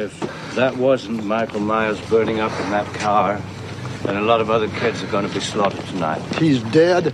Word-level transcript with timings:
If 0.00 0.54
that 0.54 0.78
wasn't 0.78 1.24
Michael 1.24 1.60
Myers 1.60 2.00
burning 2.08 2.40
up 2.40 2.58
in 2.62 2.70
that 2.70 2.86
car, 2.94 3.38
then 4.02 4.16
a 4.16 4.22
lot 4.22 4.40
of 4.40 4.48
other 4.48 4.68
kids 4.68 5.02
are 5.02 5.06
going 5.08 5.28
to 5.28 5.34
be 5.34 5.40
slaughtered 5.40 5.84
tonight. 5.88 6.22
He's 6.36 6.62
dead. 6.72 7.12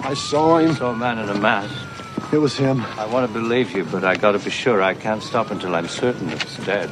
I 0.00 0.14
saw 0.14 0.58
him. 0.58 0.74
Saw 0.74 0.90
a 0.90 0.96
man 0.96 1.20
in 1.20 1.28
a 1.28 1.38
mask. 1.38 1.72
It 2.32 2.38
was 2.38 2.56
him. 2.56 2.80
I 2.98 3.06
want 3.06 3.24
to 3.24 3.32
believe 3.32 3.70
you, 3.70 3.84
but 3.84 4.02
I 4.02 4.16
got 4.16 4.32
to 4.32 4.40
be 4.40 4.50
sure. 4.50 4.82
I 4.82 4.94
can't 4.94 5.22
stop 5.22 5.52
until 5.52 5.76
I'm 5.76 5.86
certain 5.86 6.26
that 6.26 6.42
he's 6.42 6.66
dead. 6.66 6.90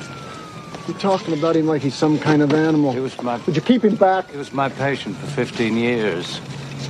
You're 0.87 0.99
talking 0.99 1.37
about 1.37 1.57
him 1.57 1.67
like 1.67 1.83
he's 1.83 1.97
some 1.97 2.21
kind 2.21 2.41
of 2.41 2.55
animal. 2.55 2.93
He 2.93 3.01
was 3.01 3.21
my 3.21 3.39
Would 3.39 3.57
you 3.57 3.63
keep 3.63 3.83
him 3.83 3.97
back? 3.97 4.31
he 4.31 4.37
was 4.37 4.53
my 4.53 4.69
patient 4.69 5.17
for 5.17 5.27
15 5.27 5.77
years. 5.77 6.41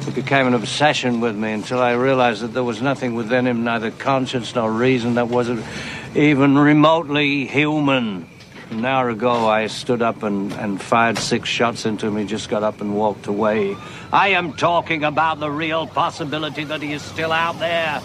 It 0.06 0.14
became 0.14 0.46
an 0.46 0.52
obsession 0.52 1.20
with 1.20 1.36
me 1.36 1.52
until 1.52 1.80
I 1.80 1.92
realized 1.92 2.42
that 2.42 2.48
there 2.48 2.64
was 2.64 2.82
nothing 2.82 3.14
within 3.14 3.46
him, 3.46 3.64
neither 3.64 3.90
conscience 3.90 4.54
nor 4.54 4.70
reason, 4.70 5.14
that 5.14 5.28
wasn't 5.28 5.64
even 6.14 6.58
remotely 6.58 7.46
human. 7.46 8.28
An 8.72 8.86
hour 8.86 9.10
ago, 9.10 9.48
I 9.50 9.66
stood 9.66 10.00
up 10.00 10.22
and, 10.22 10.50
and 10.54 10.80
fired 10.80 11.18
six 11.18 11.46
shots 11.46 11.84
into 11.84 12.06
him. 12.06 12.16
He 12.16 12.24
just 12.24 12.48
got 12.48 12.62
up 12.62 12.80
and 12.80 12.96
walked 12.96 13.26
away. 13.26 13.76
I 14.10 14.28
am 14.28 14.54
talking 14.54 15.04
about 15.04 15.40
the 15.40 15.50
real 15.50 15.86
possibility 15.86 16.64
that 16.64 16.80
he 16.80 16.94
is 16.94 17.02
still 17.02 17.32
out 17.32 17.58
there. 17.58 18.00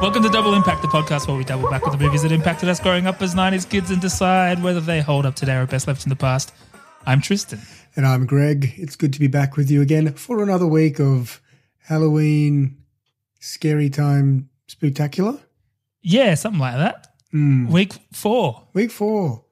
Welcome 0.00 0.22
to 0.22 0.28
Double 0.28 0.54
Impact, 0.54 0.82
the 0.82 0.88
podcast 0.88 1.26
where 1.26 1.36
we 1.36 1.42
double 1.42 1.68
back 1.68 1.84
with 1.84 1.98
the 1.98 1.98
movies 1.98 2.22
that 2.22 2.30
impacted 2.30 2.68
us 2.68 2.78
growing 2.78 3.08
up 3.08 3.20
as 3.20 3.34
90s 3.34 3.68
kids 3.68 3.90
and 3.90 4.00
decide 4.00 4.62
whether 4.62 4.80
they 4.80 5.00
hold 5.00 5.26
up 5.26 5.34
today 5.34 5.56
or 5.56 5.62
are 5.62 5.66
best 5.66 5.88
left 5.88 6.06
in 6.06 6.08
the 6.08 6.16
past. 6.16 6.52
I'm 7.08 7.22
Tristan. 7.22 7.60
And 7.96 8.06
I'm 8.06 8.26
Greg. 8.26 8.74
It's 8.76 8.94
good 8.94 9.14
to 9.14 9.18
be 9.18 9.28
back 9.28 9.56
with 9.56 9.70
you 9.70 9.80
again 9.80 10.12
for 10.12 10.42
another 10.42 10.66
week 10.66 11.00
of 11.00 11.40
Halloween 11.78 12.76
scary 13.40 13.88
time 13.88 14.50
spectacular. 14.66 15.38
Yeah, 16.02 16.34
something 16.34 16.60
like 16.60 16.76
that. 16.76 17.06
Week 17.32 17.94
four. 18.12 18.68
Week 18.74 18.90
four. 18.90 19.42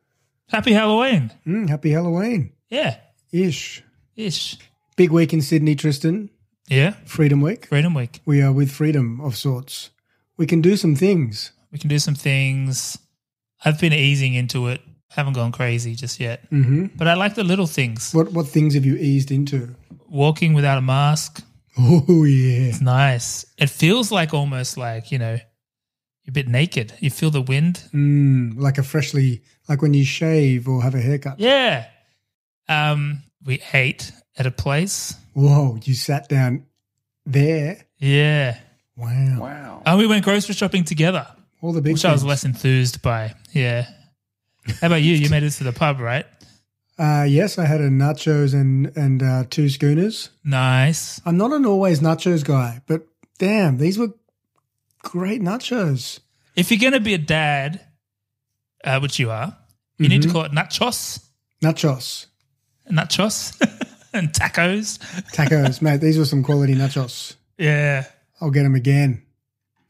Happy 0.50 0.74
Halloween. 0.74 1.32
Mm, 1.46 1.70
happy 1.70 1.92
Halloween. 1.92 2.52
Yeah, 2.68 2.98
Ish. 3.32 3.82
ish. 4.16 4.58
Big 4.96 5.10
week 5.10 5.32
in 5.32 5.40
Sydney, 5.40 5.76
Tristan. 5.76 6.28
Yeah, 6.68 6.90
Freedom 7.06 7.40
Week. 7.40 7.68
Freedom 7.68 7.94
Week. 7.94 8.20
We 8.26 8.42
are 8.42 8.52
with 8.52 8.70
freedom 8.70 9.18
of 9.22 9.34
sorts. 9.34 9.88
We 10.36 10.44
can 10.44 10.60
do 10.60 10.76
some 10.76 10.94
things. 10.94 11.52
We 11.72 11.78
can 11.78 11.88
do 11.88 11.98
some 12.00 12.16
things. 12.16 12.98
I've 13.64 13.80
been 13.80 13.94
easing 13.94 14.34
into 14.34 14.66
it. 14.66 14.82
Haven't 15.10 15.34
gone 15.34 15.52
crazy 15.52 15.94
just 15.94 16.20
yet. 16.20 16.44
hmm 16.50 16.86
But 16.96 17.08
I 17.08 17.14
like 17.14 17.34
the 17.34 17.44
little 17.44 17.66
things. 17.66 18.12
What 18.12 18.32
what 18.32 18.48
things 18.48 18.74
have 18.74 18.84
you 18.84 18.96
eased 18.96 19.30
into? 19.30 19.74
Walking 20.08 20.54
without 20.54 20.78
a 20.78 20.82
mask. 20.82 21.42
Oh 21.78 22.24
yeah. 22.24 22.68
It's 22.70 22.80
nice. 22.80 23.44
It 23.58 23.70
feels 23.70 24.10
like 24.10 24.32
almost 24.34 24.76
like, 24.76 25.12
you 25.12 25.18
know, 25.18 25.32
you're 26.24 26.30
a 26.30 26.32
bit 26.32 26.48
naked. 26.48 26.92
You 27.00 27.10
feel 27.10 27.30
the 27.30 27.42
wind. 27.42 27.82
Mm, 27.92 28.58
like 28.58 28.78
a 28.78 28.82
freshly 28.82 29.42
like 29.68 29.82
when 29.82 29.94
you 29.94 30.04
shave 30.04 30.68
or 30.68 30.82
have 30.82 30.94
a 30.94 31.00
haircut. 31.00 31.38
Yeah. 31.38 31.86
Um, 32.68 33.22
we 33.44 33.60
ate 33.72 34.10
at 34.36 34.46
a 34.46 34.50
place. 34.50 35.14
Whoa, 35.34 35.78
you 35.84 35.94
sat 35.94 36.28
down 36.28 36.66
there. 37.24 37.84
Yeah. 37.98 38.58
Wow. 38.96 39.36
Wow. 39.40 39.82
And 39.86 39.98
we 39.98 40.06
went 40.06 40.24
grocery 40.24 40.54
shopping 40.54 40.84
together, 40.84 41.26
All 41.60 41.72
the 41.72 41.82
big 41.82 41.92
which 41.92 42.04
I 42.04 42.12
was 42.12 42.24
less 42.24 42.44
enthused 42.44 43.02
by. 43.02 43.34
Yeah. 43.52 43.86
How 44.80 44.88
about 44.88 45.02
you? 45.02 45.14
You 45.14 45.28
made 45.30 45.42
it 45.42 45.50
to 45.52 45.64
the 45.64 45.72
pub, 45.72 46.00
right? 46.00 46.26
Uh, 46.98 47.26
yes, 47.28 47.58
I 47.58 47.66
had 47.66 47.80
a 47.80 47.88
nachos 47.88 48.54
and 48.54 48.96
and 48.96 49.22
uh, 49.22 49.44
two 49.50 49.68
schooners. 49.68 50.30
Nice. 50.44 51.20
I'm 51.26 51.36
not 51.36 51.52
an 51.52 51.66
always 51.66 52.00
nachos 52.00 52.44
guy, 52.44 52.80
but 52.86 53.06
damn, 53.38 53.76
these 53.78 53.98
were 53.98 54.14
great 55.02 55.42
nachos. 55.42 56.20
If 56.56 56.70
you're 56.70 56.80
going 56.80 56.94
to 56.94 57.00
be 57.00 57.12
a 57.14 57.18
dad, 57.18 57.80
uh, 58.82 58.98
which 59.00 59.18
you 59.18 59.30
are, 59.30 59.56
you 59.98 60.08
need 60.08 60.22
to 60.22 60.30
call 60.30 60.44
it 60.44 60.52
nachos, 60.52 61.22
Nachos, 61.62 62.26
nachos, 62.90 63.52
and 64.14 64.30
tacos. 64.32 64.98
tacos, 65.34 65.82
mate. 65.82 66.00
These 66.00 66.18
were 66.18 66.24
some 66.24 66.42
quality 66.42 66.74
nachos. 66.74 67.34
Yeah. 67.58 68.04
I'll 68.38 68.50
get 68.50 68.64
them 68.64 68.74
again. 68.74 69.22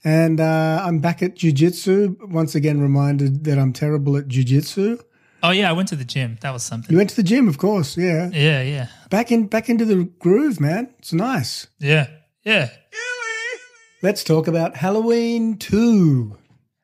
And 0.06 0.40
uh, 0.40 0.84
I'm 0.86 1.00
back 1.00 1.20
at 1.20 1.34
jujitsu. 1.34 2.28
Once 2.30 2.54
again, 2.54 2.80
reminded 2.80 3.42
that 3.42 3.58
I'm 3.58 3.72
terrible 3.72 4.16
at 4.16 4.28
jujitsu. 4.28 5.02
Oh 5.42 5.50
yeah, 5.50 5.68
I 5.68 5.72
went 5.72 5.88
to 5.88 5.96
the 5.96 6.04
gym. 6.04 6.38
That 6.42 6.52
was 6.52 6.62
something. 6.62 6.92
You 6.92 6.96
went 6.98 7.10
to 7.10 7.16
the 7.16 7.24
gym, 7.24 7.48
of 7.48 7.58
course. 7.58 7.96
Yeah, 7.96 8.30
Yeah, 8.32 8.62
yeah, 8.62 8.86
back 9.10 9.32
in 9.32 9.48
back 9.48 9.68
into 9.68 9.84
the 9.84 10.04
groove, 10.20 10.60
man. 10.60 10.94
It's 11.00 11.12
nice. 11.12 11.66
yeah, 11.80 12.06
yeah. 12.44 12.68
Let's 14.00 14.22
talk 14.22 14.46
about 14.46 14.76
Halloween 14.76 15.56
two. 15.58 16.36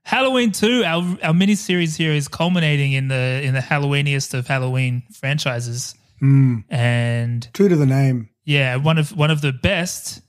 Halloween 0.04 0.50
two, 0.50 0.82
our 0.84 1.16
our 1.22 1.32
mini 1.34 1.54
series 1.54 1.96
here 1.96 2.10
is 2.10 2.26
culminating 2.26 2.92
in 2.92 3.06
the 3.06 3.40
in 3.44 3.54
the 3.54 3.60
Halloweeniest 3.60 4.34
of 4.34 4.48
Halloween 4.48 5.04
franchises, 5.12 5.94
and 6.20 7.48
True 7.52 7.68
to 7.68 7.76
the 7.76 7.86
name. 7.86 8.30
yeah, 8.44 8.74
one 8.76 8.98
of 8.98 9.16
one 9.16 9.30
of 9.30 9.40
the 9.42 9.52
best 9.52 10.22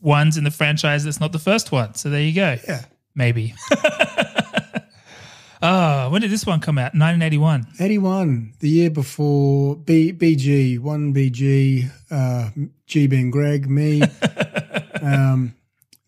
ones 0.00 0.36
in 0.36 0.44
the 0.44 0.50
franchise. 0.50 1.04
That's 1.04 1.20
not 1.20 1.32
the 1.32 1.38
first 1.38 1.72
one. 1.72 1.94
So 1.94 2.10
there 2.10 2.22
you 2.22 2.34
go. 2.34 2.56
Yeah. 2.66 2.84
maybe. 3.14 3.54
oh, 5.62 6.08
when 6.10 6.20
did 6.22 6.30
this 6.30 6.46
one 6.46 6.60
come 6.60 6.78
out? 6.78 6.94
1981. 6.94 7.66
81, 7.78 8.54
the 8.60 8.68
year 8.68 8.90
before 8.90 9.76
B, 9.76 10.12
BG, 10.12 10.78
1BG, 10.78 11.90
uh, 12.10 12.50
G 12.86 13.06
being 13.06 13.30
Greg, 13.30 13.68
me, 13.68 14.02
um, 15.02 15.54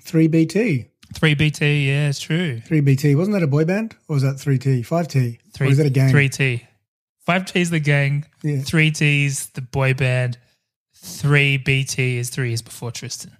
3BT. 0.05 0.89
3BT, 1.15 1.87
yeah, 1.87 2.09
it's 2.09 2.21
true. 2.21 2.61
3BT. 2.61 3.17
Wasn't 3.17 3.35
that 3.35 3.43
a 3.43 3.47
boy 3.47 3.65
band? 3.67 3.95
Or 4.09 4.15
was 4.15 4.23
that 4.23 4.37
3T? 4.37 4.81
5T? 4.81 5.39
or 5.61 5.67
is 5.67 5.77
that 5.77 5.87
a 5.87 5.91
gang? 5.91 6.13
3T. 6.13 6.63
5T 7.29 7.61
is 7.61 7.71
the 7.71 7.79
gang, 7.81 8.25
Yeah. 8.43 8.57
3T's 8.57 9.51
the 9.51 9.61
boy 9.61 9.95
band, 9.95 10.39
3BT 10.97 12.17
is 12.17 12.31
three 12.31 12.49
years 12.49 12.63
before 12.63 12.91
Tristan. 12.91 13.37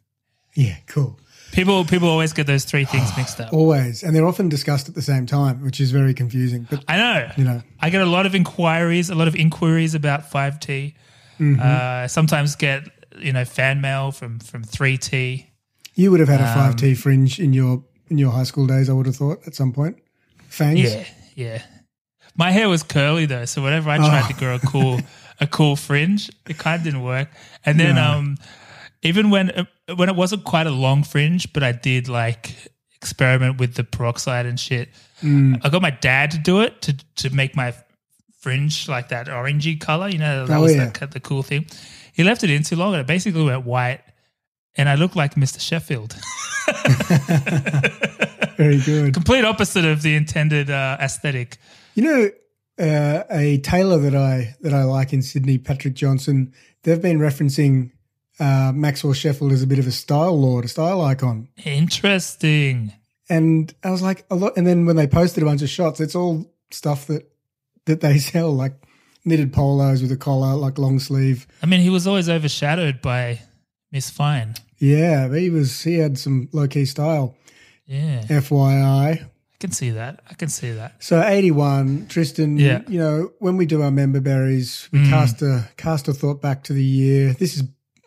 Yeah, 0.55 0.77
cool. 0.87 1.19
People 1.53 1.85
people 1.85 2.09
always 2.09 2.33
get 2.33 2.47
those 2.47 2.65
three 2.65 2.85
things 2.85 3.11
mixed 3.17 3.41
up. 3.41 3.53
Always. 3.53 4.03
And 4.03 4.15
they're 4.17 4.27
often 4.27 4.49
discussed 4.49 4.89
at 4.89 4.95
the 4.95 5.03
same 5.03 5.27
time, 5.27 5.63
which 5.65 5.81
is 5.81 5.91
very 5.91 6.15
confusing. 6.15 6.67
But, 6.71 6.85
I 6.89 6.97
know. 6.97 7.31
you 7.37 7.45
know, 7.45 7.63
I 7.81 7.91
get 7.91 8.01
a 8.03 8.07
lot 8.07 8.27
of 8.27 8.35
inquiries, 8.35 9.11
a 9.11 9.15
lot 9.15 9.29
of 9.29 9.35
inquiries 9.37 9.95
about 9.95 10.31
5T. 10.31 10.95
Mm-hmm. 11.41 11.61
Uh, 11.61 12.09
sometimes 12.09 12.57
get, 12.57 12.89
you 13.19 13.33
know, 13.33 13.45
fan 13.45 13.81
mail 13.81 14.13
from 14.13 14.39
from 14.41 14.65
3T. 14.65 15.47
you 15.95 16.11
would 16.11 16.21
have 16.21 16.29
had 16.29 16.41
a 16.41 16.45
Um, 16.51 16.73
5T 16.75 16.97
fringe 16.97 17.39
in 17.41 17.53
your 17.53 17.83
in 18.09 18.19
your 18.19 18.31
high 18.33 18.45
school 18.45 18.67
days, 18.67 18.89
I 18.91 18.93
would 18.93 19.07
have 19.07 19.17
thought, 19.17 19.41
at 19.47 19.55
some 19.55 19.73
point. 19.73 19.97
Fangs? 20.49 20.81
Yeah, 20.81 21.05
yeah. 21.35 21.63
My 22.37 22.51
hair 22.51 22.69
was 22.69 22.83
curly 22.83 23.27
though, 23.27 23.45
so 23.47 23.63
whenever 23.63 23.89
I 23.91 23.97
tried 23.99 24.25
Oh. 24.25 24.29
to 24.29 24.35
grow 24.35 24.55
a 24.57 24.59
cool 24.61 25.01
a 25.41 25.47
cool 25.47 25.77
fringe, 25.87 26.31
it 26.49 26.57
kind 26.59 26.79
of 26.79 26.85
didn't 26.85 27.03
work. 27.03 27.29
And 27.67 27.79
then 27.81 27.99
um 27.99 28.37
even 29.03 29.31
when 29.31 29.51
uh, 29.51 29.65
when 29.97 30.09
it 30.09 30.17
wasn't 30.17 30.45
quite 30.45 30.67
a 30.67 30.71
long 30.71 31.03
fringe, 31.05 31.53
but 31.53 31.63
I 31.63 31.73
did 31.73 32.09
like 32.09 32.55
experiment 32.97 33.59
with 33.59 33.75
the 33.75 33.85
peroxide 33.85 34.47
and 34.47 34.59
shit. 34.59 34.89
Mm. 35.23 35.61
I 35.65 35.69
got 35.69 35.83
my 35.83 35.91
dad 35.91 36.31
to 36.33 36.39
do 36.39 36.61
it 36.61 36.81
to 36.83 36.97
to 37.17 37.31
make 37.31 37.57
my 37.57 37.75
fringe 38.41 38.89
like 38.89 39.09
that 39.09 39.27
orangey 39.29 39.81
color. 39.81 40.09
You 40.09 40.19
know, 40.19 40.47
that 40.47 40.57
Oh, 40.59 40.63
was 40.63 40.75
yeah. 40.75 40.91
the, 40.91 41.07
the 41.07 41.21
cool 41.21 41.43
thing. 41.43 41.67
He 42.13 42.25
left 42.25 42.45
it 42.45 42.51
in 42.51 42.63
too 42.63 42.77
long, 42.77 42.93
and 42.95 43.01
it 43.01 43.07
basically 43.07 43.43
went 43.45 43.65
white, 43.65 44.01
and 44.77 44.89
I 44.89 44.97
looked 44.97 45.17
like 45.17 45.35
Mr. 45.35 45.61
Sheffield. 45.61 46.15
Very 48.57 48.79
good. 48.81 49.15
Complete 49.15 49.45
opposite 49.45 49.85
of 49.85 50.03
the 50.03 50.15
intended 50.15 50.71
uh, 50.71 50.97
aesthetic. 51.01 51.57
You 51.95 52.03
know, 52.05 52.31
uh, 52.79 53.25
a 53.31 53.59
tailor 53.59 53.99
that 53.99 54.15
I 54.15 54.55
that 54.61 54.73
I 54.75 54.85
like 54.85 55.13
in 55.13 55.23
Sydney, 55.23 55.59
Patrick 55.59 55.95
Johnson. 55.95 56.53
They've 56.83 57.01
been 57.01 57.19
referencing 57.19 57.91
uh, 58.43 58.73
Maxwell 58.73 59.13
Sheffield 59.13 59.53
is 59.53 59.63
a 59.63 59.67
bit 59.67 59.79
of 59.79 59.87
a 59.87 59.93
style 59.93 60.39
lord, 60.39 60.65
a 60.65 60.69
style 60.69 61.01
icon. 61.01 61.49
Interesting. 61.65 62.93
And 63.29 63.73
I 63.85 63.91
was 63.91 64.03
like, 64.03 64.25
a 64.31 64.35
lot. 64.35 64.57
And 64.57 64.67
then 64.67 64.85
when 64.85 64.97
they 64.97 65.07
posted 65.07 65.43
a 65.43 65.47
bunch 65.47 65.63
of 65.63 65.69
shots, 65.69 66.01
it's 66.01 66.17
all 66.17 66.53
stuff 66.73 67.07
that 67.07 67.31
that 67.87 68.01
they 68.01 68.19
sell, 68.33 68.53
like 68.53 68.75
knitted 69.25 69.53
polos 69.53 70.03
with 70.03 70.11
a 70.11 70.17
collar, 70.17 70.57
like 70.57 70.77
long 70.77 70.99
sleeve. 70.99 71.47
I 71.63 71.67
mean, 71.67 71.81
he 71.81 71.91
was 71.91 72.07
always 72.07 72.29
overshadowed 72.29 73.01
by 73.01 73.41
Miss 73.93 74.11
Fine. 74.11 74.55
Yeah, 74.79 75.33
he 75.33 75.49
was. 75.49 75.83
He 75.83 75.99
had 75.99 76.19
some 76.19 76.49
low 76.53 76.67
key 76.67 76.85
style. 76.85 77.37
Yeah, 77.87 78.23
FYI. 78.23 79.23
I 79.23 79.29
can 79.61 79.71
see 79.71 79.91
that. 79.91 80.21
I 80.29 80.35
can 80.35 80.49
see 80.49 80.73
that. 80.73 80.97
So 80.99 81.23
eighty 81.23 81.53
one, 81.53 82.09
Tristan. 82.09 82.59
Yeah. 82.59 82.83
You 82.89 82.99
know, 82.99 83.33
when 83.39 83.57
we 83.57 83.67
do 83.67 83.83
our 83.83 83.93
member 83.93 84.21
berries, 84.21 84.89
we 84.91 85.09
cast 85.09 85.43
a 85.43 85.69
cast 85.77 86.09
a 86.09 86.13
thought 86.13 86.43
back 86.43 86.65
to 86.65 86.73
the 86.73 86.83
year. 86.83 87.35
This 87.35 87.57
is 87.57 87.63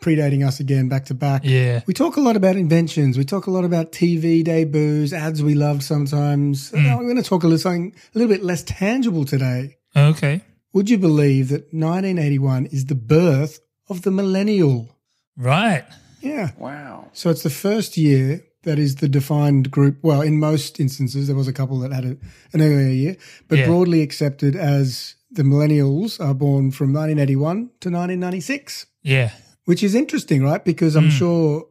predating 0.06 0.46
us 0.46 0.60
again, 0.60 0.88
back 0.88 1.04
to 1.06 1.14
back. 1.14 1.42
Yeah. 1.44 1.80
We 1.86 1.94
talk 1.94 2.16
a 2.16 2.20
lot 2.20 2.36
about 2.36 2.54
inventions. 2.56 3.18
We 3.18 3.24
talk 3.24 3.46
a 3.46 3.50
lot 3.50 3.64
about 3.64 3.90
TV 3.92 4.44
debuts, 4.44 5.12
ads 5.12 5.42
we 5.42 5.54
love 5.54 5.82
sometimes. 5.82 6.70
Mm. 6.70 6.92
I'm 6.92 7.02
going 7.04 7.16
to 7.16 7.22
talk 7.22 7.42
a 7.42 7.46
little 7.46 7.58
something 7.58 7.92
a 8.14 8.18
little 8.18 8.32
bit 8.32 8.44
less 8.44 8.62
tangible 8.62 9.24
today. 9.24 9.76
Okay. 9.96 10.42
Would 10.74 10.88
you 10.90 10.98
believe 10.98 11.48
that 11.48 11.72
1981 11.72 12.66
is 12.66 12.86
the 12.86 12.94
birth 12.94 13.60
of 13.88 14.02
the 14.02 14.10
millennial. 14.10 14.96
Right. 15.36 15.84
Yeah. 16.20 16.50
Wow. 16.58 17.08
So 17.12 17.30
it's 17.30 17.42
the 17.42 17.50
first 17.50 17.96
year 17.96 18.42
that 18.64 18.78
is 18.78 18.96
the 18.96 19.08
defined 19.08 19.70
group. 19.70 19.98
Well, 20.02 20.22
in 20.22 20.38
most 20.40 20.80
instances, 20.80 21.26
there 21.28 21.36
was 21.36 21.46
a 21.48 21.52
couple 21.52 21.78
that 21.80 21.92
had 21.92 22.04
a, 22.04 22.16
an 22.52 22.60
earlier 22.60 22.90
year, 22.90 23.16
but 23.48 23.58
Yeah. 23.58 23.66
broadly 23.66 24.02
accepted 24.02 24.56
as 24.56 25.14
the 25.30 25.44
millennials 25.44 26.18
are 26.20 26.34
born 26.34 26.70
from 26.72 26.92
1981 26.92 27.70
to 27.80 27.90
1996, 27.90 28.86
Yeah. 29.02 29.30
Which 29.66 29.82
is 29.82 29.94
interesting, 29.94 30.42
right? 30.42 30.64
Because 30.64 30.96
I'm 30.96 31.10
sure 31.10 31.66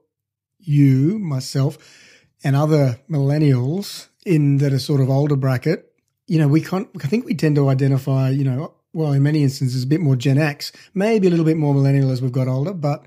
you, 0.59 1.17
myself, 1.19 1.77
and 2.43 2.55
other 2.55 2.99
millennials 3.09 4.07
in 4.25 4.57
that 4.59 4.71
are 4.71 4.79
sort 4.79 5.01
of 5.01 5.09
older 5.09 5.35
bracket, 5.35 5.91
you 6.27 6.37
know, 6.39 6.47
we 6.47 6.61
can't, 6.61 6.87
I 7.03 7.07
think 7.07 7.25
we 7.25 7.33
tend 7.33 7.55
to 7.55 7.69
identify, 7.69 8.29
you 8.29 8.43
know, 8.43 8.73
well, 8.93 9.11
in 9.11 9.23
many 9.23 9.43
instances, 9.43 9.83
a 9.83 9.87
bit 9.87 10.01
more 10.01 10.15
Gen 10.15 10.37
X, 10.37 10.71
maybe 10.93 11.27
a 11.27 11.29
little 11.29 11.45
bit 11.45 11.57
more 11.57 11.73
millennial 11.73 12.11
as 12.11 12.21
we've 12.21 12.31
got 12.31 12.47
older, 12.47 12.73
but 12.73 13.05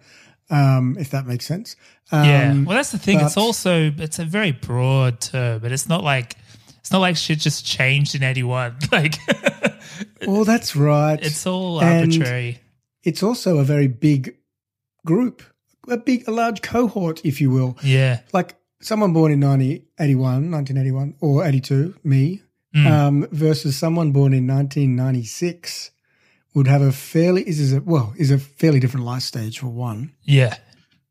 um, 0.51 0.97
if 0.99 1.11
that 1.11 1.27
makes 1.27 1.47
sense. 1.47 1.77
Um, 2.13 2.25
Yeah. 2.25 2.53
Well, 2.65 2.77
that's 2.77 2.93
the 2.93 2.99
thing. 2.99 3.21
It's 3.21 3.37
also 3.37 3.93
it's 3.97 4.19
a 4.19 4.25
very 4.25 4.53
broad 4.53 5.21
term, 5.21 5.61
but 5.61 5.73
it's 5.73 5.89
not 5.89 6.03
like 6.03 6.37
it's 6.81 6.91
not 6.91 6.99
like 7.01 7.17
shit 7.17 7.39
just 7.39 7.67
changed 7.67 8.15
in 8.15 8.23
eighty 8.23 8.43
one. 8.43 8.77
Like 8.93 9.17
Well, 10.27 10.45
that's 10.45 10.75
right. 10.77 11.19
it's 11.23 11.47
all 11.47 11.81
And 11.81 12.13
arbitrary. 12.13 12.61
It's 13.03 13.23
also 13.23 13.59
a 13.59 13.65
very 13.65 13.89
big 13.89 14.37
group, 15.13 15.37
a 15.89 15.97
big, 15.97 16.21
a 16.29 16.31
large 16.43 16.61
cohort, 16.63 17.17
if 17.25 17.41
you 17.41 17.51
will. 17.57 17.73
Yeah. 17.83 18.21
Like 18.39 18.51
someone 18.81 19.13
born 19.13 19.31
in 19.33 19.41
1981, 19.41 20.51
1981, 20.51 21.15
or 21.21 21.45
82, 21.45 21.95
me, 22.05 22.43
Mm. 22.77 22.87
um, 22.87 23.27
versus 23.33 23.79
someone 23.79 24.13
born 24.13 24.33
in 24.35 24.47
1996 24.47 25.91
would 26.55 26.67
have 26.67 26.83
a 26.83 26.93
fairly, 26.93 27.43
is, 27.49 27.59
is 27.61 27.73
a, 27.73 27.81
well, 27.81 28.13
is 28.19 28.31
a 28.31 28.39
fairly 28.39 28.81
different 28.81 29.07
life 29.07 29.23
stage 29.23 29.59
for 29.59 29.69
one, 29.69 30.13
Yeah. 30.25 30.55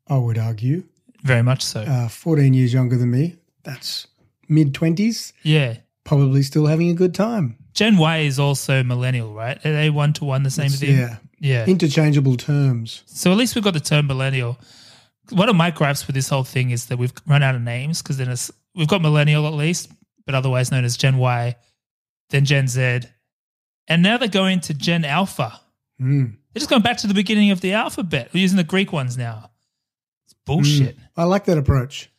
I 0.06 0.16
would 0.18 0.38
argue. 0.38 0.84
Very 1.24 1.42
much 1.42 1.62
so. 1.62 1.80
Uh, 1.80 2.08
14 2.08 2.54
years 2.54 2.72
younger 2.72 2.96
than 2.96 3.10
me. 3.10 3.36
That's 3.64 4.06
mid 4.48 4.72
20s, 4.72 5.32
yeah. 5.42 5.78
probably 6.04 6.42
still 6.42 6.66
having 6.66 6.90
a 6.90 6.94
good 6.94 7.14
time. 7.14 7.56
Gen 7.74 7.96
Y 7.98 8.18
is 8.18 8.38
also 8.38 8.82
millennial, 8.84 9.34
right? 9.34 9.58
Are 9.66 9.72
they 9.72 9.90
one 9.90 10.12
to 10.14 10.24
one 10.24 10.44
the 10.44 10.50
same 10.50 10.66
It's- 10.66 10.80
thing? 10.80 10.96
yeah. 10.96 11.16
Yeah. 11.40 11.64
Interchangeable 11.66 12.36
terms. 12.36 13.02
So 13.06 13.30
at 13.30 13.36
least 13.36 13.54
we've 13.54 13.64
got 13.64 13.74
the 13.74 13.80
term 13.80 14.06
millennial. 14.06 14.58
One 15.30 15.48
of 15.48 15.56
my 15.56 15.70
gripes 15.70 16.06
with 16.06 16.14
this 16.14 16.28
whole 16.28 16.44
thing 16.44 16.70
is 16.70 16.86
that 16.86 16.96
we've 16.98 17.12
run 17.26 17.42
out 17.42 17.54
of 17.54 17.62
names 17.62 18.02
because 18.02 18.16
then 18.16 18.28
it's, 18.30 18.50
we've 18.74 18.88
got 18.88 19.02
millennial 19.02 19.46
at 19.46 19.52
least, 19.52 19.90
but 20.26 20.34
otherwise 20.34 20.70
known 20.70 20.84
as 20.84 20.96
Gen 20.96 21.18
Y, 21.18 21.54
then 22.30 22.44
Gen 22.44 22.66
Z, 22.66 23.00
and 23.86 24.02
now 24.02 24.16
they're 24.18 24.28
going 24.28 24.60
to 24.60 24.74
Gen 24.74 25.04
Alpha. 25.04 25.60
Mm. 26.00 26.32
They're 26.52 26.60
just 26.60 26.70
going 26.70 26.82
back 26.82 26.96
to 26.98 27.06
the 27.06 27.14
beginning 27.14 27.50
of 27.50 27.60
the 27.60 27.72
alphabet. 27.74 28.30
We're 28.32 28.40
using 28.40 28.56
the 28.56 28.64
Greek 28.64 28.92
ones 28.92 29.16
now. 29.18 29.50
It's 30.24 30.34
bullshit. 30.44 30.96
I 31.16 31.24
like 31.24 31.44
that 31.44 31.58
approach. 31.58 32.10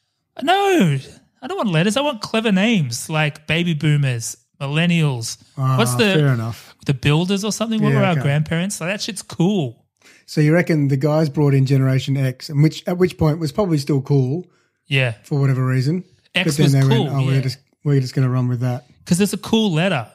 No, 0.42 0.98
I 1.42 1.48
don't 1.48 1.58
want 1.58 1.70
letters. 1.70 1.98
I 1.98 2.02
want 2.02 2.22
clever 2.22 2.52
names 2.52 3.10
like 3.10 3.48
baby 3.48 3.74
boomers, 3.74 4.38
millennials. 4.62 5.38
What's 5.56 5.94
Ah, 5.94 5.98
the 5.98 6.14
fair 6.14 6.28
enough? 6.34 6.69
The 6.90 6.94
builders 6.94 7.44
or 7.46 7.52
something? 7.52 7.82
What 7.82 7.94
Yeah, 7.94 8.00
were 8.00 8.06
our 8.06 8.16
grandparents? 8.16 8.82
Like 8.82 8.90
that 8.92 9.02
shit's 9.02 9.22
cool. 9.22 9.86
So 10.26 10.42
you 10.42 10.54
reckon 10.54 10.88
the 10.90 10.98
guys 10.98 11.30
brought 11.30 11.54
in 11.54 11.66
Generation 11.66 12.18
X, 12.18 12.50
and 12.50 12.62
which 12.64 12.84
at 12.88 12.98
which 12.98 13.18
point 13.18 13.40
was 13.40 13.52
probably 13.52 13.78
still 13.78 14.02
cool 14.02 14.46
Yeah, 14.88 15.14
for 15.24 15.40
whatever 15.40 15.66
reason. 15.66 16.04
X 16.36 16.46
but 16.46 16.58
then 16.58 16.64
was 16.66 16.74
they 16.74 16.82
cool. 16.96 17.04
went, 17.06 17.16
"Oh, 17.16 17.20
yeah. 17.22 17.28
we're 17.28 17.42
just 17.42 17.58
we're 17.84 18.00
just 18.02 18.14
going 18.16 18.28
to 18.28 18.34
run 18.34 18.48
with 18.48 18.60
that." 18.62 18.86
because 19.04 19.20
it's 19.22 19.34
a 19.34 19.38
cool 19.52 19.72
letter. 19.74 20.08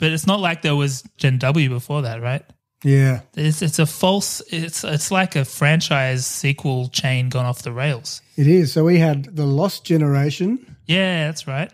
But 0.00 0.12
it's 0.12 0.26
not 0.26 0.40
like 0.40 0.62
there 0.62 0.74
was 0.74 1.02
Gen 1.18 1.38
W 1.38 1.68
before 1.68 2.02
that, 2.02 2.22
right? 2.22 2.42
Yeah, 2.82 3.20
It's 3.36 3.60
it's 3.62 3.78
a 3.78 3.86
false. 3.86 4.40
It's 4.50 4.82
it's 4.82 5.10
like 5.10 5.36
a 5.36 5.44
franchise 5.44 6.26
sequel 6.26 6.88
chain 6.88 7.28
gone 7.28 7.44
off 7.46 7.62
the 7.62 7.72
rails. 7.72 8.22
it 8.36 8.46
is. 8.46 8.72
So 8.72 8.84
we 8.84 8.98
had 8.98 9.36
the 9.36 9.44
Lost 9.46 9.84
Generation, 9.84 10.76
Yeah, 10.86 11.26
that's 11.26 11.46
right. 11.46 11.70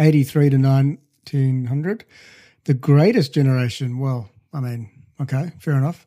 eighty 0.00 0.24
three 0.24 0.50
to 0.50 0.58
nineteen 0.58 1.66
hundred. 1.66 2.04
The 2.68 2.74
Greatest 2.74 3.32
Generation. 3.32 3.98
Well, 3.98 4.28
I 4.52 4.60
mean, 4.60 4.90
okay, 5.22 5.52
fair 5.58 5.72
enough. 5.72 6.06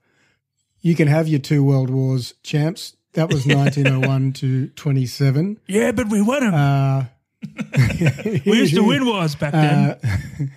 You 0.81 0.93
can 0.93 1.07
have 1.07 1.27
your 1.27 1.39
two 1.39 1.63
World 1.63 1.89
Wars 1.89 2.35
champs. 2.43 2.95
That 3.13 3.33
was 3.33 3.47
nineteen 3.47 3.87
oh 3.87 3.99
one 3.99 4.31
to 4.33 4.67
twenty 4.67 5.07
seven. 5.07 5.59
Yeah, 5.65 5.91
but 5.91 6.07
we 6.09 6.21
won 6.21 6.41
them. 6.41 6.53
Uh, 6.53 7.05
we 8.45 8.59
used 8.59 8.75
to 8.75 8.83
win 8.83 9.07
wars 9.07 9.33
back 9.33 9.53
then. 9.53 9.89
Uh, 9.89 9.97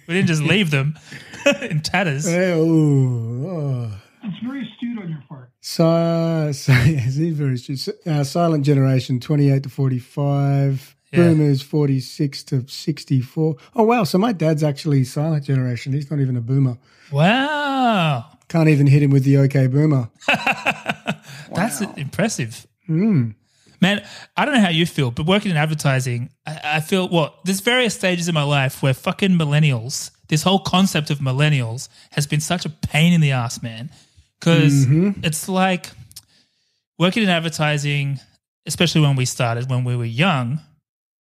we 0.06 0.12
didn't 0.12 0.26
just 0.28 0.42
leave 0.42 0.70
them 0.70 0.98
in 1.62 1.80
tatters. 1.80 2.26
oh, 2.28 3.48
oh. 3.48 4.00
It's 4.24 4.44
very 4.44 4.60
astute 4.60 4.98
on 4.98 5.08
your 5.08 5.22
part. 5.26 5.52
So, 5.62 6.50
so 6.52 6.72
yes, 6.72 7.14
he's 7.14 7.34
very 7.34 7.54
astute. 7.54 7.88
Uh, 8.06 8.24
Silent 8.24 8.66
Generation, 8.66 9.20
28 9.20 9.62
to 9.62 9.68
45. 9.70 10.93
Yeah. 11.16 11.28
Boomers, 11.28 11.62
46 11.62 12.42
to 12.44 12.66
64. 12.68 13.56
Oh, 13.76 13.82
wow. 13.84 14.04
So 14.04 14.18
my 14.18 14.32
dad's 14.32 14.62
actually 14.62 15.04
Silent 15.04 15.44
Generation. 15.44 15.92
He's 15.92 16.10
not 16.10 16.20
even 16.20 16.36
a 16.36 16.40
boomer. 16.40 16.76
Wow, 17.12 18.24
Can't 18.48 18.68
even 18.68 18.86
hit 18.86 19.02
him 19.02 19.10
with 19.10 19.24
the 19.24 19.36
OK 19.38 19.66
Boomer. 19.68 20.08
that's 21.54 21.80
impressive. 21.80 22.66
Hmm. 22.86 23.30
Man, 23.80 24.02
I 24.36 24.44
don't 24.44 24.54
know 24.54 24.60
how 24.60 24.70
you 24.70 24.86
feel, 24.86 25.10
but 25.10 25.26
working 25.26 25.50
in 25.50 25.56
advertising, 25.56 26.30
I, 26.46 26.60
I 26.76 26.80
feel 26.80 27.08
what 27.08 27.34
there's 27.44 27.60
various 27.60 27.94
stages 27.94 28.28
in 28.28 28.34
my 28.34 28.42
life 28.42 28.82
where 28.82 28.94
fucking 28.94 29.32
millennials, 29.32 30.10
this 30.28 30.42
whole 30.42 30.58
concept 30.60 31.10
of 31.10 31.18
millennials 31.18 31.88
has 32.12 32.26
been 32.26 32.40
such 32.40 32.64
a 32.64 32.70
pain 32.70 33.12
in 33.12 33.20
the 33.20 33.32
ass, 33.32 33.62
man. 33.62 33.90
Because 34.40 34.86
Mm-hmm. 34.86 35.24
it's 35.24 35.48
like 35.48 35.90
working 36.98 37.22
in 37.22 37.28
advertising, 37.28 38.18
especially 38.66 39.02
when 39.02 39.16
we 39.16 39.24
started 39.26 39.68
when 39.70 39.84
we 39.84 39.96
were 39.96 40.04
young, 40.04 40.60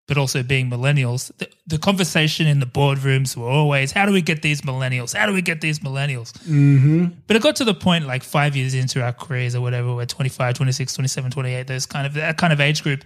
but 0.08 0.18
also 0.18 0.44
being 0.44 0.70
millennials, 0.70 1.32
the, 1.38 1.48
the 1.66 1.78
conversation 1.78 2.46
in 2.46 2.60
the 2.60 2.66
boardrooms 2.66 3.38
were 3.38 3.48
always, 3.48 3.92
how 3.94 4.06
do 4.06 4.12
we 4.12 4.22
get 4.22 4.42
these 4.42 4.62
millennials? 4.62 5.16
How 5.16 5.26
do 5.26 5.34
we 5.34 5.42
get 5.42 5.62
these 5.62 5.80
millennials? 5.80 6.34
Mm-hmm. 6.44 7.06
But 7.26 7.38
it 7.38 7.42
got 7.42 7.56
to 7.58 7.64
the 7.64 7.74
point 7.74 8.06
like 8.06 8.22
five 8.24 8.56
years 8.56 8.74
into 8.74 9.02
our 9.02 9.14
careers 9.14 9.56
or 9.56 9.62
whatever, 9.62 9.96
we're 9.96 10.06
25, 10.06 10.56
26, 10.56 10.94
27, 10.94 11.32
28, 11.32 11.68
those 11.68 11.86
kind 11.86 12.06
of, 12.06 12.14
that 12.16 12.38
kind 12.38 12.52
of 12.52 12.60
age 12.60 12.84
group. 12.84 13.04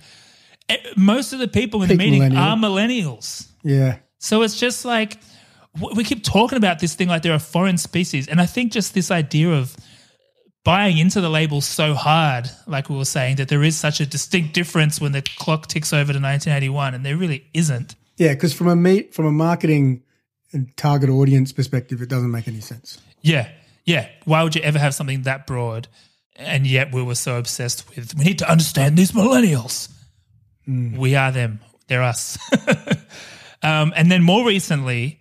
eh, 0.70 0.78
Most 0.96 1.34
of 1.34 1.40
the 1.40 1.48
people 1.48 1.84
in 1.84 1.90
the 1.90 1.96
meeting 1.96 2.20
millennial. 2.20 2.42
are 2.42 2.56
millennials. 2.58 3.48
Yeah. 3.64 3.98
So 4.18 4.42
it's 4.42 4.60
just 4.60 4.84
like, 4.84 5.18
we 5.96 6.04
keep 6.04 6.24
talking 6.24 6.58
about 6.58 6.80
this 6.80 6.96
thing 6.96 7.08
like 7.08 7.22
they're 7.22 7.36
a 7.36 7.40
foreign 7.40 7.78
species. 7.78 8.28
And 8.28 8.42
I 8.42 8.48
think 8.48 8.72
just 8.72 8.96
this 8.96 9.12
idea 9.12 9.50
of 9.50 9.78
buying 10.63 10.98
into 10.98 11.21
the 11.21 11.30
label 11.30 11.62
so 11.62 11.94
hard, 11.94 12.50
like 12.68 12.89
we 12.89 12.98
were 12.98 13.06
saying, 13.06 13.38
that 13.38 13.48
there 13.48 13.63
is 13.63 13.77
such 13.77 14.00
a 14.00 14.06
distinct 14.06 14.54
difference 14.54 14.99
when 14.99 15.14
the 15.14 15.21
clock 15.21 15.68
ticks 15.68 15.94
over 15.94 16.11
to 16.14 16.19
1981, 16.19 16.94
and 16.94 17.06
there 17.06 17.16
really 17.16 17.45
isn't. 17.54 17.95
Yeah, 18.18 18.33
because 18.33 18.54
from 18.54 18.68
a 18.68 18.76
meet, 18.76 19.14
from 19.14 19.26
a 19.26 19.31
marketing 19.31 20.04
and 20.52 20.76
target 20.76 21.09
audience 21.09 21.52
perspective, 21.52 22.02
it 22.02 22.09
doesn't 22.09 22.31
make 22.31 22.47
any 22.47 22.61
sense. 22.61 22.99
Yeah, 23.21 23.49
yeah. 23.85 24.09
Why 24.26 24.44
would 24.44 24.56
you 24.56 24.61
ever 24.61 24.80
have 24.80 24.94
something 24.94 25.23
that 25.23 25.47
broad? 25.47 25.87
And 26.35 26.68
yet 26.68 26.94
we 26.94 27.02
were 27.02 27.16
so 27.16 27.37
obsessed 27.37 27.87
with 27.95 28.16
we 28.16 28.26
need 28.26 28.40
to 28.40 28.52
understand 28.52 28.97
these 28.97 29.11
millennials. 29.11 29.92
We 30.68 31.16
are 31.16 31.31
them. 31.31 31.61
They're 31.87 32.04
us. 32.04 32.37
um, 33.64 33.94
and 33.95 34.11
then 34.11 34.21
more 34.21 34.45
recently, 34.45 35.19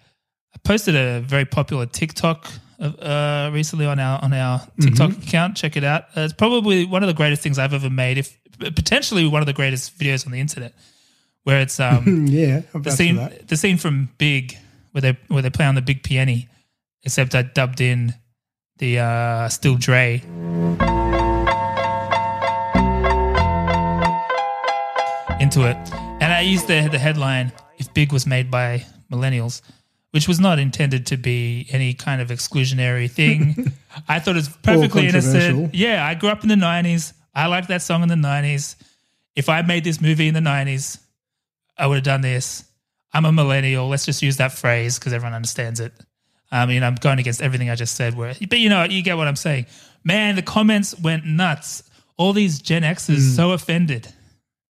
I 0.54 0.58
posted 0.64 0.96
a 0.96 1.20
very 1.20 1.44
popular 1.44 1.86
TikTok 1.86 2.50
uh, 2.80 3.50
recently 3.52 3.86
on 3.86 3.98
our 3.98 4.22
on 4.22 4.32
our 4.32 4.60
TikTok 4.80 5.12
account. 5.18 5.56
Check 5.56 5.76
it 5.76 5.84
out. 5.84 6.04
Uh, 6.16 6.22
it's 6.22 6.32
probably 6.32 6.84
one 6.84 7.02
of 7.02 7.06
the 7.06 7.14
greatest 7.14 7.42
things 7.42 7.58
I've 7.58 7.74
ever 7.74 7.90
made. 7.90 8.18
If 8.18 8.36
potentially 8.58 9.26
one 9.26 9.42
of 9.42 9.46
the 9.46 9.52
greatest 9.52 9.98
videos 9.98 10.26
on 10.26 10.32
the 10.32 10.40
internet, 10.40 10.74
where 11.44 11.60
it's 11.60 11.78
um, 11.80 12.26
Yeah, 12.28 12.62
the 12.74 12.90
scene 12.90 13.16
the 13.46 13.56
scene 13.56 13.76
from 13.78 14.10
Big 14.18 14.58
where 14.92 15.02
they 15.02 15.18
where 15.28 15.42
they 15.42 15.50
play 15.50 15.66
on 15.66 15.74
the 15.74 15.82
big 15.82 16.02
piano, 16.02 16.36
except 17.02 17.34
I 17.34 17.42
dubbed 17.42 17.80
in 17.80 18.14
the 18.78 18.98
uh, 18.98 19.48
Still 19.48 19.76
Dre. 19.76 20.22
Into 25.38 25.68
it, 25.68 25.76
and 26.22 26.32
I 26.32 26.40
used 26.40 26.66
the 26.66 26.88
the 26.90 26.98
headline 26.98 27.52
"If 27.76 27.92
Big 27.92 28.10
was 28.10 28.26
made 28.26 28.50
by 28.50 28.86
millennials," 29.12 29.60
which 30.16 30.26
was 30.26 30.40
not 30.40 30.58
intended 30.58 31.04
to 31.04 31.18
be 31.18 31.66
any 31.68 31.92
kind 31.92 32.22
of 32.22 32.28
exclusionary 32.28 33.10
thing. 33.10 33.70
I 34.08 34.18
thought 34.18 34.30
it 34.30 34.36
was 34.36 34.48
perfectly 34.48 35.08
innocent. 35.08 35.74
Yeah, 35.74 36.06
I 36.06 36.14
grew 36.14 36.30
up 36.30 36.42
in 36.42 36.48
the 36.48 36.54
'90s. 36.54 37.12
I 37.34 37.48
liked 37.48 37.68
that 37.68 37.82
song 37.82 38.02
in 38.02 38.08
the 38.08 38.14
'90s. 38.14 38.76
If 39.34 39.50
I 39.50 39.60
made 39.60 39.84
this 39.84 40.00
movie 40.00 40.26
in 40.26 40.32
the 40.32 40.40
'90s, 40.40 40.98
I 41.76 41.86
would 41.86 41.96
have 41.96 42.04
done 42.04 42.22
this. 42.22 42.64
I'm 43.12 43.26
a 43.26 43.32
millennial. 43.32 43.88
Let's 43.88 44.06
just 44.06 44.22
use 44.22 44.38
that 44.38 44.52
phrase 44.52 44.98
because 44.98 45.12
everyone 45.12 45.34
understands 45.34 45.80
it. 45.80 45.92
I 46.50 46.64
mean, 46.64 46.82
I'm 46.82 46.94
going 46.94 47.18
against 47.18 47.42
everything 47.42 47.68
I 47.68 47.74
just 47.74 47.94
said. 47.94 48.16
Where, 48.16 48.32
but 48.48 48.58
you 48.58 48.70
know, 48.70 48.84
you 48.84 49.02
get 49.02 49.18
what 49.18 49.28
I'm 49.28 49.36
saying. 49.36 49.66
Man, 50.02 50.34
the 50.34 50.40
comments 50.40 50.98
went 50.98 51.26
nuts. 51.26 51.82
All 52.16 52.32
these 52.32 52.62
Gen 52.62 52.84
Xers 52.84 53.16
hmm. 53.16 53.34
so 53.36 53.52
offended. 53.52 54.08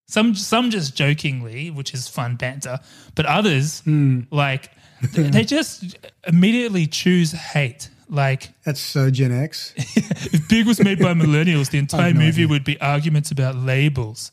Some, 0.08 0.34
some 0.34 0.70
just 0.70 0.96
jokingly, 0.96 1.70
which 1.70 1.94
is 1.94 2.08
fun 2.08 2.34
banter, 2.34 2.80
but 3.14 3.26
others 3.26 3.82
hmm. 3.82 4.22
like 4.32 4.62
th- 4.64 4.75
they 5.12 5.44
just 5.44 5.96
immediately 6.26 6.86
choose 6.86 7.32
hate. 7.32 7.90
Like, 8.08 8.50
That's 8.64 8.80
so 8.80 9.10
Gen 9.10 9.32
X. 9.32 9.74
if 9.76 10.48
Big 10.48 10.66
was 10.66 10.82
made 10.82 10.98
by 11.00 11.12
millennials, 11.14 11.70
the 11.70 11.78
entire 11.78 12.12
no 12.12 12.20
movie 12.20 12.42
idea. 12.42 12.48
would 12.48 12.64
be 12.64 12.80
arguments 12.80 13.30
about 13.30 13.56
labels. 13.56 14.30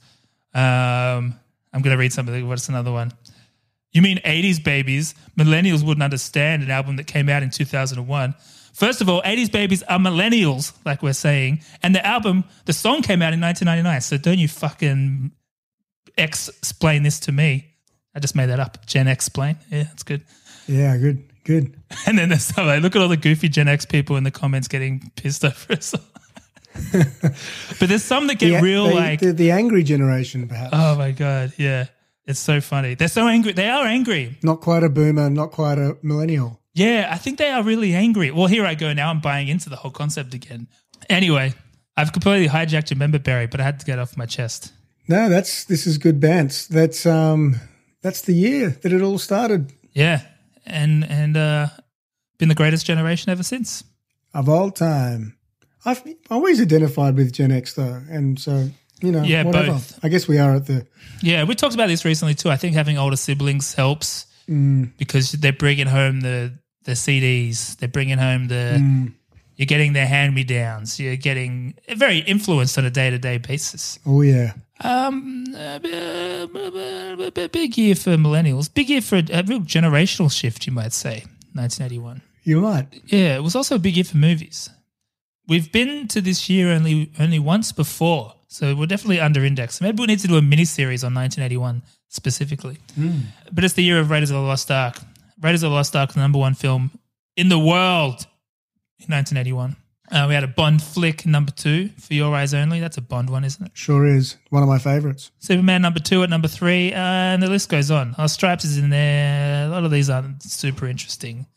Um, 0.54 1.40
I'm 1.74 1.82
going 1.82 1.96
to 1.96 1.98
read 1.98 2.14
something. 2.14 2.48
What's 2.48 2.70
another 2.70 2.92
one? 2.92 3.12
You 3.92 4.02
mean 4.02 4.20
80s 4.20 4.64
babies? 4.64 5.16
Millennials 5.38 5.84
wouldn't 5.84 6.04
understand 6.04 6.64
an 6.64 6.72
album 6.72 6.98
that 6.98 7.08
came 7.08 7.30
out 7.30 7.42
in 7.44 7.50
2001. 7.50 8.36
First 8.74 9.02
of 9.02 9.10
all, 9.10 9.22
80s 9.22 9.52
babies 9.52 9.84
are 9.84 10.00
millennials, 10.00 10.74
like 10.84 11.04
we're 11.04 11.14
saying, 11.14 11.62
and 11.84 11.94
the 11.94 12.06
album, 12.06 12.44
the 12.66 12.74
song 12.74 13.04
came 13.04 13.22
out 13.22 13.34
in 13.34 13.40
1999. 13.40 14.02
So 14.02 14.18
don't 14.18 14.40
you 14.40 14.48
fucking 14.48 15.32
explain 16.18 17.04
this 17.04 17.20
to 17.22 17.32
me. 17.32 17.70
I 18.16 18.20
just 18.20 18.36
made 18.36 18.48
that 18.48 18.60
up. 18.60 18.86
Gen 18.86 19.08
X 19.08 19.28
explain. 19.28 19.58
Yeah, 19.72 19.84
that's 19.84 20.04
good. 20.04 20.24
Yeah, 20.68 20.98
good, 20.98 21.24
good. 21.44 21.76
And 22.08 22.18
then 22.18 22.30
there's 22.30 22.44
some, 22.46 22.66
like, 22.68 22.82
look 22.82 22.96
at 22.96 23.02
all 23.02 23.08
the 23.08 23.18
goofy 23.18 23.50
Gen 23.50 23.68
X 23.68 23.86
people 23.86 24.18
in 24.18 24.24
the 24.24 24.32
comments 24.32 24.68
getting 24.68 25.12
pissed 25.16 25.46
over 25.46 25.74
it. 25.74 25.92
but 27.80 27.88
there's 27.90 28.04
some 28.04 28.28
that 28.28 28.40
get 28.40 28.50
The- 28.60 28.62
real 28.62 28.88
the, 28.88 28.94
like, 28.96 29.20
the, 29.20 29.34
the 29.34 29.52
angry 29.52 29.84
generation, 29.84 30.48
perhaps. 30.48 30.72
oh 30.74 30.96
my 30.98 31.12
god, 31.12 31.54
yeah, 31.58 31.86
it's 32.26 32.40
so 32.40 32.62
funny. 32.62 32.96
They're 32.96 33.08
so 33.08 33.28
angry. 33.28 33.52
They 33.54 33.70
are 33.70 33.86
angry. 33.86 34.38
not 34.44 34.62
quite 34.62 34.84
a 34.84 34.90
boomer, 34.90 35.30
not 35.30 35.52
quite 35.52 35.78
a 35.78 35.98
millennial. 36.02 36.60
Yeah, 36.74 37.10
I 37.12 37.18
think 37.18 37.38
they 37.38 37.50
are 37.50 37.62
really 37.62 37.94
angry. 37.94 38.32
Well, 38.32 38.48
here 38.48 38.66
I 38.66 38.74
go 38.74 38.94
now. 38.94 39.10
I'm 39.12 39.20
buying 39.22 39.48
into 39.48 39.70
the 39.70 39.76
whole 39.76 39.92
concept 39.92 40.34
again. 40.34 40.68
Anyway, 41.10 41.54
I've 41.96 42.12
completely 42.12 42.48
hijacked 42.48 42.90
your 42.90 42.98
member 42.98 43.20
berry, 43.20 43.46
but 43.46 43.60
I 43.60 43.64
had 43.64 43.80
to 43.82 43.86
get 43.86 44.00
off 44.00 44.18
my 44.18 44.26
chest. 44.26 44.72
No, 45.08 45.30
that's 45.30 45.66
this 45.66 45.86
is 45.86 46.00
good 46.00 46.20
bants. 46.20 46.68
That's 46.68 47.06
um 47.06 47.58
that's 48.02 48.22
the 48.22 48.34
year 48.34 48.70
that 48.82 48.92
it 48.92 49.02
all 49.04 49.20
started 49.20 49.72
Yeah, 49.92 50.22
and 50.66 51.04
and 51.10 51.36
uh, 51.38 51.68
been 52.40 52.50
the 52.50 52.56
greatest 52.56 52.86
generation 52.86 53.32
ever 53.32 53.44
since. 53.44 53.84
of 54.34 54.50
all 54.50 54.72
time. 54.72 55.38
I've 55.86 56.02
always 56.32 56.62
identified 56.62 57.16
with 57.16 57.34
Gen 57.34 57.52
X 57.52 57.74
though, 57.74 58.02
and 58.10 58.40
so 58.40 58.70
you 59.02 59.12
know, 59.12 59.22
Yeah, 59.24 59.44
whatever. 59.44 59.74
both. 59.74 60.00
I 60.04 60.08
guess 60.10 60.28
we 60.30 60.38
are 60.40 60.56
at 60.56 60.66
the 60.66 60.88
Yeah, 61.22 61.44
we 61.44 61.56
talked 61.56 61.74
about 61.76 61.88
this 61.88 62.06
recently 62.06 62.36
too. 62.36 62.50
I 62.50 62.56
think 62.58 62.74
having 62.76 62.98
older 62.98 63.18
siblings 63.18 63.74
helps 63.74 64.26
Mm. 64.50 64.92
because 64.98 65.32
they're 65.34 65.54
bringing 65.54 65.88
home 65.88 66.20
the 66.22 66.54
the 66.84 66.94
CDs. 66.96 67.78
They're 67.78 67.88
bringing 67.90 68.18
home 68.18 68.48
the. 68.50 68.78
Mm. 68.82 69.14
You're 69.56 69.68
getting 69.68 69.94
their 69.94 70.08
hand 70.08 70.34
me 70.34 70.44
downs. 70.44 71.00
You're 71.00 71.16
getting 71.16 71.76
very 71.96 72.20
influenced 72.20 72.78
on 72.78 72.86
a 72.86 72.90
day 72.90 73.10
to 73.12 73.18
day 73.20 73.38
basis. 73.38 74.00
oh 74.06 74.22
yeah, 74.22 74.54
Um, 74.82 75.46
big 77.52 77.78
year 77.78 77.96
for 77.96 78.12
millennials. 78.18 78.74
Big 78.74 78.90
year 78.90 79.02
for 79.02 79.18
a, 79.18 79.24
a 79.32 79.44
real 79.44 79.62
generational 79.62 80.32
shift, 80.32 80.66
you 80.68 80.74
might 80.74 80.94
say. 80.94 81.24
1981. 81.54 82.22
you 82.44 82.62
might. 82.62 82.88
Yeah, 83.06 83.36
it 83.36 83.44
was 83.44 83.56
also 83.56 83.76
a 83.76 83.80
big 83.80 83.96
year 83.96 84.04
for 84.04 84.18
movies. 84.18 84.70
We've 85.48 85.72
been 85.72 86.08
to 86.10 86.22
this 86.22 86.50
year 86.50 86.72
only 86.72 87.12
only 87.20 87.38
once 87.38 87.72
before, 87.72 88.34
so 88.48 88.74
we're 88.76 88.88
definitely 88.88 89.20
under 89.20 89.44
indexed. 89.46 89.82
Maybe 89.82 90.00
we 90.02 90.08
need 90.08 90.20
to 90.20 90.28
do 90.28 90.38
a 90.38 90.42
mini 90.42 90.66
series 90.66 91.04
on 91.04 91.14
1981 91.14 91.84
specifically. 92.08 92.78
But 93.52 93.64
it's 93.64 93.74
the 93.76 93.84
year 93.84 94.00
of 94.00 94.10
Raiders 94.10 94.32
of 94.32 94.36
the 94.36 94.42
Lost 94.42 94.72
Ark. 94.72 94.98
Raiders 95.42 95.64
of 95.64 95.70
the 95.72 95.76
Lost 95.76 95.96
Ark, 95.96 96.14
the 96.14 96.20
number 96.22 96.40
one 96.40 96.54
film 96.56 96.92
in 97.36 97.50
the 97.50 97.60
world 97.60 98.26
1981. 99.10 99.76
Uh, 100.12 100.26
we 100.28 100.34
had 100.36 100.44
a 100.44 100.48
Bond 100.48 100.82
flick 100.82 101.26
number 101.26 101.52
two 101.52 101.90
for 102.00 102.14
Your 102.14 102.36
Eyes 102.36 102.54
Only. 102.54 102.80
That's 102.80 102.98
a 102.98 103.02
Bond 103.02 103.30
one, 103.30 103.44
isn't 103.44 103.66
it? 103.66 103.72
Sure 103.74 104.06
is. 104.06 104.38
One 104.50 104.62
of 104.62 104.70
my 104.70 104.78
favorites. 104.78 105.32
Superman 105.40 105.82
number 105.82 106.00
two 106.00 106.24
at 106.24 106.30
number 106.30 106.48
three, 106.48 106.94
uh, 106.94 106.98
and 106.98 107.42
the 107.42 107.50
list 107.50 107.70
goes 107.70 107.90
on. 107.90 108.14
Our 108.18 108.28
Stripes 108.28 108.66
is 108.66 108.78
in 108.78 108.90
there. 108.90 109.66
A 109.66 109.70
lot 109.70 109.86
of 109.86 109.92
these 109.92 110.10
aren't 110.10 110.44
super 110.44 110.88
interesting, 110.88 111.48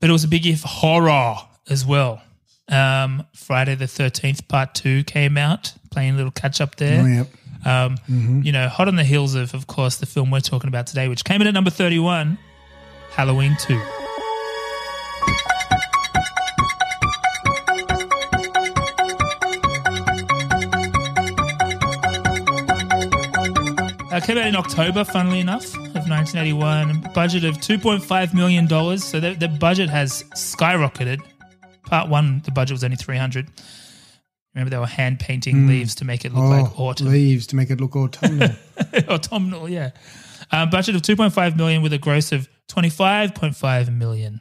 but 0.00 0.10
it 0.10 0.12
was 0.12 0.24
a 0.24 0.28
big 0.28 0.44
year 0.44 0.56
for 0.56 0.68
horror 0.68 1.36
as 1.68 1.84
well. 1.84 2.22
Um, 2.68 3.26
Friday 3.34 3.74
the 3.74 3.86
13th, 3.86 4.46
part 4.46 4.74
two 4.74 5.02
came 5.02 5.36
out, 5.36 5.72
playing 5.90 6.14
a 6.14 6.16
little 6.16 6.30
catch 6.30 6.60
up 6.60 6.76
there. 6.76 7.02
Oh, 7.02 7.06
yep. 7.06 7.26
um, 7.64 7.96
mm-hmm. 8.08 8.42
You 8.42 8.52
know, 8.52 8.68
hot 8.68 8.86
on 8.86 8.94
the 8.94 9.04
heels 9.04 9.34
of, 9.34 9.54
of 9.54 9.66
course, 9.66 9.96
the 9.96 10.06
film 10.06 10.30
we're 10.30 10.40
talking 10.40 10.68
about 10.68 10.86
today, 10.86 11.08
which 11.08 11.24
came 11.24 11.40
in 11.40 11.48
at 11.48 11.54
number 11.54 11.70
31, 11.70 12.38
Halloween 13.10 13.56
2. 13.58 13.80
Came 24.30 24.38
out 24.38 24.46
in 24.46 24.54
October, 24.56 25.02
funnily 25.04 25.40
enough, 25.40 25.74
of 25.74 26.08
1981. 26.08 27.10
Budget 27.14 27.44
of 27.44 27.56
$2.5 27.56 28.32
million. 28.34 28.68
So 28.98 29.18
the, 29.18 29.34
the 29.34 29.48
budget 29.48 29.88
has 29.90 30.22
skyrocketed. 30.34 31.20
Part 31.86 32.08
one, 32.08 32.40
the 32.44 32.52
budget 32.52 32.74
was 32.74 32.84
only 32.84 32.96
300 32.96 33.48
Remember, 34.54 34.70
they 34.70 34.78
were 34.78 34.86
hand 34.86 35.20
painting 35.20 35.68
leaves 35.68 35.94
to 35.96 36.04
make 36.04 36.24
it 36.24 36.32
look 36.32 36.42
Oh, 36.42 36.48
like 36.48 36.80
autumn. 36.80 37.06
leaves 37.08 37.46
to 37.48 37.56
make 37.56 37.70
it 37.70 37.80
look 37.80 37.94
autumnal. 37.94 38.50
Autumnal, 39.08 39.68
yeah. 39.68 39.90
Um, 40.50 40.70
budget 40.70 40.96
of 40.96 41.02
2.5 41.02 41.56
million 41.56 41.82
with 41.82 41.92
a 41.92 41.98
gross 41.98 42.32
of 42.32 42.48
25.5 42.68 43.96
million. 43.96 44.40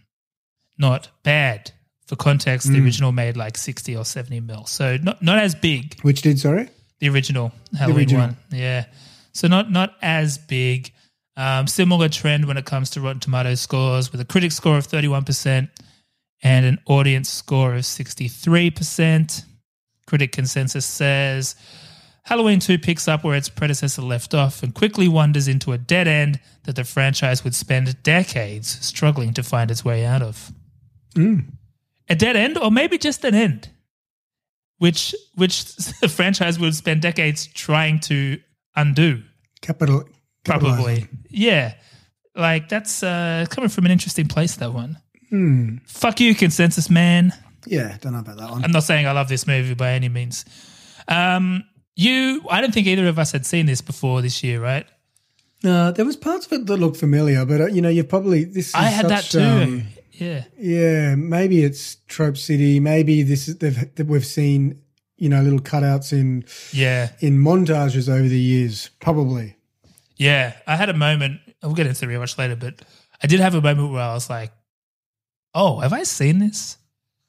Not 0.80 1.10
bad. 1.22 1.72
For 2.08 2.16
context, 2.16 2.68
the 2.72 2.84
original 2.84 3.12
made 3.12 3.38
like 3.38 3.56
60 3.56 3.96
or 3.96 4.04
70 4.04 4.40
mil. 4.40 4.66
So 4.66 4.98
not, 4.98 5.22
not 5.22 5.38
as 5.38 5.54
big. 5.54 6.00
Which 6.02 6.24
did 6.24 6.40
sorry? 6.40 6.70
The 6.98 7.10
original 7.10 7.52
Halloween 7.78 7.98
original. 8.00 8.22
one. 8.28 8.38
Yeah. 8.52 8.86
So 9.32 9.48
not 9.48 9.72
not 9.72 9.96
as 10.02 10.38
big. 10.38 10.92
Um, 11.38 11.68
similar 11.68 12.10
trend 12.10 12.46
when 12.46 12.58
it 12.58 12.66
comes 12.66 12.90
to 12.92 13.02
Rotten 13.02 13.22
Tomatoes 13.22 13.62
scores 13.62 14.12
with 14.12 14.20
a 14.20 14.26
critic 14.26 14.52
score 14.52 14.78
of 14.78 14.86
31% 14.86 15.70
and 16.44 16.66
an 16.66 16.80
audience 16.86 17.30
score 17.30 17.76
of 17.76 17.84
63%. 17.84 19.46
Critic 20.06 20.34
consensus 20.34 20.86
says 20.86 21.56
Halloween 22.24 22.60
2 22.60 22.78
picks 22.78 23.08
up 23.08 23.24
where 23.24 23.36
its 23.36 23.50
predecessor 23.50 24.02
left 24.02 24.34
off 24.34 24.64
and 24.64 24.74
quickly 24.74 25.08
wanders 25.08 25.48
into 25.48 25.72
a 25.72 25.78
dead 25.78 26.08
end 26.08 26.40
that 26.64 26.76
the 26.76 26.84
franchise 26.84 27.44
would 27.44 27.56
spend 27.56 28.02
decades 28.04 28.86
struggling 28.86 29.34
to 29.34 29.44
find 29.44 29.72
its 29.72 29.86
way 29.86 30.06
out 30.06 30.22
of. 30.22 30.52
A 32.08 32.16
dead 32.16 32.36
end, 32.36 32.58
or 32.58 32.70
maybe 32.70 32.98
just 32.98 33.24
an 33.24 33.34
end, 33.34 33.70
which 34.78 35.16
which 35.36 35.76
the 36.02 36.10
franchise 36.10 36.60
would 36.60 36.76
spend 36.76 37.02
decades 37.02 37.48
trying 37.48 38.00
to 38.02 38.40
undo. 38.76 39.24
Capital. 39.62 40.04
Probably, 40.44 41.08
yeah. 41.30 41.76
Like 42.36 42.70
that's 42.70 43.04
uh, 43.04 43.46
coming 43.50 43.70
from 43.70 43.86
an 43.86 43.92
interesting 43.92 44.28
place. 44.28 44.56
That 44.56 44.74
one. 44.74 44.98
Fuck 45.86 46.20
you, 46.20 46.34
consensus 46.34 46.90
man. 46.90 47.34
Yeah, 47.68 47.98
don't 48.02 48.14
know 48.14 48.20
about 48.20 48.38
that 48.38 48.50
one. 48.50 48.64
I'm 48.64 48.72
not 48.72 48.84
saying 48.84 49.06
I 49.06 49.12
love 49.12 49.28
this 49.28 49.46
movie 49.46 49.74
by 49.76 49.92
any 49.92 50.10
means. 50.10 50.46
Um, 51.08 51.64
you, 51.96 52.42
I 52.50 52.62
don't 52.62 52.74
think 52.74 52.88
either 52.88 53.08
of 53.08 53.20
us 53.20 53.32
had 53.32 53.46
seen 53.46 53.66
this 53.66 53.82
before 53.82 54.22
this 54.22 54.44
year, 54.44 54.62
right? 54.62 54.88
No, 55.64 55.92
there 55.92 56.06
was 56.06 56.16
parts 56.16 56.46
of 56.46 56.54
it 56.54 56.66
that 56.68 56.78
looked 56.78 56.98
familiar, 56.98 57.46
but 57.46 57.62
uh, 57.62 57.66
you 57.66 57.82
know, 57.82 57.90
you 57.90 58.04
probably 58.06 58.46
this. 58.46 58.70
Is 58.70 58.76
I 58.76 58.84
had 58.84 59.10
that 59.10 59.26
too. 59.26 59.42
um, 59.42 59.88
yeah, 60.14 60.46
yeah, 60.58 61.16
maybe 61.16 61.64
it's 61.64 61.98
Trope 62.08 62.38
City. 62.38 62.80
Maybe 62.80 63.24
this 63.24 63.50
is 63.50 63.58
they've 63.58 63.94
that 63.96 64.08
we've 64.08 64.26
seen. 64.26 64.82
You 65.20 65.30
know, 65.30 65.42
little 65.42 65.60
cutouts 65.60 66.14
in 66.14 66.46
yeah, 66.72 67.12
in 67.20 67.38
montages 67.40 68.08
over 68.10 68.28
the 68.28 68.40
years. 68.40 68.90
Probably. 69.02 69.56
yeah. 70.16 70.54
I 70.66 70.76
had 70.76 70.90
a 70.90 70.94
moment. 70.94 71.42
We'll 71.62 71.74
get 71.74 71.88
into 71.88 72.00
the 72.02 72.08
rewatch 72.08 72.38
later, 72.38 72.56
but 72.56 72.82
I 73.22 73.28
did 73.28 73.40
have 73.42 73.54
a 73.54 73.62
moment 73.62 73.92
where 73.92 74.02
I 74.02 74.14
was 74.14 74.30
like, 74.30 74.52
"Oh, 75.54 75.80
have 75.80 75.92
I 75.94 76.04
seen 76.04 76.40
this?" 76.40 76.78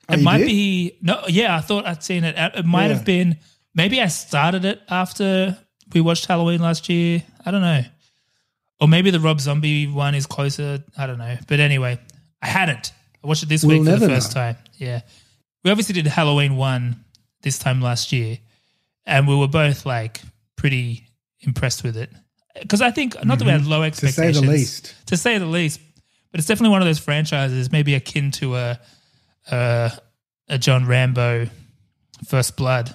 Oh, 0.09 0.14
it 0.14 0.23
might 0.23 0.38
did? 0.38 0.47
be 0.47 0.99
no. 1.02 1.23
Yeah, 1.28 1.56
I 1.56 1.61
thought 1.61 1.85
I'd 1.87 2.02
seen 2.02 2.23
it. 2.25 2.35
It 2.38 2.64
might 2.64 2.87
Yeah. 2.88 2.94
have 2.94 3.04
been. 3.04 3.38
Maybe 3.75 4.00
I 4.00 4.06
started 4.06 4.64
it 4.64 4.80
after 4.88 5.59
we 5.92 6.00
watched 6.00 6.26
Halloween 6.26 6.61
last 6.61 6.88
year. 6.88 7.23
I 7.44 7.50
don't 7.50 7.61
know. 7.62 7.82
Or 8.80 8.88
maybe 8.88 9.11
the 9.11 9.20
Rob 9.20 9.40
Zombie 9.40 9.87
one 9.88 10.14
is 10.14 10.26
closer. 10.26 10.82
I 10.97 11.06
don't 11.06 11.18
know. 11.18 11.37
But 11.49 11.61
anyway, 11.61 11.99
I 12.40 12.47
hadn't. 12.47 12.92
I 13.23 13.26
watched 13.26 13.42
it 13.42 13.49
this 13.49 13.62
We'll 13.64 13.80
week 13.80 13.88
for 13.88 13.97
the 13.99 14.09
first 14.09 14.30
know. 14.35 14.40
time. 14.40 14.56
Yeah. 14.78 15.00
We 15.64 15.70
obviously 15.70 15.92
did 15.94 16.06
Halloween 16.06 16.56
one 16.56 17.04
this 17.42 17.59
time 17.59 17.80
last 17.80 18.12
year, 18.12 18.38
and 19.06 19.26
we 19.26 19.37
were 19.37 19.49
both 19.49 19.87
like 19.87 20.20
pretty 20.56 21.06
impressed 21.40 21.82
with 21.85 21.97
it. 21.97 22.11
Because 22.61 22.82
I 22.82 22.90
think, 22.90 23.23
not 23.25 23.38
that 23.38 23.44
we 23.44 23.50
had 23.50 23.66
low 23.66 23.80
Mm-hmm. 23.80 23.90
To 23.90 24.12
say 24.12 24.28
expectations. 24.28 24.47
the 24.47 24.52
least. 24.52 24.94
To 25.06 25.16
say 25.16 25.38
the 25.38 25.47
least. 25.47 25.80
But 26.30 26.38
it's 26.38 26.47
definitely 26.47 26.73
one 26.73 26.82
of 26.82 26.87
those 26.87 26.99
franchises, 26.99 27.73
maybe 27.73 27.94
akin 27.94 28.30
to 28.32 28.56
a, 28.56 28.80
a, 29.50 29.92
a 30.49 30.59
John 30.59 30.87
Rambo 30.87 31.49
First 32.26 32.56
Blood 32.56 32.94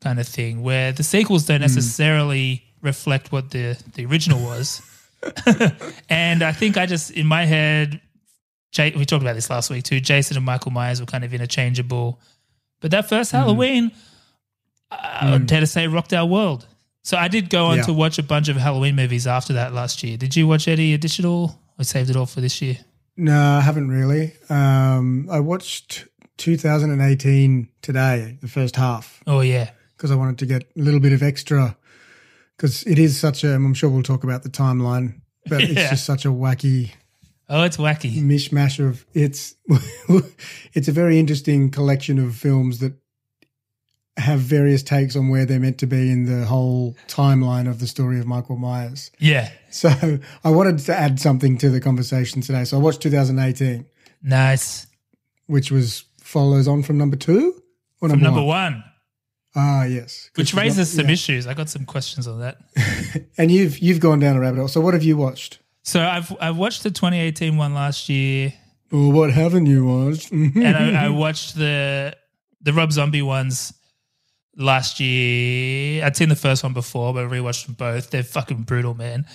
kind 0.00 0.20
of 0.20 0.28
thing, 0.28 0.62
where 0.62 0.92
the 0.92 1.02
sequels 1.02 1.46
don't 1.46 1.62
necessarily 1.62 2.62
reflect 2.82 3.32
what 3.32 3.50
the, 3.50 3.82
the 3.94 4.04
original 4.06 4.40
was. 4.40 4.82
and 6.08 6.42
I 6.42 6.52
think 6.52 6.76
I 6.76 6.86
just, 6.86 7.10
in 7.10 7.26
my 7.26 7.44
head, 7.44 8.00
Jay, 8.70 8.92
we 8.94 9.04
talked 9.04 9.22
about 9.22 9.34
this 9.34 9.48
last 9.50 9.70
week 9.70 9.84
too. 9.84 10.00
Jason 10.00 10.36
and 10.36 10.44
Michael 10.44 10.70
Myers 10.72 11.00
were 11.00 11.06
kind 11.06 11.24
of 11.24 11.32
interchangeable. 11.32 12.20
But 12.84 12.90
that 12.90 13.08
first 13.08 13.30
Hmm. 13.30 13.38
Halloween, 13.38 13.92
I 14.90 15.30
would 15.30 15.46
dare 15.46 15.60
to 15.60 15.66
say, 15.66 15.86
rocked 15.86 16.12
our 16.12 16.26
world. 16.26 16.66
So 17.02 17.16
I 17.16 17.28
did 17.28 17.48
go 17.48 17.64
on 17.64 17.78
Yeah. 17.78 17.84
to 17.84 17.94
watch 17.94 18.18
a 18.18 18.22
bunch 18.22 18.48
of 18.48 18.56
Halloween 18.58 18.94
movies 18.94 19.26
after 19.26 19.54
that 19.54 19.72
last 19.72 20.02
year. 20.02 20.18
Did 20.18 20.36
you 20.36 20.46
watch 20.46 20.68
any 20.68 20.92
additional? 20.92 21.58
I 21.78 21.82
saved 21.84 22.10
it 22.10 22.16
all 22.16 22.26
for 22.26 22.42
this 22.42 22.60
year. 22.60 22.76
No, 23.16 23.40
I 23.56 23.62
haven't 23.62 23.88
really. 23.88 24.34
Um, 24.50 25.26
I 25.30 25.40
watched 25.40 26.04
2018 26.36 27.68
today, 27.80 28.36
the 28.42 28.48
first 28.48 28.76
half, 28.76 29.22
Oh 29.26 29.40
yeah, 29.40 29.70
because 29.96 30.10
I 30.10 30.14
wanted 30.16 30.36
to 30.40 30.46
get 30.46 30.64
a 30.76 30.80
little 30.82 31.00
bit 31.00 31.14
of 31.14 31.22
extra. 31.22 31.78
Because 32.54 32.82
it 32.82 32.98
is 32.98 33.18
such 33.18 33.44
a, 33.44 33.54
I'm 33.54 33.72
sure 33.72 33.88
we'll 33.88 34.02
talk 34.02 34.24
about 34.24 34.42
the 34.42 34.50
timeline, 34.50 35.22
but 35.46 35.62
Yeah. 35.70 35.80
it's 35.80 35.90
just 35.90 36.04
such 36.04 36.26
a 36.26 36.28
wacky 36.28 36.90
oh 37.48 37.62
it's 37.64 37.76
wacky. 37.76 38.22
mishmash 38.22 38.78
of 38.84 39.04
it's. 39.14 39.54
it's 40.74 40.88
a 40.88 40.92
very 40.92 41.18
interesting 41.18 41.70
collection 41.70 42.18
of 42.18 42.34
films 42.36 42.78
that 42.80 42.94
have 44.16 44.38
various 44.38 44.82
takes 44.82 45.16
on 45.16 45.28
where 45.28 45.44
they're 45.44 45.58
meant 45.58 45.78
to 45.78 45.86
be 45.86 46.08
in 46.10 46.24
the 46.26 46.44
whole 46.46 46.94
timeline 47.08 47.68
of 47.68 47.80
the 47.80 47.86
story 47.86 48.20
of 48.20 48.26
Michael 48.26 48.56
Myers. 48.56 49.10
Yeah, 49.18 49.50
So 49.70 49.90
I 50.44 50.50
wanted 50.50 50.78
to 50.80 50.96
add 50.96 51.18
something 51.18 51.58
to 51.58 51.68
the 51.68 51.80
conversation 51.80 52.40
today. 52.40 52.62
So 52.64 52.78
I 52.78 52.80
watched 52.80 53.00
2018, 53.00 53.84
nice. 54.22 54.86
which 55.46 55.72
was 55.72 56.04
follows 56.20 56.68
on 56.68 56.84
from 56.84 56.96
number 56.96 57.16
two 57.16 57.60
or 58.00 58.08
From 58.08 58.20
number, 58.20 58.24
number 58.38 58.42
one? 58.46 58.72
one, 58.74 58.84
Ah, 59.56 59.84
yes. 59.84 60.30
which 60.36 60.54
raises 60.54 60.92
some 60.92 61.06
Yeah. 61.06 61.12
issues. 61.12 61.48
I 61.48 61.54
got 61.54 61.68
some 61.68 61.84
questions 61.84 62.28
on 62.28 62.38
that. 62.40 62.58
And 63.36 63.50
you've 63.50 63.78
you've 63.80 63.98
gone 64.00 64.20
down 64.20 64.36
a 64.36 64.40
rabbit 64.40 64.58
hole. 64.58 64.68
So 64.68 64.80
what 64.80 64.94
have 64.94 65.02
you 65.02 65.16
watched? 65.16 65.58
So 65.84 66.00
I've 66.02 66.34
I've 66.40 66.56
watched 66.56 66.82
the 66.82 66.90
2018 66.90 67.56
one 67.56 67.74
last 67.74 68.08
year, 68.08 68.52
Or 68.90 69.12
what 69.12 69.30
haven't 69.32 69.66
you 69.66 69.84
watched? 69.86 70.32
and 70.32 70.76
I, 70.76 71.04
I 71.04 71.08
watched 71.10 71.54
the 71.56 72.16
the 72.62 72.72
Rob 72.72 72.90
Zombie 72.90 73.22
ones 73.22 73.72
last 74.56 74.98
year. 75.00 76.02
I'd 76.04 76.16
seen 76.16 76.30
the 76.30 76.36
first 76.36 76.62
one 76.62 76.72
before, 76.72 77.12
but 77.12 77.24
I 77.24 77.28
rewatched 77.28 77.66
them 77.66 77.74
both. 77.74 78.08
They're 78.10 78.22
fucking 78.22 78.62
brutal, 78.62 78.94
man. 78.94 79.26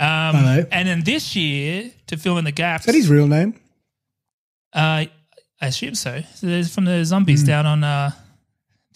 Um, 0.00 0.42
they? 0.44 0.66
and 0.72 0.88
then 0.88 1.04
this 1.04 1.36
year 1.36 1.92
to 2.08 2.16
fill 2.16 2.36
in 2.38 2.44
the 2.44 2.50
gaps, 2.52 2.82
Is 2.82 2.86
that 2.86 2.94
his 2.96 3.08
real 3.08 3.28
name? 3.28 3.54
uh, 4.72 5.06
I 5.60 5.66
assume 5.68 5.94
so. 5.94 6.20
so 6.34 6.46
there's 6.48 6.74
from 6.74 6.84
the 6.86 7.04
zombies 7.04 7.42
Hmm. 7.42 7.46
down 7.46 7.66
on 7.66 7.84
uh, 7.84 8.10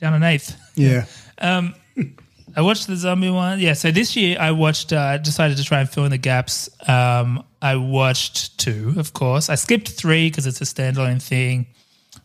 down 0.00 0.14
on 0.14 0.22
Eighth. 0.24 0.56
Yeah. 0.74 1.04
Um, 1.40 1.74
I 2.58 2.60
watched 2.60 2.88
the 2.88 2.96
zombie 2.96 3.30
one. 3.30 3.60
Yeah, 3.60 3.74
so 3.74 3.92
this 3.92 4.16
year 4.16 4.36
I 4.40 4.50
watched. 4.50 4.92
Uh, 4.92 5.16
decided 5.18 5.58
to 5.58 5.62
try 5.62 5.78
and 5.78 5.88
fill 5.88 6.04
in 6.06 6.10
the 6.10 6.18
gaps. 6.18 6.68
Um, 6.88 7.44
I 7.62 7.76
watched 7.76 8.58
two, 8.58 8.94
of 8.96 9.12
course. 9.12 9.48
I 9.48 9.54
skipped 9.54 9.88
three 9.90 10.28
because 10.28 10.44
it's 10.44 10.60
a 10.60 10.64
standalone 10.64 11.22
thing. 11.22 11.68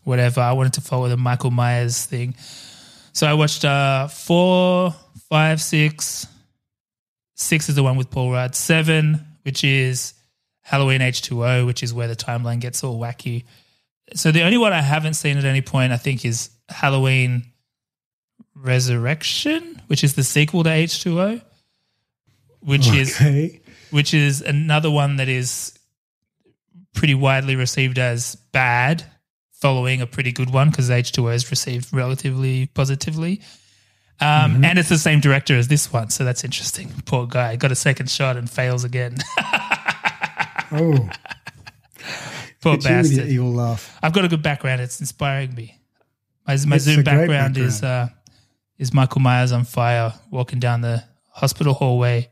Whatever. 0.02 0.40
I 0.40 0.50
wanted 0.50 0.72
to 0.72 0.80
follow 0.80 1.08
the 1.08 1.16
Michael 1.16 1.52
Myers 1.52 2.04
thing, 2.04 2.34
so 3.12 3.28
I 3.28 3.34
watched 3.34 3.64
uh, 3.64 4.08
four, 4.08 4.92
five, 5.30 5.62
six. 5.62 6.26
Six 7.36 7.68
is 7.68 7.76
the 7.76 7.84
one 7.84 7.96
with 7.96 8.10
Paul 8.10 8.32
Rudd. 8.32 8.56
Seven, 8.56 9.24
which 9.42 9.62
is 9.62 10.14
Halloween 10.62 11.00
H 11.00 11.22
two 11.22 11.44
O, 11.44 11.64
which 11.64 11.84
is 11.84 11.94
where 11.94 12.08
the 12.08 12.16
timeline 12.16 12.58
gets 12.58 12.82
all 12.82 12.98
wacky. 12.98 13.44
So 14.14 14.32
the 14.32 14.42
only 14.42 14.58
one 14.58 14.72
I 14.72 14.82
haven't 14.82 15.14
seen 15.14 15.38
at 15.38 15.44
any 15.44 15.62
point, 15.62 15.92
I 15.92 15.96
think, 15.96 16.24
is 16.24 16.50
Halloween 16.68 17.44
Resurrection, 18.54 19.80
which 19.88 20.04
is 20.04 20.14
the 20.14 20.22
sequel 20.24 20.62
to 20.64 20.70
H2O, 20.70 21.42
which 22.60 22.88
is 22.88 23.20
which 23.90 24.14
is 24.14 24.40
another 24.40 24.90
one 24.90 25.16
that 25.16 25.28
is 25.28 25.76
pretty 26.94 27.14
widely 27.14 27.56
received 27.56 27.98
as 27.98 28.36
bad, 28.52 29.04
following 29.52 30.00
a 30.00 30.06
pretty 30.06 30.32
good 30.32 30.50
one 30.50 30.70
because 30.70 30.88
H2O 30.90 31.34
is 31.34 31.50
received 31.50 31.92
relatively 31.92 32.66
positively. 32.66 33.40
Um, 34.20 34.64
And 34.64 34.78
it's 34.78 34.88
the 34.88 34.98
same 34.98 35.18
director 35.20 35.56
as 35.56 35.66
this 35.66 35.92
one, 35.92 36.08
so 36.10 36.24
that's 36.24 36.44
interesting. 36.44 36.92
Poor 37.04 37.26
guy 37.26 37.56
got 37.56 37.72
a 37.72 37.76
second 37.76 38.08
shot 38.08 38.36
and 38.36 38.48
fails 38.48 38.84
again. 38.84 39.16
Oh, 40.72 41.08
Poor 42.60 42.74
it's 42.74 42.84
you 42.84 42.90
bastard. 42.90 43.28
evil 43.28 43.52
laugh. 43.52 43.96
I've 44.02 44.12
got 44.12 44.24
a 44.24 44.28
good 44.28 44.42
background. 44.42 44.80
It's 44.80 44.98
inspiring 44.98 45.54
me. 45.54 45.78
My, 46.48 46.56
my 46.66 46.78
Zoom 46.78 46.96
great 46.96 47.04
background, 47.04 47.56
is 47.58 47.82
uh, 47.84 48.08
is 48.78 48.92
Michael 48.92 49.20
Myers 49.20 49.52
on 49.52 49.64
fire, 49.64 50.14
walking 50.30 50.58
down 50.58 50.80
the 50.80 51.04
hospital 51.30 51.74
hallway 51.74 52.28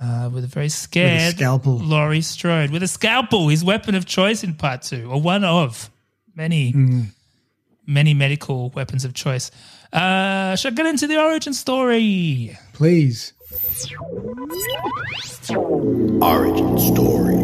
uh, 0.00 0.30
with 0.32 0.44
a 0.44 0.48
very 0.48 0.68
scared 0.68 1.34
scalpel. 1.36 1.78
Laurie 1.78 2.20
Strode 2.20 2.70
with 2.70 2.82
a 2.82 2.88
scalpel, 2.88 3.48
his 3.48 3.64
weapon 3.64 3.94
of 3.94 4.06
choice 4.06 4.42
in 4.44 4.54
part 4.54 4.82
two, 4.82 5.10
or 5.10 5.20
one 5.20 5.44
of 5.44 5.90
many, 6.34 6.70
Hmm. 6.72 7.02
many 7.86 8.14
medical 8.14 8.70
weapons 8.70 9.04
of 9.04 9.14
choice. 9.14 9.50
Uh, 9.92 10.54
should 10.56 10.74
I 10.74 10.76
get 10.76 10.86
into 10.86 11.06
the 11.06 11.20
origin 11.20 11.54
story? 11.54 12.56
Please. 12.74 13.32
Origin 16.20 16.78
story. 16.78 17.38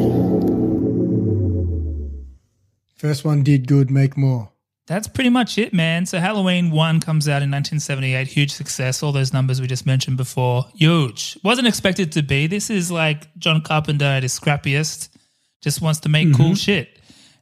First 2.96 3.24
one 3.24 3.42
did 3.42 3.66
good, 3.66 3.90
make 3.90 4.16
more. 4.16 4.50
That's 4.86 5.08
pretty 5.08 5.30
much 5.30 5.56
it, 5.56 5.72
man. 5.72 6.04
So 6.04 6.18
Halloween 6.20 6.70
1 6.70 7.00
comes 7.00 7.26
out 7.26 7.42
in 7.42 7.50
1978. 7.50 8.26
Huge 8.26 8.52
success. 8.52 9.02
All 9.02 9.12
those 9.12 9.32
numbers 9.32 9.60
we 9.60 9.66
just 9.66 9.86
mentioned 9.86 10.18
before. 10.18 10.66
Huge. 10.74 11.38
Wasn't 11.42 11.66
expected 11.66 12.12
to 12.12 12.22
be. 12.22 12.46
This 12.46 12.68
is 12.68 12.90
like 12.90 13.34
John 13.38 13.62
Carpenter 13.62 14.04
at 14.04 14.22
his 14.22 14.38
scrappiest. 14.38 15.08
Just 15.62 15.80
wants 15.80 16.00
to 16.00 16.10
make 16.10 16.34
cool 16.34 16.54
shit. 16.54 16.98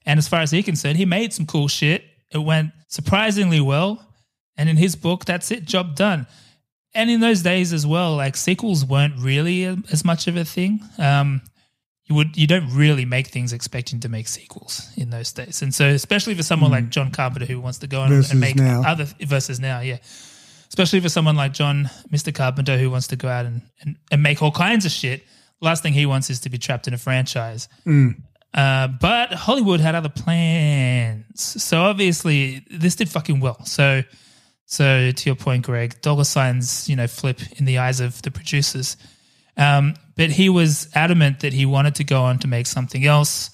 And 0.06 0.18
as 0.18 0.28
far 0.28 0.40
as 0.40 0.52
he's 0.52 0.64
concerned, 0.64 0.96
he 0.98 1.04
made 1.04 1.32
some 1.32 1.46
cool 1.46 1.66
shit. 1.66 2.04
It 2.30 2.38
went 2.38 2.72
surprisingly 2.86 3.60
well. 3.60 4.06
And 4.56 4.68
in 4.68 4.76
his 4.76 4.94
book, 4.94 5.24
that's 5.24 5.50
it. 5.50 5.64
Job 5.64 5.96
done. 5.96 6.28
And 6.94 7.10
in 7.10 7.20
those 7.20 7.42
days 7.42 7.72
as 7.72 7.86
well, 7.86 8.16
like 8.16 8.36
sequels 8.36 8.84
weren't 8.84 9.18
really 9.18 9.64
as 9.90 10.04
much 10.04 10.28
of 10.28 10.36
a 10.36 10.44
thing. 10.44 10.80
Um, 10.98 11.40
you 12.06 12.14
would 12.16 12.36
you 12.36 12.46
don't 12.46 12.68
really 12.74 13.04
make 13.04 13.28
things 13.28 13.52
expecting 13.52 14.00
to 14.00 14.08
make 14.08 14.26
sequels 14.28 14.90
in 14.96 15.10
those 15.10 15.32
days, 15.32 15.62
and 15.62 15.74
so 15.74 15.86
especially 15.86 16.34
for 16.34 16.42
someone 16.42 16.70
like 16.70 16.88
John 16.90 17.10
Carpenter 17.10 17.46
who 17.46 17.60
wants 17.60 17.78
to 17.78 17.86
go 17.86 18.00
on 18.00 18.08
Hmm. 18.10 18.20
And 18.30 18.40
make 18.40 18.56
now. 18.56 18.82
other 18.86 19.06
versus 19.20 19.60
now, 19.60 19.80
yeah. 19.80 19.98
Especially 20.68 21.00
for 21.00 21.10
someone 21.10 21.36
like 21.36 21.52
John, 21.52 21.90
Mr. 22.10 22.34
Carpenter, 22.34 22.78
who 22.78 22.88
wants 22.90 23.08
to 23.08 23.16
go 23.16 23.28
out 23.28 23.44
and, 23.44 23.60
and, 23.82 23.96
and 24.10 24.22
make 24.22 24.40
all 24.42 24.50
kinds 24.50 24.86
of 24.86 24.90
shit. 24.90 25.22
Last 25.60 25.82
thing 25.82 25.92
he 25.92 26.06
wants 26.06 26.30
is 26.30 26.40
to 26.40 26.48
be 26.50 26.56
trapped 26.56 26.88
in 26.88 26.94
a 26.94 26.98
franchise. 26.98 27.68
Hmm. 27.84 28.08
Uh, 28.54 28.88
but 28.88 29.32
Hollywood 29.34 29.80
had 29.80 29.94
other 29.94 30.08
plans, 30.08 31.62
so 31.62 31.82
obviously 31.82 32.64
this 32.70 32.96
did 32.96 33.08
fucking 33.08 33.40
well. 33.40 33.64
So, 33.64 34.02
so 34.66 35.10
to 35.10 35.28
your 35.28 35.36
point, 35.36 35.64
Greg, 35.64 36.00
dollar 36.00 36.24
signs, 36.24 36.88
you 36.88 36.96
know, 36.96 37.06
flip 37.06 37.40
in 37.56 37.64
the 37.64 37.78
eyes 37.78 38.00
of 38.00 38.20
the 38.22 38.30
producers. 38.30 38.96
Um, 39.56 39.94
but 40.16 40.30
he 40.30 40.48
was 40.48 40.88
adamant 40.94 41.40
that 41.40 41.52
he 41.52 41.66
wanted 41.66 41.94
to 41.96 42.04
go 42.04 42.22
on 42.22 42.38
to 42.40 42.48
make 42.48 42.66
something 42.66 43.04
else, 43.04 43.50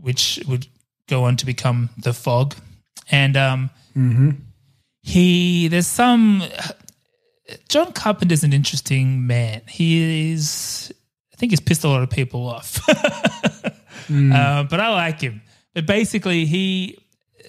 which 0.00 0.40
would 0.46 0.66
go 1.08 1.24
on 1.24 1.36
to 1.36 1.46
become 1.46 1.90
The 1.98 2.12
Fog. 2.12 2.54
And 3.10 3.36
um, 3.36 3.70
he, 5.02 5.68
there's 5.68 5.86
some. 5.86 6.42
John 7.68 7.92
Carpenter's 7.92 8.44
an 8.44 8.52
interesting 8.52 9.26
man. 9.26 9.62
He 9.68 10.32
is, 10.32 10.92
I 11.32 11.36
think 11.36 11.52
he's 11.52 11.60
pissed 11.60 11.84
a 11.84 11.88
lot 11.88 12.02
of 12.02 12.10
people 12.10 12.46
off. 12.46 12.86
uh, 12.88 14.64
but 14.64 14.80
I 14.80 14.90
like 14.90 15.20
him. 15.20 15.40
But 15.74 15.86
basically, 15.86 16.44
he, 16.44 16.98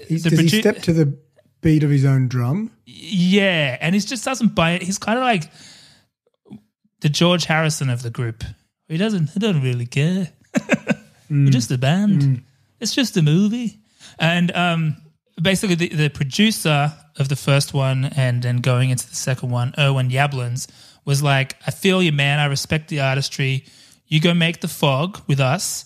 He's, 0.08 0.23
The 0.23 0.29
does 0.29 0.39
he 0.39 0.62
step 0.62 0.77
to 0.84 0.93
the 0.93 1.17
beat 1.62 1.84
of 1.84 1.89
his 1.89 2.05
own 2.05 2.27
drum? 2.29 2.71
yeah, 2.86 3.77
and 3.82 3.93
he 3.93 4.01
just 4.01 4.23
doesn't 4.25 4.55
buy 4.55 4.71
it. 4.71 4.82
He's 4.82 4.97
kind 4.97 5.17
of 5.17 5.23
like 5.23 5.51
the 7.02 7.10
George 7.10 7.46
Harrison 7.46 7.90
of 7.90 8.02
the 8.02 8.10
group. 8.10 8.44
He 8.88 8.98
doesn't. 8.98 9.30
He 9.32 9.40
doesn't 9.40 9.62
really 9.62 9.86
care. 9.86 10.30
We're 11.30 11.50
just 11.50 11.72
a 11.72 11.78
band. 11.78 12.44
It's 12.80 12.94
just 12.96 13.16
a 13.18 13.22
movie. 13.22 13.80
And 14.18 14.52
um, 14.56 14.98
basically, 15.42 15.76
the, 15.76 15.90
the 15.90 16.10
producer 16.10 16.92
of 17.18 17.30
the 17.30 17.36
first 17.36 17.74
one 17.74 18.06
and 18.06 18.42
then 18.42 18.58
going 18.58 18.90
into 18.90 19.08
the 19.08 19.16
second 19.16 19.50
one, 19.52 19.74
Irwin 19.78 20.10
Yablans, 20.10 20.68
was 21.06 21.22
like, 21.22 21.56
"I 21.68 21.72
feel 21.72 22.02
you, 22.02 22.12
man. 22.12 22.40
I 22.40 22.46
respect 22.46 22.88
the 22.88 23.02
artistry. 23.02 23.66
You 24.08 24.20
go 24.20 24.34
make 24.34 24.62
the 24.62 24.68
fog 24.68 25.22
with 25.28 25.40
us, 25.40 25.86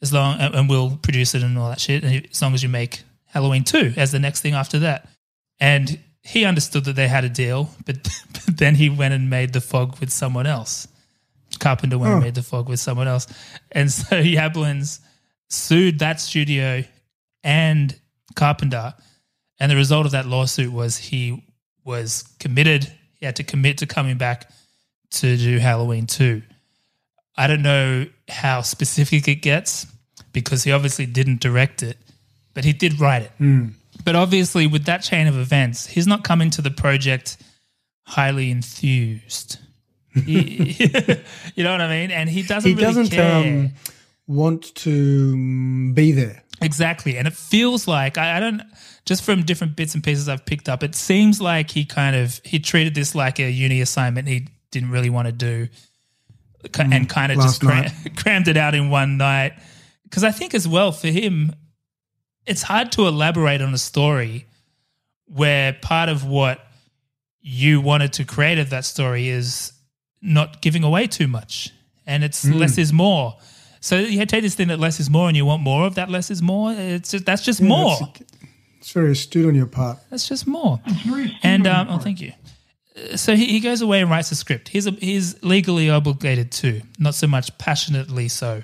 as 0.00 0.12
long 0.12 0.38
and 0.40 0.54
and 0.54 0.68
we'll 0.68 0.96
produce 0.96 1.34
it 1.34 1.42
and 1.42 1.58
all 1.58 1.68
that 1.70 1.80
shit. 1.80 2.04
As 2.04 2.40
long 2.40 2.54
as 2.54 2.62
you 2.62 2.68
make 2.68 3.02
Halloween 3.26 3.64
two 3.64 3.92
as 3.96 4.12
the 4.12 4.20
next 4.20 4.40
thing 4.42 4.54
after 4.54 4.78
that." 4.80 5.08
And 5.60 5.98
he 6.24 6.44
understood 6.44 6.84
that 6.86 6.96
they 6.96 7.06
had 7.06 7.24
a 7.24 7.28
deal, 7.28 7.70
but, 7.84 8.02
but 8.32 8.56
then 8.56 8.74
he 8.74 8.88
went 8.88 9.14
and 9.14 9.28
made 9.30 9.52
the 9.52 9.60
fog 9.60 10.00
with 10.00 10.10
someone 10.10 10.46
else. 10.46 10.88
Carpenter 11.60 11.98
went 11.98 12.14
and 12.14 12.22
oh. 12.22 12.24
made 12.24 12.34
the 12.34 12.42
fog 12.42 12.68
with 12.68 12.80
someone 12.80 13.06
else. 13.06 13.26
And 13.70 13.92
so 13.92 14.16
Yablans 14.22 15.00
sued 15.48 16.00
that 16.00 16.20
studio 16.20 16.84
and 17.44 17.94
Carpenter. 18.34 18.94
And 19.60 19.70
the 19.70 19.76
result 19.76 20.06
of 20.06 20.12
that 20.12 20.26
lawsuit 20.26 20.72
was 20.72 20.96
he 20.96 21.44
was 21.84 22.24
committed. 22.40 22.90
He 23.14 23.26
had 23.26 23.36
to 23.36 23.44
commit 23.44 23.78
to 23.78 23.86
coming 23.86 24.16
back 24.16 24.50
to 25.12 25.36
do 25.36 25.58
Halloween 25.58 26.06
2. 26.06 26.42
I 27.36 27.46
don't 27.46 27.62
know 27.62 28.06
how 28.28 28.62
specific 28.62 29.28
it 29.28 29.36
gets 29.36 29.86
because 30.32 30.64
he 30.64 30.72
obviously 30.72 31.06
didn't 31.06 31.40
direct 31.40 31.82
it, 31.82 31.98
but 32.54 32.64
he 32.64 32.72
did 32.72 33.00
write 33.00 33.22
it. 33.22 33.30
Hmm. 33.38 33.68
But 34.04 34.16
obviously, 34.16 34.66
with 34.66 34.84
that 34.84 35.02
chain 35.02 35.26
of 35.26 35.36
events, 35.38 35.86
he's 35.86 36.06
not 36.06 36.22
coming 36.24 36.50
to 36.50 36.62
the 36.62 36.70
project 36.70 37.38
highly 38.06 38.50
enthused. 38.50 39.58
He- 40.14 40.76
you 41.54 41.64
know 41.64 41.72
what 41.72 41.80
I 41.80 41.88
mean? 41.88 42.10
And 42.10 42.28
he 42.28 42.42
doesn't 42.42 42.68
He 42.68 42.74
really 42.74 42.86
doesn't. 42.86 43.10
care. 43.10 43.34
Um, 43.64 43.72
want 44.26 44.74
to 44.76 45.34
mm, 45.34 45.94
be 45.94 46.12
there. 46.12 46.42
Exactly. 46.60 47.16
And 47.18 47.26
it 47.26 47.32
feels 47.34 47.88
like 47.88 48.16
I, 48.16 48.36
I 48.36 48.40
don't 48.40 48.62
just 49.04 49.22
from 49.24 49.42
different 49.42 49.76
bits 49.76 49.94
and 49.94 50.02
pieces 50.04 50.28
I've 50.28 50.46
picked 50.46 50.68
up, 50.68 50.82
it 50.82 50.94
seems 50.94 51.40
like 51.40 51.70
he 51.70 51.84
kind 51.84 52.16
of 52.16 52.40
he 52.44 52.58
treated 52.58 52.94
this 52.94 53.14
like 53.14 53.38
a 53.38 53.50
uni 53.50 53.80
assignment 53.80 54.28
he 54.28 54.48
didn't 54.70 54.90
really 54.90 55.10
want 55.10 55.26
to 55.26 55.32
do. 55.32 55.68
And 56.78 57.08
kind 57.08 57.30
of 57.32 57.38
just 57.38 57.60
Mm, 57.60 57.66
cram, 57.66 58.14
crammed 58.16 58.48
it 58.48 58.56
out 58.56 58.74
in 58.74 58.88
one 58.88 59.18
night. 59.18 59.52
Because 60.04 60.24
I 60.24 60.30
think 60.30 60.54
as 60.54 60.66
well 60.66 60.92
for 60.92 61.08
him, 61.08 61.52
it's 62.46 62.62
hard 62.62 62.92
to 62.92 63.06
elaborate 63.06 63.60
on 63.62 63.72
a 63.74 63.78
story 63.78 64.46
where 65.26 65.72
part 65.80 66.08
of 66.08 66.24
what 66.26 66.60
you 67.40 67.80
wanted 67.80 68.12
to 68.14 68.24
create 68.24 68.58
of 68.58 68.70
that 68.70 68.84
story 68.84 69.28
is 69.28 69.72
not 70.22 70.60
giving 70.62 70.84
away 70.84 71.06
too 71.06 71.28
much. 71.28 71.70
And 72.06 72.22
it's 72.24 72.44
Mm. 72.44 72.58
less 72.58 72.78
is 72.78 72.92
more. 72.92 73.36
So 73.80 73.98
you 73.98 74.24
take 74.26 74.42
this 74.42 74.54
thing 74.54 74.68
that 74.68 74.78
less 74.78 74.98
is 75.00 75.10
more 75.10 75.28
and 75.28 75.36
you 75.36 75.44
want 75.44 75.62
more 75.62 75.86
of 75.86 75.94
that 75.96 76.08
less 76.10 76.30
is 76.30 76.40
more. 76.40 76.72
It's 76.72 77.10
just, 77.10 77.26
that's 77.26 77.42
just 77.42 77.60
more. 77.60 77.96
That's, 78.00 78.20
it's 78.80 78.92
very 78.92 79.12
astute 79.12 79.46
on 79.46 79.54
your 79.54 79.66
part. 79.66 79.98
That's 80.10 80.26
just 80.28 80.46
more. 80.46 80.80
very 81.06 81.36
And 81.42 81.66
um, 81.66 81.88
oh, 81.90 81.98
thank 81.98 82.20
you. 82.20 82.32
So 83.16 83.34
he, 83.34 83.46
he 83.46 83.60
goes 83.60 83.80
away 83.82 84.00
and 84.00 84.10
writes 84.10 84.30
a 84.30 84.36
script. 84.36 84.68
He's 84.68 84.86
a, 84.86 84.92
he's 84.92 85.42
legally 85.42 85.90
obligated 85.90 86.52
to, 86.52 86.80
not 86.98 87.14
so 87.14 87.26
much 87.26 87.56
passionately 87.58 88.28
so. 88.28 88.62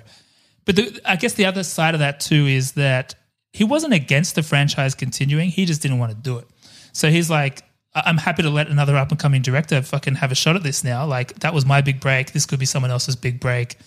But 0.65 0.75
the, 0.77 1.01
I 1.05 1.15
guess 1.17 1.33
the 1.33 1.45
other 1.45 1.63
side 1.63 1.93
of 1.95 1.99
that 1.99 2.19
too 2.19 2.45
is 2.47 2.73
that 2.73 3.15
he 3.53 3.63
wasn't 3.63 3.93
against 3.93 4.35
the 4.35 4.43
franchise 4.43 4.95
continuing. 4.95 5.49
He 5.49 5.65
just 5.65 5.81
didn't 5.81 5.99
want 5.99 6.11
to 6.11 6.17
do 6.17 6.37
it. 6.37 6.47
So 6.93 7.09
he's 7.09 7.29
like, 7.29 7.63
"I- 7.93 8.03
I'm 8.05 8.17
happy 8.17 8.43
to 8.43 8.49
let 8.49 8.67
another 8.67 8.95
up 8.97 9.11
and 9.11 9.19
coming 9.19 9.41
director 9.41 9.81
fucking 9.81 10.15
have 10.15 10.31
a 10.31 10.35
shot 10.35 10.55
at 10.55 10.63
this 10.63 10.83
now. 10.83 11.05
Like 11.05 11.39
that 11.39 11.53
was 11.53 11.65
my 11.65 11.81
big 11.81 11.99
break. 11.99 12.31
This 12.31 12.45
could 12.45 12.59
be 12.59 12.65
someone 12.65 12.91
else's 12.91 13.15
big 13.15 13.39
break. 13.39 13.77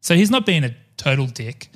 So 0.00 0.14
he's 0.14 0.30
not 0.30 0.44
being 0.46 0.64
a 0.64 0.74
total 0.96 1.26
dick. 1.26 1.68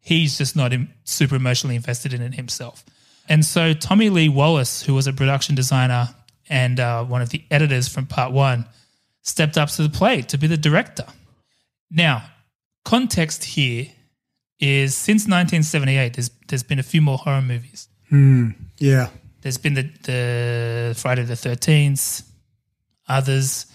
He's 0.00 0.38
just 0.38 0.56
not 0.56 0.72
super 1.04 1.36
emotionally 1.36 1.76
invested 1.76 2.12
in 2.12 2.22
it 2.22 2.34
himself. 2.34 2.84
And 3.28 3.44
so 3.44 3.72
Tommy 3.74 4.10
Lee 4.10 4.28
Wallace, 4.28 4.82
who 4.82 4.94
was 4.94 5.06
a 5.06 5.12
production 5.12 5.54
designer 5.54 6.08
and 6.48 6.80
uh, 6.80 7.04
one 7.04 7.22
of 7.22 7.30
the 7.30 7.44
editors 7.50 7.86
from 7.86 8.06
part 8.06 8.32
one, 8.32 8.66
stepped 9.22 9.56
up 9.56 9.68
to 9.70 9.82
the 9.82 9.88
plate 9.90 10.30
to 10.30 10.38
be 10.38 10.46
the 10.46 10.56
director. 10.56 11.06
Now, 11.90 12.24
context 12.84 13.44
here 13.44 13.86
is 14.60 14.94
since 14.94 15.22
1978, 15.22 16.14
there's 16.14 16.30
there's 16.48 16.62
been 16.62 16.78
a 16.78 16.82
few 16.84 17.00
more 17.02 17.18
horror 17.18 17.42
movies. 17.42 17.88
Yeah. 18.78 19.08
There's 19.42 19.56
been 19.58 19.74
the, 19.74 19.82
the 20.02 20.94
Friday 20.98 21.22
the 21.24 21.36
Thirteenth, 21.36 22.22
others, 23.08 23.66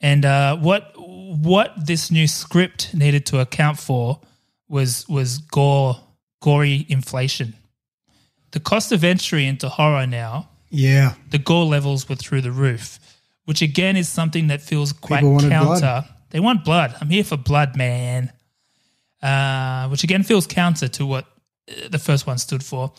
and 0.00 0.24
uh, 0.24 0.56
what 0.56 0.92
what 0.96 1.86
this 1.86 2.10
new 2.10 2.26
script 2.26 2.94
needed 2.94 3.26
to 3.26 3.40
account 3.40 3.78
for 3.78 4.20
was 4.68 5.06
was 5.08 5.38
gore, 5.38 6.00
gory 6.40 6.86
inflation. 6.88 7.54
The 8.52 8.60
cost 8.60 8.92
of 8.92 9.02
entry 9.04 9.46
into 9.46 9.68
horror 9.68 10.06
now, 10.06 10.48
Yeah. 10.70 11.14
the 11.30 11.38
gore 11.38 11.64
levels 11.66 12.08
were 12.08 12.14
through 12.16 12.42
the 12.42 12.52
roof, 12.52 12.98
which 13.44 13.60
again 13.62 13.96
is 13.96 14.08
something 14.08 14.46
that 14.46 14.62
feels 14.62 14.92
quite 14.92 15.20
counter. 15.22 15.80
blood. 15.80 16.04
They 16.30 16.40
want 16.40 16.64
blood. 16.64 16.94
I'm 17.00 17.10
here 17.10 17.24
for 17.24 17.36
blood, 17.36 17.76
man. 17.76 18.32
Uh, 19.24 19.88
which 19.88 20.04
again 20.04 20.22
feels 20.22 20.46
counter 20.46 20.86
to 20.86 21.06
what 21.06 21.24
uh, 21.70 21.88
the 21.88 21.98
first 21.98 22.26
one 22.26 22.36
stood 22.36 22.62
for. 22.62 22.92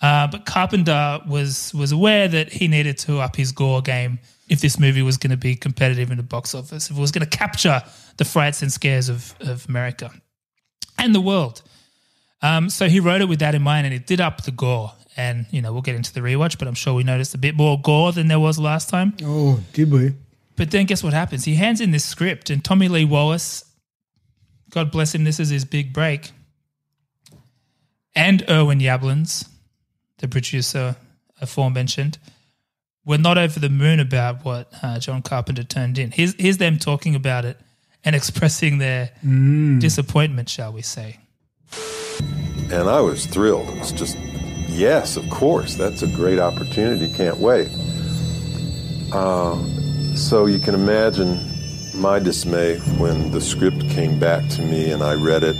Uh, 0.00 0.28
but 0.28 0.46
Carpenter 0.46 1.18
was 1.26 1.74
was 1.74 1.90
aware 1.90 2.28
that 2.28 2.52
he 2.52 2.68
needed 2.68 2.98
to 2.98 3.18
up 3.18 3.34
his 3.34 3.50
gore 3.50 3.82
game 3.82 4.20
if 4.48 4.60
this 4.60 4.78
movie 4.78 5.02
was 5.02 5.16
going 5.16 5.32
to 5.32 5.36
be 5.36 5.56
competitive 5.56 6.12
in 6.12 6.18
the 6.18 6.22
box 6.22 6.54
office, 6.54 6.88
if 6.88 6.96
it 6.96 7.00
was 7.00 7.10
going 7.10 7.26
to 7.28 7.36
capture 7.36 7.82
the 8.16 8.24
frights 8.24 8.62
and 8.62 8.70
scares 8.70 9.08
of, 9.08 9.34
of 9.40 9.68
America 9.68 10.12
and 10.98 11.14
the 11.14 11.20
world. 11.20 11.62
Um, 12.42 12.70
so 12.70 12.88
he 12.88 13.00
wrote 13.00 13.20
it 13.20 13.28
with 13.28 13.40
that 13.40 13.54
in 13.56 13.62
mind, 13.62 13.86
and 13.86 13.94
it 13.94 14.06
did 14.06 14.20
up 14.20 14.44
the 14.44 14.52
gore. 14.52 14.92
And 15.16 15.46
you 15.50 15.62
know, 15.62 15.72
we'll 15.72 15.82
get 15.82 15.96
into 15.96 16.14
the 16.14 16.20
rewatch, 16.20 16.58
but 16.58 16.68
I'm 16.68 16.74
sure 16.74 16.94
we 16.94 17.02
noticed 17.02 17.34
a 17.34 17.38
bit 17.38 17.56
more 17.56 17.80
gore 17.80 18.12
than 18.12 18.28
there 18.28 18.40
was 18.40 18.56
last 18.58 18.88
time. 18.88 19.16
Oh, 19.24 19.60
did 19.72 19.90
we? 19.90 20.14
But 20.54 20.70
then 20.70 20.86
guess 20.86 21.02
what 21.02 21.12
happens? 21.12 21.44
He 21.44 21.56
hands 21.56 21.80
in 21.80 21.90
this 21.90 22.04
script, 22.04 22.50
and 22.50 22.64
Tommy 22.64 22.86
Lee 22.86 23.04
Wallace, 23.04 23.64
God 24.72 24.90
bless 24.90 25.14
him, 25.14 25.24
this 25.24 25.38
is 25.38 25.50
his 25.50 25.66
big 25.66 25.92
break. 25.92 26.32
And 28.14 28.42
Irwin 28.48 28.78
Yablans, 28.78 29.46
the 30.18 30.28
producer 30.28 30.96
aforementioned, 31.40 32.18
were 33.04 33.18
not 33.18 33.36
over 33.36 33.60
the 33.60 33.68
moon 33.68 34.00
about 34.00 34.44
what 34.46 34.72
uh, 34.82 34.98
John 34.98 35.20
Carpenter 35.20 35.62
turned 35.62 35.98
in. 35.98 36.10
Here's, 36.10 36.34
here's 36.38 36.56
them 36.56 36.78
talking 36.78 37.14
about 37.14 37.44
it 37.44 37.58
and 38.02 38.16
expressing 38.16 38.78
their 38.78 39.10
disappointment, 39.78 40.48
shall 40.48 40.72
we 40.72 40.80
say. 40.82 41.18
And 42.70 42.88
I 42.88 43.00
was 43.02 43.26
thrilled. 43.26 43.68
It 43.68 43.78
was 43.78 43.92
just, 43.92 44.16
yes, 44.68 45.18
of 45.18 45.28
course, 45.28 45.74
that's 45.74 46.00
a 46.00 46.06
great 46.06 46.38
opportunity. 46.38 47.12
Can't 47.12 47.36
wait. 47.36 47.68
Uh, 49.12 49.62
so 50.14 50.46
you 50.46 50.58
can 50.58 50.74
imagine 50.74 51.51
my 51.94 52.18
dismay 52.18 52.78
when 52.98 53.30
the 53.30 53.40
script 53.40 53.80
came 53.90 54.18
back 54.18 54.48
to 54.50 54.62
me 54.62 54.90
and 54.90 55.02
I 55.02 55.14
read 55.14 55.42
it, 55.42 55.56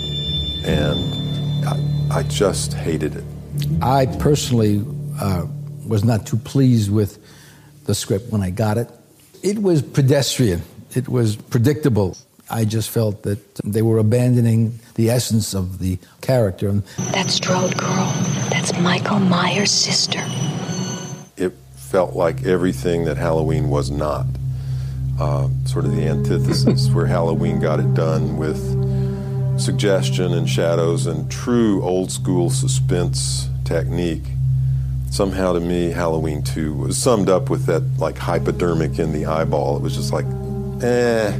and 0.65 1.67
I, 1.67 2.19
I 2.19 2.23
just 2.25 2.73
hated 2.73 3.17
it. 3.17 3.25
I 3.83 4.07
personally 4.19 4.85
uh, 5.21 5.47
was 5.87 6.05
not 6.05 6.27
too 6.27 6.37
pleased 6.39 6.91
with 6.91 7.19
the 7.85 7.95
script 7.95 8.31
when 8.33 8.43
I 8.43 8.51
got 8.51 8.79
it. 8.79 8.89
It 9.43 9.61
was 9.61 9.83
pedestrian, 9.83 10.63
it 10.95 11.09
was 11.09 11.37
predictable. 11.37 12.17
I 12.51 12.67
just 12.67 12.91
felt 12.91 13.23
that 13.23 13.55
they 13.65 13.81
were 13.81 13.99
abandoning 13.99 14.79
the 14.95 15.09
essence 15.09 15.55
of 15.55 15.79
the 15.79 15.99
character. 16.21 16.69
And 16.69 16.83
That 17.13 17.31
Strode 17.31 17.77
girl, 17.79 18.13
that's 18.51 18.79
Michael 18.79 19.21
Myers' 19.21 19.71
sister. 19.71 20.23
It 21.39 21.55
felt 21.77 22.15
like 22.15 22.45
everything 22.45 23.05
that 23.05 23.17
Halloween 23.17 23.71
was 23.71 23.91
not. 23.91 24.27
Uh, 25.23 25.49
sort 25.67 25.85
of 25.85 25.95
the 25.95 26.03
antithesis, 26.03 26.91
where 26.91 27.07
Halloween 27.07 27.61
got 27.61 27.79
it 27.79 27.95
done 27.95 28.37
with 28.39 28.59
suggestion 29.57 30.33
and 30.33 30.51
shadows 30.51 31.07
and 31.07 31.31
true 31.31 31.81
old 31.85 32.11
school 32.11 32.51
suspense 32.51 33.49
technique. 33.65 34.25
Somehow 35.13 35.53
to 35.53 35.61
me, 35.61 35.91
Halloween 35.91 36.43
2 36.43 36.75
was 36.75 36.99
summed 36.99 37.29
up 37.29 37.51
with 37.51 37.67
that 37.67 37.85
like 37.99 38.19
hypodermic 38.19 38.99
in 38.99 39.13
the 39.13 39.27
eyeball. 39.27 39.77
It 39.77 39.83
was 39.83 39.95
just 39.95 40.13
like, 40.13 40.27
eh, 40.83 41.39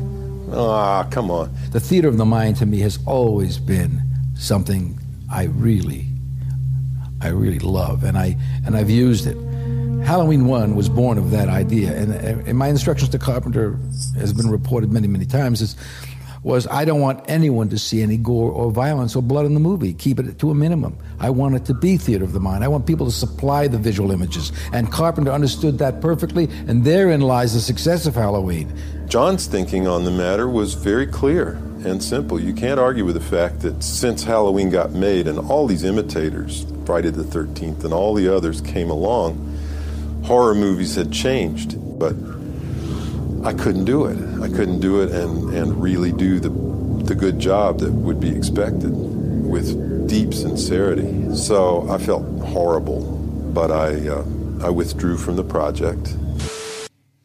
ah, 0.53 1.05
come 1.11 1.29
on. 1.33 1.53
the 1.73 1.81
theater 1.81 2.07
of 2.07 2.19
the 2.19 2.25
mind 2.25 2.59
to 2.59 2.67
me 2.67 2.79
has 2.83 3.01
always 3.05 3.59
been 3.59 4.01
something 4.37 4.97
I 5.29 5.47
really, 5.47 6.07
I 7.21 7.31
really 7.31 7.59
love, 7.59 8.05
and 8.05 8.17
I 8.17 8.37
and 8.65 8.77
I've 8.77 8.91
used 8.91 9.27
it. 9.27 9.37
Halloween 10.05 10.47
One 10.47 10.75
was 10.75 10.89
born 10.89 11.17
of 11.17 11.31
that 11.31 11.49
idea, 11.49 11.97
and, 11.97 12.13
uh, 12.13 12.49
and 12.49 12.59
my 12.59 12.69
instructions 12.69 13.11
to 13.11 13.19
Carpenter 13.19 13.79
has 14.17 14.33
been 14.33 14.51
reported 14.51 14.93
many, 14.93 15.09
many 15.09 15.25
times. 15.25 15.63
Is 15.63 15.77
was 16.43 16.67
I 16.67 16.85
don't 16.85 17.01
want 17.01 17.25
anyone 17.29 17.69
to 17.69 17.79
see 17.79 18.03
any 18.03 18.17
gore 18.17 18.51
or 18.51 18.71
violence 18.71 19.15
or 19.15 19.23
blood 19.23 19.47
in 19.47 19.55
the 19.55 19.61
movie. 19.61 19.95
Keep 19.95 20.19
it 20.19 20.39
to 20.41 20.51
a 20.51 20.55
minimum. 20.55 20.99
I 21.21 21.31
want 21.31 21.55
it 21.55 21.65
to 21.67 21.75
be 21.75 21.97
theater 21.97 22.25
of 22.25 22.33
the 22.33 22.41
mind. 22.41 22.65
I 22.65 22.69
want 22.69 22.85
people 22.85 23.07
to 23.07 23.13
supply 23.13 23.69
the 23.69 23.79
visual 23.79 24.11
images, 24.11 24.53
and 24.73 24.91
Carpenter 24.91 25.31
understood 25.31 25.79
that 25.79 26.01
perfectly, 26.01 26.49
and 26.67 26.85
therein 26.85 27.21
lies 27.21 27.55
the 27.55 27.61
success 27.61 28.07
of 28.07 28.15
Halloween. 28.15 28.73
John's 29.07 29.47
thinking 29.47 29.87
on 29.87 30.05
the 30.05 30.11
matter 30.11 30.49
was 30.49 30.75
very 30.75 31.07
clear 31.07 31.61
and 31.85 32.03
simple. 32.03 32.41
You 32.41 32.55
can't 32.55 32.81
argue 32.81 33.05
with 33.05 33.15
the 33.15 33.21
fact 33.21 33.61
that 33.61 33.83
since 33.83 34.25
Halloween 34.25 34.71
got 34.71 34.93
made 34.93 35.29
and 35.29 35.39
all 35.39 35.67
these 35.67 35.85
imitators, 35.85 36.67
Friday 36.87 37.11
the 37.11 37.23
13th 37.23 37.85
and 37.85 37.93
all 37.93 38.15
the 38.15 38.35
others 38.35 38.61
came 38.61 38.91
along, 38.91 39.52
horror 40.25 40.55
movies 40.55 40.97
had 40.97 41.13
changed. 41.13 41.77
But 41.99 42.15
I 43.45 43.55
couldn't 43.55 43.85
do 43.85 44.07
it. 44.07 44.19
I 44.41 44.49
couldn't 44.49 44.81
do 44.81 45.03
it 45.03 45.11
and, 45.11 45.55
and 45.55 45.83
really 45.83 46.13
do 46.13 46.39
the, 46.39 46.51
the 47.05 47.15
good 47.15 47.39
job 47.39 47.81
that 47.81 47.93
would 47.93 48.21
be 48.21 48.35
expected 48.35 48.91
with 48.93 50.09
deep 50.09 50.33
sincerity. 50.35 51.35
So 51.35 51.89
I 51.91 51.99
felt 51.99 52.25
horrible, 52.41 53.01
but 53.53 53.71
I, 53.71 54.09
uh, 54.09 54.25
I 54.63 54.71
withdrew 54.71 55.17
from 55.17 55.37
the 55.37 55.45
project. 55.45 56.17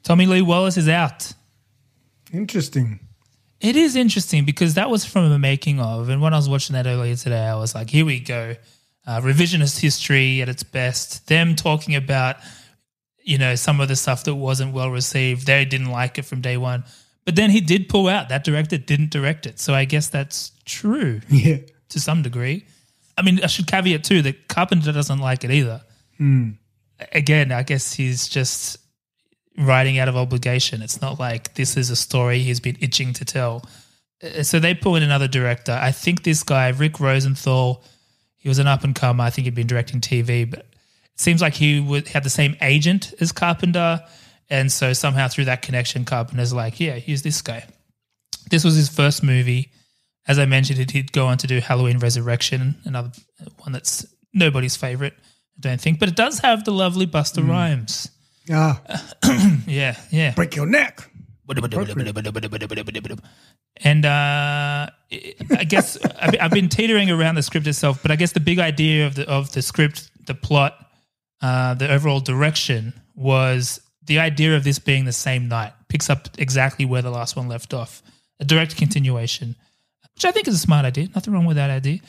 Tommy 0.04 0.26
Lee 0.26 0.42
Wallace 0.42 0.78
is 0.78 0.88
out. 0.88 1.34
Interesting. 2.32 3.00
It 3.60 3.76
is 3.76 3.96
interesting 3.96 4.46
because 4.46 4.76
that 4.76 4.90
was 4.90 5.04
from 5.04 5.32
a 5.32 5.40
making 5.40 5.80
of, 5.80 6.10
and 6.10 6.22
when 6.22 6.34
I 6.34 6.38
was 6.38 6.48
watching 6.48 6.76
that 6.76 6.86
earlier 6.86 7.16
today, 7.16 7.46
I 7.46 7.56
was 7.56 7.74
like, 7.74 7.90
"Here 7.90 8.06
we 8.06 8.20
go, 8.20 8.56
uh, 9.08 9.22
revisionist 9.22 9.80
history 9.80 10.42
at 10.42 10.50
its 10.50 10.64
best." 10.64 11.28
Them 11.28 11.56
talking 11.56 11.96
about, 11.96 12.38
you 13.28 13.38
know, 13.38 13.56
some 13.56 13.82
of 13.82 13.88
the 13.90 13.96
stuff 13.96 14.24
that 14.24 14.36
wasn't 14.36 14.72
well 14.74 14.90
received. 14.90 15.46
They 15.48 15.66
didn't 15.66 15.92
like 15.92 16.18
it 16.18 16.24
from 16.26 16.40
day 16.42 16.56
one, 16.58 16.84
but 17.26 17.36
then 17.36 17.50
he 17.50 17.60
did 17.62 17.90
pull 17.90 18.08
out. 18.08 18.30
That 18.30 18.44
director 18.46 18.78
didn't 18.78 19.10
direct 19.12 19.46
it, 19.46 19.60
so 19.60 19.74
I 19.74 19.86
guess 19.86 20.08
that's 20.08 20.52
true 20.66 21.22
Yeah. 21.30 21.58
to 21.90 22.00
some 22.00 22.22
degree. 22.22 22.66
I 23.18 23.22
mean, 23.24 23.40
I 23.44 23.48
should 23.48 23.68
caveat 23.68 24.04
too 24.04 24.22
that 24.22 24.48
Carpenter 24.48 24.92
doesn't 24.94 25.20
like 25.20 25.44
it 25.44 25.52
either. 25.52 25.82
Again, 27.12 27.52
I 27.52 27.63
guess 27.63 27.94
he's 27.94 28.28
just 28.28 28.78
writing 29.58 30.00
out 30.00 30.08
of 30.08 30.16
obligation. 30.16 30.82
It's 30.82 31.02
not 31.02 31.20
like 31.20 31.54
this 31.56 31.78
is 31.78 31.90
a 31.90 31.96
story 31.96 32.40
he's 32.40 32.60
been 32.60 32.78
itching 32.80 33.13
to 33.13 33.26
tell. 33.26 33.66
Uh, 34.24 34.44
So 34.44 34.60
they 34.60 34.74
pull 34.74 34.96
in 34.96 35.04
another 35.04 35.28
director. 35.28 35.74
I 35.74 35.92
think 35.92 36.24
this 36.24 36.44
guy, 36.44 36.70
Rick 36.70 37.00
Rosenthal, 37.00 37.84
he 38.36 38.50
was 38.50 38.60
an 38.60 38.68
up 38.68 38.84
and 38.84 38.96
comer. 38.96 39.26
I 39.26 39.30
think 39.32 39.46
he'd 39.46 39.56
been 39.56 39.68
directing 39.68 40.00
TV, 40.02 40.50
but 40.50 40.66
seems 41.17 41.41
like 41.41 41.53
he 41.56 41.80
would 41.80 42.08
had 42.08 42.23
the 42.23 42.30
same 42.30 42.56
agent 42.62 43.13
as 43.19 43.32
Carpenter. 43.32 44.01
And 44.49 44.71
so 44.71 44.93
somehow 44.93 45.27
through 45.27 45.45
that 45.45 45.62
connection, 45.62 46.06
Carpenter's 46.06 46.53
like, 46.53 46.80
yeah, 46.80 46.93
here's 46.95 47.21
this 47.21 47.41
guy. 47.41 47.65
This 48.49 48.63
was 48.63 48.75
his 48.75 48.88
first 48.89 49.23
movie. 49.23 49.71
As 50.27 50.39
I 50.39 50.45
mentioned, 50.45 50.91
he'd 50.91 51.12
go 51.12 51.27
on 51.27 51.38
to 51.39 51.47
do 51.47 51.60
Halloween 51.60 51.99
Resurrection, 51.99 52.75
another 52.86 53.12
one 53.60 53.71
that's 53.71 54.06
nobody's 54.34 54.75
favorite, 54.75 55.13
I 55.17 55.60
don't 55.62 55.82
think. 55.82 55.99
But 55.99 56.10
it 56.10 56.15
does 56.15 56.39
have 56.39 56.63
the 56.65 56.71
lovely 56.71 57.08
Busta 57.08 57.47
Rhymes. 57.47 58.10
Ah, 58.51 58.82
Yeah, 59.67 59.97
yeah. 60.12 60.34
break 60.34 60.56
your 60.56 60.65
neck. 60.65 61.10
And 63.84 64.06
uh, 64.06 64.89
I 65.10 65.63
guess 65.67 65.97
I've 66.19 66.36
I've 66.41 66.51
been 66.51 66.67
teetering 66.69 67.10
around 67.12 67.36
the 67.36 67.43
script 67.43 67.67
itself, 67.67 68.01
but 68.01 68.12
I 68.12 68.15
guess 68.15 68.34
the 68.34 68.39
big 68.39 68.60
idea 68.60 69.06
of 69.08 69.15
the 69.15 69.27
of 69.30 69.51
the 69.53 69.62
script, 69.62 70.10
the 70.25 70.34
plot, 70.34 70.73
uh, 71.41 71.73
the 71.73 71.91
overall 71.91 72.19
direction 72.19 72.93
was 73.15 73.80
the 74.06 74.19
idea 74.19 74.56
of 74.56 74.63
this 74.63 74.80
being 74.80 75.06
the 75.06 75.12
same 75.12 75.47
night. 75.47 75.73
Picks 75.89 76.10
up 76.10 76.30
exactly 76.38 76.86
where 76.86 77.02
the 77.02 77.12
last 77.12 77.36
one 77.36 77.47
left 77.47 77.73
off, 77.73 78.02
a 78.39 78.45
direct 78.45 78.76
continuation, 78.78 79.56
which 80.15 80.26
I 80.26 80.32
think 80.32 80.47
is 80.47 80.56
a 80.56 80.60
smart 80.60 80.86
idea. 80.86 81.08
Nothing 81.13 81.34
wrong 81.34 81.45
with 81.45 81.58
that 81.58 81.69
idea. 81.69 82.00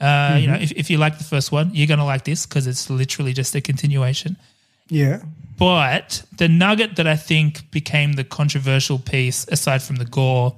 Uh, 0.00 0.38
You 0.40 0.46
know, 0.48 0.54
if, 0.54 0.72
if 0.72 0.90
you 0.90 0.98
like 0.98 1.18
the 1.18 1.24
first 1.24 1.52
one, 1.52 1.70
you're 1.72 1.86
gonna 1.86 2.04
like 2.04 2.24
this 2.24 2.46
because 2.46 2.66
it's 2.66 2.90
literally 2.90 3.32
just 3.32 3.54
a 3.54 3.60
continuation. 3.60 4.36
Yeah. 4.88 5.22
But 5.56 6.24
the 6.36 6.48
nugget 6.48 6.96
that 6.96 7.06
I 7.06 7.16
think 7.16 7.70
became 7.70 8.14
the 8.14 8.24
controversial 8.24 8.98
piece, 8.98 9.46
aside 9.48 9.82
from 9.82 9.96
the 9.96 10.04
gore, 10.04 10.56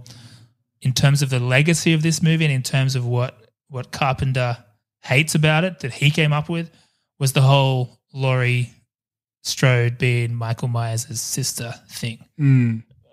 in 0.81 0.92
terms 0.92 1.22
of 1.22 1.31
the 1.31 1.38
legacy 1.38 1.92
of 1.92 2.02
this 2.02 2.22
movie 2.22 2.44
and 2.44 2.52
in 2.52 2.62
terms 2.62 2.96
of 2.96 3.07
what 3.07 3.35
what 3.68 3.92
Carpenter 3.92 4.59
hates 5.02 5.35
about 5.35 5.64
it 5.64 5.81
that 5.81 5.92
he 5.92 6.11
came 6.11 6.33
up 6.33 6.48
with, 6.48 6.70
was 7.18 7.33
the 7.33 7.42
whole 7.42 7.95
Laurie 8.12 8.71
Strode 9.42 9.97
being 9.99 10.35
Michael 10.35 10.69
Myers' 10.69 11.21
sister 11.21 11.73
thing. 11.88 12.19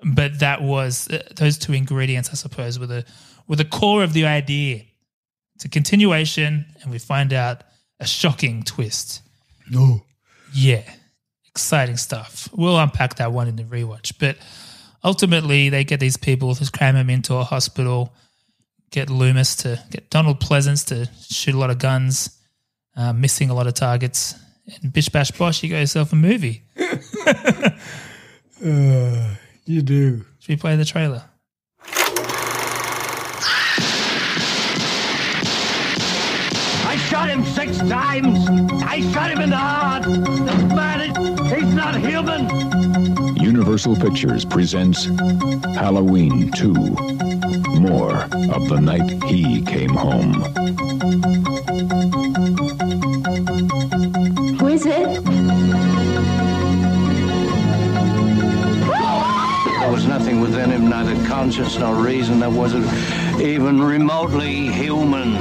But 0.04 0.40
that 0.40 0.62
was 0.62 1.08
uh, 1.10 1.22
those 1.36 1.58
two 1.58 1.74
ingredients, 1.74 2.30
I 2.32 2.34
suppose, 2.34 2.80
were 2.80 2.88
the 2.88 3.06
were 3.48 3.56
the 3.56 3.66
core 3.66 4.04
of 4.04 4.14
the 4.14 4.26
idea. 4.26 4.84
It's 5.56 5.66
a 5.66 5.70
continuation, 5.70 6.66
and 6.82 6.92
we 6.92 7.00
find 7.00 7.34
out 7.34 7.64
a 8.00 8.08
shocking 8.08 8.64
twist. 8.64 9.22
No. 9.70 10.04
Yeah, 10.54 10.84
exciting 11.48 11.98
stuff. 11.98 12.50
We'll 12.54 12.80
unpack 12.80 13.16
that 13.16 13.32
one 13.32 13.48
in 13.48 13.56
the 13.56 13.64
rewatch. 13.64 14.14
But 14.20 14.38
ultimately, 15.04 15.70
they 15.70 15.84
get 15.84 16.00
these 16.00 16.18
people, 16.18 16.54
just 16.54 16.74
cram 16.74 16.96
them 16.96 17.10
into 17.10 17.36
a 17.36 17.44
hospital, 17.44 18.14
get 18.92 19.10
Loomis 19.10 19.56
to 19.58 19.82
get 19.90 20.10
Donald 20.10 20.40
Pleasence 20.40 20.86
to 20.88 21.10
shoot 21.34 21.56
a 21.56 21.58
lot 21.58 21.70
of 21.70 21.80
guns, 21.80 22.38
uh, 22.96 23.14
missing 23.14 23.50
a 23.50 23.54
lot 23.54 23.68
of 23.68 23.74
targets, 23.74 24.36
and 24.82 24.94
bish 24.94 25.10
bash 25.10 25.32
bosh, 25.32 25.64
you 25.64 25.70
got 25.70 25.80
yourself 25.80 26.12
a 26.14 26.16
movie. 26.16 26.64
Uh, 28.66 29.36
you 29.66 29.82
do. 29.82 30.24
Should 30.40 30.48
we 30.50 30.56
play 30.56 30.78
the 30.78 30.86
trailer? 30.86 31.24
I 36.86 36.98
shot 37.10 37.30
him 37.30 37.44
six 37.46 37.78
times. 37.78 38.48
I 38.84 39.02
shot 39.12 39.32
him 39.32 39.42
in 39.42 39.50
the 39.50 39.58
heart. 39.58 40.04
The 40.04 40.74
man, 40.76 41.02
is- 41.02 41.52
he's 41.64 41.74
not 41.74 41.96
human. 41.96 42.50
Universal 43.38 43.96
Pictures 43.98 44.46
presents 44.46 45.06
Halloween 45.76 46.52
2 46.52 46.74
More 47.80 48.16
of 48.54 48.70
the 48.70 48.80
Night 48.82 49.24
He 49.24 49.62
Came 49.64 49.90
Home. 49.94 50.44
Neither 61.58 61.70
conscience 61.70 61.80
nor 61.80 61.96
reason, 61.96 62.40
that 62.40 62.52
wasn't 62.52 62.86
even 63.42 63.82
remotely 63.82 64.68
human. 64.70 65.34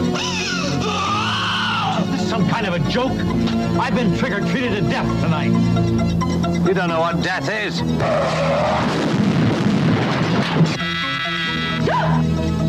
This 2.11 2.23
is 2.23 2.29
some 2.29 2.49
kind 2.49 2.67
of 2.67 2.75
a 2.75 2.91
joke. 2.91 3.13
I've 3.79 3.95
been 3.95 4.17
trick 4.19 4.33
or 4.33 4.41
treated 4.41 4.75
to 4.75 4.81
death 4.83 5.07
tonight. 5.23 5.53
You 6.67 6.75
don't 6.75 6.89
know 6.89 7.01
what 7.01 7.23
death 7.23 7.49
is. 7.49 7.81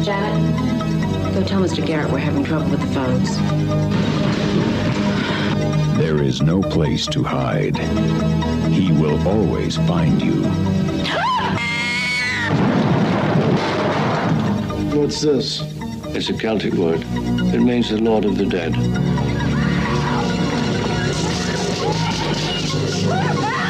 Janet, 0.05 1.33
go 1.33 1.43
tell 1.43 1.61
Mr. 1.61 1.85
Garrett 1.85 2.11
we're 2.11 2.19
having 2.19 2.43
trouble 2.43 2.69
with 2.69 2.81
the 2.81 2.87
phones. 2.87 3.37
There 5.97 6.21
is 6.21 6.41
no 6.41 6.61
place 6.61 7.07
to 7.07 7.23
hide. 7.23 7.77
He 8.71 8.91
will 8.91 9.27
always 9.27 9.77
find 9.77 10.21
you. 10.21 10.82
What's 14.95 15.21
this? 15.21 15.61
It's 16.15 16.29
a 16.29 16.33
Celtic 16.33 16.73
word. 16.73 17.01
It 17.53 17.59
means 17.61 17.89
the 17.89 17.97
Lord 17.97 18.25
of 18.25 18.37
the 18.37 18.45
Dead. 18.45 18.73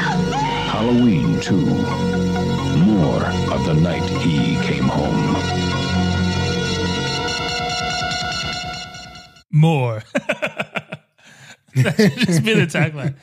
Halloween 0.04 1.40
2 1.40 1.56
More 2.86 3.24
of 3.54 3.66
the 3.66 3.74
Night 3.82 4.04
He 4.22 4.56
Came 4.62 4.84
Home. 4.84 5.34
More. 9.52 10.04
that 11.76 11.96
should 11.98 12.18
just 12.28 12.44
be 12.44 12.54
the 12.54 12.66
tagline. 12.68 13.16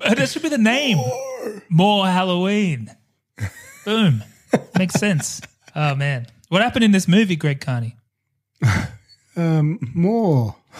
Uh, 0.00 0.14
That 0.14 0.28
should 0.28 0.42
be 0.42 0.48
the 0.48 0.58
name. 0.58 0.98
More, 1.68 2.06
Halloween. 2.06 2.90
Boom. 3.84 4.24
Makes 4.76 4.94
sense. 4.94 5.40
Oh 5.76 5.94
man. 5.94 6.26
What 6.48 6.62
happened 6.62 6.84
in 6.84 6.92
this 6.92 7.08
movie, 7.08 7.36
Greg 7.36 7.60
Carney? 7.60 7.96
Um, 9.36 9.80
more. 9.92 10.54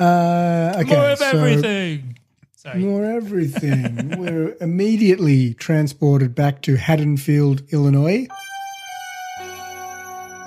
uh, 0.00 0.72
okay, 0.78 0.96
More 0.96 1.10
of 1.10 1.18
so- 1.18 1.26
everything. 1.26 2.18
Sorry. 2.56 2.80
More 2.80 3.04
everything. 3.16 4.18
We're 4.18 4.56
immediately 4.60 5.54
transported 5.54 6.34
back 6.34 6.62
to 6.62 6.74
Haddonfield, 6.74 7.62
Illinois. 7.72 8.26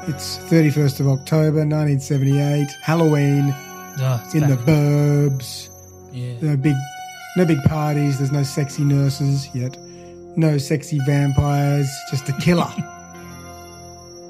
It's 0.07 0.37
31st 0.49 0.99
of 0.99 1.07
October, 1.07 1.59
1978. 1.65 2.67
Halloween 2.83 3.53
Oh, 3.97 4.29
in 4.33 4.49
the 4.49 4.57
burbs. 4.57 5.69
yeah. 6.11 6.33
No 6.41 6.57
big, 6.57 6.75
no 7.37 7.45
big 7.45 7.63
parties. 7.63 8.17
There's 8.17 8.33
no 8.33 8.43
sexy 8.43 8.83
nurses 8.83 9.47
yet. 9.55 9.77
No 10.35 10.57
sexy 10.57 10.99
vampires. 11.05 11.89
Just 12.11 12.27
a 12.27 12.33
killer. 12.41 12.67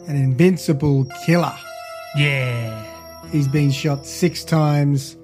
An 0.07 0.15
invincible 0.15 1.05
killer. 1.25 1.55
yeah. 2.15 2.83
He's 3.31 3.47
been 3.47 3.71
shot 3.71 4.05
six 4.05 4.43
times. 4.43 5.17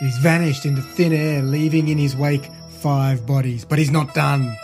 He's 0.00 0.16
vanished 0.18 0.64
into 0.64 0.80
thin 0.80 1.12
air, 1.12 1.42
leaving 1.42 1.88
in 1.88 1.98
his 1.98 2.16
wake 2.16 2.48
five 2.80 3.26
bodies. 3.26 3.64
But 3.66 3.78
he's 3.78 3.90
not 3.90 4.14
done. 4.14 4.56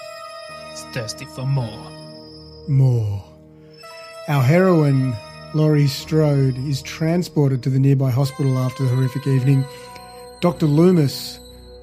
He's 0.70 0.82
thirsty 0.94 1.26
for 1.26 1.44
more. 1.46 1.90
More. 2.68 3.22
Our 4.28 4.42
heroine, 4.42 5.14
Laurie 5.54 5.86
Strode, 5.88 6.56
is 6.66 6.80
transported 6.82 7.62
to 7.64 7.70
the 7.70 7.78
nearby 7.78 8.10
hospital 8.10 8.58
after 8.58 8.84
the 8.84 8.94
horrific 8.94 9.26
evening. 9.26 9.64
Dr. 10.40 10.66
Loomis, 10.66 11.38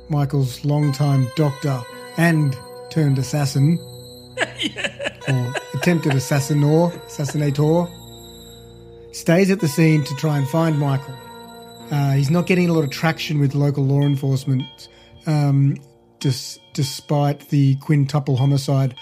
Michael's 0.09 0.65
longtime 0.65 1.27
doctor 1.35 1.79
and 2.17 2.57
turned 2.89 3.19
assassin, 3.19 3.77
or 5.27 5.53
attempted 5.73 6.13
assassinor, 6.13 6.91
assassinator, 7.05 7.89
stays 9.13 9.51
at 9.51 9.59
the 9.59 9.67
scene 9.67 10.03
to 10.03 10.15
try 10.15 10.37
and 10.37 10.47
find 10.47 10.79
Michael. 10.79 11.15
Uh, 11.91 12.11
he's 12.11 12.29
not 12.29 12.45
getting 12.45 12.69
a 12.69 12.73
lot 12.73 12.83
of 12.83 12.89
traction 12.89 13.39
with 13.39 13.55
local 13.55 13.83
law 13.85 14.01
enforcement, 14.01 14.89
um, 15.25 15.77
dis- 16.19 16.59
despite 16.73 17.49
the 17.49 17.75
quintuple 17.77 18.35
homicide. 18.37 18.95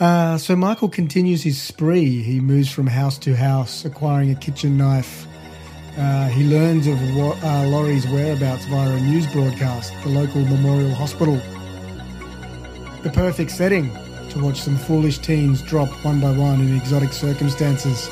Uh, 0.00 0.38
so 0.38 0.54
Michael 0.54 0.88
continues 0.88 1.42
his 1.42 1.60
spree. 1.60 2.22
He 2.22 2.38
moves 2.38 2.70
from 2.70 2.86
house 2.86 3.18
to 3.18 3.34
house, 3.34 3.84
acquiring 3.84 4.30
a 4.30 4.36
kitchen 4.36 4.76
knife. 4.76 5.26
Uh, 5.96 6.28
he 6.28 6.44
learns 6.44 6.86
of 6.86 6.96
wa- 7.16 7.36
uh, 7.42 7.66
Laurie's 7.66 8.06
whereabouts 8.06 8.64
via 8.66 8.90
a 8.90 9.00
news 9.00 9.26
broadcast, 9.32 9.92
the 10.04 10.08
local 10.08 10.42
memorial 10.42 10.94
hospital. 10.94 11.40
The 13.02 13.10
perfect 13.10 13.50
setting 13.50 13.90
to 14.30 14.38
watch 14.40 14.60
some 14.60 14.76
foolish 14.76 15.18
teens 15.18 15.62
drop 15.62 15.88
one 16.04 16.20
by 16.20 16.30
one 16.30 16.60
in 16.60 16.76
exotic 16.76 17.12
circumstances. 17.12 18.08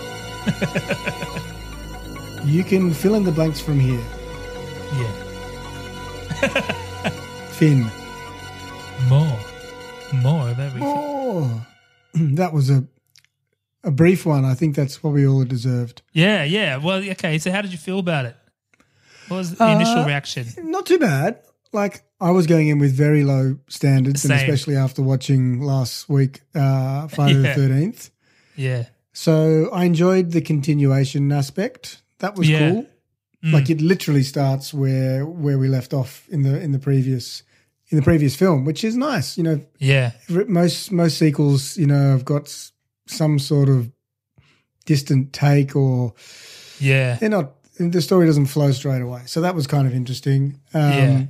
you 2.45 2.63
can 2.65 2.93
fill 2.95 3.15
in 3.15 3.25
the 3.25 3.33
blanks 3.33 3.61
from 3.61 3.81
here. 3.81 4.03
Yeah. 4.95 5.13
Finn. 7.51 7.91
More. 9.09 9.39
More 10.15 10.49
of 10.51 10.59
everything. 10.61 11.63
That 12.37 12.55
was 12.55 12.71
a 12.71 12.85
a 13.85 13.91
brief 13.91 14.25
one. 14.25 14.47
I 14.47 14.55
think 14.55 14.75
that's 14.75 15.03
what 15.03 15.13
we 15.13 15.27
all 15.29 15.45
deserved. 15.45 16.01
Yeah, 16.13 16.45
yeah. 16.45 16.79
Well, 16.79 16.99
okay. 17.11 17.37
So, 17.39 17.53
how 17.53 17.61
did 17.61 17.73
you 17.73 17.79
feel 17.79 17.99
about 17.99 18.25
it? 18.25 18.35
What 19.29 19.37
was 19.37 19.55
the 19.55 19.71
initial 19.71 19.99
Uh, 19.99 20.07
reaction? 20.07 20.47
Not 20.63 20.87
too 20.87 20.99
bad. 20.99 21.41
Like 21.73 22.03
I 22.21 22.31
was 22.31 22.47
going 22.47 22.69
in 22.69 22.79
with 22.79 22.93
very 22.95 23.25
low 23.25 23.59
standards, 23.69 24.25
and 24.25 24.33
especially 24.35 24.77
after 24.77 25.03
watching 25.03 25.61
last 25.61 26.09
week, 26.09 26.41
uh, 26.55 27.09
Friday 27.09 27.35
Yeah. 27.43 27.43
the 27.43 27.55
Thirteenth. 27.55 28.11
Yeah, 28.57 28.85
So 29.13 29.69
I 29.73 29.85
enjoyed 29.85 30.31
the 30.31 30.41
continuation 30.41 31.31
aspect. 31.33 32.03
That 32.21 32.37
was 32.37 32.49
Yeah. 32.49 32.59
cool. 32.59 32.87
Mm. 33.45 33.53
Like 33.53 33.69
it 33.71 33.81
literally 33.83 34.23
starts 34.23 34.73
where 34.73 35.27
where 35.27 35.59
we 35.59 35.69
left 35.69 35.93
off 35.93 36.27
in 36.31 36.43
the 36.43 36.59
in 36.61 36.73
the 36.73 36.79
previous 36.79 37.43
in 37.91 37.97
the 37.99 38.03
previous 38.03 38.35
film, 38.35 38.65
which 38.65 38.83
is 38.83 38.97
nice. 38.97 39.37
You 39.37 39.45
know, 39.45 39.61
yeah, 39.79 40.13
most 40.49 40.91
most 40.91 41.19
sequels, 41.19 41.77
you 41.77 41.87
know, 41.87 42.11
have 42.13 42.25
got 42.25 42.49
some 43.07 43.39
sort 43.39 43.69
of 43.69 43.91
distant 44.87 45.33
take 45.33 45.77
or 45.77 46.15
yeah, 46.81 47.17
they're 47.17 47.29
not 47.29 47.53
the 47.79 48.01
story 48.01 48.27
doesn't 48.27 48.47
flow 48.47 48.73
straight 48.73 49.03
away. 49.03 49.23
So 49.27 49.41
that 49.43 49.55
was 49.55 49.67
kind 49.67 49.87
of 49.87 49.95
interesting. 49.95 50.61
Um, 50.73 50.83
Yeah. 50.93 51.23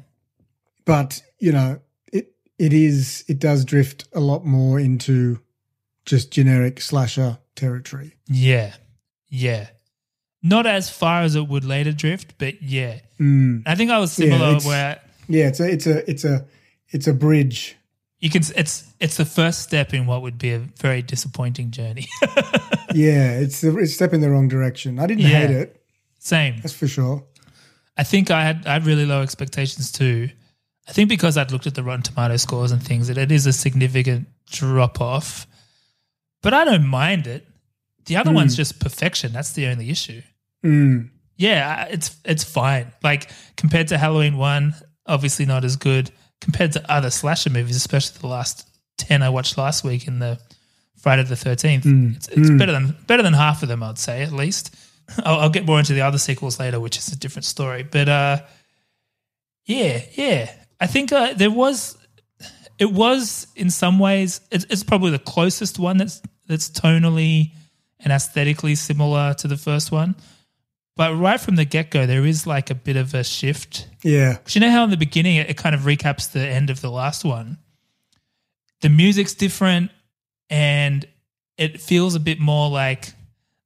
But 0.87 1.20
you 1.38 1.53
know, 1.53 1.81
it 2.12 2.33
it 2.59 2.72
is 2.72 3.25
it 3.29 3.38
does 3.38 3.64
drift 3.66 4.07
a 4.14 4.20
lot 4.20 4.46
more 4.46 4.81
into 4.81 5.40
just 6.07 6.31
generic 6.33 6.81
slasher 6.81 7.38
territory. 7.55 8.14
yeah, 8.27 8.75
yeah. 9.29 9.68
Not 10.42 10.66
as 10.66 10.88
far 10.88 11.22
as 11.22 11.35
it 11.35 11.49
would 11.49 11.64
later 11.64 11.90
drift, 11.92 12.35
but 12.38 12.62
yeah. 12.62 13.01
Mm. 13.18 13.62
I 13.66 13.75
think 13.75 13.90
I 13.90 13.99
was 13.99 14.16
Yeah, 14.18 14.27
similar 14.31 14.49
it's- 14.51 14.64
where 14.66 15.01
Yeah, 15.29 15.49
it's 15.49 15.61
a 15.61 15.68
it's 15.70 15.87
a 15.87 16.11
it's 16.11 16.25
a 16.25 16.46
it's 16.90 17.07
a 17.09 17.12
bridge. 17.12 17.77
you 18.20 18.31
can. 18.31 18.42
It's 18.55 18.85
it's 19.01 19.16
the 19.16 19.25
first 19.25 19.62
step 19.62 19.92
in 19.92 20.07
what 20.07 20.22
would 20.22 20.38
be 20.38 20.53
a 20.53 20.61
very 20.81 21.03
disappointing 21.03 21.72
journey. 21.72 22.07
yeah, 22.94 23.33
it's 23.40 23.62
a, 23.64 23.77
it's 23.79 23.90
a 23.90 23.94
step 23.94 24.12
in 24.14 24.20
the 24.20 24.31
wrong 24.31 24.46
direction. 24.49 24.99
I 25.01 25.07
didn't 25.09 25.22
Yeah. 25.25 25.40
hate 25.40 25.51
it. 25.51 25.83
Same. 26.20 26.59
That's 26.59 26.72
for 26.75 26.87
sure. 26.87 27.25
I 27.96 28.05
think 28.05 28.31
I 28.31 28.44
had 28.44 28.66
I 28.66 28.75
had 28.75 28.87
really 28.87 29.07
low 29.07 29.22
expectations 29.22 29.90
too. 29.90 30.29
I 30.88 30.92
think 30.92 31.09
because 31.09 31.37
I'd 31.37 31.51
looked 31.53 31.66
at 31.66 31.75
the 31.75 31.83
Rotten 31.83 32.03
Tomato 32.03 32.37
scores 32.37 32.70
and 32.72 32.83
things, 32.83 33.09
that 33.09 33.18
it 33.18 33.33
is 33.33 33.46
a 33.46 33.53
significant 33.53 34.29
drop 34.51 35.01
off. 35.01 35.46
But 36.42 36.55
I 36.55 36.64
don't 36.64 36.87
mind 36.87 37.27
it. 37.27 37.46
The 38.05 38.16
other 38.16 38.31
Mm. 38.31 38.35
one's 38.37 38.57
just 38.57 38.79
perfection. 38.79 39.33
That's 39.33 39.53
the 39.53 39.66
only 39.66 39.90
issue. 39.90 40.22
Mm. 40.64 41.11
Yeah, 41.37 41.85
it's 41.90 42.16
it's 42.25 42.44
fine. 42.44 42.92
Like 43.03 43.31
compared 43.57 43.88
to 43.88 43.99
Halloween 43.99 44.37
one, 44.37 44.75
obviously 45.07 45.44
not 45.44 45.64
as 45.64 45.77
good. 45.77 46.11
Compared 46.40 46.72
to 46.72 46.90
other 46.92 47.11
slasher 47.11 47.51
movies, 47.51 47.77
especially 47.77 48.18
the 48.20 48.29
last 48.29 48.68
ten 48.96 49.22
I 49.22 49.29
watched 49.31 49.59
last 49.59 49.83
week 49.83 50.07
in 50.07 50.20
the 50.20 50.38
Friday 50.99 51.25
the 51.25 51.35
Thirteenth, 51.37 51.85
Mm. 51.85 52.16
it's, 52.16 52.29
it's 52.29 52.49
Mm. 52.51 52.59
better 52.59 52.72
than 52.72 52.96
better 53.09 53.22
than 53.25 53.33
half 53.35 53.62
of 53.62 53.68
them, 53.68 53.83
I'd 53.83 53.99
say 53.99 54.22
at 54.22 54.33
least. 54.33 54.75
I'll, 55.25 55.40
I'll 55.40 55.51
get 55.51 55.66
more 55.66 55.79
into 55.81 55.92
the 55.94 56.03
other 56.03 56.18
sequels 56.18 56.59
later, 56.61 56.79
which 56.81 56.96
is 56.96 57.09
a 57.09 57.16
different 57.16 57.44
story. 57.44 57.83
But 57.83 58.09
uh, 58.09 58.40
yeah, 59.66 60.01
yeah, 60.14 60.51
I 60.81 60.87
think 60.87 61.12
uh, 61.12 61.35
there 61.35 61.51
was 61.51 61.97
it 62.79 62.93
was 62.93 63.47
in 63.57 63.71
some 63.71 63.99
ways 63.99 64.41
it's, 64.51 64.67
it's 64.69 64.85
probably 64.85 65.11
the 65.11 65.19
closest 65.19 65.79
one 65.79 65.97
that's 65.97 66.21
that's 66.47 66.69
tonally 66.69 67.53
and 68.01 68.12
aesthetically 68.12 68.75
similar 68.75 69.35
to 69.35 69.49
the 69.49 69.57
first 69.57 69.91
one. 69.91 70.15
But 70.97 71.15
right 71.15 71.39
from 71.39 71.57
the 71.57 71.65
get 71.65 71.91
go, 71.91 72.07
there 72.07 72.25
is 72.25 72.47
like 72.47 72.71
a 72.71 72.75
bit 72.75 72.97
of 72.97 73.15
a 73.15 73.23
shift. 73.23 73.87
Yeah. 74.03 74.39
you 74.49 74.61
know 74.61 74.71
how 74.71 74.85
in 74.85 74.91
the 74.91 74.97
beginning 74.97 75.37
it, 75.37 75.51
it 75.51 75.57
kind 75.57 75.75
of 75.75 75.83
recaps 75.83 76.33
the 76.33 76.41
end 76.41 76.71
of 76.71 76.81
the 76.81 76.91
last 76.91 77.25
one? 77.25 77.59
The 78.81 78.89
music's 78.89 79.35
different 79.35 79.91
and 80.49 81.07
it 81.59 81.81
feels 81.81 82.15
a 82.15 82.21
bit 82.21 82.39
more 82.41 82.71
like 82.71 83.12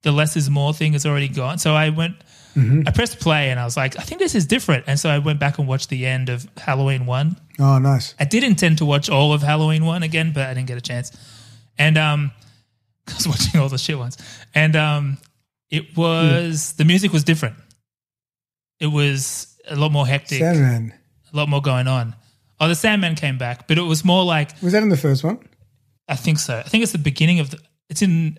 the 0.03 0.11
less 0.11 0.35
is 0.35 0.49
more 0.49 0.73
thing 0.73 0.93
is 0.93 1.05
already 1.05 1.27
gone. 1.27 1.57
So 1.57 1.73
I 1.73 1.89
went, 1.89 2.15
Mhm. 2.55 2.87
I 2.87 2.91
pressed 2.91 3.19
play 3.19 3.49
and 3.49 3.59
I 3.59 3.65
was 3.65 3.77
like, 3.77 3.97
I 3.97 4.01
think 4.01 4.19
this 4.19 4.35
is 4.35 4.45
different. 4.45 4.83
And 4.87 4.99
so 4.99 5.09
I 5.09 5.19
went 5.19 5.39
back 5.39 5.57
and 5.59 5.67
watched 5.67 5.89
the 5.89 6.05
end 6.05 6.29
of 6.29 6.47
Halloween 6.57 7.05
1. 7.05 7.37
Oh, 7.59 7.77
nice. 7.79 8.13
I 8.19 8.25
did 8.25 8.43
intend 8.43 8.77
to 8.79 8.85
watch 8.85 9.09
all 9.09 9.31
of 9.33 9.41
Halloween 9.41 9.85
one 9.85 10.03
again, 10.03 10.31
but 10.33 10.47
I 10.47 10.53
didn't 10.53 10.67
get 10.67 10.77
a 10.77 10.81
chance. 10.81 11.11
And 11.77 11.97
um, 11.97 12.31
I 13.07 13.13
was 13.13 13.27
watching 13.27 13.59
all 13.61 13.69
the 13.69 13.77
shit 13.77 13.97
ones, 13.97 14.17
and 14.53 14.75
um, 14.75 15.17
it 15.69 15.95
was 15.97 16.73
the 16.73 16.85
music 16.85 17.11
was 17.13 17.23
different. 17.23 17.55
It 18.79 18.87
was 18.87 19.55
a 19.67 19.75
lot 19.75 19.91
more 19.91 20.05
hectic, 20.07 20.39
Sandman. 20.39 20.93
a 21.33 21.37
lot 21.37 21.49
more 21.49 21.61
going 21.61 21.87
on. 21.87 22.15
Oh, 22.59 22.67
the 22.67 22.75
Sandman 22.75 23.15
came 23.15 23.37
back, 23.37 23.67
but 23.67 23.77
it 23.77 23.81
was 23.83 24.03
more 24.05 24.23
like 24.23 24.51
Was 24.61 24.73
that 24.73 24.83
in 24.83 24.89
the 24.89 24.97
first 24.97 25.23
one? 25.23 25.39
I 26.07 26.15
think 26.15 26.39
so. 26.39 26.57
I 26.57 26.63
think 26.63 26.83
it's 26.83 26.91
the 26.91 26.97
beginning 26.97 27.39
of 27.39 27.51
the. 27.51 27.59
It's 27.89 28.01
in. 28.01 28.37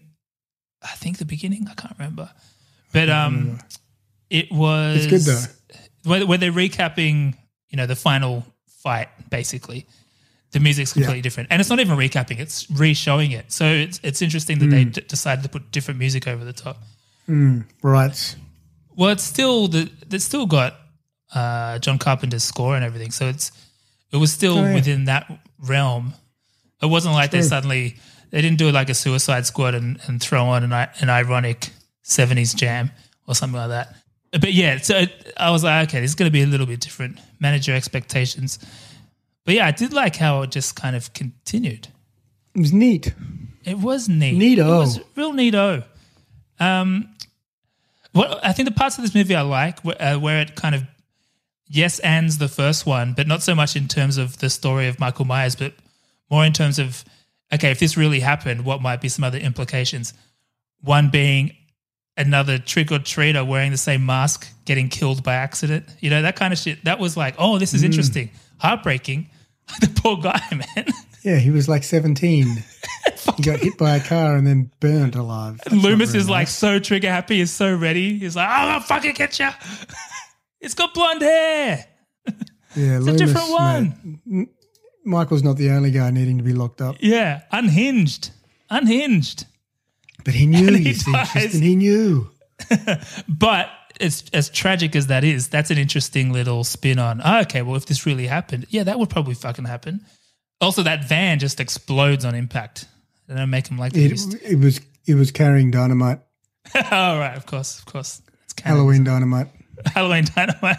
I 0.83 0.95
think 0.97 1.19
the 1.19 1.25
beginning. 1.25 1.67
I 1.71 1.75
can't 1.75 1.95
remember, 1.99 2.31
but 2.93 3.09
um, 3.09 3.59
it 4.33 4.51
was. 4.51 5.05
It's 5.07 5.07
good 5.07 5.21
though. 5.23 5.43
Where, 6.11 6.27
where 6.27 6.39
they're 6.39 6.53
recapping, 6.53 7.35
you 7.71 7.77
know, 7.77 7.87
the 7.87 7.97
final 7.97 8.45
fight. 8.83 9.09
Basically, 9.31 9.87
the 10.53 10.61
music's 10.61 10.93
completely 10.93 11.19
Yeah. 11.19 11.23
different, 11.23 11.49
and 11.53 11.61
it's 11.61 11.71
not 11.71 11.81
even 11.81 11.97
recapping; 11.97 12.39
it's 12.41 12.71
re-showing 12.71 13.31
it. 13.33 13.53
So 13.53 13.65
it's 13.67 14.01
it's 14.03 14.21
interesting 14.23 14.59
that 14.61 14.71
they 14.71 14.85
Mm. 14.85 14.93
d- 14.95 15.01
decided 15.09 15.43
to 15.45 15.49
put 15.49 15.71
different 15.71 15.99
music 16.01 16.27
over 16.27 16.45
the 16.45 16.53
top. 16.53 16.83
Mm, 17.29 17.65
right. 17.83 18.37
Well, 18.97 19.11
it's 19.11 19.23
still 19.25 19.69
the 19.69 19.91
it's 20.11 20.25
still 20.25 20.47
got 20.47 20.75
uh, 21.35 21.79
John 21.79 21.99
Carpenter's 21.99 22.45
score 22.45 22.75
and 22.77 22.85
everything, 22.85 23.11
so 23.13 23.29
it's 23.29 23.53
it 24.13 24.17
was 24.19 24.33
still 24.33 24.59
Oh, 24.59 24.65
yeah. 24.65 24.75
within 24.75 25.05
that 25.07 25.31
realm. 25.59 26.15
It 26.83 26.87
wasn't 26.87 27.15
like 27.15 27.31
they 27.31 27.43
suddenly 27.43 27.97
they 28.31 28.43
didn't 28.43 28.59
do 28.59 28.69
it 28.69 28.73
like 28.73 28.91
a 28.91 28.95
Suicide 28.95 29.47
Squad 29.47 29.75
and, 29.75 29.99
and 30.07 30.21
throw 30.21 30.45
on 30.47 30.65
an, 30.65 30.73
an 30.73 31.09
ironic 31.11 31.71
seventies 32.03 32.53
jam 32.55 32.91
or 33.27 33.35
something 33.35 33.57
like 33.61 33.69
that. 33.69 33.95
But 34.33 34.53
yeah, 34.55 34.79
so 34.79 34.97
it, 34.99 35.33
I 35.37 35.51
was 35.51 35.63
like, 35.63 35.89
okay, 35.89 36.01
this 36.01 36.11
is 36.11 36.15
going 36.15 36.29
to 36.29 36.33
be 36.33 36.43
a 36.43 36.47
little 36.47 36.67
bit 36.67 36.81
different. 36.81 37.19
Manage 37.39 37.69
your 37.69 37.77
expectations. 37.77 38.59
But 39.45 39.55
yeah, 39.55 39.67
I 39.67 39.73
did 39.73 39.93
like 39.93 40.17
how 40.17 40.43
it 40.43 40.51
just 40.51 40.75
kind 40.75 40.97
of 40.97 41.13
continued. 41.13 41.89
It 42.55 42.61
was 42.61 42.73
neat. 42.73 43.15
It 43.65 43.79
was 43.79 44.09
neat. 44.09 44.39
Neato. 44.41 44.67
It 44.67 44.79
was 44.79 45.01
real 45.17 45.33
neato. 45.33 45.85
Um, 46.59 47.15
what 48.13 48.45
I 48.45 48.53
think 48.53 48.69
the 48.69 48.75
parts 48.75 48.99
of 48.99 49.03
this 49.03 49.15
movie 49.15 49.35
I 49.35 49.43
like 49.43 49.81
where, 49.81 50.01
uh, 50.01 50.19
where 50.19 50.41
it 50.41 50.55
kind 50.55 50.75
of 50.75 50.85
yes 51.67 51.99
ands 52.01 52.39
the 52.39 52.49
first 52.49 52.87
one, 52.87 53.15
but 53.15 53.27
not 53.27 53.43
so 53.43 53.55
much 53.55 53.77
in 53.77 53.89
terms 53.89 54.19
of 54.19 54.39
the 54.39 54.51
story 54.51 54.87
of 54.87 55.01
Michael 55.01 55.25
Myers, 55.25 55.57
but 55.57 55.75
more 56.31 56.45
in 56.45 56.53
terms 56.53 56.79
of 56.79 57.05
okay, 57.53 57.71
if 57.71 57.79
this 57.79 57.97
really 57.97 58.21
happened, 58.21 58.65
what 58.65 58.81
might 58.81 59.01
be 59.01 59.09
some 59.09 59.25
other 59.25 59.39
implications? 59.39 60.15
One 60.81 61.11
being 61.11 61.55
another 62.17 62.59
trick 62.59 62.93
or 62.93 62.99
treater 62.99 63.47
wearing 63.47 63.71
the 63.71 63.77
same 63.79 64.05
mask 64.05 64.49
getting 64.65 64.89
killed 64.89 65.23
by 65.23 65.35
accident. 65.35 65.85
You 66.01 66.11
know 66.11 66.23
that 66.23 66.37
kind 66.37 66.53
of 66.53 66.59
shit. 66.59 66.85
That 66.85 66.99
was 66.99 67.17
like, 67.17 67.35
oh, 67.39 67.59
this 67.59 67.75
is 67.75 67.83
Mm. 67.83 67.87
interesting, 67.87 68.31
heartbreaking. 68.59 69.29
the 69.81 69.89
poor 70.03 70.17
guy, 70.19 70.41
man. 70.53 70.87
Yeah, 71.23 71.37
he 71.37 71.51
was 71.51 71.69
like 71.69 71.85
17. 71.85 72.47
he 73.37 73.43
got 73.43 73.61
hit 73.61 73.79
by 73.79 73.97
a 73.97 74.01
car 74.05 74.35
and 74.37 74.45
then 74.47 74.71
burnt 74.81 75.15
alive. 75.15 75.59
That's 75.59 75.73
not 75.73 75.85
Loomis 75.85 76.11
very 76.11 76.21
is 76.23 76.29
like 76.29 76.49
so 76.49 76.79
trigger 76.81 77.09
happy, 77.09 77.41
is 77.41 77.51
so 77.53 77.75
ready. 77.75 78.19
He's 78.19 78.35
like, 78.37 78.49
oh, 78.51 78.67
gonna 78.73 78.81
fucking 78.85 79.15
get 79.15 79.39
you. 79.39 79.49
it's 80.61 80.75
got 80.75 80.93
blonde 80.95 81.23
hair. 81.23 81.87
yeah, 82.75 82.99
It's 82.99 83.07
a 83.07 83.17
different 83.17 83.51
one. 83.51 84.21
mate, 84.27 84.49
Michael's 85.05 85.43
not 85.45 85.57
the 85.57 85.71
only 85.71 85.91
guy 85.93 86.11
needing 86.11 86.39
to 86.39 86.45
be 86.45 86.53
locked 86.53 86.81
up. 86.83 86.97
Yeah, 87.01 87.43
unhinged. 87.53 88.31
Unhinged. 88.71 89.47
But 90.25 90.35
he 90.35 90.47
knew, 90.47 90.69
And 90.69 90.79
you 90.79 90.85
he 90.85 90.95
see. 90.95 91.13
Tristan, 91.33 91.63
he 91.63 91.77
knew. 91.77 92.31
But 93.29 93.69
as 94.01 94.25
as 94.33 94.49
tragic 94.49 94.95
as 94.97 95.09
that 95.09 95.25
is, 95.25 95.49
that's 95.49 95.71
an 95.71 95.79
interesting 95.79 96.33
little 96.33 96.65
spin 96.65 96.99
on. 96.99 97.21
Oh, 97.25 97.41
okay, 97.41 97.63
well, 97.63 97.77
if 97.77 97.87
this 97.87 98.07
really 98.07 98.27
happened, 98.27 98.67
yeah, 98.71 98.85
that 98.85 98.99
would 98.99 99.11
probably 99.11 99.35
fucking 99.35 99.65
happen. 99.65 100.05
Also, 100.61 100.83
that 100.85 101.09
van 101.09 101.39
just 101.39 101.59
explodes 101.61 102.25
on 102.25 102.35
impact. 102.35 102.87
They 103.29 103.35
don't 103.35 103.51
make 103.51 103.67
him 103.69 103.79
like 103.79 103.97
It, 103.97 104.13
it 104.43 104.59
was 104.59 104.81
it 105.07 105.15
was 105.17 105.31
carrying 105.33 105.71
dynamite, 105.71 106.21
oh, 106.75 107.19
right, 107.19 107.37
of 107.37 107.47
course, 107.47 107.79
of 107.79 107.87
course. 107.87 108.23
It's 108.45 108.53
canon. 108.53 108.77
Halloween 108.79 109.05
dynamite. 109.05 109.49
Halloween 109.87 110.25
Dynamite. 110.37 110.79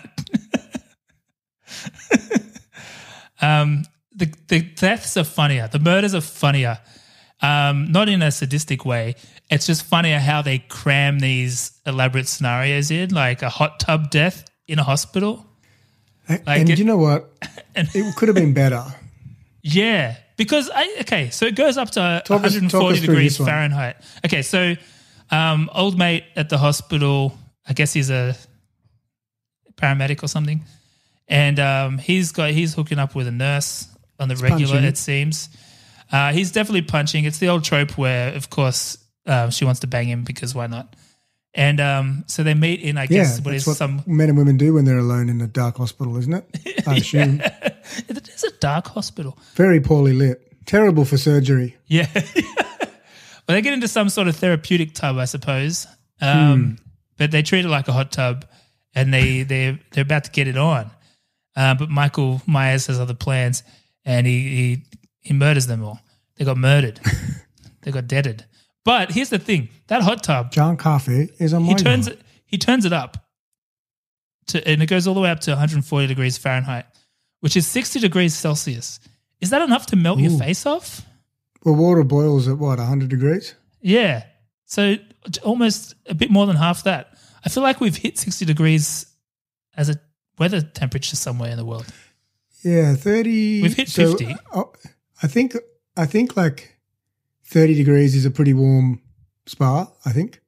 um, 3.42 3.84
the 4.16 4.34
the 4.48 4.62
deaths 4.62 5.18
are 5.18 5.24
funnier. 5.24 5.68
The 5.68 5.80
murders 5.80 6.16
are 6.16 6.22
funnier. 6.22 6.80
Um, 7.42 7.92
not 7.92 8.08
in 8.08 8.22
a 8.22 8.32
sadistic 8.32 8.86
way. 8.86 9.16
It's 9.54 9.66
just 9.66 9.84
funny 9.86 10.12
how 10.14 10.42
they 10.42 10.60
cram 10.60 11.20
these 11.20 11.72
elaborate 11.86 12.28
scenarios 12.28 12.92
in, 12.92 13.10
like 13.12 13.42
a 13.42 13.50
hot 13.50 13.80
tub 13.80 14.10
death 14.10 14.46
in 14.68 14.80
a 14.80 14.84
hospital. 14.84 15.46
Like 16.30 16.44
and 16.48 16.70
it- 16.70 16.80
you 16.80 16.86
know 16.86 16.98
what? 16.98 17.30
and- 17.76 17.88
It 17.94 18.16
could 18.16 18.28
have 18.30 18.36
been 18.36 18.54
better. 18.54 18.84
Yeah, 19.62 20.18
because 20.38 20.70
I 20.74 20.98
okay, 21.02 21.30
so 21.30 21.46
it 21.46 21.56
goes 21.56 21.78
up 21.78 21.92
to 21.92 22.22
Talk 22.26 22.44
us- 22.44 22.54
talk 22.54 22.74
140 22.82 22.96
us 22.96 23.02
degrees. 23.02 23.38
Fahrenheit. 23.38 23.96
Okay, 24.26 24.42
so 24.42 24.76
um, 25.32 25.70
old 25.74 25.98
mate 25.98 26.24
at 26.36 26.50
the 26.50 26.58
hospital, 26.58 27.38
I 27.68 27.74
guess 27.74 27.94
he's 27.94 28.10
a 28.10 28.36
paramedic 29.76 30.24
or 30.24 30.28
something, 30.28 30.62
and 31.28 31.60
um, 31.60 31.98
he's 31.98 32.32
got 32.32 32.52
he's 32.52 32.74
hooking 32.74 33.00
up 33.00 33.16
with 33.16 33.28
a 33.28 33.32
nurse 33.32 33.88
on 34.20 34.28
the 34.28 34.36
regular. 34.36 34.74
punching. 34.74 34.84
It 34.90 34.98
seems 34.98 35.50
uh, 36.12 36.32
he's 36.34 36.52
definitely 36.52 36.84
punching. 36.84 37.26
It's 37.26 37.40
the 37.40 37.48
old 37.50 37.64
trope 37.64 37.98
where, 37.98 38.34
of 38.34 38.50
course, 38.50 38.98
Um, 39.26 39.52
she 39.52 39.66
wants 39.66 39.80
to 39.82 39.88
bang 39.88 40.08
him 40.08 40.24
because 40.24 40.54
why 40.54 40.68
not? 40.68 40.96
And 41.56 41.80
um, 41.80 42.24
so 42.28 42.42
they 42.44 42.56
meet 42.56 42.82
in, 42.82 42.98
I 42.98 43.04
Yeah, 43.04 43.08
guess, 43.08 43.40
what 43.40 43.52
that's 43.52 43.64
is 43.64 43.68
what 43.68 43.78
some. 43.78 44.02
men 44.08 44.30
and 44.30 44.38
women 44.38 44.58
do 44.58 44.74
when 44.74 44.86
they're 44.86 44.98
alone 44.98 45.30
in 45.30 45.40
a 45.40 45.48
dark 45.48 45.78
hospital, 45.78 46.18
isn't 46.18 46.34
it? 46.34 46.84
I 46.88 46.96
assume. 46.98 47.42
It 48.08 48.28
is 48.30 48.44
a 48.46 48.52
dark 48.60 48.88
hospital. 48.88 49.38
Very 49.56 49.80
poorly 49.82 50.14
lit. 50.14 50.42
Terrible 50.66 51.04
for 51.06 51.18
surgery. 51.18 51.76
Yeah. 51.88 52.08
well, 52.16 52.24
they 53.48 53.62
get 53.62 53.74
into 53.74 53.88
some 53.90 54.08
sort 54.10 54.28
of 54.30 54.36
therapeutic 54.38 54.94
tub, 54.94 55.18
I 55.18 55.26
suppose. 55.26 55.86
Um, 56.22 56.78
But 57.18 57.32
they 57.32 57.42
treat 57.44 57.66
it 57.66 57.70
like 57.70 57.88
a 57.90 57.94
hot 57.94 58.12
tub, 58.12 58.46
and 58.96 59.14
they 59.14 59.44
they 59.44 59.78
they're 59.92 60.04
about 60.04 60.24
to 60.24 60.32
get 60.32 60.48
it 60.48 60.58
on. 60.58 60.90
Uh, 61.56 61.76
but 61.76 61.90
Michael 61.90 62.42
Myers 62.48 62.88
has 62.88 63.00
other 63.00 63.14
plans, 63.14 63.64
and 64.06 64.26
he 64.26 64.40
he, 64.56 64.84
he 65.20 65.34
murders 65.34 65.68
them 65.68 65.84
all. 65.84 66.00
They 66.38 66.46
got 66.46 66.58
murdered. 66.58 67.00
they 67.82 67.92
got 67.92 68.08
deaded. 68.08 68.46
But 68.86 69.12
here's 69.12 69.30
the 69.30 69.40
thing: 69.40 69.70
that 69.88 70.02
hot 70.02 70.24
tub, 70.24 70.52
John 70.52 70.78
Coffee 70.78 71.30
is 71.40 71.54
on 71.54 71.64
my 71.64 71.70
he 71.70 71.76
turns 71.76 72.08
it 72.08 72.20
he 72.46 72.58
turns 72.58 72.86
it 72.86 72.94
up 72.94 73.18
to, 74.48 74.68
and 74.68 74.82
it 74.82 74.88
goes 74.88 75.08
all 75.08 75.14
the 75.14 75.22
way 75.22 75.30
up 75.30 75.40
to 75.42 75.52
140 75.52 76.08
degrees 76.08 76.38
Fahrenheit, 76.38 76.86
which 77.40 77.58
is 77.58 77.66
60 77.68 78.00
degrees 78.00 78.36
Celsius. 78.36 79.00
Is 79.42 79.50
that 79.50 79.62
enough 79.62 79.88
to 79.88 79.96
melt 79.96 80.20
your 80.20 80.38
face 80.38 80.66
off? 80.66 81.06
Well, 81.66 81.76
water 81.76 82.04
boils 82.04 82.48
at 82.48 82.58
what, 82.58 82.78
100 82.78 83.10
degrees? 83.10 83.56
Yeah. 83.82 84.24
So 84.66 84.96
almost 85.44 85.96
a 86.06 86.14
bit 86.14 86.30
more 86.30 86.46
than 86.46 86.56
half 86.56 86.84
that. 86.84 87.18
I 87.46 87.50
feel 87.50 87.64
like 87.64 87.82
we've 87.82 87.96
hit 87.96 88.18
60 88.18 88.46
degrees 88.46 89.06
as 89.76 89.90
a 89.90 90.00
weather 90.38 90.62
temperature 90.62 91.16
somewhere 91.16 91.52
in 91.52 91.58
the 91.58 91.66
world. 91.66 91.86
Yeah, 92.64 92.96
30. 92.96 93.62
We've 93.62 93.74
hit 93.74 93.90
so, 93.90 94.12
50. 94.12 94.36
uh, 94.54 94.64
I 95.22 95.28
think, 95.28 95.56
I 95.98 96.06
think 96.06 96.38
like 96.38 96.73
30 97.54 97.76
degrees 97.76 98.16
is 98.16 98.26
a 98.26 98.32
pretty 98.32 98.54
warm 98.54 99.00
spa, 99.46 99.88
I 100.06 100.12
think. 100.12 100.42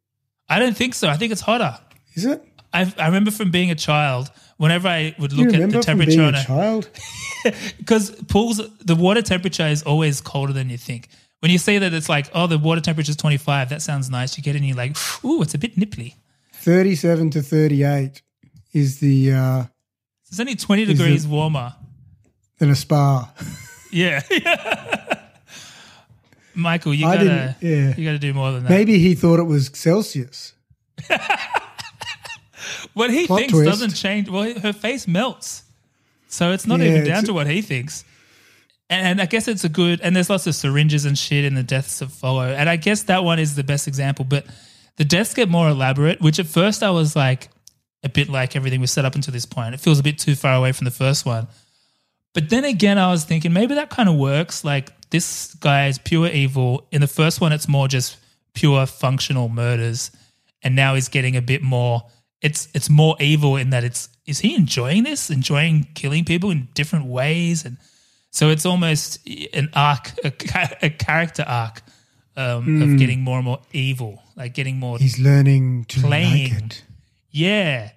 I 0.49 0.57
don't 0.59 0.75
think 0.75 0.95
so. 0.95 1.07
I 1.07 1.17
think 1.17 1.31
it's 1.31 1.41
hotter. 1.41 1.77
Is 2.15 2.25
it? 2.25 2.43
I, 2.73 2.91
I 2.97 3.05
remember 3.05 3.29
from 3.31 3.51
being 3.51 3.69
a 3.69 3.75
child, 3.75 4.31
whenever 4.57 4.87
I 4.87 5.15
would 5.19 5.31
look 5.31 5.53
at 5.53 5.69
the 5.69 5.79
temperature 5.81 6.23
on 6.23 6.35
a 6.35 6.39
a 6.39 6.43
child? 6.43 6.89
because 7.77 8.09
pools, 8.27 8.59
the 8.79 8.95
water 8.95 9.21
temperature 9.21 9.67
is 9.67 9.83
always 9.83 10.19
colder 10.19 10.51
than 10.51 10.69
you 10.69 10.77
think. 10.77 11.07
When 11.41 11.51
you 11.51 11.59
say 11.59 11.77
that 11.77 11.93
it's 11.93 12.09
like, 12.09 12.29
oh, 12.33 12.47
the 12.47 12.57
water 12.57 12.81
temperature 12.81 13.11
is 13.11 13.17
25, 13.17 13.69
that 13.69 13.81
sounds 13.83 14.09
nice. 14.09 14.35
You 14.35 14.43
get 14.43 14.55
in, 14.55 14.63
you're 14.63 14.75
like, 14.75 14.97
ooh, 15.23 15.41
it's 15.43 15.53
a 15.53 15.59
bit 15.59 15.77
nipply. 15.77 16.15
37 16.53 17.29
to 17.31 17.41
38 17.43 18.21
is 18.73 18.99
the, 18.99 19.31
uh, 19.31 19.63
It's 20.27 20.39
only 20.39 20.55
20 20.55 20.85
degrees 20.85 21.25
it- 21.25 21.29
warmer. 21.29 21.75
than 22.57 22.71
a 22.71 22.75
spa. 22.75 23.31
Yeah. 23.91 24.21
Michael, 26.55 26.93
you 26.93 27.05
I 27.07 27.17
gotta, 27.17 27.55
yeah. 27.61 27.93
you 27.95 28.05
gotta 28.05 28.19
do 28.19 28.33
more 28.33 28.51
than 28.51 28.63
that. 28.63 28.69
Maybe 28.69 28.97
he 28.99 29.13
thought 29.15 29.39
it 29.39 29.43
was 29.43 29.69
Celsius. 29.73 30.53
What 32.93 33.11
he 33.11 33.27
Plot 33.27 33.39
thinks 33.39 33.53
twist. 33.53 33.69
doesn't 33.69 33.93
change. 33.95 34.29
Well, 34.29 34.57
her 34.59 34.71
face 34.73 35.05
melts, 35.07 35.63
so 36.27 36.51
it's 36.51 36.65
not 36.65 36.79
Yeah, 36.79 36.87
even 36.87 37.03
down 37.05 37.23
to 37.25 37.33
what 37.33 37.45
he 37.45 37.61
thinks. 37.61 38.05
And 38.89 39.21
I 39.21 39.25
guess 39.25 39.47
it's 39.49 39.65
a 39.65 39.69
good. 39.69 39.99
And 40.01 40.15
there's 40.15 40.29
lots 40.29 40.47
of 40.47 40.55
syringes 40.55 41.03
and 41.05 41.17
shit 41.17 41.43
in 41.43 41.55
the 41.55 41.63
deaths 41.63 41.99
that 41.99 42.09
follow. 42.09 42.43
And 42.47 42.69
I 42.69 42.77
guess 42.77 43.03
that 43.03 43.23
one 43.23 43.37
is 43.39 43.55
the 43.55 43.63
best 43.63 43.87
example. 43.87 44.23
But 44.23 44.45
the 44.95 45.03
deaths 45.03 45.33
get 45.33 45.49
more 45.49 45.67
elaborate. 45.67 46.21
Which 46.21 46.39
at 46.39 46.45
first 46.45 46.83
I 46.83 46.91
was 46.91 47.15
like 47.15 47.49
a 48.03 48.09
bit 48.09 48.29
like 48.29 48.55
everything 48.55 48.79
was 48.79 48.91
set 48.91 49.03
up 49.03 49.15
until 49.15 49.33
this 49.33 49.45
point. 49.45 49.73
It 49.73 49.79
feels 49.81 49.99
a 49.99 50.03
bit 50.03 50.17
too 50.17 50.35
far 50.35 50.55
away 50.55 50.71
from 50.71 50.85
the 50.85 50.91
first 50.91 51.25
one. 51.25 51.47
But 52.33 52.49
then 52.49 52.63
again, 52.63 52.97
I 52.97 53.11
was 53.11 53.25
thinking 53.25 53.51
maybe 53.51 53.75
that 53.75 53.89
kind 53.89 54.07
of 54.07 54.15
works. 54.15 54.63
Like 54.63 54.91
this 55.09 55.53
guy 55.55 55.87
is 55.87 55.97
pure 55.97 56.27
evil. 56.27 56.87
In 56.91 57.01
the 57.01 57.07
first 57.07 57.41
one, 57.41 57.51
it's 57.51 57.67
more 57.67 57.87
just 57.87 58.17
pure 58.53 58.85
functional 58.85 59.49
murders, 59.49 60.11
and 60.63 60.75
now 60.75 60.95
he's 60.95 61.09
getting 61.09 61.35
a 61.35 61.41
bit 61.41 61.61
more. 61.61 62.03
It's 62.41 62.67
it's 62.73 62.89
more 62.89 63.15
evil 63.19 63.55
in 63.57 63.69
that 63.71 63.83
it's 63.83 64.09
is 64.25 64.39
he 64.39 64.55
enjoying 64.55 65.03
this, 65.03 65.29
enjoying 65.29 65.87
killing 65.95 66.25
people 66.25 66.49
in 66.51 66.67
different 66.73 67.05
ways, 67.05 67.65
and 67.65 67.77
so 68.31 68.49
it's 68.49 68.65
almost 68.65 69.19
an 69.53 69.69
arc, 69.73 70.11
a, 70.23 70.33
a 70.81 70.89
character 70.89 71.43
arc 71.47 71.81
um, 72.37 72.65
Mm. 72.65 72.93
of 72.93 72.99
getting 72.99 73.21
more 73.21 73.37
and 73.37 73.45
more 73.45 73.61
evil, 73.71 74.21
like 74.35 74.53
getting 74.53 74.77
more 74.77 74.97
He's 74.97 75.17
learning 75.19 75.85
to 75.85 76.01
playing. 76.01 76.53
like 76.53 76.63
it. 76.65 76.83
Yeah. 77.31 77.91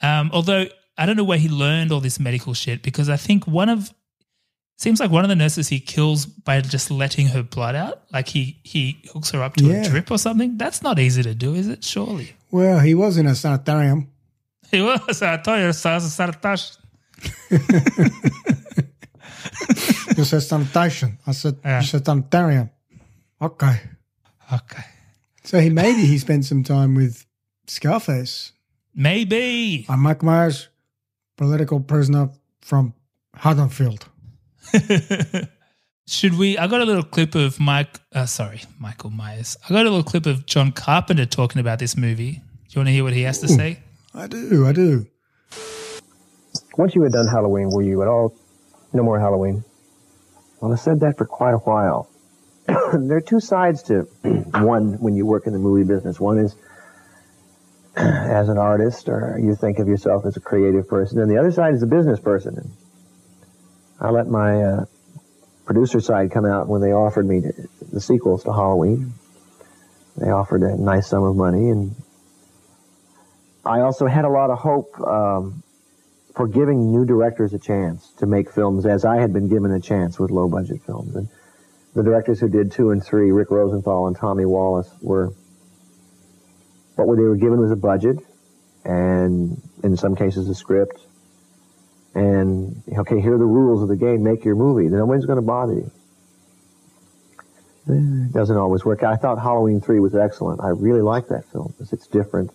Um, 0.00 0.30
although 0.32 0.66
I 0.96 1.06
don't 1.06 1.16
know 1.16 1.24
where 1.24 1.38
he 1.38 1.48
learned 1.48 1.92
all 1.92 2.00
this 2.00 2.18
medical 2.18 2.54
shit 2.54 2.82
because 2.82 3.08
I 3.08 3.16
think 3.16 3.46
one 3.46 3.68
of 3.68 3.92
seems 4.78 5.00
like 5.00 5.10
one 5.10 5.24
of 5.24 5.28
the 5.28 5.36
nurses 5.36 5.68
he 5.68 5.80
kills 5.80 6.24
by 6.26 6.60
just 6.62 6.90
letting 6.90 7.26
her 7.28 7.42
blood 7.42 7.74
out. 7.74 8.02
Like 8.12 8.28
he 8.28 8.58
he 8.64 9.02
hooks 9.12 9.30
her 9.32 9.42
up 9.42 9.54
to 9.56 9.64
Yeah. 9.64 9.82
a 9.84 9.88
drip 9.90 10.10
or 10.10 10.18
something. 10.18 10.56
That's 10.56 10.80
not 10.82 10.98
easy 10.98 11.22
to 11.22 11.34
do, 11.34 11.54
is 11.54 11.68
it? 11.68 11.84
Surely. 11.84 12.32
Well, 12.50 12.78
he 12.80 12.94
was 12.94 13.18
in 13.18 13.26
a 13.26 13.34
sanitarium. 13.34 14.08
He 14.70 14.82
was. 14.82 15.22
I 15.22 15.36
told 15.38 15.60
you, 15.60 15.72
so 15.72 15.94
was 15.94 16.04
a 16.04 16.10
sanitation. 16.10 16.76
You 20.16 20.24
said 20.24 20.42
sanitation. 20.42 21.18
I 21.26 21.32
said, 21.32 21.56
Yeah. 21.64 21.80
you 21.80 21.86
said 21.86 22.04
sanitarium. 22.04 22.70
Okay. 23.40 23.80
Okay. 24.52 24.82
So 25.44 25.60
he 25.60 25.70
maybe 25.70 26.04
he 26.06 26.18
spent 26.18 26.44
some 26.44 26.62
time 26.64 26.94
with 26.94 27.24
Scarface. 27.66 28.52
Maybe. 28.94 29.86
I'm 29.88 30.00
Mike 30.00 30.22
Myers, 30.22 30.68
political 31.36 31.80
prisoner 31.80 32.30
from 32.60 32.94
Haddonfield. 33.34 34.06
Should 36.06 36.38
we? 36.38 36.56
I 36.56 36.66
got 36.66 36.80
a 36.80 36.84
little 36.84 37.02
clip 37.02 37.34
of 37.34 37.60
Mike. 37.60 38.00
Uh, 38.14 38.26
sorry, 38.26 38.62
Michael 38.78 39.10
Myers. 39.10 39.56
I 39.64 39.74
got 39.74 39.84
a 39.84 39.90
little 39.90 40.02
clip 40.02 40.24
of 40.26 40.46
John 40.46 40.72
Carpenter 40.72 41.26
talking 41.26 41.60
about 41.60 41.78
this 41.78 41.96
movie. 41.96 42.32
Do 42.32 42.40
you 42.70 42.78
want 42.80 42.88
to 42.88 42.92
hear 42.92 43.04
what 43.04 43.12
he 43.12 43.22
has 43.22 43.40
to 43.40 43.48
say? 43.48 43.80
I 44.14 44.26
do, 44.26 44.66
I 44.66 44.72
do. 44.72 45.06
Once 46.78 46.94
you 46.94 47.02
had 47.02 47.12
done 47.12 47.26
Halloween, 47.26 47.70
were 47.70 47.82
you 47.82 48.02
at 48.02 48.08
all 48.08 48.34
no 48.92 49.02
more 49.02 49.18
Halloween? 49.18 49.64
Well, 50.60 50.72
I 50.72 50.76
said 50.76 51.00
that 51.00 51.18
for 51.18 51.26
quite 51.26 51.52
a 51.52 51.58
while. 51.58 52.08
there 52.66 53.18
are 53.18 53.20
two 53.20 53.40
sides 53.40 53.82
to 53.84 54.02
one 54.62 54.94
when 55.00 55.14
you 55.14 55.26
work 55.26 55.46
in 55.46 55.52
the 55.52 55.58
movie 55.58 55.86
business. 55.86 56.18
One 56.18 56.38
is 56.38 56.56
as 57.96 58.48
an 58.48 58.58
artist, 58.58 59.08
or 59.08 59.38
you 59.42 59.54
think 59.54 59.78
of 59.78 59.88
yourself 59.88 60.24
as 60.26 60.36
a 60.36 60.40
creative 60.40 60.88
person, 60.88 61.20
and 61.20 61.30
the 61.30 61.36
other 61.36 61.52
side 61.52 61.74
is 61.74 61.82
a 61.82 61.86
business 61.86 62.20
person. 62.20 62.72
I 64.00 64.10
let 64.10 64.28
my 64.28 64.62
uh, 64.62 64.84
producer 65.64 66.00
side 66.00 66.30
come 66.30 66.44
out 66.44 66.68
when 66.68 66.80
they 66.80 66.92
offered 66.92 67.26
me 67.26 67.40
to, 67.42 67.52
the 67.92 68.00
sequels 68.00 68.44
to 68.44 68.52
Halloween. 68.52 69.12
They 70.16 70.30
offered 70.30 70.62
a 70.62 70.76
nice 70.76 71.08
sum 71.08 71.22
of 71.22 71.36
money, 71.36 71.70
and 71.70 71.94
I 73.64 73.80
also 73.80 74.06
had 74.06 74.24
a 74.24 74.30
lot 74.30 74.50
of 74.50 74.58
hope. 74.58 74.98
Um, 75.00 75.62
for 76.38 76.46
giving 76.46 76.92
new 76.92 77.04
directors 77.04 77.52
a 77.52 77.58
chance 77.58 78.12
to 78.12 78.24
make 78.24 78.48
films 78.52 78.86
as 78.86 79.04
I 79.04 79.20
had 79.20 79.32
been 79.32 79.48
given 79.48 79.72
a 79.72 79.80
chance 79.80 80.20
with 80.20 80.30
low 80.30 80.48
budget 80.48 80.80
films. 80.86 81.16
And 81.16 81.28
the 81.94 82.04
directors 82.04 82.38
who 82.38 82.48
did 82.48 82.70
two 82.70 82.92
and 82.92 83.04
three, 83.04 83.32
Rick 83.32 83.50
Rosenthal 83.50 84.06
and 84.06 84.16
Tommy 84.16 84.46
Wallace, 84.46 84.88
were 85.02 85.32
what 86.94 87.16
they 87.16 87.24
were 87.24 87.34
given 87.34 87.60
was 87.60 87.72
a 87.72 87.76
budget 87.76 88.18
and 88.84 89.60
in 89.82 89.96
some 89.96 90.14
cases 90.14 90.48
a 90.48 90.54
script. 90.54 91.00
And 92.18 92.82
okay, 92.98 93.20
here 93.20 93.34
are 93.34 93.38
the 93.38 93.44
rules 93.44 93.82
of 93.82 93.88
the 93.88 93.96
game. 93.96 94.22
Make 94.24 94.44
your 94.44 94.56
movie. 94.56 94.88
Nobody's 94.88 95.24
going 95.26 95.36
to 95.36 95.42
bother 95.46 95.74
you. 95.74 95.90
Eh, 97.88 97.92
It 98.26 98.32
doesn't 98.32 98.56
always 98.56 98.84
work. 98.84 99.02
I 99.02 99.16
thought 99.16 99.38
Halloween 99.38 99.80
3 99.80 100.00
was 100.00 100.14
excellent. 100.14 100.60
I 100.60 100.68
really 100.70 101.00
like 101.00 101.28
that 101.28 101.44
film 101.52 101.68
because 101.76 101.92
it's 101.92 102.06
different. 102.08 102.50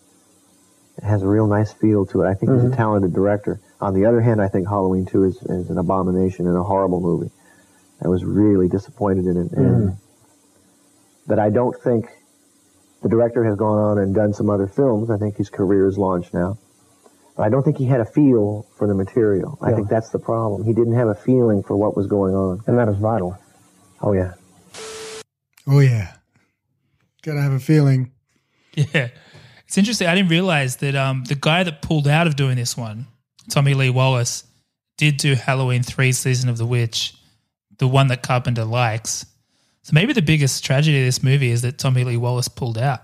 It 0.98 1.06
has 1.06 1.24
a 1.24 1.28
real 1.28 1.48
nice 1.48 1.72
feel 1.72 2.06
to 2.08 2.22
it. 2.22 2.28
I 2.28 2.34
think 2.36 2.52
he's 2.52 2.64
a 2.74 2.76
talented 2.76 3.14
director. 3.14 3.60
On 3.82 3.94
the 3.94 4.06
other 4.06 4.22
hand, 4.22 4.42
I 4.42 4.48
think 4.48 4.68
Halloween 4.68 5.06
2 5.06 5.24
is, 5.24 5.38
is 5.44 5.70
an 5.70 5.78
abomination 5.78 6.46
and 6.48 6.58
a 6.58 6.64
horrible 6.64 7.00
movie. 7.02 7.32
I 8.04 8.10
was 8.10 8.24
really 8.26 8.68
disappointed 8.68 9.26
in 9.26 9.38
it. 9.38 9.52
And, 9.54 9.98
But 11.26 11.40
I 11.40 11.50
don't 11.50 11.76
think 11.82 12.10
the 13.02 13.10
director 13.10 13.44
has 13.46 13.56
gone 13.56 13.80
on 13.80 13.98
and 13.98 14.14
done 14.14 14.34
some 14.34 14.50
other 14.50 14.68
films. 14.68 15.10
I 15.10 15.18
think 15.18 15.38
his 15.38 15.50
career 15.50 15.88
is 15.88 15.98
launched 15.98 16.34
now. 16.34 16.58
But 17.36 17.44
I 17.44 17.50
don't 17.50 17.64
think 17.64 17.78
he 17.78 17.86
had 17.86 18.00
a 18.00 18.06
feel 18.06 18.66
for 18.78 18.88
the 18.88 18.94
material. 18.94 19.58
I 19.62 19.70
Yeah. 19.70 19.76
think 19.78 19.90
that's 19.90 20.10
the 20.12 20.20
problem. 20.20 20.64
He 20.64 20.74
didn't 20.74 20.94
have 20.94 21.08
a 21.08 21.16
feeling 21.16 21.64
for 21.64 21.76
what 21.76 21.98
was 21.98 22.06
going 22.08 22.36
on. 22.36 22.62
And 22.68 22.78
that 22.78 22.88
is 22.90 22.96
vital. 22.98 23.38
Oh, 24.02 24.14
yeah. 24.14 24.34
Oh 25.66 25.80
yeah. 25.80 26.14
Gotta 27.24 27.42
have 27.42 27.54
a 27.54 27.60
feeling. 27.60 28.12
Yeah. 28.76 29.10
It's 29.68 29.78
interesting. 29.78 30.08
I 30.08 30.16
didn't 30.16 30.30
realize 30.30 30.76
that 30.78 30.96
um, 30.96 31.24
the 31.26 31.36
guy 31.36 31.64
that 31.64 31.82
pulled 31.82 32.08
out 32.08 32.28
of 32.28 32.36
doing 32.36 32.56
this 32.58 32.76
one, 32.76 33.08
Tommy 33.50 33.74
Lee 33.74 33.90
Wallace, 33.90 34.44
did 34.98 35.18
do 35.18 35.36
Halloween 35.36 35.82
3 35.84 36.12
Season 36.12 36.50
of 36.50 36.58
the 36.58 36.66
Witch, 36.66 37.16
the 37.80 37.88
one 37.88 38.08
that 38.10 38.22
Carpenter 38.24 38.66
likes. 38.66 39.26
So 39.84 39.92
maybe 39.94 40.14
the 40.14 40.22
biggest 40.22 40.64
tragedy 40.66 41.00
of 41.00 41.06
this 41.06 41.24
movie 41.24 41.50
is 41.50 41.62
that 41.64 41.78
Tommy 41.78 42.04
Lee 42.04 42.18
Wallace 42.18 42.48
pulled 42.48 42.78
out. 42.78 43.02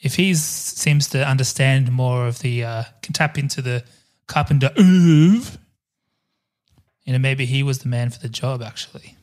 If 0.00 0.14
he 0.16 0.34
seems 0.34 1.08
to 1.08 1.26
understand 1.26 1.90
more 1.90 2.26
of 2.26 2.38
the, 2.40 2.64
uh, 2.64 2.84
can 3.02 3.12
tap 3.12 3.36
into 3.38 3.60
the 3.60 3.84
Carpenter 4.26 4.70
you 7.08 7.14
know, 7.14 7.18
maybe 7.18 7.46
he 7.46 7.62
was 7.62 7.78
the 7.78 7.88
man 7.88 8.10
for 8.10 8.18
the 8.20 8.28
job, 8.28 8.62
actually. 8.62 9.16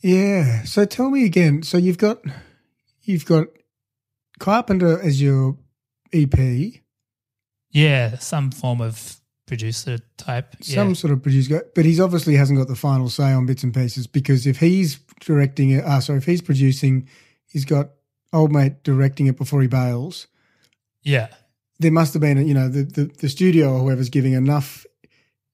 Yeah. 0.00 0.62
So 0.64 0.86
tell 0.86 1.10
me 1.10 1.26
again. 1.26 1.62
So 1.62 1.76
you've 1.76 1.98
got 1.98 2.22
you've 3.02 3.26
got 3.26 3.48
Carpenter 4.38 4.98
as 4.98 5.20
your 5.20 5.58
EP, 6.14 6.80
Yeah, 7.70 8.16
some 8.16 8.50
form 8.50 8.80
of 8.80 9.20
producer 9.46 9.98
type. 10.16 10.56
some 10.62 10.88
yeah. 10.88 10.94
sort 10.94 11.12
of 11.12 11.22
producer, 11.22 11.62
but 11.74 11.84
he's 11.84 12.00
obviously 12.00 12.36
hasn't 12.36 12.58
got 12.58 12.68
the 12.68 12.74
final 12.74 13.10
say 13.10 13.32
on 13.32 13.44
bits 13.44 13.62
and 13.64 13.74
pieces 13.74 14.06
because 14.06 14.46
if 14.46 14.58
he's 14.58 14.98
directing 15.20 15.72
it, 15.72 15.84
uh, 15.84 16.00
sorry, 16.00 16.18
if 16.18 16.24
he's 16.24 16.40
producing, 16.40 17.06
he's 17.46 17.66
got 17.66 17.90
old 18.36 18.52
mate 18.52 18.82
directing 18.84 19.26
it 19.26 19.36
before 19.36 19.60
he 19.62 19.68
bails. 19.68 20.26
yeah. 21.02 21.28
There 21.78 21.92
must 21.92 22.14
have 22.14 22.22
been, 22.22 22.46
you 22.48 22.54
know, 22.54 22.70
the, 22.70 22.84
the, 22.84 23.04
the 23.04 23.28
studio 23.28 23.74
or 23.74 23.80
whoever's 23.80 24.08
giving 24.08 24.32
enough 24.32 24.86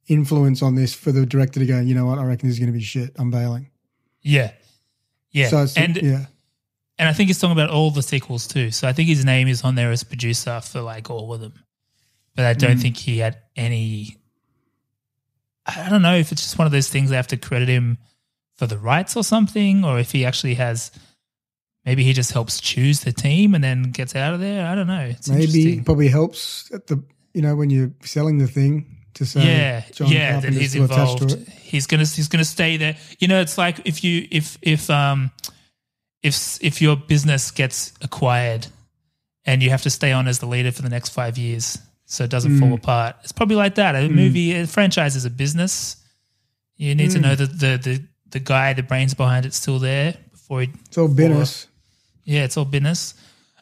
influence 0.06 0.62
on 0.62 0.76
this 0.76 0.94
for 0.94 1.10
the 1.10 1.26
director 1.26 1.58
to 1.58 1.66
go, 1.66 1.80
you 1.80 1.96
know 1.96 2.06
what, 2.06 2.18
I 2.20 2.24
reckon 2.24 2.48
this 2.48 2.54
is 2.56 2.60
going 2.60 2.72
to 2.72 2.78
be 2.78 2.84
shit. 2.84 3.10
I'm 3.18 3.32
bailing. 3.32 3.70
Yeah. 4.20 4.52
Yeah. 5.32 5.48
So 5.48 5.66
and 5.76 5.96
yeah. 5.96 6.26
and 6.96 7.08
I 7.08 7.12
think 7.12 7.26
he's 7.28 7.40
talking 7.40 7.58
about 7.58 7.70
all 7.70 7.90
the 7.90 8.02
sequels 8.02 8.46
too. 8.46 8.70
So 8.70 8.86
I 8.86 8.92
think 8.92 9.08
his 9.08 9.24
name 9.24 9.48
is 9.48 9.64
on 9.64 9.74
there 9.74 9.90
as 9.90 10.04
producer 10.04 10.60
for 10.60 10.80
like 10.80 11.10
all 11.10 11.34
of 11.34 11.40
them. 11.40 11.54
But 12.36 12.44
I 12.44 12.52
don't 12.54 12.76
Mm. 12.76 12.82
think 12.82 12.96
he 12.98 13.18
had 13.18 13.38
any 13.56 14.16
I 15.66 15.88
don't 15.90 16.02
know 16.02 16.14
if 16.16 16.30
it's 16.30 16.42
just 16.42 16.58
one 16.58 16.66
of 16.66 16.72
those 16.72 16.88
things 16.88 17.10
they 17.10 17.16
have 17.16 17.26
to 17.28 17.36
credit 17.36 17.68
him 17.68 17.98
for 18.54 18.66
the 18.68 18.78
rights 18.78 19.16
or 19.16 19.24
something, 19.24 19.84
or 19.84 19.98
if 19.98 20.12
he 20.12 20.24
actually 20.24 20.54
has 20.54 20.92
maybe 21.84 22.04
he 22.04 22.12
just 22.12 22.32
helps 22.32 22.60
choose 22.60 23.00
the 23.00 23.12
team 23.12 23.54
and 23.54 23.62
then 23.62 23.90
gets 23.90 24.14
out 24.14 24.34
of 24.34 24.40
there. 24.40 24.66
I 24.66 24.74
don't 24.74 24.86
know. 24.86 25.00
It's 25.10 25.28
Maybe 25.28 25.78
it 25.78 25.84
probably 25.84 26.08
helps 26.08 26.70
at 26.72 26.86
the, 26.86 27.02
you 27.34 27.42
know, 27.42 27.54
when 27.56 27.70
you're 27.70 27.92
selling 28.02 28.38
the 28.38 28.46
thing 28.46 28.98
to 29.14 29.26
say, 29.26 29.44
yeah, 29.44 29.84
John 29.92 30.08
yeah, 30.10 30.40
that 30.40 30.52
he's 30.52 30.72
to 30.72 30.82
involved. 30.82 31.48
He's 31.48 31.86
gonna 31.86 32.04
he's 32.06 32.28
gonna 32.28 32.44
stay 32.44 32.76
there. 32.76 32.96
You 33.18 33.28
know, 33.28 33.40
it's 33.40 33.58
like 33.58 33.80
if 33.86 34.02
you 34.04 34.26
if 34.30 34.58
if 34.62 34.88
um 34.90 35.30
if 36.22 36.62
if 36.62 36.80
your 36.80 36.96
business 36.96 37.50
gets 37.50 37.92
acquired 38.00 38.66
and 39.44 39.62
you 39.62 39.70
have 39.70 39.82
to 39.82 39.90
stay 39.90 40.12
on 40.12 40.28
as 40.28 40.38
the 40.38 40.46
leader 40.46 40.70
for 40.72 40.82
the 40.82 40.88
next 40.88 41.08
five 41.10 41.36
years, 41.36 41.78
so 42.06 42.24
it 42.24 42.30
doesn't 42.30 42.58
fall 42.58 42.68
Mm. 42.68 42.74
apart. 42.78 43.16
It's 43.24 43.32
probably 43.32 43.56
like 43.56 43.74
that. 43.74 43.94
A 43.96 43.98
Mm. 44.08 44.12
movie, 44.14 44.52
a 44.54 44.66
franchise 44.66 45.16
is 45.16 45.24
a 45.24 45.30
business. 45.30 45.96
You 46.76 46.94
need 46.94 47.10
to 47.12 47.18
Mm. 47.18 47.22
know 47.22 47.34
that 47.34 47.58
the 47.58 47.76
the 47.82 48.02
the 48.30 48.40
guy, 48.40 48.72
the 48.72 48.82
brains 48.82 49.14
behind 49.14 49.44
it's 49.44 49.56
still 49.56 49.78
there 49.78 50.14
before 50.30 50.62
he. 50.62 50.70
It's 50.86 50.96
all 50.96 51.08
business. 51.08 51.66
Yeah, 52.24 52.44
it's 52.44 52.56
all 52.56 52.64
business. 52.64 53.14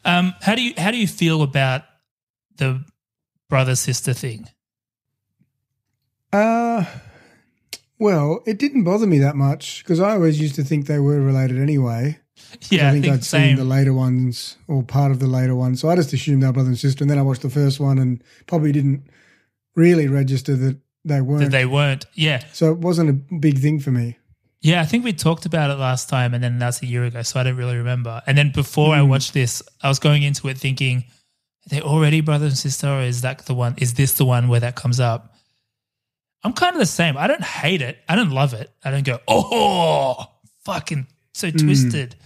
Um, 0.05 0.35
how 0.41 0.55
do 0.55 0.63
you 0.63 0.75
how 0.77 0.91
do 0.91 0.97
you 0.97 1.09
feel 1.09 1.43
about 1.43 1.83
the 2.57 2.85
brother 3.49 3.77
sister 3.77 4.13
thing? 4.13 4.49
Uh, 6.33 6.85
well, 7.99 8.43
it 8.47 8.59
didn't 8.59 8.85
bother 8.85 9.07
me 9.07 9.19
that 9.19 9.37
much 9.37 9.83
because 9.83 10.01
I 10.01 10.13
always 10.13 10.41
used 10.41 10.55
to 10.55 10.65
think 10.65 10.87
they 10.87 10.99
were 10.99 11.21
related 11.21 11.59
anyway. 11.59 12.19
Yeah, 12.71 12.87
I 12.87 12.91
I 12.91 12.93
think 12.93 13.07
I'd 13.07 13.25
same. 13.25 13.49
seen 13.49 13.57
the 13.57 13.65
later 13.71 13.93
ones 13.93 14.57
or 14.67 14.83
part 14.83 15.11
of 15.13 15.19
the 15.21 15.27
later 15.27 15.55
ones. 15.55 15.81
So 15.81 15.89
I 15.89 15.97
just 15.97 16.13
assumed 16.13 16.43
they 16.43 16.47
were 16.47 16.53
brother 16.53 16.69
and 16.69 16.79
sister. 16.79 17.05
And 17.05 17.11
then 17.11 17.19
I 17.19 17.23
watched 17.23 17.43
the 17.43 17.51
first 17.51 17.79
one 17.81 17.99
and 17.99 18.23
probably 18.47 18.73
didn't 18.73 19.09
really 19.77 20.09
register 20.09 20.57
that 20.57 20.79
they 21.05 21.21
weren't. 21.21 21.43
That 21.45 21.51
they 21.51 21.67
weren't. 21.67 22.07
Yeah. 22.15 22.43
so 22.53 22.73
it 22.73 22.79
wasn't 22.79 23.11
a 23.11 23.35
big 23.37 23.59
thing 23.59 23.79
for 23.81 23.91
me. 23.91 24.17
Yeah, 24.63 24.83
I 24.83 24.85
think 24.85 25.05
we 25.05 25.13
talked 25.15 25.47
about 25.47 25.71
it 25.71 25.77
last 25.79 26.09
time, 26.11 26.35
and 26.35 26.45
then 26.45 26.59
that's 26.59 26.83
a 26.83 26.87
year 26.87 27.05
ago, 27.05 27.23
so 27.23 27.41
I 27.41 27.45
don't 27.45 27.57
really 27.57 27.77
remember. 27.79 28.21
And 28.27 28.37
then 28.37 28.53
before 28.53 28.95
I 28.95 28.99
Mm. 29.01 29.09
watched 29.09 29.33
this, 29.33 29.63
I 29.83 29.89
was 29.89 29.99
going 29.99 30.23
into 30.23 30.49
it 30.49 30.59
thinking, 30.59 30.99
are 31.67 31.69
they 31.71 31.81
already 31.81 32.21
brother 32.21 32.47
and 32.47 32.57
sister, 32.59 32.87
or 32.89 33.01
is 33.03 33.23
that 33.23 33.47
the 33.47 33.55
one? 33.55 33.75
Is 33.79 33.95
this 33.95 34.13
the 34.15 34.25
one 34.27 34.49
where 34.49 34.61
that 34.61 34.77
comes 34.77 35.01
up? 35.01 35.35
I'm 36.45 36.53
kind 36.53 36.75
of 36.75 36.81
the 36.81 36.87
same. 36.87 37.17
I 37.17 37.27
don't 37.27 37.43
hate 37.45 37.81
it. 37.83 37.99
I 38.09 38.17
don't 38.17 38.31
love 38.31 38.53
it. 38.55 38.71
I 38.85 38.91
don't 38.91 39.05
go, 39.05 39.19
oh, 39.29 40.27
fucking 40.65 41.07
so 41.33 41.49
Mm. 41.51 41.65
twisted. 41.65 42.17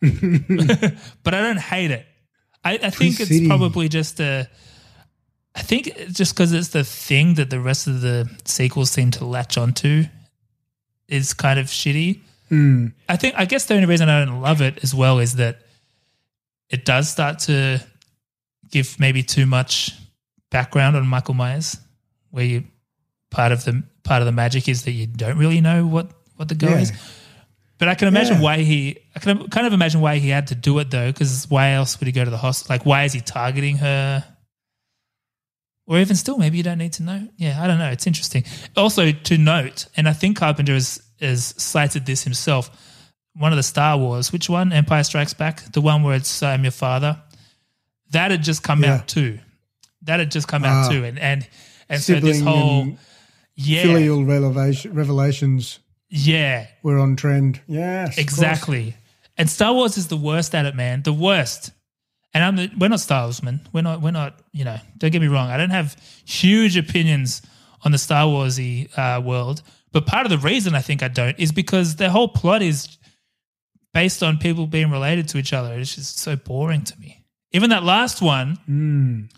but 1.22 1.34
I 1.34 1.40
don't 1.42 1.58
hate 1.60 1.90
it. 1.90 2.06
I, 2.64 2.78
I 2.82 2.90
think 2.90 3.20
it's 3.20 3.46
probably 3.46 3.88
just 3.88 4.20
a. 4.20 4.48
I 5.54 5.62
think 5.62 5.92
just 6.12 6.34
because 6.34 6.52
it's 6.52 6.68
the 6.68 6.84
thing 6.84 7.34
that 7.34 7.50
the 7.50 7.60
rest 7.60 7.86
of 7.88 8.00
the 8.00 8.28
sequels 8.44 8.90
seem 8.90 9.10
to 9.12 9.24
latch 9.24 9.56
onto 9.58 10.04
is 11.08 11.34
kind 11.34 11.58
of 11.58 11.66
shitty. 11.66 12.20
Mm. 12.50 12.92
I 13.08 13.16
think 13.16 13.34
I 13.36 13.44
guess 13.44 13.64
the 13.66 13.74
only 13.74 13.86
reason 13.86 14.08
I 14.08 14.24
don't 14.24 14.40
love 14.40 14.60
it 14.62 14.82
as 14.82 14.94
well 14.94 15.18
is 15.18 15.34
that 15.36 15.60
it 16.70 16.84
does 16.84 17.08
start 17.10 17.40
to 17.40 17.84
give 18.70 18.98
maybe 19.00 19.22
too 19.22 19.46
much 19.46 19.92
background 20.50 20.96
on 20.96 21.06
Michael 21.06 21.34
Myers, 21.34 21.76
where 22.30 22.44
you 22.44 22.64
part 23.30 23.52
of 23.52 23.64
the 23.64 23.82
part 24.04 24.22
of 24.22 24.26
the 24.26 24.32
magic 24.32 24.68
is 24.68 24.84
that 24.84 24.92
you 24.92 25.06
don't 25.06 25.36
really 25.38 25.60
know 25.60 25.86
what 25.86 26.10
what 26.36 26.48
the 26.48 26.54
go 26.54 26.68
Yeah. 26.68 26.80
is. 26.80 26.92
But 27.78 27.88
I 27.88 27.94
can 27.94 28.08
imagine 28.08 28.36
Yeah. 28.36 28.42
why 28.42 28.58
he. 28.58 28.98
I 29.14 29.18
can 29.20 29.48
kind 29.48 29.66
of 29.66 29.72
imagine 29.72 30.00
why 30.00 30.18
he 30.18 30.30
had 30.30 30.48
to 30.48 30.54
do 30.54 30.78
it 30.78 30.90
though, 30.90 31.12
because 31.12 31.48
why 31.50 31.72
else 31.72 31.98
would 32.00 32.06
he 32.06 32.12
go 32.12 32.24
to 32.24 32.30
the 32.30 32.36
hospital? 32.38 32.74
Like, 32.74 32.84
why 32.86 33.04
is 33.04 33.12
he 33.12 33.20
targeting 33.20 33.76
her? 33.78 34.24
Or 35.88 35.98
even 35.98 36.16
still, 36.16 36.36
maybe 36.36 36.58
you 36.58 36.62
don't 36.62 36.76
need 36.78 36.92
to 36.94 37.02
know. 37.02 37.26
Yeah, 37.38 37.60
I 37.62 37.66
don't 37.66 37.78
know. 37.78 37.88
It's 37.90 38.06
interesting. 38.06 38.44
Also, 38.76 39.10
to 39.10 39.38
note, 39.38 39.86
and 39.96 40.06
I 40.06 40.12
think 40.12 40.36
Carpenter 40.36 40.74
has, 40.74 41.02
has 41.18 41.54
cited 41.56 42.04
this 42.04 42.22
himself. 42.22 42.70
One 43.34 43.52
of 43.52 43.56
the 43.56 43.62
Star 43.62 43.96
Wars, 43.96 44.30
which 44.30 44.50
one? 44.50 44.70
Empire 44.72 45.02
Strikes 45.02 45.32
Back, 45.32 45.62
the 45.72 45.80
one 45.80 46.02
where 46.02 46.14
it's 46.14 46.42
I'm 46.42 46.62
your 46.62 46.72
father. 46.72 47.18
That 48.10 48.30
had 48.30 48.42
just 48.42 48.62
come 48.62 48.82
Yeah. 48.82 48.96
out 48.96 49.08
too. 49.08 49.38
That 50.02 50.20
had 50.20 50.30
just 50.30 50.46
come 50.46 50.64
out 50.64 50.86
Ah. 50.86 50.88
too, 50.90 51.04
and 51.04 51.18
and 51.18 51.46
and 51.88 52.02
so 52.02 52.20
this 52.20 52.40
whole 52.40 52.96
yeah 53.54 53.82
filial 53.82 54.24
revelation, 54.24 54.92
revelations 54.94 55.78
yeah 56.10 56.66
were 56.82 56.98
on 56.98 57.16
trend. 57.16 57.60
Yes. 57.66 58.18
Exactly. 58.18 58.94
And 59.38 59.48
Star 59.48 59.72
Wars 59.72 59.96
is 59.96 60.08
the 60.08 60.16
worst 60.16 60.54
at 60.54 60.66
it, 60.66 60.74
man. 60.74 61.02
The 61.02 61.12
worst. 61.12 61.70
And 62.34 62.44
I'm 62.44 62.56
the, 62.56 62.70
we're 62.78 62.88
not 62.88 63.00
Star 63.00 63.26
Warsmen. 63.26 63.60
We're 63.72 63.82
not. 63.82 64.02
We're 64.02 64.10
not. 64.10 64.38
You 64.52 64.64
know. 64.64 64.78
Don't 64.98 65.10
get 65.10 65.20
me 65.22 65.28
wrong. 65.28 65.48
I 65.50 65.56
don't 65.56 65.70
have 65.70 65.96
huge 66.26 66.76
opinions 66.76 67.42
on 67.84 67.92
the 67.92 67.98
Star 67.98 68.26
Warsy 68.26 68.88
uh, 68.98 69.20
world. 69.20 69.62
But 69.92 70.06
part 70.06 70.26
of 70.26 70.30
the 70.30 70.38
reason 70.38 70.74
I 70.74 70.80
think 70.82 71.02
I 71.02 71.08
don't 71.08 71.38
is 71.38 71.52
because 71.52 71.96
the 71.96 72.10
whole 72.10 72.28
plot 72.28 72.60
is 72.62 72.98
based 73.94 74.22
on 74.22 74.36
people 74.36 74.66
being 74.66 74.90
related 74.90 75.28
to 75.28 75.38
each 75.38 75.52
other. 75.54 75.72
It's 75.78 75.94
just 75.94 76.18
so 76.18 76.36
boring 76.36 76.84
to 76.84 77.00
me. 77.00 77.24
Even 77.52 77.70
that 77.70 77.82
last 77.82 78.20
one, 78.20 78.58
Mm. 78.68 79.30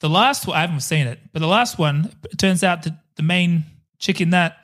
the 0.00 0.08
last 0.08 0.46
one, 0.46 0.56
I 0.56 0.62
haven't 0.62 0.80
seen 0.80 1.06
it, 1.06 1.18
but 1.32 1.40
the 1.40 1.46
last 1.46 1.78
one, 1.78 2.10
it 2.32 2.38
turns 2.38 2.64
out 2.64 2.84
that 2.84 2.94
the 3.16 3.22
main 3.22 3.64
chick 3.98 4.22
in 4.22 4.30
that 4.30 4.56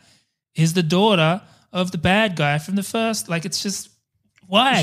is 0.55 0.73
the 0.73 0.83
daughter 0.83 1.43
of 1.73 1.93
the 1.93 1.99
bad 1.99 2.37
guy 2.37 2.57
from 2.59 2.77
the 2.77 2.83
first. 2.83 3.29
Like, 3.29 3.45
it's 3.45 3.63
just, 3.63 3.91
why? 4.47 4.81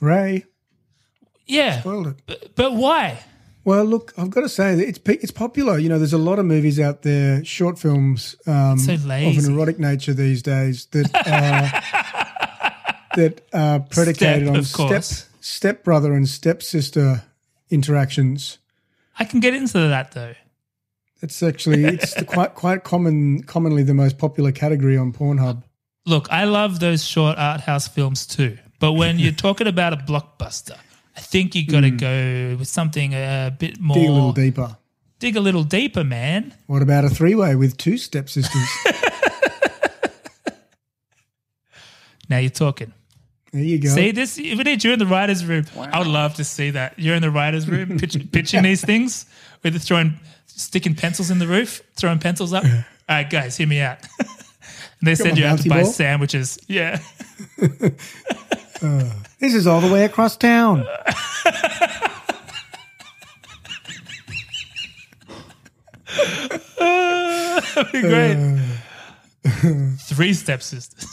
Rey. 0.00 0.44
Yeah. 1.46 1.80
Spoiled 1.80 2.08
it. 2.08 2.16
But, 2.26 2.54
but 2.54 2.74
why? 2.74 3.20
Well, 3.64 3.84
look, 3.84 4.12
I've 4.16 4.30
got 4.30 4.42
to 4.42 4.48
say 4.48 4.76
that 4.76 4.86
it's 4.86 5.00
it's 5.06 5.32
popular. 5.32 5.76
You 5.76 5.88
know, 5.88 5.98
there's 5.98 6.12
a 6.12 6.18
lot 6.18 6.38
of 6.38 6.46
movies 6.46 6.78
out 6.78 7.02
there, 7.02 7.44
short 7.44 7.80
films 7.80 8.36
um, 8.46 8.78
So 8.78 8.94
of 8.94 9.04
an 9.04 9.52
erotic 9.52 9.80
nature 9.80 10.14
these 10.14 10.40
days 10.40 10.86
that 10.92 11.12
are, 11.16 13.16
that 13.16 13.40
are 13.52 13.80
predicated 13.80 14.64
Step, 14.64 14.80
on 14.80 15.02
step 15.02 15.28
stepbrother 15.40 16.12
and 16.12 16.28
stepsister 16.28 17.24
interactions. 17.68 18.58
I 19.18 19.24
can 19.24 19.40
get 19.40 19.52
into 19.52 19.78
that 19.78 20.12
though. 20.12 20.34
It's 21.20 21.42
actually 21.42 21.86
it's 21.86 22.14
the 22.14 22.24
quite 22.24 22.54
quite 22.54 22.84
common, 22.84 23.42
commonly 23.42 23.82
the 23.82 23.94
most 23.94 24.16
popular 24.16 24.52
category 24.52 24.96
on 24.96 25.12
Pornhub. 25.12 25.64
Look, 26.04 26.30
I 26.30 26.44
love 26.44 26.78
those 26.78 27.04
short 27.04 27.36
art 27.36 27.62
house 27.62 27.88
films 27.88 28.28
too. 28.28 28.58
But 28.78 28.92
when 28.92 29.18
you're 29.18 29.32
talking 29.32 29.66
about 29.66 29.92
a 29.92 29.96
blockbuster, 29.96 30.78
I 31.16 31.20
think 31.20 31.54
you 31.54 31.66
got 31.66 31.80
to 31.80 31.90
hmm. 31.90 31.96
go 31.96 32.56
with 32.58 32.68
something 32.68 33.14
a 33.14 33.54
bit 33.58 33.80
more. 33.80 33.96
Dig 33.96 34.08
a 34.08 34.12
little 34.12 34.32
deeper. 34.32 34.76
dig 35.18 35.36
a 35.36 35.40
little 35.40 35.64
deeper, 35.64 36.04
man. 36.04 36.54
What 36.66 36.82
about 36.82 37.04
a 37.04 37.08
three 37.08 37.34
way 37.34 37.56
with 37.56 37.76
two 37.76 37.96
stepsisters? 37.96 38.68
Now 42.28 42.38
you're 42.38 42.50
talking. 42.50 42.92
there 43.52 43.62
you 43.62 43.78
go. 43.78 43.88
See 43.88 44.10
this? 44.10 44.36
We 44.36 44.54
need 44.56 44.82
you're 44.82 44.92
in 44.92 44.98
the 44.98 45.06
writers' 45.06 45.44
room. 45.44 45.64
I 45.76 45.98
would 45.98 46.08
love 46.08 46.34
to 46.34 46.44
see 46.44 46.70
that. 46.70 46.98
You're 46.98 47.14
in 47.14 47.22
the 47.22 47.30
writers' 47.30 47.68
room 47.68 47.98
pitch, 48.00 48.16
pitching 48.32 48.62
these 48.62 48.84
things. 48.84 49.26
Where 49.60 49.70
they're 49.70 49.80
throwing, 49.80 50.18
sticking 50.46 50.94
pencils 50.94 51.30
in 51.30 51.38
the 51.38 51.46
roof, 51.46 51.82
throwing 51.94 52.18
pencils 52.18 52.52
up. 52.52 52.64
All 52.64 52.70
right, 53.08 53.28
guys, 53.28 53.56
hear 53.56 53.66
me 53.66 53.80
out. 53.80 53.98
and 54.18 54.28
they 55.02 55.12
Got 55.12 55.18
send 55.18 55.38
you 55.38 55.46
out 55.46 55.60
to 55.60 55.68
buy 55.68 55.82
ball? 55.82 55.92
sandwiches. 55.92 56.58
Yeah. 56.66 57.00
Uh. 58.82 59.10
This 59.38 59.54
is 59.54 59.66
all 59.66 59.80
the 59.80 59.92
way 59.92 60.04
across 60.04 60.36
town. 60.36 60.86
That'd 66.78 67.92
be 67.92 68.00
great. 68.00 68.58
Three 70.00 70.32
stepsisters. 70.32 71.06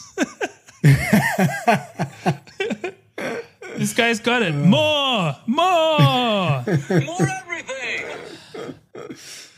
this 3.77 3.93
guy's 3.93 4.19
got 4.21 4.41
it. 4.41 4.53
More, 4.53 5.35
more, 5.45 5.99
more 5.99 7.27
everything. 7.43 8.05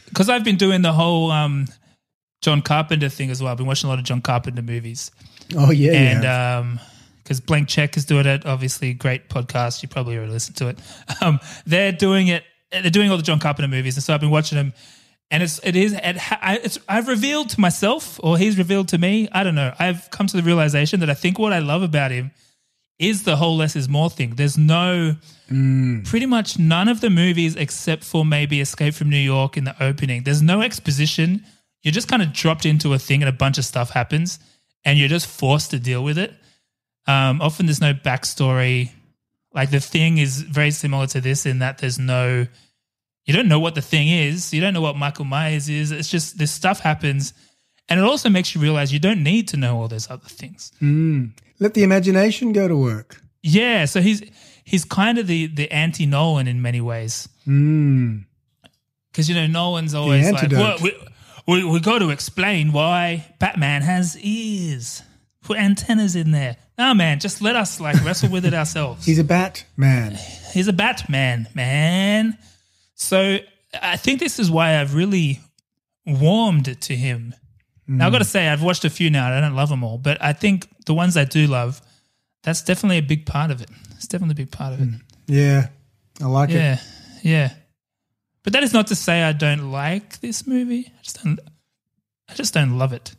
Because 0.06 0.30
I've 0.30 0.44
been 0.44 0.58
doing 0.58 0.82
the 0.82 0.94
whole 0.94 1.32
um, 1.32 1.68
John 2.42 2.64
Carpenter 2.64 3.10
thing 3.10 3.30
as 3.30 3.42
well. 3.44 3.52
I've 3.52 3.58
been 3.58 3.68
watching 3.68 3.88
a 3.88 3.92
lot 3.92 4.00
of 4.00 4.06
John 4.06 4.22
Carpenter 4.22 4.64
movies. 4.64 5.12
Oh 5.56 5.70
yeah, 5.72 5.92
and 5.92 6.24
yeah. 6.24 6.58
um, 6.58 6.80
because 7.26 7.42
Blank 7.42 7.68
Check 7.68 7.98
is 7.98 8.06
doing 8.06 8.26
it. 8.28 8.46
Obviously, 8.46 8.94
great 8.94 9.28
podcast. 9.30 9.82
You 9.82 9.90
probably 9.90 10.16
already 10.16 10.32
listened 10.32 10.56
to 10.58 10.68
it. 10.70 10.80
Um, 11.22 11.40
they're 11.66 11.92
doing 11.92 12.28
it. 12.28 12.44
They're 12.72 12.90
doing 12.92 13.10
all 13.12 13.18
the 13.18 13.24
John 13.24 13.40
Carpenter 13.40 13.68
movies, 13.68 13.96
and 13.96 14.04
so 14.04 14.14
I've 14.14 14.20
been 14.22 14.30
watching 14.32 14.58
them. 14.58 14.74
And 15.32 15.42
it's 15.42 15.60
it 15.64 15.76
is 15.76 15.94
it, 15.94 16.18
ha- 16.18 16.40
I- 16.42 16.58
it's 16.64 16.78
I've 16.88 17.08
revealed 17.08 17.50
to 17.52 17.60
myself, 17.60 18.20
or 18.24 18.38
he's 18.38 18.58
revealed 18.58 18.90
to 18.90 18.98
me. 19.00 19.28
I 19.32 19.44
don't 19.44 19.56
know. 19.56 19.74
I've 19.80 20.10
come 20.12 20.28
to 20.28 20.38
the 20.38 20.44
realization 20.44 21.00
that 21.00 21.10
I 21.10 21.16
think 21.16 21.40
what 21.40 21.52
I 21.52 21.60
love 21.60 21.82
about 21.82 22.12
him 22.12 22.32
is 23.00 23.24
the 23.24 23.36
whole 23.36 23.58
less 23.58 23.76
is 23.76 23.90
more 23.90 24.10
thing. 24.10 24.36
There's 24.36 24.58
no 24.58 25.16
pretty 26.06 26.26
much 26.26 26.58
none 26.60 26.88
of 26.88 27.02
the 27.02 27.10
movies 27.10 27.56
except 27.56 28.04
for 28.04 28.24
maybe 28.26 28.62
Escape 28.62 28.94
from 28.94 29.10
New 29.10 29.18
York 29.18 29.58
in 29.58 29.64
the 29.64 29.76
opening. 29.84 30.24
There's 30.24 30.42
no 30.42 30.62
exposition. 30.62 31.44
You're 31.84 31.92
just 31.92 32.08
kind 32.08 32.22
of 32.22 32.32
dropped 32.34 32.66
into 32.66 32.94
a 32.94 33.00
thing 33.00 33.22
and 33.22 33.30
a 33.30 33.34
bunch 33.34 33.58
of 33.58 33.66
stuff 33.66 33.90
happens 33.92 34.40
and 34.84 34.98
you're 34.98 35.08
just 35.10 35.28
forced 35.28 35.72
to 35.72 35.80
deal 35.80 36.04
with 36.04 36.18
it. 36.18 36.34
Um, 37.08 37.42
often 37.42 37.66
there's 37.66 37.82
no 37.82 37.94
backstory. 37.94 38.92
Like 39.54 39.72
the 39.72 39.80
thing 39.80 40.18
is 40.18 40.42
very 40.42 40.72
similar 40.72 41.08
to 41.08 41.22
this 41.22 41.46
in 41.46 41.60
that 41.60 41.78
there's 41.78 41.98
no, 42.00 42.46
you 43.26 43.34
don't 43.34 43.48
know 43.48 43.60
what 43.60 43.76
the 43.76 43.82
thing 43.82 44.10
is. 44.10 44.54
You 44.54 44.62
don't 44.62 44.74
know 44.74 44.82
what 44.82 44.98
Michael 44.98 45.26
Myers 45.26 45.70
is. 45.70 45.92
It's 45.92 46.10
just 46.10 46.38
this 46.38 46.52
stuff 46.52 46.80
happens. 46.82 47.34
And 47.88 48.00
it 48.00 48.04
also 48.04 48.30
makes 48.30 48.56
you 48.56 48.62
realize 48.62 48.92
you 48.92 49.00
don't 49.00 49.24
need 49.24 49.48
to 49.50 49.58
know 49.58 49.78
all 49.78 49.88
those 49.88 50.10
other 50.10 50.28
things. 50.28 50.72
Mm. 50.82 51.32
Let 51.60 51.74
the 51.76 51.84
imagination 51.84 52.52
go 52.52 52.68
to 52.68 52.76
work. 52.76 53.22
Yeah, 53.44 53.86
so 53.86 54.02
he's 54.02 54.24
he's 54.64 54.84
kind 54.84 55.20
of 55.20 55.28
the 55.28 55.46
the 55.46 55.72
anti 55.72 56.08
Nolan 56.08 56.48
in 56.48 56.62
many 56.64 56.82
ways 56.82 57.30
Mm. 57.48 58.26
because 59.12 59.30
you 59.30 59.36
know 59.36 59.46
Nolan's 59.46 59.94
always 59.94 60.32
like, 60.32 60.52
well, 60.52 60.78
we, 60.82 60.92
we 61.48 61.64
we 61.64 61.80
got 61.80 62.00
to 62.00 62.10
explain 62.10 62.72
why 62.72 63.24
Batman 63.38 63.84
has 63.84 64.18
ears, 64.18 65.04
put 65.46 65.58
antennas 65.58 66.16
in 66.16 66.32
there. 66.32 66.58
No, 66.78 66.94
man, 66.94 67.20
just 67.20 67.42
let 67.42 67.56
us 67.56 67.80
like 67.80 68.04
wrestle 68.04 68.30
with 68.30 68.46
it 68.46 68.54
ourselves. 68.62 69.06
He's 69.06 69.20
a 69.20 69.24
bat 69.24 69.64
man. 69.78 70.18
He's 70.52 70.68
a 70.68 70.74
Batman, 70.74 71.48
man. 71.54 72.38
So 72.96 73.38
I 73.82 73.98
think 73.98 74.20
this 74.20 74.40
is 74.40 74.50
why 74.50 74.80
I've 74.80 74.96
really 74.96 75.40
warmed 76.06 76.82
to 76.82 76.96
him. 76.96 77.36
Now 77.88 78.06
I've 78.06 78.10
hmm. 78.10 78.16
got 78.16 78.20
to 78.20 78.26
say 78.26 78.48
I've 78.48 78.64
watched 78.64 78.84
a 78.84 78.90
few 78.90 79.10
now. 79.10 79.28
and 79.28 79.36
I 79.36 79.42
don't 79.42 79.56
love 79.56 79.70
them 79.70 79.84
all, 79.84 79.98
but 79.98 80.22
I 80.22 80.34
think 80.34 80.68
the 80.86 80.94
ones 80.94 81.16
I 81.16 81.26
do 81.26 81.46
love, 81.48 81.82
that's 82.44 82.64
definitely 82.64 82.98
a 82.98 83.04
big 83.04 83.26
part 83.26 83.52
of 83.52 83.62
it. 83.62 83.70
It's 83.96 84.08
definitely 84.08 84.34
a 84.34 84.46
big 84.46 84.52
part 84.52 84.74
of 84.74 84.82
it. 84.82 84.86
Hmm. 84.86 84.96
Yeah, 85.28 85.68
I 86.22 86.26
like 86.26 86.50
yeah, 86.50 86.74
it. 86.74 86.80
Yeah. 87.24 87.32
Yeah. 87.32 87.54
But 88.44 88.54
that 88.54 88.64
is 88.64 88.74
not 88.74 88.88
to 88.88 88.96
say 88.96 89.24
I 89.24 89.32
don't 89.34 89.72
like 89.72 90.20
this 90.20 90.46
movie. 90.46 90.92
I 90.98 91.02
just 91.02 91.24
don't. 91.24 91.40
I 92.30 92.34
just 92.34 92.54
don't 92.54 92.78
love 92.78 92.94
it. 92.94 93.16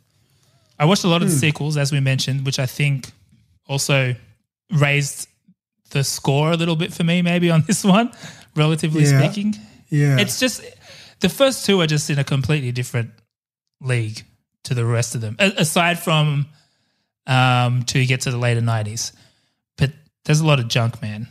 I 0.79 0.85
watched 0.85 1.03
a 1.03 1.07
lot 1.07 1.21
of 1.21 1.27
the 1.29 1.33
Hmm. 1.33 1.39
sequels, 1.39 1.77
as 1.77 1.91
we 1.91 1.99
mentioned, 1.99 2.45
which 2.45 2.59
I 2.59 2.65
think 2.65 3.11
also 3.67 4.15
raised 4.71 5.27
the 5.91 6.03
score 6.03 6.51
a 6.51 6.55
little 6.57 6.75
bit 6.75 6.93
for 6.93 7.03
me, 7.03 7.21
maybe 7.21 7.49
on 7.49 7.61
this 7.67 7.83
one, 7.83 8.11
relatively 8.55 9.03
Yeah. 9.03 9.19
speaking. 9.19 9.55
Yeah. 9.89 10.19
It's 10.19 10.39
just 10.39 10.61
the 11.21 11.29
first 11.29 11.65
two 11.65 11.81
are 11.81 11.87
just 11.87 12.09
in 12.09 12.19
a 12.19 12.23
completely 12.23 12.71
different 12.71 13.11
league 13.81 14.23
to 14.63 14.73
the 14.73 14.85
rest 14.85 15.15
of 15.15 15.21
them, 15.21 15.35
a- 15.39 15.53
aside 15.57 15.97
from 15.99 16.47
um, 17.25 17.83
to 17.83 18.05
get 18.05 18.21
to 18.21 18.31
the 18.31 18.37
later 18.37 18.61
nineties. 18.61 19.11
But 19.77 19.91
there's 20.25 20.39
a 20.39 20.45
lot 20.45 20.59
of 20.59 20.67
junk, 20.67 21.01
man. 21.01 21.27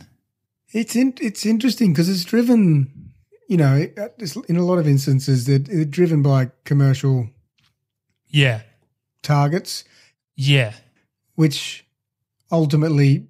It's 0.73 0.95
in, 0.95 1.13
it's 1.21 1.45
interesting 1.45 1.93
because 1.93 2.09
it's 2.09 2.23
driven, 2.23 3.11
you 3.49 3.57
know, 3.57 3.75
it- 3.75 3.97
it's- 4.19 4.37
in 4.49 4.57
a 4.57 4.63
lot 4.65 4.77
of 4.79 4.87
instances 4.87 5.45
that 5.45 5.67
it's 5.69 5.89
driven 5.89 6.21
by 6.21 6.49
commercial 6.65 7.29
Yeah, 8.29 8.61
targets, 9.27 9.83
yeah, 10.35 10.73
which 11.35 11.85
ultimately 12.51 13.27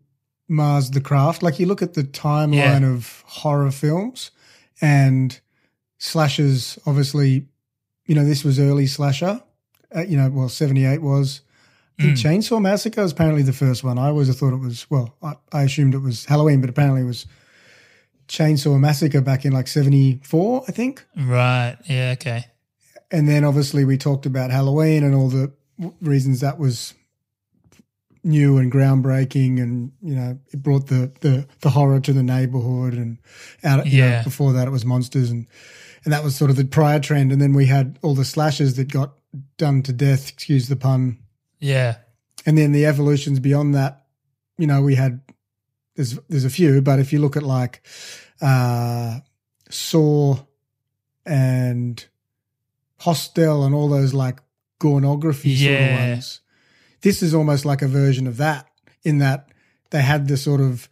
mars 0.47 0.91
the 0.91 1.01
craft. 1.01 1.43
Like 1.43 1.59
you 1.59 1.65
look 1.65 1.81
at 1.81 1.93
the 1.93 2.03
timeline 2.03 2.81
Yeah. 2.81 2.93
of 2.93 3.23
horror 3.25 3.71
films 3.71 4.31
and 4.81 5.39
slashers, 5.97 6.77
obviously, 6.85 7.47
you 8.05 8.15
know, 8.15 8.23
this 8.25 8.43
was 8.43 8.59
early 8.59 8.87
slasher. 8.87 9.41
Uh, 9.95 10.01
you 10.01 10.17
know, 10.17 10.29
well, 10.29 10.49
78 10.49 11.01
was. 11.01 11.41
Mm. 11.99 12.11
Chainsaw 12.13 12.61
Massacre 12.61 13.01
was 13.01 13.11
apparently 13.11 13.41
the 13.41 13.53
first 13.53 13.83
one. 13.83 13.97
I 13.97 14.07
always 14.09 14.29
thought 14.37 14.53
it 14.53 14.57
was, 14.59 14.85
well, 14.89 15.15
I, 15.23 15.33
I 15.51 15.63
assumed 15.63 15.95
it 15.95 15.99
was 15.99 16.25
Halloween, 16.25 16.61
but 16.61 16.69
apparently 16.69 17.01
it 17.01 17.05
was 17.05 17.25
Chainsaw 18.27 18.79
Massacre 18.79 19.21
back 19.21 19.45
in 19.45 19.53
like 19.53 19.67
74, 19.67 20.65
I 20.67 20.71
think. 20.71 21.05
right. 21.17 21.77
Yeah, 21.85 22.11
okay. 22.17 22.45
And 23.09 23.27
then 23.27 23.43
obviously 23.45 23.85
we 23.85 23.97
talked 23.97 24.25
about 24.25 24.51
Halloween 24.51 25.03
and 25.03 25.15
all 25.15 25.29
the 25.29 25.51
reasons 26.01 26.39
that 26.41 26.57
was 26.59 26.93
new 28.23 28.57
and 28.57 28.71
groundbreaking, 28.71 29.61
and 29.61 29.91
you 30.01 30.15
know 30.15 30.39
it 30.51 30.61
brought 30.63 30.87
the 30.87 31.11
the, 31.21 31.47
the 31.61 31.69
horror 31.69 31.99
to 31.99 32.13
the 32.13 32.23
neighborhood. 32.23 32.93
And 32.93 33.17
out 33.63 33.85
you 33.87 34.01
know, 34.01 34.07
Yeah. 34.07 34.23
before 34.23 34.53
that 34.53 34.67
it 34.67 34.71
was 34.71 34.85
monsters, 34.85 35.29
and 35.29 35.47
and 36.03 36.13
that 36.13 36.23
was 36.23 36.35
sort 36.35 36.49
of 36.51 36.57
the 36.57 36.65
prior 36.65 36.99
trend. 36.99 37.31
And 37.31 37.41
then 37.41 37.53
we 37.53 37.65
had 37.65 37.99
all 38.01 38.15
the 38.15 38.25
slashes 38.25 38.75
that 38.75 38.91
got 38.91 39.13
done 39.57 39.83
to 39.83 39.93
death. 39.93 40.29
Excuse 40.29 40.67
the 40.67 40.75
pun. 40.75 41.17
Yeah, 41.59 41.97
And 42.45 42.57
then 42.57 42.71
the 42.71 42.85
evolutions 42.85 43.39
beyond 43.39 43.73
that, 43.75 44.05
you 44.59 44.67
know, 44.67 44.81
we 44.83 44.95
had 44.95 45.21
there's 45.95 46.17
there's 46.29 46.45
a 46.45 46.49
few, 46.51 46.81
but 46.81 46.99
if 46.99 47.11
you 47.11 47.19
look 47.19 47.35
at 47.35 47.43
like 47.43 47.81
uh 48.41 49.19
Saw 49.69 50.37
and 51.25 52.05
Hostel 52.99 53.63
and 53.65 53.73
all 53.75 53.89
those 53.89 54.13
like 54.13 54.39
pornography 54.79 55.55
sort 55.55 55.73
of 55.81 55.99
ones, 56.09 56.41
this 57.01 57.21
is 57.23 57.33
almost 57.33 57.65
like 57.65 57.81
a 57.81 57.87
version 57.87 58.27
of 58.27 58.37
that 58.37 58.67
in 59.03 59.19
that 59.19 59.49
they 59.91 60.01
had 60.01 60.27
the 60.27 60.37
sort 60.37 60.61
of 60.61 60.89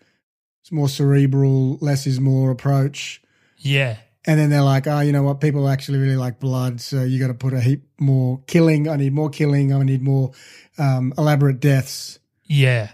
more 0.72 0.90
cerebral, 0.90 1.78
less 1.82 2.08
is 2.08 2.20
more 2.20 2.50
approach. 2.52 3.22
yeah, 3.58 3.98
And 4.26 4.40
then 4.40 4.50
they're 4.50 4.64
like, 4.64 4.88
oh, 4.88 5.00
you 5.02 5.12
know 5.12 5.22
what? 5.24 5.40
People 5.42 5.68
actually 5.70 6.00
really 6.00 6.16
like 6.16 6.40
blood. 6.40 6.82
So 6.82 7.04
you 7.04 7.20
got 7.20 7.28
to 7.28 7.34
put 7.36 7.54
a 7.54 7.62
heap 7.62 7.84
more 8.00 8.42
killing. 8.48 8.88
I 8.90 8.96
need 8.96 9.14
more 9.14 9.30
killing. 9.30 9.72
I 9.74 9.84
need 9.84 10.02
more 10.02 10.32
um, 10.78 11.14
elaborate 11.18 11.60
deaths. 11.60 12.20
yeah. 12.46 12.92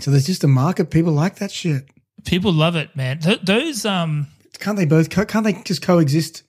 So 0.00 0.10
there's 0.10 0.26
just 0.26 0.42
a 0.42 0.48
market. 0.48 0.90
People 0.90 1.12
like 1.12 1.36
that 1.36 1.52
shit. 1.52 1.84
People 2.24 2.52
love 2.52 2.76
it, 2.76 2.96
man. 2.96 3.18
Th- 3.20 3.40
those, 3.42 3.84
um, 3.84 4.26
Can't 4.58 4.76
they 4.76 4.86
both, 4.86 5.10
co- 5.10 5.26
can't 5.26 5.44
they 5.44 5.52
just 5.64 5.82
coexist 5.82 6.42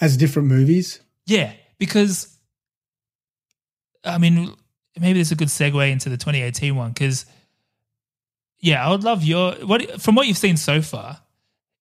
as 0.00 0.16
different 0.16 0.48
movies? 0.48 1.00
yeah, 1.26 1.52
because 1.78 2.33
I 4.04 4.18
mean, 4.18 4.52
maybe 4.98 5.20
it's 5.20 5.30
a 5.30 5.36
good 5.36 5.48
segue 5.48 5.90
into 5.90 6.08
the 6.08 6.16
2018 6.16 6.76
one 6.76 6.90
because, 6.90 7.26
yeah, 8.58 8.86
I 8.86 8.90
would 8.90 9.04
love 9.04 9.22
your 9.24 9.52
what 9.66 10.00
from 10.00 10.14
what 10.14 10.26
you've 10.26 10.38
seen 10.38 10.56
so 10.56 10.82
far. 10.82 11.20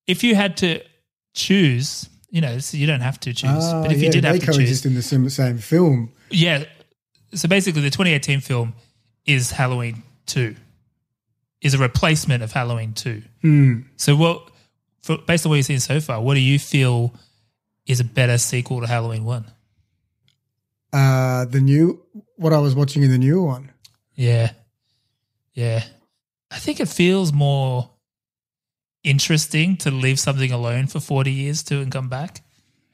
If 0.08 0.24
you 0.24 0.36
had 0.36 0.58
to 0.58 0.82
choose, 1.34 2.10
you 2.30 2.42
know, 2.42 2.60
so 2.60 2.78
you 2.78 2.88
don't 2.88 3.02
have 3.02 3.20
to 3.22 3.34
choose, 3.34 3.52
Ah, 3.54 3.84
but 3.84 3.92
if 3.92 4.02
you 4.02 4.12
did 4.12 4.24
have 4.24 4.40
to 4.40 4.52
choose, 4.52 4.86
in 4.86 4.96
the 4.96 5.02
same, 5.02 5.30
same 5.30 5.58
film. 5.58 6.12
Yeah. 6.30 6.66
So 7.34 7.48
basically, 7.48 7.82
the 7.82 7.90
2018 7.90 8.42
film 8.42 8.74
is 9.26 9.52
Halloween 9.52 10.04
2, 10.28 10.56
is 11.62 11.74
a 11.74 11.78
replacement 11.78 12.44
of 12.44 12.52
Halloween 12.52 12.94
2. 12.94 13.22
Hmm. 13.42 13.80
So, 13.96 14.16
what, 14.16 14.50
for, 15.02 15.18
based 15.18 15.46
on 15.46 15.50
what 15.50 15.56
you've 15.56 15.66
seen 15.66 15.80
so 15.80 16.00
far, 16.00 16.22
what 16.22 16.36
do 16.36 16.42
you 16.42 16.60
feel 16.60 17.14
is 17.86 18.00
a 18.00 18.04
better 18.04 18.38
sequel 18.38 18.82
to 18.82 18.88
Halloween 18.88 19.26
1? 19.26 19.46
Uh, 20.94 21.46
the 21.46 21.60
new, 21.60 22.02
what 22.38 22.54
I 22.54 22.60
was 22.60 22.76
watching 22.76 23.04
in 23.04 23.10
the 23.12 23.18
new 23.18 23.42
one. 23.42 23.72
Yeah. 24.16 24.52
Yeah. 25.54 25.84
I 26.52 26.60
think 26.60 26.80
it 26.80 26.88
feels 26.88 27.34
more 27.34 27.90
interesting 29.04 29.76
to 29.78 29.92
leave 29.92 30.20
something 30.20 30.52
alone 30.52 30.88
for 30.88 31.00
40 31.00 31.32
years 31.32 31.64
to 31.64 31.80
and 31.82 31.92
come 31.92 32.10
back. 32.10 32.42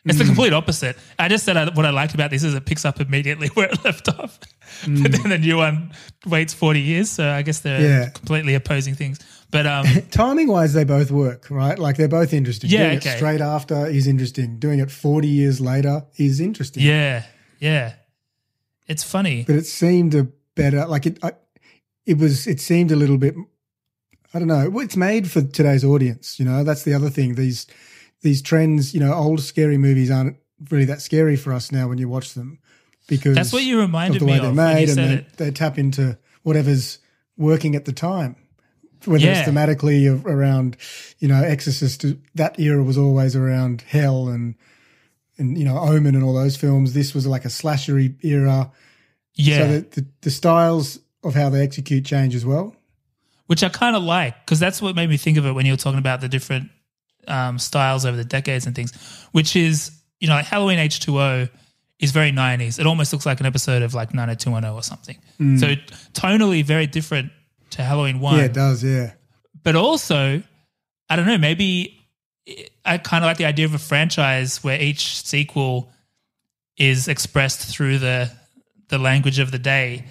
It's 0.05 0.17
the 0.17 0.23
Mm. 0.23 0.27
complete 0.27 0.53
opposite. 0.53 0.97
I 1.19 1.27
just 1.27 1.43
said 1.43 1.57
I, 1.57 1.69
what 1.71 1.85
I 1.85 1.89
liked 1.91 2.13
about 2.15 2.31
this 2.31 2.43
is 2.43 2.55
it 2.55 2.65
picks 2.65 2.85
up 2.85 2.99
immediately 3.01 3.47
where 3.53 3.67
it 3.69 3.83
left 3.83 4.07
off. 4.07 4.39
But 4.39 4.89
Mm. 4.89 5.11
then 5.11 5.29
the 5.29 5.37
new 5.37 5.57
one 5.57 5.91
waits 6.25 6.53
40 6.53 6.79
years. 6.79 7.11
So 7.11 7.29
I 7.29 7.41
guess 7.41 7.59
they're 7.59 7.81
Yeah. 7.81 8.09
completely 8.09 8.55
opposing 8.55 8.95
things. 8.95 9.19
But 9.51 9.67
um, 9.67 9.85
Timing 10.11 10.47
wise, 10.47 10.73
they 10.73 10.83
both 10.85 11.11
work, 11.11 11.47
right? 11.51 11.77
Like 11.77 11.97
they're 11.97 12.07
both 12.07 12.33
interesting. 12.33 12.69
Yeah, 12.69 12.85
Doing 12.87 12.97
okay. 12.99 13.09
it 13.09 13.17
straight 13.17 13.41
after 13.41 13.85
is 13.87 14.07
interesting. 14.07 14.57
Doing 14.57 14.79
it 14.79 14.89
40 14.89 15.27
years 15.27 15.59
later 15.59 16.05
is 16.17 16.39
interesting. 16.39 16.81
yeah, 16.83 17.23
yeah. 17.59 17.93
It's 18.87 19.03
funny. 19.03 19.43
but 19.45 19.55
it 19.55 19.65
seemed 19.67 20.15
a 20.15 20.27
better 20.55 20.85
like 20.87 21.05
it 21.05 21.19
I, 21.23 21.33
it 22.07 22.17
was 22.17 22.47
it 22.47 22.59
seemed 22.59 22.91
a 22.91 22.95
little 22.95 23.17
bit 23.19 23.35
i 24.33 24.39
don't 24.39 24.47
know 24.47 24.79
it's 24.79 24.97
made 24.97 25.29
for 25.29 25.41
today's 25.41 25.85
audience 25.85 26.39
you 26.39 26.43
know 26.45 26.63
that's 26.63 26.83
the 26.83 26.93
other 26.95 27.09
thing 27.09 27.35
these 27.35 27.67
these 28.23 28.41
trends 28.41 28.93
you 28.93 28.99
know 28.99 29.13
old 29.13 29.41
scary 29.41 29.77
movies 29.77 30.09
aren't 30.11 30.37
really 30.71 30.85
that 30.85 31.01
scary 31.01 31.35
for 31.37 31.53
us 31.53 31.71
now 31.71 31.87
when 31.87 31.97
you 31.99 32.09
watch 32.09 32.33
them 32.33 32.59
because 33.07 33.35
That's 33.35 33.53
what 33.53 33.63
you 33.63 33.79
reminded 33.79 34.17
of 34.17 34.19
the 34.21 34.25
way 34.25 34.33
me 34.33 34.39
they're 34.41 34.49
of 34.51 34.57
when 34.57 34.67
you 34.69 34.73
made 34.75 34.89
and 34.89 34.95
said 34.95 35.09
they, 35.09 35.13
it. 35.13 35.37
they 35.37 35.51
tap 35.51 35.77
into 35.77 36.17
whatever's 36.43 36.97
working 37.37 37.75
at 37.75 37.85
the 37.85 37.93
time 37.93 38.35
whether 39.05 39.23
Yeah. 39.23 39.39
it's 39.39 39.49
thematically 39.49 40.25
around 40.25 40.75
you 41.19 41.27
know 41.27 41.41
exorcist 41.43 42.03
that 42.35 42.59
era 42.59 42.83
was 42.83 42.97
always 42.97 43.35
around 43.35 43.81
hell 43.87 44.27
and 44.27 44.55
and 45.39 45.57
you 45.57 45.65
know 45.65 45.77
omen 45.77 46.13
and 46.15 46.23
all 46.23 46.33
those 46.33 46.55
films 46.57 46.93
this 46.93 47.13
was 47.15 47.25
like 47.25 47.45
a 47.45 47.49
slashery 47.49 48.13
era 48.23 48.71
Yeah. 49.35 49.57
so 49.57 49.67
the, 49.67 49.79
the, 50.01 50.05
the 50.21 50.29
styles 50.31 50.99
of 51.23 51.33
how 51.33 51.49
they 51.49 51.61
execute 51.63 52.05
change 52.05 52.35
as 52.35 52.45
well. 52.45 52.75
which 53.47 53.63
I 53.63 53.69
kind 53.69 53.95
of 53.95 54.03
like 54.03 54.45
because 54.45 54.59
that's 54.59 54.81
what 54.81 54.95
made 54.95 55.09
me 55.09 55.17
think 55.17 55.37
of 55.37 55.45
it 55.45 55.53
when 55.53 55.65
you 55.65 55.73
were 55.73 55.77
talking 55.77 55.99
about 55.99 56.21
the 56.21 56.29
different 56.29 56.69
um, 57.27 57.57
styles 57.59 58.05
over 58.05 58.15
the 58.17 58.23
decades 58.25 58.65
and 58.65 58.75
things. 58.75 58.91
Which 59.33 59.55
is, 59.55 59.91
you 60.19 60.27
know, 60.27 60.33
like 60.35 60.45
Halloween 60.45 60.79
H 60.79 60.99
two 61.01 61.19
O 61.19 61.47
is 61.99 62.11
very 62.11 62.31
nineties. 62.31 62.79
It 62.79 62.87
almost 62.87 63.11
looks 63.13 63.25
like 63.25 63.39
an 63.39 63.45
episode 63.45 63.81
of 63.81 63.93
like 63.93 64.13
nine 64.13 64.27
hundred 64.29 64.39
two 64.39 64.51
one 64.51 64.63
zero 64.63 64.73
or 64.75 64.83
something. 64.83 65.17
Mm. 65.39 65.59
So 65.59 65.67
tonally 66.13 66.63
very 66.63 66.87
different 66.87 67.31
to 67.71 67.83
Halloween 67.83 68.19
one 68.19 68.37
Yeah, 68.37 68.45
it 68.45 68.53
does. 68.53 68.83
Yeah. 68.83 69.11
but 69.63 69.75
also 69.75 70.41
i 71.09 71.15
don't 71.15 71.25
know 71.27 71.37
maybe 71.37 71.98
i 72.85 72.97
kind 72.97 73.23
of 73.23 73.27
like 73.27 73.37
the 73.37 73.45
idea 73.45 73.65
of 73.65 73.73
a 73.73 73.79
franchise 73.79 74.63
where 74.63 74.79
each 74.81 75.23
sequel 75.25 75.91
is 76.77 77.07
expressed 77.07 77.61
through 77.73 77.97
the 77.99 78.31
the 78.89 78.97
language 78.97 79.39
of 79.39 79.51
the 79.51 79.59
day 79.59 80.05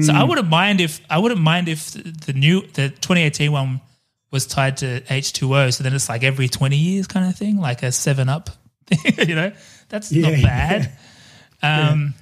so 0.00 0.12
i 0.12 0.22
Mm. 0.22 0.28
wouldn't 0.28 0.48
mind 0.48 0.80
if 0.80 1.00
i 1.10 1.18
wouldn't 1.18 1.40
mind 1.40 1.68
if 1.68 1.92
the 2.26 2.32
new 2.32 2.60
the 2.74 2.90
2018 2.90 3.50
one 3.52 3.80
was 4.30 4.46
tied 4.46 4.76
to 4.78 5.00
h2o 5.00 5.72
so 5.74 5.82
then 5.82 5.92
it's 5.94 6.08
like 6.08 6.22
every 6.22 6.48
20 6.48 6.76
years 6.76 7.06
kind 7.08 7.28
of 7.28 7.34
thing 7.36 7.56
like 7.58 7.82
a 7.82 7.90
7 7.90 8.28
up 8.28 8.50
you 9.26 9.34
know 9.34 9.50
that's 9.88 10.12
Yeah, 10.12 10.30
not 10.30 10.42
bad 10.42 10.92
yeah. 11.62 11.90
um 11.90 12.14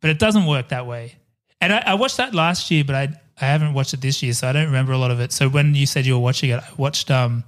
but 0.00 0.10
it 0.10 0.18
doesn't 0.18 0.44
work 0.46 0.68
that 0.68 0.86
way 0.86 1.14
and 1.60 1.72
I, 1.72 1.82
I 1.86 1.94
watched 1.94 2.18
that 2.18 2.34
last 2.34 2.70
year, 2.70 2.84
but 2.84 2.94
I 2.94 3.08
I 3.40 3.46
haven't 3.46 3.72
watched 3.72 3.94
it 3.94 4.00
this 4.02 4.22
year, 4.22 4.34
so 4.34 4.46
I 4.46 4.52
don't 4.52 4.66
remember 4.66 4.92
a 4.92 4.98
lot 4.98 5.10
of 5.10 5.20
it. 5.20 5.32
So 5.32 5.48
when 5.48 5.74
you 5.74 5.86
said 5.86 6.04
you 6.04 6.12
were 6.14 6.20
watching 6.20 6.50
it, 6.50 6.60
I 6.60 6.68
watched 6.76 7.10
um 7.10 7.44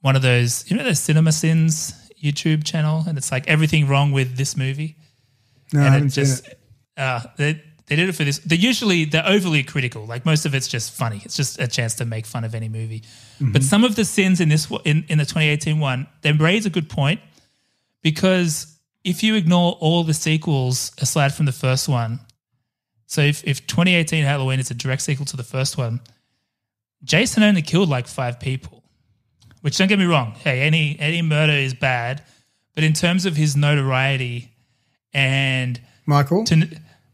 one 0.00 0.16
of 0.16 0.22
those, 0.22 0.68
you 0.70 0.76
know, 0.76 0.84
the 0.84 0.94
Cinema 0.94 1.32
Sins 1.32 1.92
YouTube 2.22 2.64
channel, 2.64 3.04
and 3.06 3.16
it's 3.18 3.30
like 3.32 3.48
everything 3.48 3.86
wrong 3.88 4.12
with 4.12 4.36
this 4.36 4.56
movie. 4.56 4.96
No, 5.72 5.80
I 5.80 5.84
and 5.86 5.94
haven't 5.94 6.10
seen 6.10 6.24
it. 6.24 6.60
Uh, 6.96 7.20
they 7.36 7.62
they 7.86 7.96
did 7.96 8.08
it 8.08 8.12
for 8.12 8.24
this. 8.24 8.38
They're 8.38 8.58
usually 8.58 9.04
they're 9.04 9.26
overly 9.26 9.62
critical. 9.62 10.04
Like 10.06 10.24
most 10.24 10.46
of 10.46 10.54
it's 10.54 10.68
just 10.68 10.92
funny. 10.92 11.20
It's 11.24 11.36
just 11.36 11.60
a 11.60 11.66
chance 11.66 11.94
to 11.96 12.04
make 12.04 12.26
fun 12.26 12.44
of 12.44 12.54
any 12.54 12.68
movie. 12.68 13.02
But 13.40 13.62
Mhm. 13.62 13.64
some 13.64 13.84
of 13.84 13.96
the 13.96 14.04
sins 14.04 14.40
in 14.40 14.48
this 14.48 14.68
in 14.84 15.04
in 15.08 15.18
the 15.18 15.24
2018 15.24 15.80
one, 15.80 16.06
they 16.22 16.32
raise 16.32 16.66
a 16.66 16.70
good 16.70 16.88
point 16.88 17.20
because 18.02 18.78
if 19.04 19.22
you 19.22 19.34
ignore 19.34 19.72
all 19.80 20.04
the 20.04 20.14
sequels 20.14 20.92
aside 20.98 21.34
from 21.34 21.46
the 21.46 21.52
first 21.52 21.88
one, 21.88 22.20
so 23.06 23.22
if, 23.22 23.42
if 23.44 23.66
2018 23.66 24.24
Halloween 24.24 24.60
is 24.60 24.70
a 24.70 24.74
direct 24.74 25.02
sequel 25.02 25.24
to 25.26 25.36
the 25.36 25.42
first 25.42 25.76
one, 25.78 26.00
Jason 27.02 27.42
only 27.42 27.62
killed 27.62 27.88
like 27.88 28.06
five 28.06 28.38
people. 28.38 28.79
Which 29.62 29.76
don't 29.76 29.88
get 29.88 29.98
me 29.98 30.06
wrong, 30.06 30.32
hey, 30.42 30.62
any 30.62 30.96
any 30.98 31.22
murder 31.22 31.52
is 31.52 31.74
bad, 31.74 32.22
but 32.74 32.82
in 32.84 32.92
terms 32.94 33.26
of 33.26 33.36
his 33.36 33.56
notoriety 33.56 34.50
and 35.12 35.80
Michael? 36.06 36.44
to, 36.44 36.66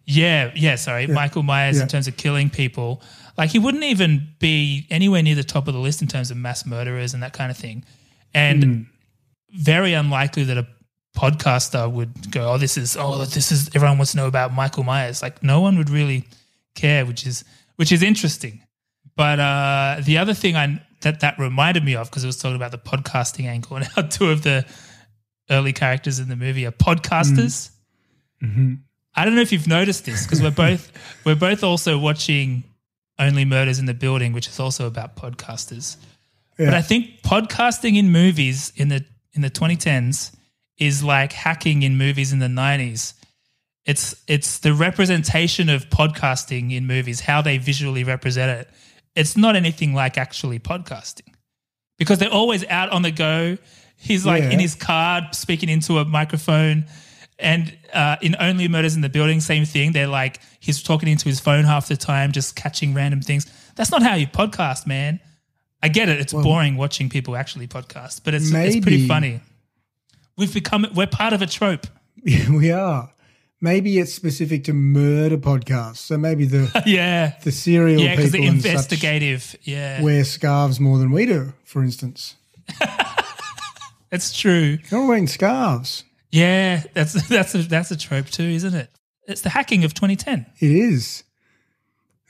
yeah, 0.04 0.52
yeah, 0.54 0.76
sorry, 0.76 1.06
Yeah. 1.06 1.14
Michael 1.14 1.42
Myers 1.42 1.76
Yeah. 1.76 1.82
in 1.82 1.88
terms 1.88 2.06
of 2.06 2.16
killing 2.16 2.48
people, 2.50 3.02
like 3.36 3.50
he 3.50 3.58
wouldn't 3.58 3.84
even 3.84 4.28
be 4.38 4.86
anywhere 4.90 5.22
near 5.22 5.34
the 5.34 5.44
top 5.44 5.66
of 5.68 5.74
the 5.74 5.80
list 5.80 6.02
in 6.02 6.08
terms 6.08 6.30
of 6.30 6.36
mass 6.36 6.64
murderers 6.66 7.14
and 7.14 7.22
that 7.22 7.32
kind 7.32 7.50
of 7.50 7.56
thing. 7.56 7.84
And 8.34 8.62
Mm. 8.64 8.86
very 9.52 9.92
unlikely 9.94 10.44
that 10.44 10.58
a 10.58 10.66
podcaster 11.16 11.90
would 11.90 12.30
go, 12.30 12.52
"Oh, 12.52 12.58
this 12.58 12.76
is 12.76 12.96
oh, 12.98 13.24
this 13.24 13.50
is 13.50 13.68
everyone 13.74 13.98
wants 13.98 14.12
to 14.12 14.18
know 14.18 14.26
about 14.26 14.52
Michael 14.54 14.84
Myers." 14.84 15.22
Like 15.22 15.42
no 15.42 15.60
one 15.60 15.78
would 15.78 15.90
really 15.90 16.24
care, 16.74 17.04
which 17.06 17.26
is 17.26 17.42
which 17.76 17.90
is 17.90 18.02
interesting. 18.02 18.60
But 19.16 19.40
uh, 19.40 19.96
the 20.02 20.18
other 20.18 20.34
thing 20.34 20.56
I 20.56 20.78
that 21.02 21.20
that 21.20 21.38
reminded 21.38 21.84
me 21.84 21.94
of 21.94 22.10
because 22.10 22.24
it 22.24 22.26
was 22.26 22.38
talking 22.38 22.56
about 22.56 22.70
the 22.70 22.78
podcasting 22.78 23.46
angle 23.46 23.76
and 23.76 23.84
how 23.86 24.02
two 24.16 24.30
of 24.30 24.42
the 24.42 24.64
early 25.50 25.72
characters 25.72 26.18
in 26.18 26.28
the 26.28 26.36
movie 26.36 26.66
are 26.66 26.72
podcasters. 26.72 27.70
Mhm. 28.42 28.80
I 29.14 29.24
don't 29.24 29.34
know 29.34 29.40
if 29.40 29.52
you've 29.52 29.66
noticed 29.66 30.04
this 30.04 30.24
because 30.24 30.42
we're 30.42 30.50
both 30.50 30.92
we're 31.24 31.36
both 31.36 31.64
also 31.64 31.98
watching 31.98 32.64
Only 33.18 33.44
Murders 33.44 33.78
in 33.78 33.86
the 33.86 33.94
Building, 33.94 34.32
which 34.32 34.48
is 34.48 34.60
also 34.60 34.86
about 34.86 35.16
podcasters. 35.16 35.96
But 36.58 36.74
I 36.74 36.80
think 36.82 37.22
podcasting 37.22 37.96
in 37.96 38.10
movies 38.10 38.72
in 38.76 38.88
the 38.88 39.04
in 39.32 39.42
the 39.42 39.50
2010s 39.50 40.34
is 40.78 41.02
like 41.02 41.32
hacking 41.32 41.82
in 41.82 41.96
movies 41.98 42.32
in 42.32 42.38
the 42.38 42.46
90s. 42.46 43.14
It's 43.84 44.16
it's 44.26 44.58
the 44.58 44.72
representation 44.74 45.68
of 45.68 45.88
podcasting 45.90 46.72
in 46.72 46.86
movies, 46.86 47.20
how 47.20 47.40
they 47.42 47.58
visually 47.58 48.04
represent 48.04 48.60
it. 48.60 48.70
It's 49.16 49.36
not 49.36 49.56
anything 49.56 49.94
like 49.94 50.18
actually 50.18 50.58
podcasting 50.58 51.32
because 51.98 52.18
they're 52.18 52.32
always 52.32 52.64
out 52.66 52.90
on 52.90 53.02
the 53.02 53.10
go. 53.10 53.56
He's 53.96 54.24
like 54.26 54.42
Yeah. 54.44 54.50
in 54.50 54.60
his 54.60 54.74
car 54.74 55.28
speaking 55.32 55.68
into 55.68 55.98
a 55.98 56.04
microphone. 56.04 56.84
And 57.38 57.76
uh, 57.92 58.16
in 58.22 58.34
Only 58.40 58.66
Murders 58.68 58.94
in 58.94 59.02
the 59.02 59.08
Building, 59.10 59.40
same 59.40 59.64
thing. 59.66 59.92
They're 59.92 60.06
like, 60.06 60.40
he's 60.60 60.82
talking 60.82 61.08
into 61.08 61.28
his 61.28 61.38
phone 61.40 61.64
half 61.64 61.88
the 61.88 61.96
time, 61.96 62.32
just 62.32 62.56
catching 62.56 62.94
random 62.94 63.20
things. 63.20 63.46
That's 63.74 63.90
not 63.90 64.02
how 64.02 64.14
you 64.14 64.26
podcast, 64.26 64.86
man. 64.86 65.20
I 65.82 65.88
get 65.88 66.08
it. 66.08 66.18
It's 66.18 66.32
boring 66.32 66.76
watching 66.78 67.10
people 67.10 67.36
actually 67.36 67.68
podcast, 67.68 68.22
but 68.24 68.32
it's, 68.34 68.50
it's 68.50 68.80
pretty 68.80 69.06
funny. 69.06 69.40
We've 70.38 70.52
become, 70.52 70.86
we're 70.94 71.06
part 71.06 71.32
of 71.32 71.42
a 71.42 71.46
trope. 71.46 71.86
We 72.50 72.70
are. 72.72 73.10
Maybe 73.60 73.98
it's 73.98 74.12
specific 74.12 74.64
to 74.64 74.72
murder 74.74 75.38
podcasts. 75.38 75.98
So 75.98 76.18
maybe 76.18 76.44
the 76.44 76.70
yeah. 76.86 77.34
the 77.42 77.52
serial 77.52 78.00
Yeah, 78.00 78.16
because 78.16 78.32
the 78.32 78.44
and 78.46 78.60
such 78.60 78.70
investigative. 78.70 79.56
Yeah. 79.62 80.02
wear 80.02 80.24
scarves 80.24 80.78
more 80.78 80.98
than 80.98 81.10
we 81.10 81.26
do, 81.26 81.52
for 81.64 81.82
instance. 81.82 82.36
It's 84.12 84.36
true. 84.38 84.78
You're 84.90 85.06
wearing 85.06 85.26
scarves. 85.26 86.04
Yeah, 86.30 86.82
that's 86.94 87.12
that's 87.28 87.54
a 87.54 87.58
that's 87.62 87.90
a 87.90 87.96
trope 87.96 88.26
too, 88.26 88.44
isn't 88.44 88.74
it? 88.74 88.90
It's 89.26 89.40
the 89.40 89.50
hacking 89.50 89.84
of 89.84 89.94
2010. 89.94 90.46
It 90.60 90.70
is. 90.70 91.24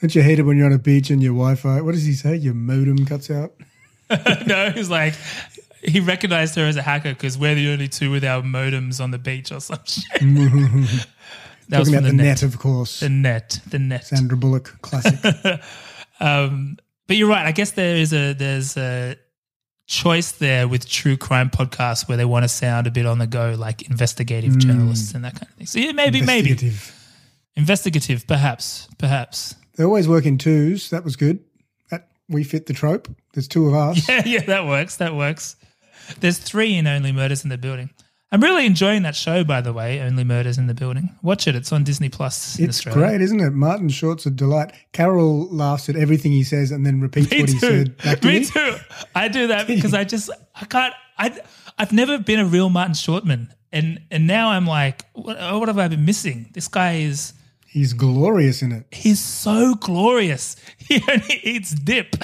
Don't 0.01 0.15
you 0.15 0.23
hate 0.23 0.39
it 0.39 0.43
when 0.43 0.57
you're 0.57 0.67
on 0.67 0.73
a 0.73 0.79
beach 0.79 1.11
and 1.11 1.23
your 1.23 1.33
Wi-Fi? 1.35 1.81
What 1.83 1.93
does 1.93 2.05
he 2.05 2.13
say? 2.15 2.37
Your 2.37 2.55
modem 2.55 3.05
cuts 3.07 3.31
out. 3.31 3.53
no, 4.47 4.71
he's 4.71 4.91
like 4.91 5.15
he 5.87 6.01
recognized 6.01 6.55
her 6.57 6.65
as 6.65 6.77
a 6.77 6.83
hacker 6.83 7.11
because 7.11 7.39
we're 7.39 7.55
the 7.55 7.71
only 7.71 7.89
two 7.89 8.11
with 8.11 8.25
our 8.25 8.43
modems 8.43 9.01
on 9.03 9.11
the 9.11 9.19
beach 9.19 9.53
or 9.53 9.61
some 9.61 9.79
shit. 9.87 10.07
That 11.69 11.81
was 11.81 11.89
Talking 11.89 11.95
from 11.95 11.95
about 11.95 12.03
the 12.05 12.11
the 12.11 12.13
net. 12.13 12.25
net, 12.25 12.43
of 12.45 12.59
course. 12.61 13.01
The 13.01 13.09
net, 13.09 13.59
the 13.69 13.79
net. 13.81 14.05
Sandra 14.07 14.37
Bullock 14.37 14.77
classic. 14.83 15.19
um, 16.21 16.77
but 17.09 17.17
you're 17.17 17.29
right. 17.29 17.45
I 17.45 17.51
guess 17.51 17.73
there 17.73 17.97
is 17.97 18.13
a 18.13 18.35
there's 18.35 18.77
a 18.77 19.17
choice 19.89 20.31
there 20.33 20.69
with 20.69 20.89
true 20.89 21.17
crime 21.17 21.51
podcasts 21.51 22.09
where 22.09 22.17
they 22.17 22.25
want 22.25 22.45
to 22.45 22.49
sound 22.49 22.87
a 22.87 22.91
bit 22.93 23.05
on 23.05 23.19
the 23.19 23.27
go, 23.27 23.57
like 23.59 23.83
investigative 23.91 24.53
Mm. 24.53 24.59
journalists 24.61 25.13
and 25.15 25.25
that 25.25 25.35
kind 25.35 25.49
of 25.51 25.55
thing. 25.57 25.67
So 25.67 25.81
yeah, 25.81 25.91
maybe, 25.91 26.21
maybe 26.23 26.51
Investigative. 26.51 26.95
investigative, 27.57 28.27
perhaps, 28.29 28.89
perhaps. 28.99 29.55
They 29.77 29.83
always 29.85 30.07
work 30.09 30.25
in 30.25 30.39
twos. 30.39 30.91
That 30.91 31.03
was 31.05 31.17
good. 31.17 31.41
That 31.91 32.09
we 32.29 32.45
fit 32.45 32.67
the 32.67 32.75
trope. 32.75 33.09
There's 33.35 33.49
two 33.49 33.67
of 33.67 33.75
us. 33.75 34.09
Yeah, 34.09 34.23
yeah, 34.25 34.41
that 34.47 34.67
works. 34.67 34.97
That 34.99 35.15
works. 35.17 35.57
There's 36.21 36.39
three 36.39 36.75
in 36.77 36.87
Only 36.87 37.13
Murders 37.13 37.45
in 37.45 37.51
the 37.51 37.59
Building. 37.59 37.91
I'm 38.33 38.41
really 38.43 38.67
enjoying 38.67 39.03
that 39.03 39.15
show, 39.15 39.45
by 39.45 39.61
the 39.61 39.73
way. 39.73 40.01
Only 40.01 40.25
Murders 40.25 40.59
in 40.59 40.67
the 40.67 40.75
Building. 40.75 41.11
Watch 41.23 41.47
it. 41.47 41.55
It's 41.55 41.71
on 41.73 41.85
Disney 41.85 42.09
Plus 42.09 42.59
in 42.59 42.65
It's 42.69 42.79
Australia. 42.79 43.09
great, 43.11 43.21
isn't 43.23 43.41
it? 43.41 43.51
Martin 43.53 43.89
Short's 43.89 44.27
a 44.27 44.31
delight. 44.31 44.73
Carol 44.93 45.49
laughs 45.49 45.89
at 45.89 45.95
everything 45.97 46.33
he 46.33 46.43
says 46.43 46.73
and 46.73 46.85
then 46.85 47.01
repeats 47.01 47.31
Me 47.31 47.41
what 47.43 47.51
he 47.51 47.59
said 47.59 47.97
back 47.99 48.21
to 48.21 48.27
me 48.29 48.41
me. 48.41 48.45
too. 48.47 48.77
I 49.15 49.29
do 49.29 49.47
that 49.49 49.67
because 49.73 49.95
I 49.95 50.03
just 50.05 50.29
I 50.61 50.65
can't. 50.65 50.93
I 51.19 51.39
I've 51.79 51.93
never 51.93 52.19
been 52.19 52.41
a 52.41 52.45
real 52.47 52.69
Martin 52.69 52.95
Shortman, 52.95 53.49
and 53.73 54.01
and 54.11 54.27
now 54.27 54.49
I'm 54.51 54.67
like, 54.67 55.05
what, 55.13 55.37
what 55.39 55.69
have 55.69 55.79
I 55.79 55.87
been 55.89 56.05
missing? 56.05 56.51
This 56.53 56.67
guy 56.69 56.97
is 56.97 57.33
He's 57.69 57.93
glorious 57.93 58.61
in 58.63 58.73
it. 58.73 58.87
he's 58.91 59.21
so 59.23 59.75
glorious. 59.75 60.57
He 60.79 61.01
only 61.11 61.41
eats 61.45 61.71
dip 61.71 62.17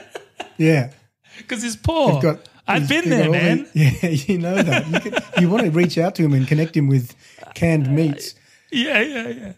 Yeah. 0.58 0.90
because 1.38 1.62
he's 1.62 1.76
poor. 1.76 2.12
They've 2.14 2.22
got- 2.22 2.48
I've 2.68 2.88
been 2.88 3.08
there, 3.08 3.30
man. 3.30 3.68
yeah, 3.74 4.08
you 4.08 4.38
know 4.38 4.54
that. 4.62 4.86
You, 4.88 5.00
can, 5.00 5.22
you 5.42 5.48
want 5.50 5.64
to 5.64 5.70
reach 5.70 5.98
out 5.98 6.14
to 6.16 6.22
him 6.24 6.32
and 6.34 6.46
connect 6.48 6.76
him 6.76 6.88
with 6.88 7.14
canned 7.54 7.94
meats. 7.94 8.34
Yeah, 8.72 9.00
yeah, 9.00 9.28
yeah. 9.28 9.52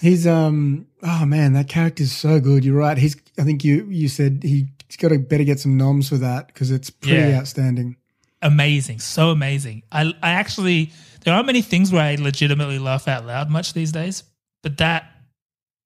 He's 0.00 0.26
um 0.26 0.86
oh 1.02 1.24
man, 1.26 1.52
that 1.52 1.68
character's 1.68 2.10
so 2.12 2.40
good. 2.40 2.64
You're 2.64 2.76
right. 2.78 2.96
He's 2.98 3.16
I 3.38 3.42
think 3.44 3.64
you 3.64 3.86
you 3.90 4.08
said 4.08 4.40
he's 4.42 4.64
got 4.98 5.08
to 5.08 5.18
better 5.18 5.44
get 5.44 5.60
some 5.60 5.76
noms 5.76 6.08
for 6.08 6.16
that 6.16 6.48
because 6.48 6.70
it's 6.70 6.90
pretty 6.90 7.30
Yeah. 7.30 7.38
outstanding. 7.38 7.96
amazing, 8.40 8.98
so 8.98 9.30
amazing. 9.30 9.82
I 9.92 10.12
I 10.22 10.30
actually 10.30 10.90
there 11.24 11.34
aren't 11.34 11.46
many 11.46 11.62
things 11.62 11.92
where 11.92 12.02
I 12.02 12.16
legitimately 12.16 12.78
laugh 12.80 13.06
out 13.06 13.24
loud 13.26 13.50
much 13.50 13.72
these 13.74 13.92
days, 13.92 14.24
but 14.62 14.78
that 14.78 15.04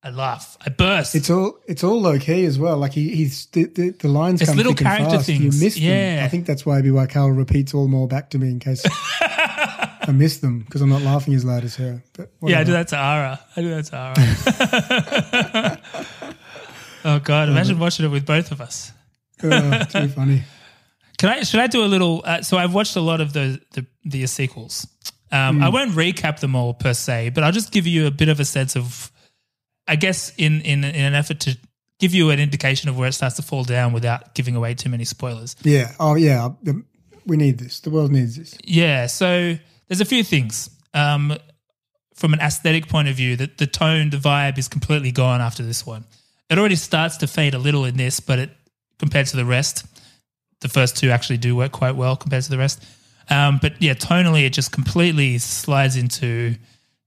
I 0.07 0.11
laugh, 0.11 0.57
I 0.65 0.71
burst. 0.71 1.17
It's 1.17 1.31
all 1.31 1.59
it's 1.67 1.83
all 1.83 2.01
low 2.01 2.17
key 2.21 2.45
as 2.45 2.61
well. 2.61 2.77
Like 2.77 2.93
he, 2.93 3.09
he's 3.09 3.47
the, 3.47 3.65
the, 3.65 3.91
the 3.91 4.07
lines 4.07 4.41
It's 4.41 4.49
come 4.51 4.57
little 4.57 4.73
character 4.75 5.17
fast. 5.17 5.27
things. 5.27 5.41
You 5.59 5.65
miss 5.65 5.75
them. 5.75 6.25
I 6.25 6.29
think 6.29 6.47
that's 6.47 6.65
why 6.65 6.81
why 6.81 7.07
Carol 7.07 7.33
repeats 7.33 7.75
all 7.75 7.89
more 7.89 8.07
back 8.07 8.31
to 8.31 8.39
me 8.39 8.49
in 8.51 8.61
case 8.61 8.85
I 9.21 10.13
miss 10.15 10.39
them 10.39 10.61
because 10.61 10.81
I'm 10.83 10.91
not 10.91 11.03
laughing 11.03 11.35
as 11.35 11.45
loud 11.45 11.65
as 11.65 11.75
her. 11.77 12.05
But 12.13 12.31
yeah, 12.43 12.61
I 12.61 12.65
do 12.65 12.71
that 12.73 12.87
to 12.89 12.97
Ara. 12.97 13.41
I 13.57 13.61
do 13.61 13.71
that 13.75 13.85
to 13.87 15.81
Ara. 16.23 16.35
oh 17.05 17.19
god, 17.19 17.49
imagine 17.49 17.79
watching 17.79 18.07
it 18.07 18.11
with 18.11 18.25
both 18.27 18.53
of 18.53 18.61
us. 18.61 18.93
Oh, 19.43 19.83
too 19.91 20.09
funny. 20.09 20.45
Can 21.19 21.31
I? 21.31 21.43
Should 21.43 21.61
I 21.61 21.67
do 21.67 21.83
a 21.83 21.87
little? 21.87 22.23
Uh, 22.25 22.43
so 22.43 22.59
I've 22.59 22.75
watched 22.75 22.95
a 22.97 23.01
lot 23.01 23.21
of 23.21 23.33
the 23.33 23.61
the, 23.73 23.87
the 24.05 24.27
sequels. 24.27 24.87
Um, 25.33 25.57
Hmm. 25.57 25.63
I 25.65 25.69
won't 25.71 25.91
recap 25.93 26.39
them 26.41 26.55
all 26.55 26.73
per 26.75 26.95
se, 26.95 27.31
but 27.31 27.43
I'll 27.43 27.51
just 27.53 27.73
give 27.73 27.87
you 27.87 28.07
a 28.07 28.13
bit 28.13 28.29
of 28.29 28.39
a 28.39 28.45
sense 28.45 28.77
of, 28.77 29.11
I 29.89 29.97
guess, 29.97 30.33
in 30.37 30.61
in 30.63 30.85
in 30.85 31.05
an 31.05 31.15
effort 31.15 31.41
to 31.41 31.57
give 31.99 32.15
you 32.15 32.31
an 32.31 32.39
indication 32.39 32.89
of 32.89 32.99
where 32.99 33.09
it 33.09 33.13
starts 33.13 33.37
to 33.37 33.43
fall 33.43 33.65
down 33.65 33.93
without 33.93 34.35
giving 34.35 34.55
away 34.57 34.75
too 34.75 34.89
many 34.89 35.05
spoilers. 35.05 35.57
Yeah. 35.63 35.93
Oh, 35.99 36.15
yeah. 36.15 36.51
We 37.25 37.37
need 37.37 37.59
this. 37.59 37.81
The 37.81 37.91
world 37.91 38.13
needs 38.13 38.37
this. 38.37 38.57
Yeah, 38.65 39.07
so 39.07 39.57
there's 39.89 40.01
a 40.01 40.05
few 40.05 40.23
things. 40.23 40.71
Um, 40.95 41.37
from 42.15 42.33
an 42.33 42.41
aesthetic 42.41 42.89
point 42.89 43.09
of 43.09 43.17
view, 43.17 43.37
that 43.37 43.59
the 43.59 43.67
tone, 43.67 44.11
the 44.11 44.17
vibe 44.17 44.59
is 44.59 44.69
completely 44.69 45.13
gone 45.13 45.41
after 45.41 45.63
this 45.63 45.85
one. 45.85 46.05
It 46.49 46.59
already 46.59 46.77
starts 46.77 47.19
to 47.19 47.27
fade 47.27 47.55
a 47.55 47.59
little 47.59 47.85
in 47.85 47.97
this, 47.97 48.21
but 48.21 48.39
it 48.39 48.51
compared 48.99 49.27
to 49.29 49.37
the 49.37 49.45
rest, 49.45 49.85
the 50.61 50.69
first 50.69 50.97
two 50.97 51.11
actually 51.11 51.39
do 51.39 51.57
work 51.57 51.73
quite 51.73 51.97
well 51.97 52.17
compared 52.17 52.45
to 52.45 52.51
the 52.51 52.59
rest. 52.59 52.83
Um, 53.29 53.59
but 53.61 53.81
yeah, 53.83 53.95
tonally, 53.95 54.47
it 54.47 54.53
just 54.53 54.73
completely 54.73 55.39
slides 55.39 55.97
into 55.97 56.55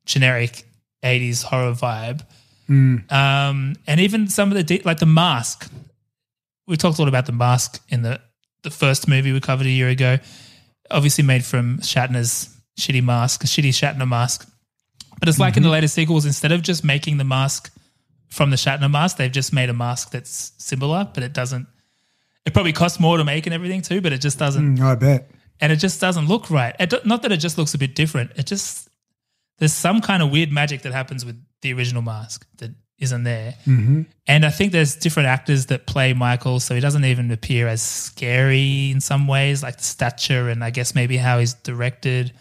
generic 0.05 0.65
80s 1.03 1.43
horror 1.43 1.73
vibe. 1.73 2.21
Um, 2.69 3.75
and 3.87 3.99
even 3.99 4.27
some 4.27 4.49
of 4.51 4.55
the 4.57 4.63
de- 4.63 4.81
like 4.83 4.99
the 4.99 5.05
mask. 5.05 5.69
We 6.67 6.77
talked 6.77 6.99
a 6.99 7.01
lot 7.01 7.07
about 7.09 7.25
the 7.25 7.31
mask 7.31 7.81
in 7.89 8.03
the 8.03 8.21
the 8.61 8.69
first 8.69 9.07
movie 9.07 9.31
we 9.31 9.39
covered 9.39 9.65
a 9.65 9.71
year 9.71 9.87
ago. 9.89 10.17
Obviously 10.91 11.23
made 11.23 11.43
from 11.43 11.79
Shatner's 11.79 12.55
shitty 12.79 13.03
mask, 13.03 13.43
a 13.43 13.47
shitty 13.47 13.69
Shatner 13.69 14.07
mask. 14.07 14.47
But 15.19 15.27
it's 15.29 15.39
like 15.39 15.57
in 15.57 15.63
the 15.63 15.69
later 15.69 15.87
sequels, 15.87 16.25
instead 16.25 16.51
of 16.51 16.61
just 16.61 16.83
making 16.83 17.17
the 17.17 17.23
mask 17.23 17.71
from 18.29 18.51
the 18.51 18.55
Shatner 18.55 18.89
mask, 18.89 19.17
they've 19.17 19.31
just 19.31 19.51
made 19.51 19.69
a 19.69 19.73
mask 19.73 20.11
that's 20.11 20.53
similar, 20.57 21.09
but 21.13 21.23
it 21.23 21.33
doesn't. 21.33 21.67
It 22.45 22.53
probably 22.53 22.71
costs 22.73 22.99
more 22.99 23.17
to 23.17 23.23
make 23.23 23.45
and 23.47 23.53
everything 23.53 23.81
too, 23.81 23.99
but 24.01 24.13
it 24.13 24.21
just 24.21 24.37
doesn't 24.39 24.77
Mm, 24.77 24.81
I 24.81 24.95
bet. 24.95 25.29
and 25.59 25.71
it 25.71 25.77
just 25.77 25.99
doesn't 25.99 26.27
look 26.27 26.49
right. 26.49 26.75
It, 26.79 27.05
not 27.05 27.21
that 27.23 27.31
it 27.31 27.37
just 27.37 27.57
looks 27.57 27.73
a 27.73 27.77
bit 27.77 27.95
different. 27.95 28.31
It 28.35 28.45
just 28.45 28.87
there's 29.57 29.73
some 29.73 29.99
kind 30.01 30.21
of 30.23 30.29
weird 30.31 30.51
magic 30.51 30.83
that 30.83 30.93
happens 30.93 31.25
with 31.25 31.43
the 31.61 31.73
original 31.73 32.01
mask 32.01 32.45
that 32.57 32.71
isn't 32.99 33.23
there. 33.23 33.55
Mm-hmm. 33.65 34.01
And 34.27 34.45
I 34.45 34.49
think 34.49 34.71
there's 34.73 34.95
different 34.95 35.27
actors 35.27 35.67
that 35.67 35.87
play 35.87 36.13
Michael, 36.13 36.59
so 36.59 36.75
he 36.75 36.81
doesn't 36.81 37.05
even 37.05 37.31
appear 37.31 37.67
as 37.67 37.81
scary 37.81 38.91
in 38.91 38.99
some 39.01 39.27
ways, 39.27 39.63
like 39.63 39.77
the 39.77 39.83
stature 39.83 40.49
and 40.49 40.63
I 40.63 40.69
guess 40.69 40.95
maybe 40.95 41.17
how 41.17 41.39
he's 41.39 41.53
directed. 41.53 42.33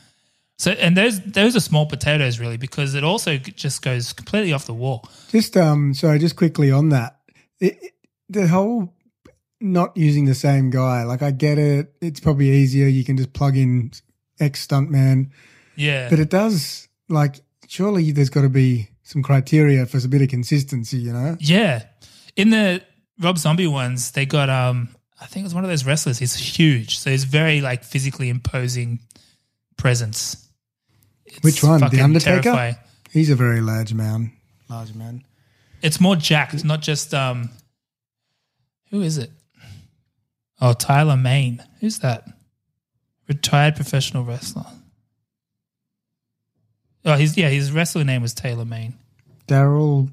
So 0.58 0.72
and 0.72 0.96
those 0.96 1.20
those 1.20 1.54
are 1.54 1.60
small 1.60 1.86
potatoes 1.86 2.40
really 2.40 2.56
because 2.56 2.96
it 2.96 3.04
also 3.04 3.36
just 3.36 3.80
goes 3.82 4.12
completely 4.12 4.52
off 4.52 4.66
the 4.66 4.74
wall. 4.74 5.08
Just 5.30 5.56
um, 5.56 5.94
sorry, 5.94 6.18
just 6.18 6.34
quickly 6.34 6.72
on 6.72 6.88
that, 6.88 7.20
it, 7.60 7.78
it- 7.80 7.92
the 8.30 8.46
whole 8.48 8.92
not 9.60 9.96
using 9.96 10.24
the 10.26 10.34
same 10.34 10.70
guy. 10.70 11.04
Like 11.04 11.22
I 11.22 11.30
get 11.30 11.58
it; 11.58 11.94
it's 12.02 12.18
probably 12.20 12.50
easier. 12.50 12.88
You 12.88 13.04
can 13.04 13.16
just 13.16 13.32
plug 13.32 13.56
in 13.56 13.92
ex 14.40 14.66
stuntman, 14.66 15.30
Yeah. 15.76 16.10
but 16.10 16.18
it 16.18 16.28
does 16.30 16.88
like 17.08 17.36
surely 17.68 18.10
there's 18.12 18.28
got 18.30 18.42
to 18.42 18.48
be 18.48 18.88
some 19.08 19.22
criteria 19.22 19.86
for 19.86 19.96
a 19.96 20.06
bit 20.08 20.20
of 20.20 20.28
consistency. 20.28 20.98
You 20.98 21.14
know? 21.14 21.36
Yeah. 21.40 21.84
In 22.36 22.50
the 22.50 22.82
Rob 23.18 23.38
Zombie 23.38 23.66
ones, 23.66 24.12
they 24.12 24.26
got 24.26 24.50
um 24.50 24.90
I 25.20 25.24
think 25.26 25.44
it 25.44 25.46
was 25.46 25.54
one 25.54 25.64
of 25.64 25.70
those 25.70 25.86
wrestlers. 25.86 26.18
He's 26.18 26.34
huge. 26.34 26.98
So 26.98 27.10
he's 27.10 27.24
very 27.24 27.60
like 27.62 27.84
physically 27.84 28.28
imposing 28.28 29.00
presence. 29.78 30.48
It's 31.24 31.42
Which 31.42 31.62
one? 31.64 31.80
The 31.80 32.00
Undertaker. 32.02 32.42
terrifying. 32.42 32.76
He's 33.10 33.30
a 33.30 33.34
very 33.34 33.62
large 33.62 33.94
man. 33.94 34.32
Large 34.68 34.94
man. 34.94 35.24
It's 35.80 36.00
more 36.00 36.14
jacked, 36.16 36.62
not 36.64 36.82
just 36.82 37.14
um 37.14 37.48
who 38.90 39.00
is 39.00 39.16
it? 39.16 39.30
Oh, 40.60 40.74
Tyler 40.74 41.16
Mane. 41.16 41.64
Who's 41.80 42.00
that? 42.00 42.24
Retired 43.26 43.74
professional 43.76 44.24
wrestler. 44.24 44.66
Oh, 47.08 47.16
he's 47.16 47.36
yeah, 47.36 47.48
his 47.48 47.72
wrestler 47.72 48.04
name 48.04 48.22
was 48.22 48.34
Taylor 48.34 48.64
Main. 48.64 48.94
Daryl 49.46 50.10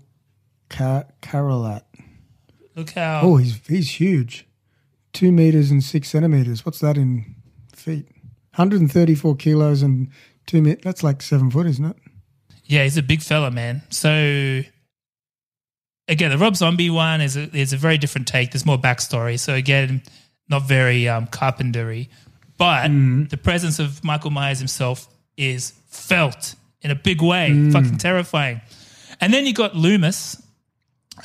Car- 0.70 1.06
Karolat. 1.22 1.82
Look 2.76 2.92
how 2.92 3.22
Oh, 3.24 3.38
he's 3.38 3.60
he's 3.68 4.00
huge. 4.00 4.48
Two 5.14 5.32
meters 5.32 5.72
and 5.72 5.84
six 5.84 6.10
centimeters. 6.10 6.66
What's 6.66 6.80
that 6.80 6.98
in 6.98 7.36
feet? 7.74 8.06
134 8.56 9.36
kilos 9.36 9.82
and 9.82 10.10
two 10.46 10.62
meters. 10.62 10.82
That's 10.84 11.04
like 11.04 11.22
seven 11.22 11.52
foot, 11.52 11.68
isn't 11.68 11.86
it? 11.86 11.98
Yeah, 12.66 12.84
he's 12.84 12.98
a 12.98 13.04
big 13.04 13.22
fella, 13.22 13.52
man. 13.52 13.82
So 13.90 14.62
again, 16.08 16.32
the 16.32 16.38
Rob 16.38 16.56
Zombie 16.56 16.90
one 16.90 17.22
is 17.22 17.36
a, 17.38 17.44
is 17.56 17.74
a 17.74 17.78
very 17.78 17.98
different 17.98 18.28
take. 18.28 18.52
There's 18.52 18.66
more 18.66 18.78
backstory. 18.78 19.40
So 19.40 19.54
again, 19.54 20.02
not 20.50 20.64
very 20.64 21.08
um, 21.08 21.28
carpentery, 21.28 22.08
but 22.58 22.88
the 22.88 23.38
presence 23.42 23.80
of 23.80 24.04
Michael 24.04 24.32
Myers 24.32 24.60
himself 24.60 25.08
is 25.38 25.74
felt 25.88 26.56
in 26.86 26.92
a 26.92 26.96
big 26.96 27.22
way, 27.22 27.48
fucking 27.72 27.98
terrifying. 27.98 28.62
And 29.20 29.34
then 29.34 29.46
you 29.46 29.54
got 29.54 29.76
Loomis, 29.76 30.42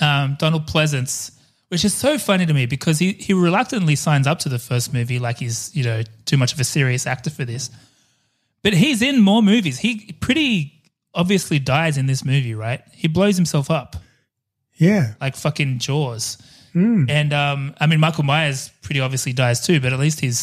um, 0.00 0.36
Donald 0.38 0.66
Pleasence, 0.66 1.36
which 1.68 1.84
is 1.84 1.94
so 1.94 2.18
funny 2.18 2.46
to 2.46 2.54
me 2.54 2.66
because 2.66 2.98
he 2.98 3.12
he 3.12 3.32
reluctantly 3.34 3.94
signs 3.96 4.26
up 4.26 4.38
to 4.40 4.48
the 4.48 4.58
first 4.58 4.92
movie 4.94 5.18
like 5.18 5.38
he's 5.38 5.70
you 5.74 5.84
know 5.84 6.02
too 6.24 6.36
much 6.36 6.52
of 6.52 6.60
a 6.60 6.64
serious 6.64 7.06
actor 7.06 7.30
for 7.30 7.44
this. 7.44 7.70
But 8.62 8.72
he's 8.74 9.02
in 9.02 9.20
more 9.20 9.42
movies. 9.42 9.78
He 9.78 10.12
pretty 10.20 10.72
obviously 11.14 11.58
dies 11.58 11.96
in 11.98 12.06
this 12.06 12.24
movie, 12.24 12.54
right? 12.54 12.80
He 12.92 13.08
blows 13.08 13.36
himself 13.36 13.70
up 13.70 13.96
Yeah. 14.76 15.14
like 15.20 15.34
fucking 15.36 15.78
Jaws. 15.78 16.38
And 16.72 17.32
um, 17.32 17.74
I 17.80 17.86
mean, 17.86 17.98
Michael 18.00 18.22
Myers 18.24 18.70
pretty 18.82 19.00
obviously 19.00 19.32
dies 19.32 19.66
too, 19.66 19.80
but 19.80 19.92
at 19.92 19.98
least 19.98 20.20
he's 20.20 20.38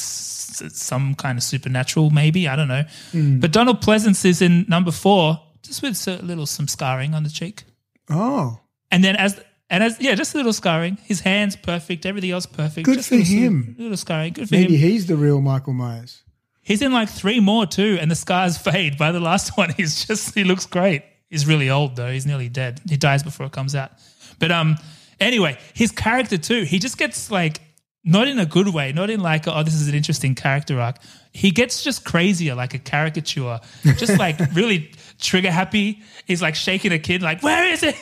some 0.72 1.16
kind 1.16 1.38
of 1.38 1.44
supernatural, 1.44 2.10
maybe. 2.10 2.48
I 2.48 2.56
don't 2.56 2.68
know. 2.68 2.84
But 3.14 3.52
Donald 3.52 3.82
Pleasence 3.82 4.26
is 4.26 4.42
in 4.42 4.66
number 4.68 4.92
four, 4.92 5.40
just 5.64 5.82
with 5.82 6.08
a 6.08 6.22
little 6.24 6.46
some 6.46 6.68
scarring 6.68 7.14
on 7.14 7.24
the 7.24 7.30
cheek. 7.30 7.64
Oh, 8.10 8.60
And 8.92 9.04
then 9.04 9.16
as 9.16 9.40
and 9.70 9.84
as 9.84 10.00
yeah, 10.00 10.16
just 10.16 10.34
a 10.34 10.38
little 10.38 10.54
scarring. 10.54 10.98
His 11.04 11.20
hands 11.22 11.56
perfect, 11.58 12.06
everything 12.06 12.32
else 12.32 12.46
perfect. 12.46 12.86
Good 12.86 12.96
just 12.98 13.10
for 13.10 13.16
a 13.16 13.18
little, 13.18 13.34
him. 13.36 13.76
Little 13.78 13.98
scarring, 13.98 14.34
good 14.34 14.48
for 14.48 14.56
maybe 14.56 14.76
him. 14.78 14.92
he's 14.92 15.08
the 15.08 15.18
real 15.18 15.42
Michael 15.42 15.74
Myers. 15.74 16.24
He's 16.62 16.82
in 16.82 16.92
like 16.94 17.10
three 17.10 17.40
more 17.40 17.66
too, 17.66 17.98
and 18.00 18.10
the 18.10 18.16
scars 18.16 18.58
fade. 18.68 18.98
By 18.98 19.12
the 19.12 19.20
last 19.20 19.58
one, 19.58 19.72
he's 19.76 20.06
just 20.06 20.34
he 20.36 20.44
looks 20.44 20.66
great. 20.66 21.04
He's 21.30 21.46
really 21.46 21.70
old 21.70 21.96
though. 21.98 22.12
He's 22.12 22.26
nearly 22.26 22.48
dead. 22.50 22.80
He 22.88 22.96
dies 22.98 23.24
before 23.24 23.46
it 23.46 23.52
comes 23.52 23.76
out. 23.76 23.92
But 24.40 24.52
um, 24.52 24.78
anyway, 25.20 25.58
his 25.74 25.92
character 25.92 26.38
too. 26.38 26.64
He 26.64 26.80
just 26.80 26.98
gets 26.98 27.30
like 27.30 27.60
not 28.08 28.28
in 28.28 28.40
a 28.40 28.46
good 28.46 28.70
way, 28.74 28.92
not 28.94 29.10
in 29.10 29.20
like 29.20 29.48
oh 29.48 29.62
this 29.64 29.76
is 29.76 29.88
an 29.88 29.94
interesting 29.94 30.34
character 30.34 30.80
arc. 30.80 30.96
He 31.34 31.52
gets 31.52 31.84
just 31.84 32.04
crazier, 32.06 32.56
like 32.56 32.74
a 32.74 32.80
caricature, 32.80 33.60
just 33.98 34.18
like 34.26 34.40
really 34.56 34.92
trigger 35.20 35.52
happy. 35.52 36.02
He's 36.26 36.42
like 36.42 36.56
shaking 36.56 36.92
a 36.94 37.00
kid, 37.00 37.22
like 37.22 37.44
where 37.44 37.72
is 37.72 37.84
it? 37.84 37.96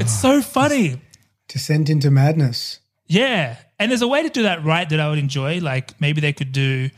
It's 0.00 0.12
so 0.12 0.42
funny. 0.42 1.00
Descent 1.48 1.88
into 1.88 2.10
madness. 2.10 2.80
Yeah. 3.06 3.56
And 3.78 3.90
there's 3.90 4.02
a 4.02 4.08
way 4.08 4.22
to 4.24 4.28
do 4.28 4.42
that 4.42 4.64
right 4.64 4.88
that 4.90 4.98
I 4.98 5.08
would 5.08 5.18
enjoy. 5.18 5.60
Like 5.60 5.98
maybe 6.00 6.20
they 6.20 6.32
could 6.32 6.50
do 6.52 6.90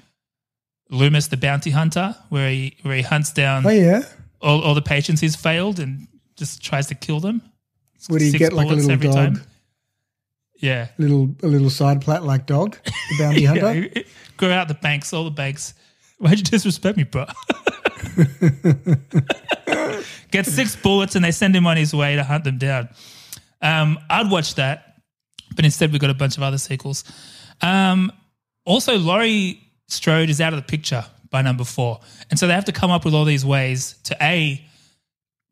Loomis 0.91 1.27
the 1.29 1.37
bounty 1.37 1.71
hunter, 1.71 2.17
where 2.31 2.49
he 2.51 2.77
where 2.83 2.97
he 2.97 3.03
hunts 3.03 3.31
down 3.33 3.67
Oh 3.67 3.71
yeah. 3.71 4.03
all, 4.41 4.63
all 4.63 4.75
the 4.75 4.81
patients 4.83 5.21
he's 5.21 5.37
failed 5.37 5.79
and 5.81 6.09
just 6.37 6.63
tries 6.65 6.87
to 6.87 6.95
kill 6.95 7.21
them. 7.21 7.43
Would 8.09 8.23
he 8.23 8.31
Six 8.31 8.39
get 8.39 8.53
like 8.55 8.69
a 8.71 8.75
little 8.75 8.91
every 8.91 9.09
dog? 9.09 9.15
time. 9.17 9.43
Yeah. 10.59 10.89
Little 10.99 11.35
a 11.43 11.47
little 11.47 11.71
side 11.71 12.01
plat 12.03 12.25
like 12.25 12.47
dog, 12.47 12.77
the 12.85 13.17
bounty 13.19 13.45
hunter. 13.47 13.91
yeah. 13.95 14.03
Go 14.37 14.51
out 14.53 14.69
the 14.69 14.75
banks, 14.75 15.13
all 15.13 15.25
the 15.25 15.31
banks. 15.31 15.75
Why'd 16.19 16.39
you 16.39 16.45
disrespect 16.45 16.97
me, 16.97 17.05
bro? 17.05 17.27
Get 20.31 20.47
six 20.47 20.77
bullets 20.77 21.15
and 21.17 21.25
they 21.25 21.31
send 21.31 21.55
him 21.57 21.67
on 21.67 21.77
his 21.77 21.95
way 21.95 22.17
to 22.17 22.25
hunt 22.25 22.45
them 22.45 22.59
down. 22.59 22.89
Um, 23.63 23.99
I'd 24.11 24.31
watch 24.31 24.55
that, 24.57 25.01
but 25.57 25.65
instead 25.65 25.93
we 25.93 25.99
got 25.99 26.11
a 26.11 26.15
bunch 26.15 26.37
of 26.37 26.43
other 26.43 26.59
sequels. 26.59 27.05
Um, 27.63 28.13
also, 28.65 28.99
Laurie 28.99 29.61
Strode 29.87 30.29
is 30.29 30.41
out 30.41 30.53
of 30.53 30.59
the 30.59 30.65
picture 30.67 31.05
by 31.31 31.43
number 31.43 31.65
four, 31.65 32.01
and 32.31 32.39
so 32.39 32.47
they 32.47 32.53
have 32.53 32.67
to 32.67 32.73
come 32.73 32.91
up 32.91 33.05
with 33.05 33.15
all 33.15 33.25
these 33.25 33.45
ways 33.45 33.95
to 34.05 34.17
a 34.21 34.63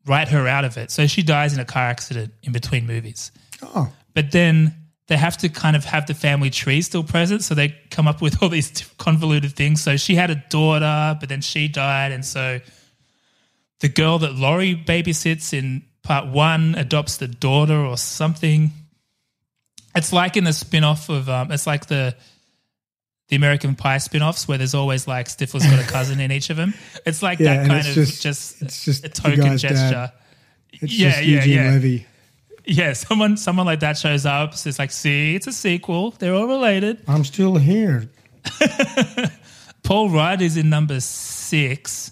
write 0.05 0.27
her 0.29 0.47
out 0.47 0.63
of 0.65 0.77
it. 0.77 0.91
So 0.91 1.07
she 1.07 1.23
dies 1.23 1.53
in 1.53 1.59
a 1.59 1.65
car 1.65 1.83
accident 1.83 2.33
in 2.43 2.51
between 2.53 2.85
movies 2.87 3.31
Oh, 3.61 3.91
but 4.13 4.31
then 4.31 4.75
they 5.07 5.17
have 5.17 5.37
to 5.37 5.49
kind 5.49 5.75
of 5.75 5.85
have 5.85 6.05
the 6.07 6.13
family 6.13 6.49
tree 6.49 6.81
still 6.81 7.03
present. 7.03 7.41
So 7.43 7.55
they 7.55 7.75
come 7.91 8.07
up 8.07 8.21
with 8.21 8.41
all 8.43 8.49
these 8.49 8.71
convoluted 8.97 9.53
things. 9.53 9.81
So 9.81 9.95
she 9.97 10.15
had 10.15 10.29
a 10.29 10.35
daughter, 10.49 11.17
but 11.19 11.29
then 11.29 11.41
she 11.41 11.67
died. 11.67 12.11
And 12.11 12.25
so 12.25 12.59
the 13.79 13.89
girl 13.89 14.19
that 14.19 14.35
Laurie 14.35 14.75
babysits 14.75 15.53
in 15.53 15.83
part 16.03 16.27
one 16.27 16.75
adopts 16.75 17.17
the 17.17 17.27
daughter 17.27 17.77
or 17.77 17.95
something. 17.97 18.71
It's 19.95 20.11
like 20.13 20.37
in 20.37 20.43
the 20.43 20.53
spin 20.53 20.83
off 20.83 21.09
of, 21.09 21.27
um, 21.29 21.51
it's 21.51 21.65
like 21.65 21.87
the, 21.87 22.15
the 23.29 23.35
American 23.35 23.75
Pie 23.75 23.97
spin-offs 23.97 24.47
where 24.47 24.57
there's 24.57 24.75
always 24.75 25.07
like 25.07 25.27
Stifler's 25.27 25.65
got 25.65 25.79
a 25.83 25.87
cousin 25.91 26.19
in 26.19 26.31
each 26.31 26.49
of 26.49 26.57
them. 26.57 26.73
It's 27.05 27.21
like 27.23 27.39
Yeah, 27.39 27.57
that 27.57 27.67
kind 27.67 27.79
of 27.87 27.93
just- 27.93 28.21
just, 28.21 28.61
it's 28.61 28.85
just 28.85 29.05
a 29.05 29.09
token 29.09 29.39
dad. 29.41 29.57
gesture. 29.59 30.11
it's 30.73 30.93
Yeah, 30.93 31.09
just 31.11 31.23
yeah, 31.23 31.35
Eugene 31.35 31.53
yeah. 31.55 31.71
Levy. 31.71 32.05
Yeah, 32.67 32.93
someone 33.07 33.37
someone 33.37 33.65
like 33.65 33.79
that 33.79 33.97
shows 33.97 34.25
up. 34.25 34.53
So 34.53 34.69
it's 34.69 34.79
like, 34.79 34.91
see, 34.91 35.35
it's 35.35 35.47
a 35.47 35.53
sequel. 35.53 36.11
They're 36.11 36.33
all 36.35 36.47
related. 36.47 37.01
I'm 37.07 37.23
still 37.23 37.55
here. 37.55 38.09
Paul 39.83 40.09
Rudd 40.09 40.41
is 40.41 40.57
in 40.57 40.69
number 40.69 40.99
six, 40.99 42.11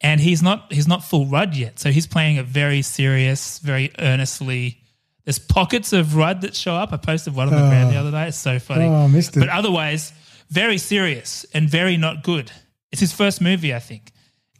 and 0.00 0.20
he's 0.20 0.42
not 0.42 0.72
he's 0.72 0.86
not 0.88 1.04
full 1.04 1.26
Rudd 1.26 1.56
yet. 1.56 1.78
So 1.78 1.90
he's 1.90 2.06
playing 2.06 2.38
a 2.38 2.42
very 2.42 2.82
serious, 2.82 3.58
very 3.60 3.90
earnestly. 3.98 4.78
There's 5.24 5.38
pockets 5.38 5.92
of 5.92 6.16
Rudd 6.16 6.40
that 6.42 6.54
show 6.54 6.74
up. 6.74 6.92
I 6.92 6.96
posted 6.96 7.34
one 7.34 7.48
on 7.48 7.54
the 7.54 7.66
Oh. 7.66 7.68
ground 7.68 7.92
the 7.92 7.96
ah. 7.96 8.00
other 8.00 8.10
day. 8.10 8.28
It's 8.28 8.38
so 8.38 8.58
funny. 8.58 8.84
Oh, 8.86 9.04
I 9.04 9.06
missed 9.08 9.36
it. 9.36 9.40
But 9.40 9.48
otherwise, 9.50 10.12
very 10.48 10.78
serious 10.78 11.44
and 11.52 11.68
very 11.68 11.96
not 11.96 12.22
good. 12.22 12.50
It's 12.92 13.00
his 13.00 13.12
first 13.12 13.40
movie, 13.42 13.74
I 13.74 13.78
think, 13.78 14.12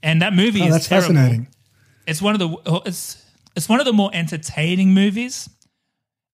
and 0.02 0.20
that 0.20 0.34
movie 0.34 0.60
Oh, 0.62 0.66
is 0.66 0.72
that's 0.72 0.88
terrible. 0.88 1.14
fascinating. 1.14 1.48
It's 2.06 2.20
one 2.22 2.34
of 2.34 2.38
the 2.38 2.48
oh, 2.66 2.82
it's 2.86 3.22
it's 3.58 3.68
one 3.68 3.80
of 3.80 3.86
the 3.86 3.92
more 3.92 4.10
entertaining 4.14 4.94
movies 4.94 5.50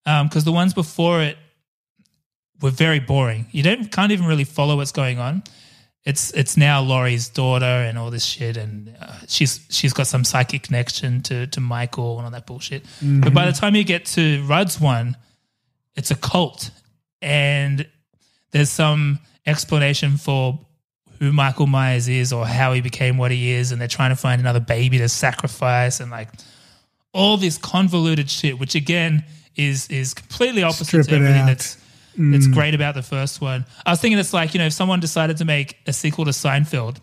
because 0.05 0.43
the 0.43 0.51
ones 0.51 0.73
before 0.73 1.21
it 1.21 1.37
were 2.61 2.69
very 2.69 2.99
boring. 2.99 3.47
You 3.51 3.63
don't 3.63 3.91
can't 3.91 4.11
even 4.11 4.27
really 4.27 4.43
follow 4.43 4.77
what's 4.77 4.91
going 4.91 5.19
on. 5.19 5.43
It's 6.05 6.31
it's 6.31 6.55
now 6.55 6.81
Laurie's 6.81 7.29
daughter 7.29 7.65
and 7.65 7.97
all 7.97 8.11
this 8.11 8.23
shit, 8.23 8.57
and 8.57 8.95
uh, 9.01 9.11
she's 9.27 9.65
she's 9.69 9.91
got 9.91 10.05
some 10.05 10.23
psychic 10.23 10.63
connection 10.63 11.21
to 11.23 11.47
to 11.47 11.59
Michael 11.59 12.17
and 12.17 12.25
all 12.25 12.31
that 12.31 12.45
bullshit. 12.45 12.85
But 13.01 13.33
by 13.33 13.47
the 13.47 13.51
time 13.51 13.75
you 13.75 13.83
get 13.83 14.05
to 14.17 14.43
Rudd's 14.43 14.79
one, 14.79 15.17
it's 15.95 16.11
a 16.11 16.15
cult, 16.15 16.69
and 17.23 17.87
there's 18.51 18.69
some 18.69 19.19
explanation 19.47 20.17
for 20.17 20.59
who 21.17 21.31
Michael 21.31 21.65
Myers 21.65 22.07
is 22.07 22.31
or 22.31 22.45
how 22.45 22.73
he 22.73 22.81
became 22.81 23.17
what 23.17 23.31
he 23.31 23.51
is, 23.51 23.71
and 23.71 23.81
they're 23.81 23.87
trying 23.87 24.11
to 24.11 24.15
find 24.15 24.39
another 24.39 24.59
baby 24.59 24.99
to 24.99 25.09
sacrifice, 25.09 25.99
and 25.99 26.11
like 26.11 26.29
all 27.15 27.37
this 27.37 27.57
convoluted 27.57 28.29
shit, 28.29 28.59
which 28.59 28.75
again 28.75 29.23
is 29.55 29.87
is 29.89 30.13
completely 30.13 30.63
opposite 30.63 30.87
Strip 30.87 31.07
to 31.07 31.15
everything 31.15 31.45
that's 31.45 31.77
that's 32.17 32.47
Mm. 32.47 32.53
great 32.53 32.73
about 32.75 32.93
the 32.95 33.01
first 33.03 33.41
one. 33.41 33.65
I 33.85 33.91
was 33.91 33.99
thinking 33.99 34.19
it's 34.19 34.33
like 34.33 34.53
you 34.53 34.59
know 34.59 34.67
if 34.67 34.73
someone 34.73 34.99
decided 34.99 35.37
to 35.37 35.45
make 35.45 35.77
a 35.87 35.91
sequel 35.93 36.25
to 36.25 36.31
Seinfeld 36.31 36.97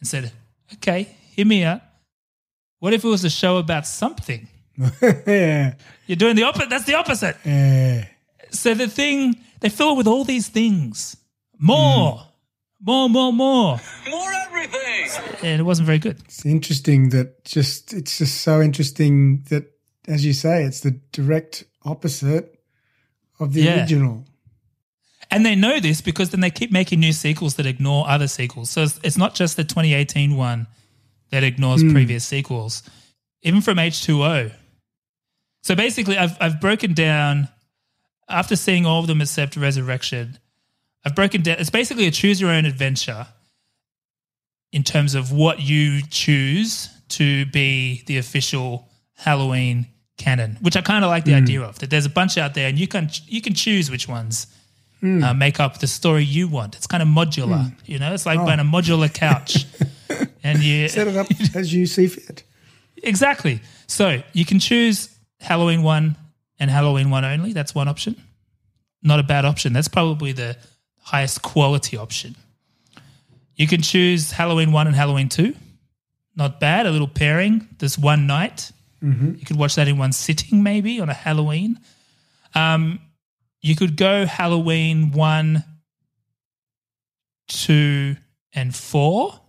and 0.00 0.08
said, 0.08 0.32
"Okay, 0.74 1.08
hear 1.34 1.46
me 1.46 1.64
out. 1.64 1.80
What 2.80 2.92
if 2.94 3.04
it 3.04 3.08
was 3.08 3.24
a 3.24 3.30
show 3.30 3.58
about 3.58 3.86
something?" 3.86 4.48
yeah. 5.26 5.74
You're 6.06 6.16
doing 6.16 6.36
the 6.36 6.44
opposite. 6.44 6.70
That's 6.70 6.84
the 6.84 6.94
opposite. 6.94 7.36
Yeah. 7.44 8.06
So 8.50 8.74
the 8.74 8.88
thing 8.88 9.36
they 9.60 9.68
fill 9.68 9.92
it 9.92 9.96
with 9.96 10.06
all 10.06 10.24
these 10.24 10.48
things, 10.48 11.16
more, 11.58 12.22
more, 12.80 13.08
more, 13.08 13.32
more, 13.32 13.80
More 14.10 14.32
everything. 14.46 15.08
and 15.42 15.60
it 15.60 15.64
wasn't 15.64 15.86
very 15.86 15.98
good. 15.98 16.18
It's 16.24 16.44
interesting 16.46 17.10
that 17.10 17.44
just 17.44 17.92
it's 17.92 18.18
just 18.18 18.40
so 18.42 18.60
interesting 18.60 19.42
that 19.50 19.64
as 20.06 20.24
you 20.24 20.32
say, 20.32 20.64
it's 20.64 20.80
the 20.80 20.92
direct 21.12 21.64
opposite 21.84 22.58
of 23.40 23.52
the 23.52 23.62
Yeah. 23.62 23.80
original. 23.80 24.24
And 25.30 25.44
they 25.44 25.54
know 25.54 25.78
this 25.80 26.00
because 26.00 26.30
then 26.30 26.40
they 26.40 26.50
keep 26.50 26.72
making 26.72 27.00
new 27.00 27.12
sequels 27.12 27.56
that 27.56 27.66
ignore 27.66 28.08
other 28.08 28.28
sequels. 28.28 28.70
So 28.70 28.84
it's, 28.84 28.98
it's 29.04 29.18
not 29.18 29.34
just 29.34 29.56
the 29.56 29.64
2018 29.64 30.36
one 30.36 30.66
that 31.30 31.44
ignores 31.44 31.82
Hmm. 31.82 31.92
previous 31.92 32.24
sequels, 32.24 32.82
even 33.42 33.60
from 33.60 33.76
H2O. 33.78 34.50
So 35.62 35.74
basically, 35.74 36.16
I've, 36.16 36.34
I've 36.40 36.60
broken 36.62 36.94
down, 36.94 37.48
after 38.28 38.56
seeing 38.56 38.86
all 38.86 39.00
of 39.00 39.06
them 39.06 39.20
except 39.20 39.56
Resurrection, 39.56 40.38
I've 41.04 41.14
broken 41.14 41.42
down, 41.42 41.56
it's 41.58 41.70
basically 41.70 42.06
a 42.06 42.10
choose 42.10 42.40
your 42.40 42.50
own 42.50 42.64
adventure 42.64 43.26
in 44.72 44.82
terms 44.84 45.14
of 45.14 45.32
what 45.32 45.60
you 45.60 46.02
choose 46.10 46.88
to 47.10 47.46
be 47.46 48.02
the 48.06 48.18
official 48.18 48.88
Halloween 49.16 49.86
canon, 50.18 50.58
which 50.60 50.76
I 50.76 50.80
kind 50.82 51.04
of 51.04 51.10
like 51.10 51.24
the 51.24 51.32
Hmm. 51.32 51.42
idea 51.44 51.62
of. 51.62 51.78
That 51.78 51.90
there's 51.90 52.04
a 52.06 52.10
bunch 52.10 52.36
out 52.36 52.54
there, 52.54 52.68
and 52.68 52.78
you 52.78 52.86
can 52.88 53.10
you 53.26 53.40
can 53.40 53.54
choose 53.54 53.90
which 53.90 54.08
ones 54.08 54.46
Hmm. 55.00 55.22
uh, 55.22 55.32
make 55.32 55.60
up 55.60 55.78
the 55.78 55.86
story 55.86 56.24
you 56.24 56.48
want. 56.48 56.74
It's 56.76 56.86
kind 56.88 57.02
of 57.02 57.08
modular, 57.08 57.72
you 57.86 57.98
know. 57.98 58.12
It's 58.12 58.26
like 58.26 58.38
Oh. 58.40 58.44
buying 58.44 58.60
a 58.60 58.64
modular 58.64 59.12
couch, 59.12 59.64
and 60.42 60.62
you 60.62 60.88
Set 60.88 61.06
it 61.06 61.16
up 61.16 61.28
as 61.54 61.72
you 61.72 61.86
see 61.86 62.08
fit. 62.08 62.42
exactly. 63.02 63.60
So 63.86 64.22
you 64.32 64.44
can 64.44 64.58
choose 64.58 65.08
Halloween 65.40 65.82
one 65.82 66.16
and 66.58 66.70
Halloween 66.70 67.10
one 67.10 67.24
only. 67.24 67.52
That's 67.52 67.74
one 67.74 67.86
option. 67.88 68.16
Not 69.02 69.20
a 69.20 69.22
bad 69.22 69.44
option. 69.44 69.72
That's 69.72 69.88
probably 69.88 70.32
the 70.32 70.56
highest 71.08 71.40
quality 71.42 71.96
option. 71.96 72.36
You 73.56 73.66
can 73.66 73.80
choose 73.80 74.30
Halloween 74.30 74.72
one 74.72 74.86
and 74.86 74.94
Halloween 74.94 75.28
two. 75.28 75.54
Not 76.36 76.60
bad. 76.60 76.86
A 76.86 76.90
little 76.90 77.08
pairing. 77.08 77.66
This 77.78 77.98
one 77.98 78.26
night. 78.26 78.70
Mm-hmm. 79.02 79.34
You 79.38 79.46
could 79.46 79.56
watch 79.56 79.74
that 79.76 79.88
in 79.88 79.96
one 79.96 80.12
sitting, 80.12 80.62
maybe 80.62 81.00
on 81.00 81.08
a 81.08 81.14
Halloween. 81.14 81.80
Um, 82.54 83.00
you 83.60 83.74
could 83.74 83.96
go 83.96 84.26
Halloween 84.26 85.12
one, 85.12 85.64
two, 87.48 88.16
and 88.52 88.74
4 88.74 89.40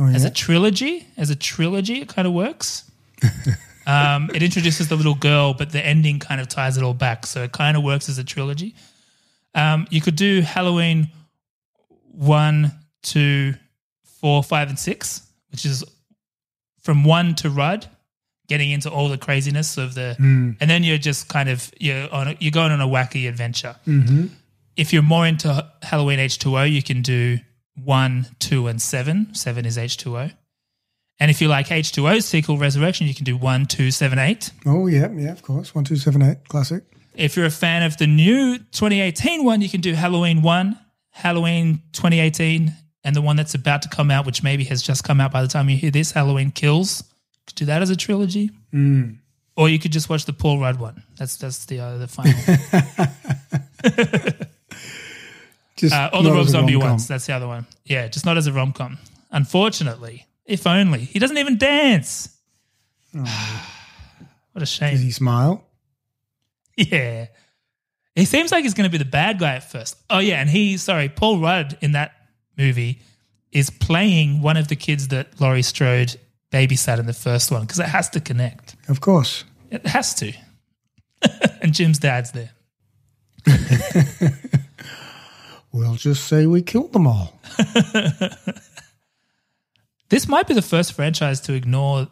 as 0.00 0.22
yeah. 0.22 0.28
a 0.28 0.32
trilogy. 0.32 1.06
As 1.16 1.30
a 1.30 1.36
trilogy, 1.36 2.00
it 2.00 2.08
kind 2.08 2.26
of 2.26 2.34
works. 2.34 2.90
um, 3.86 4.30
it 4.34 4.42
introduces 4.42 4.88
the 4.88 4.96
little 4.96 5.14
girl, 5.14 5.54
but 5.54 5.70
the 5.70 5.84
ending 5.84 6.18
kind 6.18 6.40
of 6.40 6.48
ties 6.48 6.76
it 6.76 6.82
all 6.82 6.94
back. 6.94 7.26
So 7.26 7.44
it 7.44 7.52
kind 7.52 7.76
of 7.76 7.84
works 7.84 8.08
as 8.08 8.18
a 8.18 8.24
trilogy. 8.24 8.74
Um, 9.54 9.86
you 9.90 10.00
could 10.00 10.16
do 10.16 10.40
Halloween 10.40 11.10
one, 12.10 12.72
two, 13.02 13.54
four, 14.04 14.42
five, 14.42 14.68
and 14.68 14.78
six, 14.78 15.22
which 15.50 15.64
is 15.64 15.84
from 16.80 17.04
one 17.04 17.34
to 17.36 17.50
Rudd, 17.50 17.86
getting 18.48 18.70
into 18.70 18.90
all 18.90 19.08
the 19.08 19.18
craziness 19.18 19.78
of 19.78 19.94
the, 19.94 20.16
Mm. 20.18 20.56
and 20.60 20.70
then 20.70 20.82
you're 20.84 20.98
just 20.98 21.28
kind 21.28 21.48
of 21.48 21.70
you're 21.80 22.12
on 22.12 22.28
a, 22.28 22.36
you're 22.40 22.50
going 22.50 22.72
on 22.72 22.80
a 22.80 22.86
wacky 22.86 23.28
adventure. 23.28 23.76
Mm-hmm. 23.86 24.26
If 24.76 24.92
you're 24.92 25.02
more 25.02 25.26
into 25.26 25.68
Halloween 25.82 26.18
H2O, 26.18 26.70
you 26.70 26.82
can 26.82 27.02
do 27.02 27.38
one, 27.82 28.26
two, 28.38 28.66
and 28.68 28.80
seven. 28.80 29.34
Seven 29.34 29.64
is 29.66 29.76
H2O. 29.76 30.32
And 31.20 31.30
if 31.30 31.40
you 31.40 31.48
like 31.48 31.68
H2O 31.68 32.22
sequel 32.22 32.56
Resurrection, 32.58 33.06
you 33.06 33.14
can 33.14 33.24
do 33.24 33.36
one, 33.36 33.66
two, 33.66 33.90
seven, 33.90 34.18
eight. 34.18 34.50
Oh 34.66 34.86
yeah, 34.86 35.08
yeah, 35.12 35.30
of 35.32 35.42
course. 35.42 35.74
One 35.74 35.84
two 35.84 35.96
seven 35.96 36.22
eight 36.22 36.48
classic. 36.48 36.84
If 37.14 37.36
you're 37.36 37.46
a 37.46 37.50
fan 37.50 37.82
of 37.82 37.96
the 37.98 38.06
new 38.06 38.58
2018 38.58 39.44
one, 39.44 39.60
you 39.60 39.68
can 39.68 39.80
do 39.80 39.94
Halloween 39.94 40.42
1, 40.42 40.78
Halloween 41.10 41.82
2018, 41.92 42.72
and 43.04 43.16
the 43.16 43.22
one 43.22 43.36
that's 43.36 43.54
about 43.54 43.82
to 43.82 43.88
come 43.88 44.10
out, 44.10 44.26
which 44.26 44.42
maybe 44.42 44.64
has 44.64 44.82
just 44.82 45.04
come 45.04 45.20
out 45.20 45.32
by 45.32 45.42
the 45.42 45.48
time 45.48 45.68
you 45.68 45.76
hear 45.76 45.90
this, 45.90 46.12
Halloween 46.12 46.50
Kills. 46.50 47.02
You 47.02 47.40
could 47.48 47.56
do 47.56 47.64
that 47.66 47.82
as 47.82 47.90
a 47.90 47.96
trilogy. 47.96 48.50
Mm. 48.72 49.18
Or 49.56 49.68
you 49.68 49.78
could 49.78 49.92
just 49.92 50.08
watch 50.08 50.24
the 50.24 50.32
Paul 50.32 50.58
Rudd 50.58 50.80
one. 50.80 51.02
That's 51.18 51.36
that's 51.36 51.66
the 51.66 51.80
uh, 51.80 51.98
the 51.98 52.08
final. 52.08 52.32
Just 55.82 55.94
uh, 55.94 56.10
or 56.12 56.22
the 56.22 56.30
Rob 56.30 56.46
Zombie 56.46 56.74
rom-com. 56.74 56.90
ones. 56.90 57.08
That's 57.08 57.26
the 57.26 57.32
other 57.32 57.48
one. 57.48 57.66
Yeah, 57.84 58.06
just 58.06 58.24
not 58.24 58.36
as 58.36 58.46
a 58.46 58.52
rom 58.52 58.72
com. 58.72 58.98
Unfortunately, 59.32 60.26
if 60.46 60.64
only 60.64 61.00
he 61.00 61.18
doesn't 61.18 61.38
even 61.38 61.58
dance. 61.58 62.28
what 63.12 63.26
a 64.56 64.66
shame. 64.66 64.92
Does 64.92 65.02
he 65.02 65.10
smile? 65.10 65.64
Yeah. 66.76 67.26
He 68.14 68.24
seems 68.24 68.50
like 68.52 68.64
he's 68.64 68.74
going 68.74 68.88
to 68.88 68.92
be 68.92 69.02
the 69.02 69.10
bad 69.10 69.38
guy 69.38 69.56
at 69.56 69.70
first. 69.70 69.96
Oh, 70.10 70.18
yeah. 70.18 70.40
And 70.40 70.48
he, 70.48 70.76
sorry, 70.76 71.08
Paul 71.08 71.38
Rudd 71.38 71.78
in 71.80 71.92
that 71.92 72.12
movie 72.58 73.00
is 73.52 73.70
playing 73.70 74.42
one 74.42 74.56
of 74.56 74.68
the 74.68 74.76
kids 74.76 75.08
that 75.08 75.40
Laurie 75.40 75.62
Strode 75.62 76.16
babysat 76.50 76.98
in 76.98 77.06
the 77.06 77.12
first 77.12 77.50
one 77.50 77.62
because 77.62 77.78
it 77.78 77.86
has 77.86 78.10
to 78.10 78.20
connect. 78.20 78.76
Of 78.88 79.00
course. 79.00 79.44
It 79.70 79.86
has 79.86 80.14
to. 80.16 80.32
and 81.62 81.72
Jim's 81.72 81.98
dad's 81.98 82.32
there. 82.32 82.50
We'll 85.72 85.94
just 85.94 86.28
say 86.28 86.44
we 86.46 86.60
killed 86.60 86.92
them 86.92 87.06
all. 87.06 87.32
This 90.10 90.28
might 90.28 90.46
be 90.46 90.52
the 90.52 90.60
first 90.60 90.92
franchise 90.92 91.40
to 91.42 91.54
ignore 91.54 92.08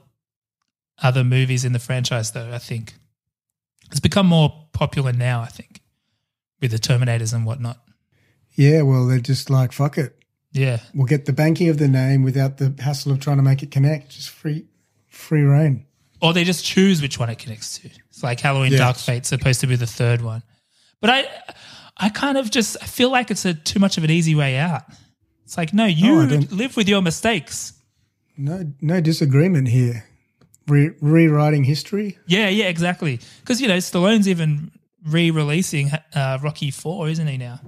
other 1.02 1.22
movies 1.22 1.66
in 1.66 1.74
the 1.74 1.78
franchise, 1.78 2.32
though, 2.32 2.50
I 2.50 2.56
think. 2.56 2.94
It's 3.90 4.00
become 4.00 4.26
more 4.26 4.66
popular 4.72 5.12
now, 5.12 5.40
I 5.40 5.46
think, 5.46 5.80
with 6.60 6.70
the 6.70 6.78
Terminators 6.78 7.32
and 7.34 7.44
whatnot. 7.44 7.78
Yeah, 8.54 8.82
well, 8.82 9.06
they're 9.06 9.18
just 9.20 9.50
like 9.50 9.72
fuck 9.72 9.98
it. 9.98 10.16
Yeah. 10.52 10.78
We'll 10.94 11.06
get 11.06 11.26
the 11.26 11.32
banking 11.32 11.68
of 11.68 11.78
the 11.78 11.88
name 11.88 12.22
without 12.24 12.58
the 12.58 12.74
hassle 12.82 13.12
of 13.12 13.20
trying 13.20 13.36
to 13.36 13.42
make 13.42 13.62
it 13.62 13.70
connect. 13.70 14.10
Just 14.10 14.30
free, 14.30 14.66
free 15.08 15.42
reign. 15.42 15.86
or 16.20 16.32
they 16.32 16.44
just 16.44 16.64
choose 16.64 17.00
which 17.00 17.18
one 17.18 17.30
it 17.30 17.38
connects 17.38 17.78
to. 17.78 17.90
It's 18.08 18.22
like 18.22 18.40
Halloween. 18.40 18.72
Dark 18.72 18.96
Fate's 18.96 19.28
supposed 19.28 19.60
to 19.60 19.66
be 19.66 19.76
the 19.76 19.86
third 19.86 20.20
one. 20.22 20.42
But 21.00 21.10
I 21.10 21.24
I 21.96 22.08
kind 22.10 22.36
of 22.36 22.50
just 22.50 22.76
I 22.82 22.86
feel 22.86 23.10
like 23.10 23.30
it's 23.30 23.44
a 23.44 23.54
too 23.54 23.78
much 23.78 23.96
of 23.98 24.04
an 24.04 24.10
easy 24.10 24.34
way 24.34 24.56
out. 24.56 24.82
It's 25.44 25.56
like, 25.56 25.72
no, 25.72 25.84
you 25.86 26.20
Oh, 26.20 26.24
live 26.50 26.76
with 26.76 26.88
your 26.88 27.02
mistakes. 27.02 27.72
No, 28.36 28.72
no 28.80 29.00
disagreement 29.00 29.68
here. 29.68 30.04
Re- 30.68 30.92
rewriting 31.00 31.64
history. 31.64 32.18
Yeah, 32.26 32.48
yeah, 32.48 32.66
exactly. 32.66 33.20
Because 33.40 33.60
you 33.60 33.68
know, 33.68 33.78
Stallone's 33.78 34.28
even 34.28 34.70
re-releasing 35.06 35.90
uh, 36.14 36.38
Rocky 36.42 36.70
Four, 36.70 37.08
isn't 37.08 37.26
he 37.26 37.36
now? 37.38 37.60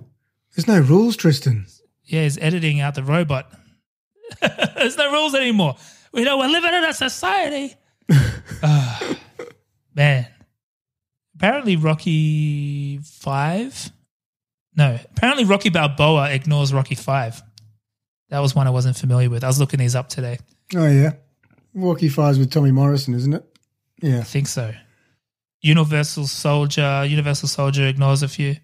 There's 0.54 0.68
no 0.68 0.80
rules, 0.80 1.16
Tristan. 1.16 1.66
Yeah, 2.04 2.22
he's 2.24 2.38
editing 2.38 2.80
out 2.80 2.94
the 2.94 3.02
robot. 3.02 3.50
There's 4.76 4.96
no 4.96 5.10
rules 5.12 5.34
anymore. 5.34 5.76
We 6.12 6.24
know 6.24 6.38
we're 6.38 6.48
living 6.48 6.74
in 6.74 6.84
a 6.84 6.92
society. 6.94 7.74
Ah, 8.64 9.16
man. 9.94 10.26
Apparently, 11.34 11.74
Rocky 11.76 12.98
Five. 12.98 13.90
No, 14.76 14.98
apparently 15.16 15.44
Rocky 15.44 15.70
Balboa 15.70 16.30
ignores 16.32 16.72
Rocky 16.72 16.94
Five. 16.94 17.42
That 18.28 18.38
was 18.40 18.54
one 18.54 18.66
I 18.66 18.70
wasn't 18.70 18.96
familiar 18.96 19.28
with. 19.30 19.42
I 19.42 19.48
was 19.48 19.58
looking 19.58 19.80
these 19.80 19.96
up 19.96 20.08
today. 20.08 20.38
Oh 20.76 20.86
yeah, 20.86 21.12
Rocky 21.74 22.08
Five's 22.08 22.38
with 22.38 22.50
Tommy 22.50 22.70
Morrison, 22.70 23.14
isn't 23.14 23.32
it? 23.32 23.44
Yeah, 24.02 24.18
I 24.18 24.24
think 24.24 24.46
so. 24.46 24.72
Universal 25.60 26.26
Soldier. 26.26 27.04
Universal 27.06 27.48
Soldier 27.48 27.86
ignores 27.86 28.22
a 28.22 28.28
few. 28.28 28.56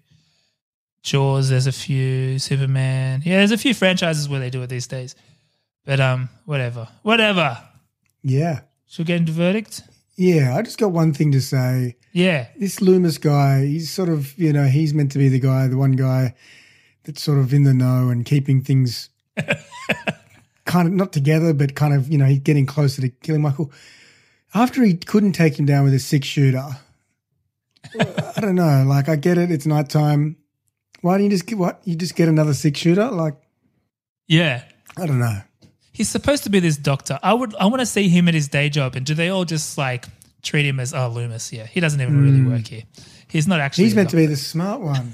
Jaws, 1.01 1.49
there's 1.49 1.67
a 1.67 1.71
few. 1.71 2.39
Superman. 2.39 3.21
Yeah, 3.25 3.37
there's 3.37 3.51
a 3.51 3.57
few 3.57 3.73
franchises 3.73 4.27
where 4.27 4.39
they 4.39 4.49
do 4.49 4.61
it 4.61 4.67
these 4.67 4.87
days. 4.87 5.15
But 5.85 5.99
um, 5.99 6.29
whatever, 6.45 6.87
whatever. 7.03 7.57
Yeah. 8.21 8.61
Should 8.87 8.99
we 8.99 9.05
get 9.05 9.17
into 9.17 9.31
verdict? 9.31 9.81
Yeah, 10.17 10.55
I 10.55 10.61
just 10.61 10.77
got 10.77 10.91
one 10.91 11.13
thing 11.13 11.31
to 11.31 11.41
say. 11.41 11.95
Yeah. 12.11 12.47
This 12.57 12.81
Loomis 12.81 13.17
guy, 13.17 13.65
he's 13.65 13.89
sort 13.89 14.09
of, 14.09 14.37
you 14.37 14.51
know, 14.51 14.65
he's 14.65 14.93
meant 14.93 15.11
to 15.13 15.17
be 15.17 15.29
the 15.29 15.39
guy, 15.39 15.67
the 15.67 15.77
one 15.77 15.93
guy 15.93 16.35
that's 17.05 17.23
sort 17.23 17.39
of 17.39 17.53
in 17.53 17.63
the 17.63 17.73
know 17.73 18.09
and 18.09 18.25
keeping 18.25 18.61
things 18.61 19.09
kind 20.69 20.87
of 20.87 20.93
not 20.93 21.11
together, 21.11 21.51
but 21.53 21.75
kind 21.75 21.93
of, 21.93 22.07
you 22.09 22.17
know, 22.17 22.25
he's 22.25 22.39
getting 22.39 22.65
closer 22.67 23.01
to 23.01 23.09
killing 23.09 23.41
Michael. 23.41 23.71
After 24.53 24.83
he 24.83 24.93
couldn't 24.93 25.33
take 25.33 25.57
him 25.59 25.65
down 25.65 25.83
with 25.83 25.93
a 25.95 25.99
six 25.99 26.27
shooter, 26.27 26.63
I 27.99 28.39
don't 28.41 28.55
know. 28.55 28.83
Like, 28.87 29.09
I 29.09 29.15
get 29.15 29.37
it. 29.37 29.51
It's 29.51 29.65
nighttime. 29.65 30.37
Why 31.01 31.15
don't 31.17 31.23
you 31.25 31.29
just 31.29 31.45
get 31.45 31.57
what? 31.57 31.81
You 31.85 31.95
just 31.95 32.15
get 32.15 32.27
another 32.29 32.53
six 32.53 32.79
shooter? 32.79 33.09
Like, 33.09 33.35
Yeah. 34.27 34.63
I 34.97 35.05
don't 35.05 35.19
know. 35.19 35.41
He's 35.91 36.09
supposed 36.09 36.43
to 36.43 36.49
be 36.49 36.59
this 36.59 36.77
doctor. 36.77 37.19
I 37.23 37.33
would 37.33 37.55
I 37.55 37.65
want 37.65 37.79
to 37.81 37.85
see 37.85 38.09
him 38.09 38.27
at 38.27 38.33
his 38.33 38.47
day 38.47 38.69
job 38.69 38.95
and 38.95 39.05
do 39.05 39.13
they 39.13 39.29
all 39.29 39.45
just 39.45 39.77
like 39.77 40.05
treat 40.41 40.65
him 40.65 40.79
as 40.79 40.93
oh 40.93 41.07
Loomis, 41.09 41.51
yeah. 41.53 41.65
He 41.65 41.79
doesn't 41.79 41.99
even 42.01 42.21
really 42.23 42.39
Mm. 42.39 42.51
work 42.51 42.67
here. 42.67 42.83
He's 43.27 43.47
not 43.47 43.59
actually 43.59 43.85
He's 43.85 43.93
a 43.93 43.95
meant 43.97 44.09
to 44.11 44.15
be 44.17 44.25
the 44.25 44.35
smart 44.37 44.81
one. 44.81 45.13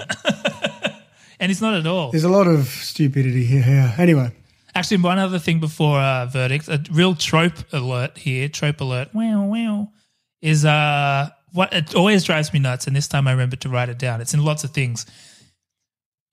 and 1.40 1.50
he's 1.50 1.62
not 1.62 1.74
at 1.76 1.86
all. 1.88 2.12
There's 2.12 2.24
a 2.24 2.30
lot 2.30 2.48
of 2.48 2.68
stupidity 2.68 3.46
here. 3.46 3.64
Yeah. 3.66 3.96
Anyway, 3.98 4.32
Actually, 4.76 4.98
one 4.98 5.18
other 5.18 5.40
thing 5.40 5.62
before 5.62 5.98
uh, 6.00 6.26
verdict, 6.26 6.68
a 6.68 6.84
real 6.92 7.16
trope 7.16 7.54
alert 7.72 8.18
here, 8.18 8.50
trope 8.50 8.82
alert, 8.82 9.08
wow, 9.14 9.46
wow, 9.46 9.88
is 10.42 10.66
uh, 10.66 11.30
what 11.54 11.72
it 11.74 11.96
always 11.96 12.26
drives 12.26 12.52
me 12.52 12.60
nuts, 12.60 12.86
and 12.86 12.94
this 12.94 13.08
time 13.08 13.26
I 13.26 13.32
remember 13.32 13.56
to 13.56 13.70
write 13.70 13.88
it 13.88 13.98
down. 13.98 14.20
It's 14.20 14.34
in 14.34 14.44
lots 14.44 14.66
of 14.66 14.72
things. 14.72 15.06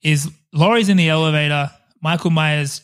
Is 0.01 0.29
Laurie's 0.51 0.89
in 0.89 0.97
the 0.97 1.07
elevator, 1.07 1.71
Michael 2.01 2.31
Myers 2.31 2.81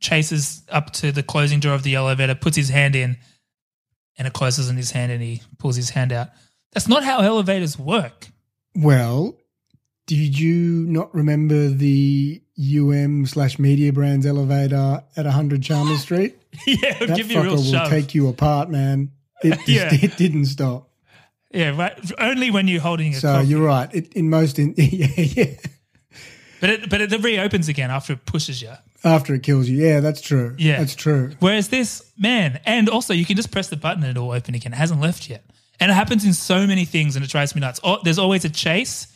chases 0.00 0.62
up 0.68 0.92
to 0.92 1.10
the 1.10 1.22
closing 1.22 1.58
door 1.58 1.72
of 1.72 1.82
the 1.82 1.94
elevator, 1.94 2.34
puts 2.34 2.56
his 2.56 2.68
hand 2.68 2.94
in, 2.94 3.16
and 4.18 4.28
it 4.28 4.34
closes 4.34 4.68
on 4.68 4.76
his 4.76 4.90
hand, 4.90 5.10
and 5.10 5.22
he 5.22 5.40
pulls 5.58 5.76
his 5.76 5.88
hand 5.88 6.12
out. 6.12 6.28
That's 6.72 6.88
not 6.88 7.02
how 7.02 7.20
elevators 7.20 7.78
work. 7.78 8.28
well, 8.74 9.38
did 10.06 10.38
you 10.38 10.86
not 10.88 11.14
remember 11.14 11.68
the 11.68 12.40
UM 12.58 13.26
slash 13.26 13.56
Mediabrands 13.56 14.24
elevator 14.26 15.02
at 15.16 15.24
100 15.24 15.62
Chalmers 15.62 16.00
Street? 16.02 16.36
yeah, 16.66 16.98
that 17.00 17.16
give 17.16 17.30
you 17.30 17.38
a 17.38 17.42
fucker 17.42 17.44
real 17.44 17.56
will 17.56 17.62
shove. 17.64 17.88
take 17.90 18.14
you 18.14 18.28
apart, 18.28 18.70
man. 18.70 19.10
It 19.42 19.50
just, 19.66 19.68
Yeah. 19.68 19.88
it 19.92 20.16
didn't 20.16 20.46
stop. 20.46 20.88
yeah, 21.52 21.76
right. 21.76 21.98
Only 22.18 22.50
when 22.50 22.68
you're 22.68 22.80
holding 22.80 23.12
a 23.14 23.16
So 23.16 23.32
coffee. 23.34 23.48
you're 23.48 23.64
right. 23.66 23.88
It, 23.94 24.12
in 24.14 24.30
most, 24.30 24.58
in, 24.58 24.74
yeah, 24.76 25.06
yeah. 25.16 25.54
But 26.60 26.70
it, 26.70 26.88
but 26.90 27.00
it 27.02 27.22
reopens 27.22 27.68
again 27.68 27.90
after 27.90 28.14
it 28.14 28.24
pushes 28.24 28.62
you. 28.62 28.72
After 29.04 29.34
it 29.34 29.42
kills 29.42 29.68
you, 29.68 29.76
yeah, 29.76 30.00
that's 30.00 30.20
true. 30.22 30.54
Yeah. 30.58 30.78
that's 30.78 30.94
true. 30.94 31.32
Whereas 31.38 31.68
this, 31.68 32.10
man, 32.18 32.60
and 32.64 32.88
also 32.88 33.12
you 33.12 33.26
can 33.26 33.36
just 33.36 33.50
press 33.52 33.68
the 33.68 33.76
button 33.76 34.02
and 34.02 34.10
it'll 34.16 34.30
open 34.32 34.54
again. 34.54 34.72
It 34.72 34.76
hasn't 34.76 35.00
left 35.00 35.28
yet. 35.28 35.44
And 35.78 35.90
it 35.90 35.94
happens 35.94 36.24
in 36.24 36.32
so 36.32 36.66
many 36.66 36.86
things 36.86 37.14
and 37.16 37.24
it 37.24 37.30
drives 37.30 37.54
me 37.54 37.60
nuts. 37.60 37.78
Oh, 37.84 37.98
there's 38.02 38.18
always 38.18 38.44
a 38.46 38.48
chase 38.48 39.06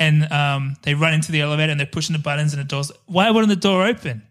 and 0.00 0.24
um, 0.32 0.74
they 0.82 0.94
run 0.94 1.14
into 1.14 1.30
the 1.30 1.42
elevator 1.42 1.70
and 1.70 1.78
they're 1.78 1.86
pushing 1.86 2.14
the 2.14 2.18
buttons 2.22 2.52
and 2.54 2.60
the 2.60 2.64
doors. 2.66 2.90
Why 3.06 3.30
wouldn't 3.30 3.50
the 3.50 3.54
door 3.68 3.86
open? 3.86 4.22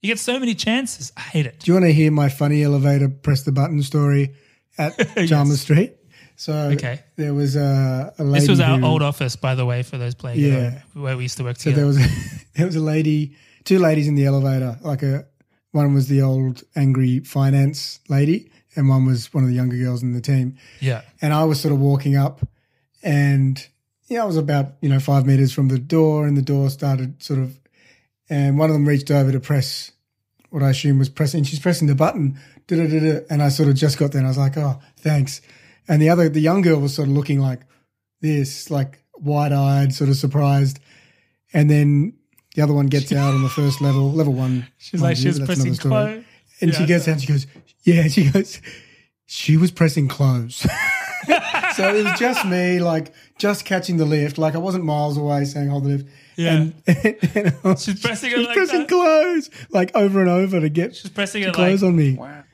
You 0.00 0.08
get 0.12 0.18
so 0.18 0.38
many 0.38 0.54
chances. 0.54 1.12
I 1.16 1.20
hate 1.20 1.44
it. 1.46 1.60
Do 1.60 1.70
you 1.70 1.74
want 1.74 1.84
to 1.86 1.92
hear 1.92 2.10
my 2.10 2.28
funny 2.30 2.62
elevator 2.62 3.08
press 3.08 3.42
the 3.42 3.52
button 3.52 3.82
story 3.82 4.34
at 4.78 4.96
Chalmers 5.28 5.60
Street? 5.60 5.94
So 6.36 6.52
Okay. 6.74 7.00
there 7.16 7.34
was 7.34 7.56
a, 7.56 8.14
a 8.18 8.22
lady. 8.24 8.40
This 8.40 8.48
was 8.48 8.60
our 8.60 8.78
who- 8.78 8.86
old 8.86 9.02
office, 9.02 9.36
by 9.36 9.54
the 9.54 9.64
way, 9.66 9.82
for 9.82 9.98
those 9.98 10.14
playing 10.14 10.38
Yeah. 10.40 10.80
where 10.94 11.16
we 11.16 11.24
used 11.24 11.38
to 11.38 11.44
work 11.44 11.58
together. 11.58 11.76
So 11.76 11.76
there 11.76 11.86
was 11.86 11.96
a, 11.98 12.44
there 12.54 12.66
was 12.66 12.76
a 12.76 12.80
lady, 12.80 13.34
two 13.64 13.78
ladies 13.78 14.06
in 14.06 14.14
the 14.14 14.26
elevator. 14.26 14.78
Like 14.82 15.02
a 15.02 15.26
one 15.72 15.92
was 15.94 16.08
the 16.08 16.22
old 16.22 16.62
angry 16.76 17.20
finance 17.20 18.00
lady, 18.08 18.50
and 18.76 18.88
one 18.88 19.06
was 19.06 19.32
one 19.34 19.44
of 19.44 19.48
the 19.50 19.56
younger 19.56 19.76
girls 19.78 20.02
in 20.02 20.12
the 20.12 20.20
team. 20.20 20.56
yeah. 20.80 21.02
And 21.20 21.32
I 21.34 21.44
was 21.44 21.58
sort 21.60 21.72
of 21.72 21.80
walking 21.80 22.16
up, 22.16 22.46
and 23.02 23.66
yeah, 24.08 24.22
I 24.22 24.26
was 24.26 24.36
about 24.36 24.72
you 24.80 24.88
know 24.88 25.00
five 25.00 25.26
meters 25.26 25.52
from 25.52 25.68
the 25.68 25.78
door, 25.78 26.26
and 26.26 26.36
the 26.36 26.42
door 26.42 26.70
started 26.70 27.22
sort 27.22 27.40
of, 27.40 27.58
and 28.28 28.58
one 28.58 28.70
of 28.70 28.74
them 28.74 28.86
reached 28.86 29.10
over 29.10 29.32
to 29.32 29.40
press 29.40 29.92
what 30.50 30.62
I 30.62 30.70
assume 30.70 30.98
was 30.98 31.08
pressing. 31.08 31.44
She's 31.44 31.58
pressing 31.58 31.88
the 31.88 31.94
button, 31.94 32.38
and 32.70 33.42
I 33.42 33.48
sort 33.48 33.68
of 33.68 33.74
just 33.74 33.98
got 33.98 34.12
there, 34.12 34.20
and 34.20 34.26
I 34.26 34.30
was 34.30 34.38
like, 34.38 34.56
oh, 34.56 34.80
thanks. 34.96 35.40
And 35.88 36.00
the 36.00 36.08
other, 36.08 36.28
the 36.28 36.40
young 36.40 36.62
girl 36.62 36.80
was 36.80 36.94
sort 36.94 37.08
of 37.08 37.14
looking 37.14 37.40
like 37.40 37.60
this, 38.20 38.70
like 38.70 39.02
wide-eyed, 39.18 39.92
sort 39.92 40.10
of 40.10 40.16
surprised. 40.16 40.80
And 41.52 41.70
then 41.70 42.14
the 42.54 42.62
other 42.62 42.72
one 42.72 42.86
gets 42.86 43.12
out 43.12 43.34
on 43.34 43.42
the 43.42 43.48
first 43.48 43.80
level, 43.80 44.12
level 44.12 44.32
one. 44.32 44.66
She's 44.78 45.00
like, 45.00 45.16
she 45.16 45.28
was 45.28 45.38
that's 45.38 45.46
pressing 45.46 45.76
close. 45.76 46.24
And 46.60 46.72
Yeah, 46.72 46.78
she 46.78 46.86
gets 46.86 47.06
out, 47.06 47.12
and 47.12 47.20
she 47.20 47.28
goes, 47.28 47.46
yeah, 47.82 48.08
she 48.08 48.30
goes, 48.30 48.60
she 49.26 49.56
was 49.56 49.70
pressing 49.70 50.08
close. 50.08 50.66
so 51.76 51.94
it 51.94 52.04
was 52.04 52.18
just 52.18 52.44
me, 52.46 52.78
like, 52.80 53.12
just 53.38 53.64
catching 53.64 53.96
the 53.96 54.04
lift. 54.04 54.38
Like, 54.38 54.54
I 54.54 54.58
wasn't 54.58 54.84
miles 54.84 55.16
away 55.16 55.44
saying, 55.44 55.68
hold 55.68 55.84
the 55.84 55.88
lift. 55.90 56.08
Yeah. 56.36 56.52
And, 56.54 56.74
and 57.34 57.54
I 57.64 57.68
was- 57.68 57.84
She's 57.84 58.00
pressing 58.00 58.30
she 58.30 58.34
it 58.36 58.38
was 58.38 58.46
like 58.48 58.56
pressing 58.56 58.80
that. 58.80 58.88
close, 58.88 59.50
like 59.70 59.94
over 59.96 60.20
and 60.20 60.28
over 60.28 60.60
to 60.60 60.68
get 60.68 60.94
She's 60.96 61.10
pressing 61.10 61.42
to 61.42 61.48
it 61.48 61.54
close 61.54 61.82
like 61.82 61.88
on 61.88 61.96
me. 61.96 62.14
Wow. 62.14 62.44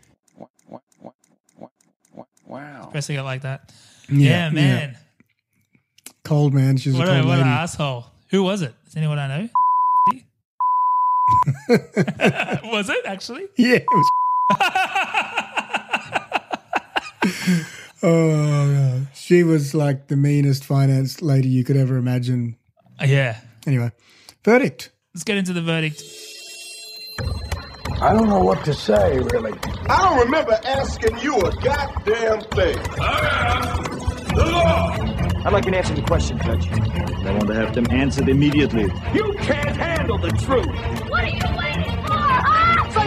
Wow! 2.46 2.88
pressing 2.90 3.16
it 3.16 3.22
like 3.22 3.42
that. 3.42 3.72
Yeah, 4.10 4.48
Yeah, 4.48 4.50
man. 4.50 4.96
Cold 6.22 6.52
man. 6.52 6.76
She 6.76 6.90
was 6.90 6.98
What, 6.98 7.08
a 7.08 7.12
a, 7.12 7.14
cold 7.16 7.26
what 7.28 7.38
an 7.38 7.46
asshole. 7.48 8.04
Who 8.30 8.42
was 8.42 8.60
it? 8.62 8.74
Is 8.86 8.94
anyone 8.96 9.18
I 9.18 9.26
know? 9.28 9.48
was 12.70 12.90
it 12.90 13.06
actually? 13.06 13.46
Yeah, 13.56 13.76
it 13.76 13.86
was. 13.90 14.08
Oh, 18.02 19.06
she 19.14 19.42
was 19.42 19.74
like 19.74 20.08
the 20.08 20.16
meanest 20.16 20.64
finance 20.64 21.22
lady 21.22 21.48
you 21.48 21.64
could 21.64 21.76
ever 21.76 21.96
imagine. 21.96 22.56
Uh, 23.00 23.06
yeah. 23.06 23.40
Anyway, 23.66 23.90
verdict. 24.44 24.90
Let's 25.14 25.24
get 25.24 25.36
into 25.36 25.52
the 25.52 25.62
verdict. 25.62 26.02
I 28.00 28.12
don't 28.14 28.28
know 28.28 28.42
what 28.42 28.64
to 28.64 28.74
say, 28.74 29.18
really. 29.18 29.52
I 29.88 30.02
don't 30.02 30.18
remember 30.24 30.58
asking 30.64 31.18
you 31.18 31.36
a 31.36 31.52
goddamn 31.62 32.40
thing. 32.50 32.76
The 34.34 34.48
law. 34.50 34.96
I'd 35.44 35.52
like 35.52 35.66
an 35.66 35.74
answer 35.74 35.94
to 35.94 36.00
the 36.00 36.06
question, 36.06 36.38
Judge. 36.38 36.68
I 36.68 37.32
want 37.32 37.46
to 37.48 37.54
have 37.54 37.74
them 37.74 37.86
answered 37.90 38.28
immediately. 38.28 38.90
You 39.12 39.34
can't 39.40 39.76
handle 39.76 40.18
the 40.18 40.30
truth. 40.30 40.66
What 41.08 41.24
are 41.24 41.28
you 41.28 41.40
waiting 41.40 41.40
for, 41.40 41.50
huh? 41.52 41.62
Say 41.62 41.71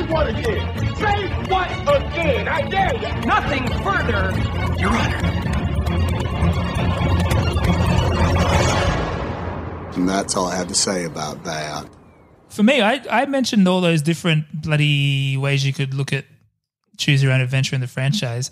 what 0.09 0.27
again? 0.27 0.95
Say 0.95 1.27
what 1.49 1.69
again? 1.95 2.47
I 2.47 2.61
dare 2.61 2.95
you. 2.95 3.21
Nothing 3.25 3.67
further, 3.83 4.31
Your 4.79 4.89
Honor. 4.89 5.35
And 9.95 10.09
that's 10.09 10.35
all 10.35 10.47
I 10.47 10.55
have 10.55 10.67
to 10.67 10.75
say 10.75 11.05
about 11.05 11.43
that. 11.45 11.89
For 12.49 12.63
me, 12.63 12.81
I, 12.81 13.01
I 13.09 13.25
mentioned 13.25 13.67
all 13.67 13.81
those 13.81 14.01
different 14.01 14.45
bloody 14.61 15.37
ways 15.37 15.65
you 15.65 15.73
could 15.73 15.93
look 15.93 16.13
at 16.13 16.25
choose 16.97 17.21
your 17.21 17.31
own 17.31 17.41
adventure 17.41 17.75
in 17.75 17.81
the 17.81 17.87
franchise. 17.87 18.51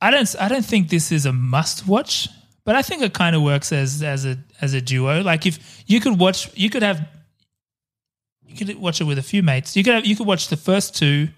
I 0.00 0.10
don't 0.10 0.34
I 0.40 0.48
don't 0.48 0.64
think 0.64 0.88
this 0.88 1.12
is 1.12 1.26
a 1.26 1.32
must 1.32 1.86
watch, 1.86 2.28
but 2.64 2.76
I 2.76 2.82
think 2.82 3.02
it 3.02 3.14
kind 3.14 3.34
of 3.34 3.42
works 3.42 3.72
as 3.72 4.02
as 4.02 4.24
a 4.24 4.38
as 4.60 4.74
a 4.74 4.80
duo. 4.80 5.22
Like 5.22 5.46
if 5.46 5.84
you 5.86 6.00
could 6.00 6.18
watch, 6.18 6.50
you 6.56 6.70
could 6.70 6.82
have 6.82 7.06
you 8.48 8.56
could 8.56 8.76
watch 8.78 9.00
it 9.00 9.04
with 9.04 9.18
a 9.18 9.22
few 9.22 9.42
mates. 9.42 9.76
You 9.76 9.84
could 9.84 9.94
have 9.94 10.06
you 10.06 10.16
could 10.16 10.26
watch 10.26 10.48
the 10.48 10.56
first 10.56 10.94
two, 10.96 11.28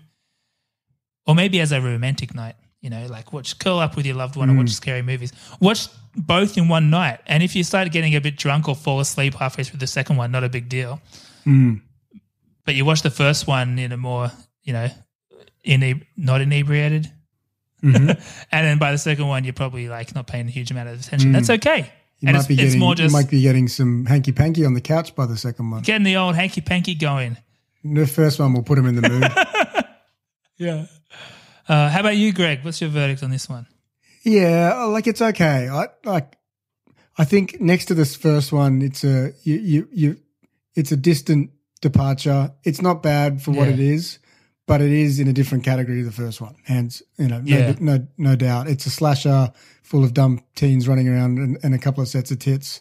or 1.26 1.34
maybe 1.34 1.60
as 1.60 1.72
a 1.72 1.80
romantic 1.80 2.34
night. 2.34 2.56
You 2.80 2.90
know, 2.90 3.06
like 3.08 3.32
watch 3.32 3.58
curl 3.58 3.78
up 3.80 3.96
with 3.96 4.06
your 4.06 4.14
loved 4.14 4.36
one 4.36 4.48
and 4.48 4.56
watch 4.56 4.68
Mm. 4.68 4.74
scary 4.74 5.02
movies. 5.02 5.32
Watch 5.58 5.88
both 6.14 6.56
in 6.56 6.68
one 6.68 6.90
night, 6.90 7.18
and 7.26 7.42
if 7.42 7.56
you 7.56 7.64
start 7.64 7.90
getting 7.90 8.14
a 8.14 8.20
bit 8.20 8.36
drunk 8.36 8.68
or 8.68 8.76
fall 8.76 9.00
asleep 9.00 9.34
halfway 9.34 9.64
through 9.64 9.80
the 9.80 9.86
second 9.86 10.16
one, 10.16 10.30
not 10.30 10.44
a 10.44 10.48
big 10.48 10.68
deal. 10.68 11.00
Mm. 11.44 11.80
But 12.64 12.74
you 12.76 12.84
watch 12.84 13.02
the 13.02 13.10
first 13.10 13.46
one 13.48 13.78
in 13.78 13.90
a 13.92 13.96
more, 13.96 14.30
you 14.62 14.72
know, 14.72 14.88
ine- 15.66 16.06
not 16.16 16.40
inebriated. 16.40 17.10
Mhm. 17.82 18.20
and 18.52 18.66
then 18.66 18.78
by 18.78 18.92
the 18.92 18.98
second 18.98 19.26
one, 19.26 19.42
you're 19.44 19.52
probably 19.52 19.88
like 19.88 20.14
not 20.14 20.26
paying 20.26 20.46
a 20.46 20.50
huge 20.50 20.70
amount 20.70 20.88
of 20.88 21.00
attention. 21.00 21.30
Mm. 21.30 21.32
That's 21.32 21.50
okay. 21.50 21.90
You 22.20 22.28
and 22.28 22.34
might 22.34 22.40
it's, 22.40 22.48
be 22.48 22.56
getting 22.56 22.78
more 22.80 22.94
you 22.96 23.10
might 23.10 23.30
be 23.30 23.40
getting 23.42 23.68
some 23.68 24.04
hanky 24.06 24.32
panky 24.32 24.64
on 24.64 24.74
the 24.74 24.80
couch 24.80 25.14
by 25.14 25.26
the 25.26 25.36
second 25.36 25.70
one. 25.70 25.82
getting 25.82 26.04
the 26.04 26.16
old 26.16 26.34
hanky 26.34 26.60
panky 26.60 26.94
going. 26.94 27.36
The 27.84 28.06
first 28.06 28.40
one 28.40 28.54
will 28.54 28.64
put 28.64 28.76
him 28.76 28.86
in 28.86 28.96
the 28.96 29.08
mood. 29.08 29.84
Yeah. 30.58 30.86
Uh, 31.68 31.88
how 31.88 32.00
about 32.00 32.16
you, 32.16 32.32
Greg? 32.32 32.64
What's 32.64 32.80
your 32.80 32.90
verdict 32.90 33.22
on 33.22 33.30
this 33.30 33.48
one? 33.48 33.66
Yeah, 34.24 34.84
like 34.84 35.06
it's 35.06 35.22
okay. 35.22 35.68
I 35.68 35.86
like. 36.04 36.36
I 37.16 37.24
think 37.24 37.60
next 37.60 37.86
to 37.86 37.94
this 37.94 38.16
first 38.16 38.52
one, 38.52 38.82
it's 38.82 39.04
a 39.04 39.32
you 39.44 39.56
you 39.56 39.88
you. 39.92 40.16
It's 40.74 40.92
a 40.92 40.96
distant 40.96 41.50
departure. 41.80 42.52
It's 42.64 42.82
not 42.82 43.02
bad 43.02 43.40
for 43.40 43.52
what 43.52 43.68
it 43.68 43.78
is, 43.78 44.18
but 44.68 44.80
it 44.80 44.92
is 44.92 45.18
in 45.18 45.26
a 45.26 45.32
different 45.32 45.64
category 45.64 45.98
to 45.98 46.04
the 46.04 46.12
first 46.12 46.40
one. 46.40 46.54
And 46.68 46.96
you 47.16 47.26
know, 47.26 47.40
no, 47.40 47.74
no, 47.80 48.06
no 48.16 48.36
doubt, 48.36 48.68
it's 48.68 48.86
a 48.86 48.90
slasher 48.90 49.52
full 49.82 50.04
of 50.04 50.14
dumb 50.14 50.40
teens 50.54 50.86
running 50.86 51.08
around 51.08 51.38
and, 51.38 51.58
and 51.64 51.74
a 51.74 51.78
couple 51.78 52.02
of 52.02 52.08
sets 52.08 52.30
of 52.30 52.38
tits 52.38 52.80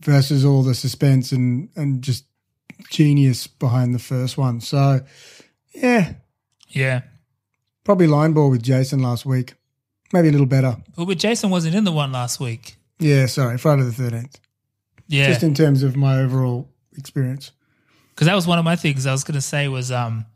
versus 0.00 0.44
all 0.44 0.62
the 0.62 0.74
suspense 0.74 1.30
and 1.32 1.68
and 1.76 2.02
just 2.02 2.24
genius 2.90 3.46
behind 3.46 3.94
the 3.94 3.98
first 3.98 4.36
one. 4.38 4.60
So, 4.60 5.00
yeah, 5.74 6.14
Yeah. 6.68 7.02
probably 7.84 8.06
line 8.06 8.32
ball 8.32 8.50
with 8.50 8.62
Jason 8.62 9.00
last 9.00 9.26
week, 9.26 9.54
maybe 10.12 10.28
a 10.28 10.32
little 10.32 10.46
better. 10.46 10.76
Well, 10.96 11.06
but 11.06 11.18
Jason 11.18 11.50
wasn't 11.50 11.74
in 11.74 11.84
the 11.84 11.92
one 11.92 12.12
last 12.12 12.40
week. 12.40 12.76
Yeah, 12.98 13.26
sorry, 13.26 13.58
Friday 13.58 13.82
the 13.82 13.92
Thirteenth. 13.92 14.38
Yeah. 15.08 15.26
just 15.28 15.42
in 15.42 15.54
terms 15.54 15.82
of 15.82 15.96
my 15.96 16.18
overall 16.18 16.68
experience. 16.96 17.52
because 18.10 18.26
that 18.26 18.34
was 18.34 18.46
one 18.46 18.58
of 18.58 18.64
my 18.64 18.76
things 18.76 19.06
I 19.06 19.12
was 19.12 19.24
going 19.24 19.36
to 19.36 19.40
say 19.40 19.68
was 19.68 19.90
um 19.92 20.26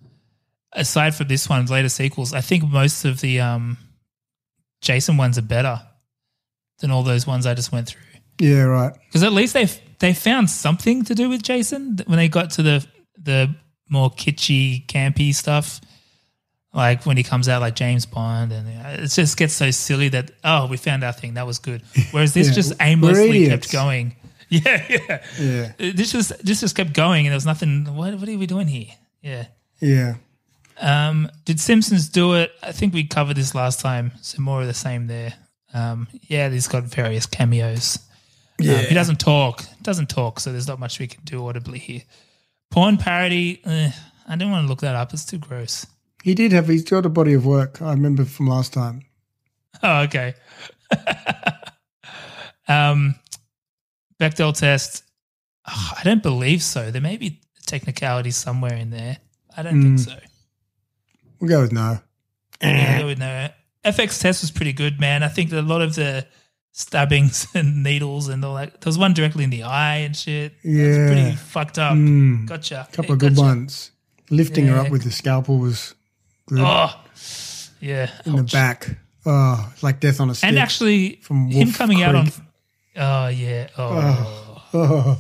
aside 0.73 1.15
from 1.15 1.29
this 1.29 1.49
one 1.49 1.67
later 1.67 1.89
sequels 1.89 2.33
I 2.35 2.41
think 2.41 2.65
most 2.65 3.05
of 3.05 3.21
the 3.21 3.41
um 3.41 3.77
Jason 4.81 5.17
ones 5.17 5.39
are 5.39 5.43
better 5.43 5.81
than 6.81 6.91
all 6.91 7.03
those 7.03 7.27
ones 7.27 7.47
I 7.47 7.55
just 7.55 7.73
went 7.73 7.89
through 7.89 8.03
Yeah, 8.41 8.63
right. 8.63 8.93
because 9.07 9.23
at 9.23 9.33
least 9.33 9.55
they 9.55 9.67
they 9.99 10.15
found 10.15 10.51
something 10.51 11.05
to 11.05 11.15
do 11.15 11.29
with 11.29 11.43
Jason 11.43 11.99
when 12.07 12.17
they 12.19 12.29
got 12.29 12.51
to 12.53 12.63
the 12.63 12.87
the 13.23 13.55
more 13.89 14.11
kitschy 14.11 14.87
campy 14.87 15.35
stuff 15.35 15.81
like 16.75 17.05
when 17.05 17.17
he 17.19 17.23
comes 17.23 17.49
out 17.49 17.61
like 17.61 17.75
James 17.75 18.07
Bond 18.07 18.51
and 18.53 18.67
it 19.01 19.09
just 19.09 19.37
gets 19.37 19.53
so 19.53 19.71
silly 19.71 20.09
that 20.09 20.31
oh 20.43 20.67
we 20.67 20.77
found 20.79 21.05
our 21.05 21.13
thing 21.13 21.35
that 21.35 21.47
was 21.47 21.59
good 21.59 21.83
whereas 22.13 22.33
this 22.35 22.49
Yeah, 22.49 22.55
just 22.55 22.73
aimlessly 22.81 23.47
kept 23.47 23.71
going 23.71 24.17
yeah 24.49 24.85
yeah 24.89 25.23
Yeah, 25.39 25.73
this 25.93 26.13
just 26.13 26.45
this 26.45 26.61
just 26.61 26.75
kept 26.77 26.93
going, 26.93 27.27
and 27.27 27.33
there 27.33 27.37
was 27.37 27.47
nothing. 27.47 27.87
What 27.95 28.19
what 28.19 28.29
are 28.29 28.37
we 28.37 28.47
doing 28.47 28.67
here? 28.67 28.89
Yeah. 29.23 29.47
yeah. 29.81 30.15
Um, 30.83 31.31
did 31.45 31.61
Simpsons 31.61 32.09
do 32.09 32.35
it? 32.35 32.51
I 32.63 32.73
think 32.73 32.93
we 32.93 33.05
covered 33.05 33.37
this 33.37 33.55
last 33.55 33.81
time, 33.81 34.13
so 34.21 34.43
more 34.43 34.61
of 34.63 34.67
the 34.67 34.75
same 34.75 35.07
there. 35.07 35.33
Um, 35.73 36.09
yeah, 36.23 36.49
he's 36.51 36.67
got 36.69 36.83
various 36.85 37.25
cameos. 37.25 37.99
Um, 38.61 38.67
Yeah. 38.67 38.79
he 38.83 38.95
doesn't 38.95 39.21
talk. 39.21 39.63
Doesn't 39.83 40.09
talk, 40.11 40.41
so 40.41 40.51
there's 40.53 40.67
not 40.69 40.79
much 40.81 40.99
we 40.99 41.07
can 41.07 41.23
do 41.25 41.47
audibly 41.47 41.79
here. 41.79 42.03
Porn 42.71 42.97
parody. 42.99 43.61
eh, 43.65 43.91
I 44.29 44.33
didn't 44.37 44.51
want 44.51 44.65
to 44.65 44.69
look 44.69 44.81
that 44.81 44.95
up. 44.97 45.13
It's 45.13 45.25
too 45.25 45.39
gross. 45.39 45.87
He 46.25 46.35
did 46.35 46.53
have. 46.53 46.69
He's 46.69 46.85
got 46.85 47.07
a 47.07 47.09
body 47.09 47.33
of 47.35 47.47
work. 47.47 47.81
I 47.81 47.91
remember 47.93 48.25
from 48.25 48.47
last 48.49 48.73
time. 48.73 49.03
Oh, 49.85 50.03
okay. 50.03 50.35
um, 52.69 53.15
Bechdel 54.21 54.57
test. 54.57 55.03
Oh, 55.69 55.93
I 55.99 56.03
don't 56.05 56.23
believe 56.23 56.63
so. 56.63 56.91
There 56.91 57.01
may 57.03 57.17
be 57.17 57.41
technicalities 57.67 58.37
somewhere 58.37 58.75
in 58.75 58.91
there. 58.91 59.19
I 59.57 59.63
don't 59.63 59.83
think 59.83 59.99
Mm. 59.99 60.05
so. 60.05 60.19
We'll 61.43 61.49
go 61.51 61.61
with 61.63 61.73
no. 61.73 61.99
Yeah, 62.63 63.01
I 63.01 63.05
would 63.05 63.19
know. 63.19 63.49
FX 63.85 64.21
test 64.21 64.43
was 64.43 64.53
pretty 64.53 64.73
good, 64.73 65.01
man. 65.01 65.25
I 65.25 65.29
think 65.29 65.51
that 65.51 65.59
a 65.59 65.63
lot 65.63 65.83
of 65.83 65.97
the 65.97 66.25
stabbings 66.71 67.49
and 67.55 67.83
needles 67.83 68.29
and 68.29 68.45
all 68.45 68.55
that. 68.55 68.81
There 68.81 68.89
was 68.89 68.97
one 68.97 69.13
directly 69.13 69.43
in 69.43 69.51
the 69.51 69.65
eye 69.65 69.97
and 69.97 70.17
shit. 70.17 70.53
It 70.63 70.69
was 70.69 70.97
Yeah. 70.97 71.07
pretty 71.09 71.33
fucked 71.37 71.79
up. 71.81 71.95
Mm. 71.95 72.47
Gotcha. 72.47 72.87
A 72.89 72.93
couple 72.95 73.07
Yeah, 73.07 73.13
of 73.15 73.19
good 73.19 73.35
gotcha. 73.35 73.43
ones. 73.43 73.91
Lifting 74.31 74.67
her 74.69 74.79
up 74.79 74.91
with 74.91 75.03
the 75.03 75.11
scalpel 75.11 75.59
was 75.59 75.95
good. 76.47 76.61
Oh, 76.63 76.95
yeah. 77.81 78.09
in 78.25 78.37
the 78.37 78.45
back. 78.45 78.89
Oh, 79.27 79.69
it's 79.73 79.83
like 79.83 79.99
death 80.01 80.21
on 80.21 80.31
a 80.31 80.35
stick. 80.37 80.49
And 80.49 80.59
actually, 80.61 81.17
from 81.23 81.51
him 81.51 81.67
Wolf 81.67 81.77
coming 81.79 82.03
out 82.03 82.15
on. 82.15 82.29
Oh 82.97 83.27
yeah. 83.29 83.67
Oh. 83.77 84.69
Oh. 84.73 85.19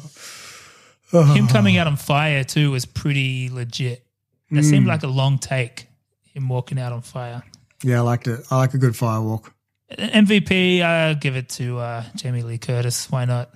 Oh. 1.13 1.35
Him 1.35 1.47
coming 1.49 1.77
out 1.77 1.87
on 1.87 1.97
fire 1.97 2.43
too 2.45 2.71
was 2.71 2.85
pretty 2.87 3.49
legit. 3.51 4.07
That 4.51 4.63
seemed 4.65 4.87
Mm. 4.87 4.89
like 4.91 5.03
a 5.03 5.09
long 5.09 5.39
take. 5.39 5.87
Him 6.33 6.49
walking 6.49 6.79
out 6.79 6.93
on 6.93 7.03
fire. 7.03 7.43
Yeah, 7.83 7.99
I 7.99 8.01
liked 8.01 8.27
it. 8.29 8.41
I 8.51 8.57
like 8.57 8.75
a 8.75 8.79
good 8.79 8.93
firewalk. 8.95 9.53
MVP, 9.91 10.83
I 10.83 11.15
give 11.15 11.37
it 11.37 11.49
to 11.51 11.79
uh, 11.79 12.05
Jamie 12.17 12.43
Lee 12.43 12.59
Curtis. 12.59 13.11
Why 13.11 13.25
not? 13.27 13.51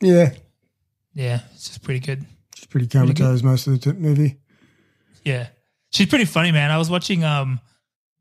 Yeah, 0.00 0.30
Yeah, 1.14 1.40
it's 1.54 1.68
just 1.68 1.82
pretty 1.82 2.00
good. 2.00 2.24
she's 2.54 2.66
pretty 2.66 2.86
Pretty 2.86 3.12
comatose 3.14 3.42
most 3.42 3.66
of 3.66 3.80
the 3.80 3.92
t- 3.92 3.98
movie. 3.98 4.38
Yeah. 5.24 5.48
She's 5.90 6.06
pretty 6.06 6.24
funny, 6.24 6.52
man. 6.52 6.70
I 6.70 6.78
was 6.78 6.90
watching 6.90 7.22
um 7.24 7.60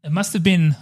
it 0.03 0.11
must 0.11 0.33
have 0.33 0.43
been 0.43 0.75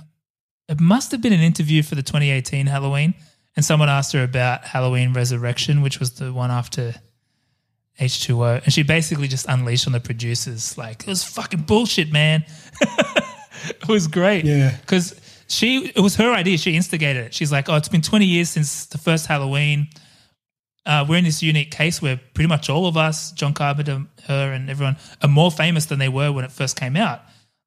it 0.68 0.80
must 0.80 1.12
have 1.12 1.22
been 1.22 1.34
an 1.34 1.40
interview 1.42 1.84
for 1.84 1.96
the 1.96 2.04
2018 2.04 2.66
Halloween 2.68 3.14
and 3.56 3.64
someone 3.66 3.90
asked 3.90 4.12
her 4.14 4.24
about 4.24 4.64
Halloween 4.66 5.14
Resurrection, 5.14 5.82
which 5.82 6.00
was 6.00 6.12
the 6.14 6.32
one 6.34 6.52
after 6.52 6.94
H2O, 8.00 8.64
and 8.64 8.74
she 8.74 8.84
basically 8.84 9.28
just 9.28 9.46
unleashed 9.48 9.88
on 9.88 9.94
the 9.94 10.00
producers 10.00 10.78
like 10.78 11.02
it 11.02 11.08
was 11.08 11.24
fucking 11.24 11.62
bullshit, 11.62 12.12
man. 12.12 12.44
it 12.82 13.88
was 13.88 14.08
great. 14.08 14.46
Yeah. 14.46 14.76
Cuz 14.86 15.20
she 15.48 15.92
it 15.96 16.00
was 16.00 16.16
her 16.16 16.34
idea, 16.34 16.58
she 16.58 16.76
instigated 16.76 17.26
it. 17.26 17.34
She's 17.34 17.52
like, 17.52 17.70
"Oh, 17.70 17.76
it's 17.76 17.90
been 17.90 18.02
20 18.02 18.26
years 18.26 18.50
since 18.50 18.86
the 18.86 18.98
first 18.98 19.26
Halloween." 19.28 19.90
uh, 20.90 21.06
we're 21.08 21.18
in 21.18 21.24
this 21.24 21.44
unique 21.44 21.70
case 21.70 22.02
where 22.02 22.20
pretty 22.34 22.48
much 22.48 22.68
all 22.68 22.88
of 22.88 22.98
us, 22.98 23.32
John 23.32 23.54
Carpenter, 23.54 24.06
her, 24.26 24.52
and 24.52 24.70
everyone, 24.72 24.98
are 25.22 25.30
more 25.30 25.52
famous 25.52 25.86
than 25.86 26.00
they 26.00 26.10
were 26.10 26.32
when 26.32 26.44
it 26.44 26.52
first 26.52 26.76
came 26.76 26.96
out. 26.96 27.22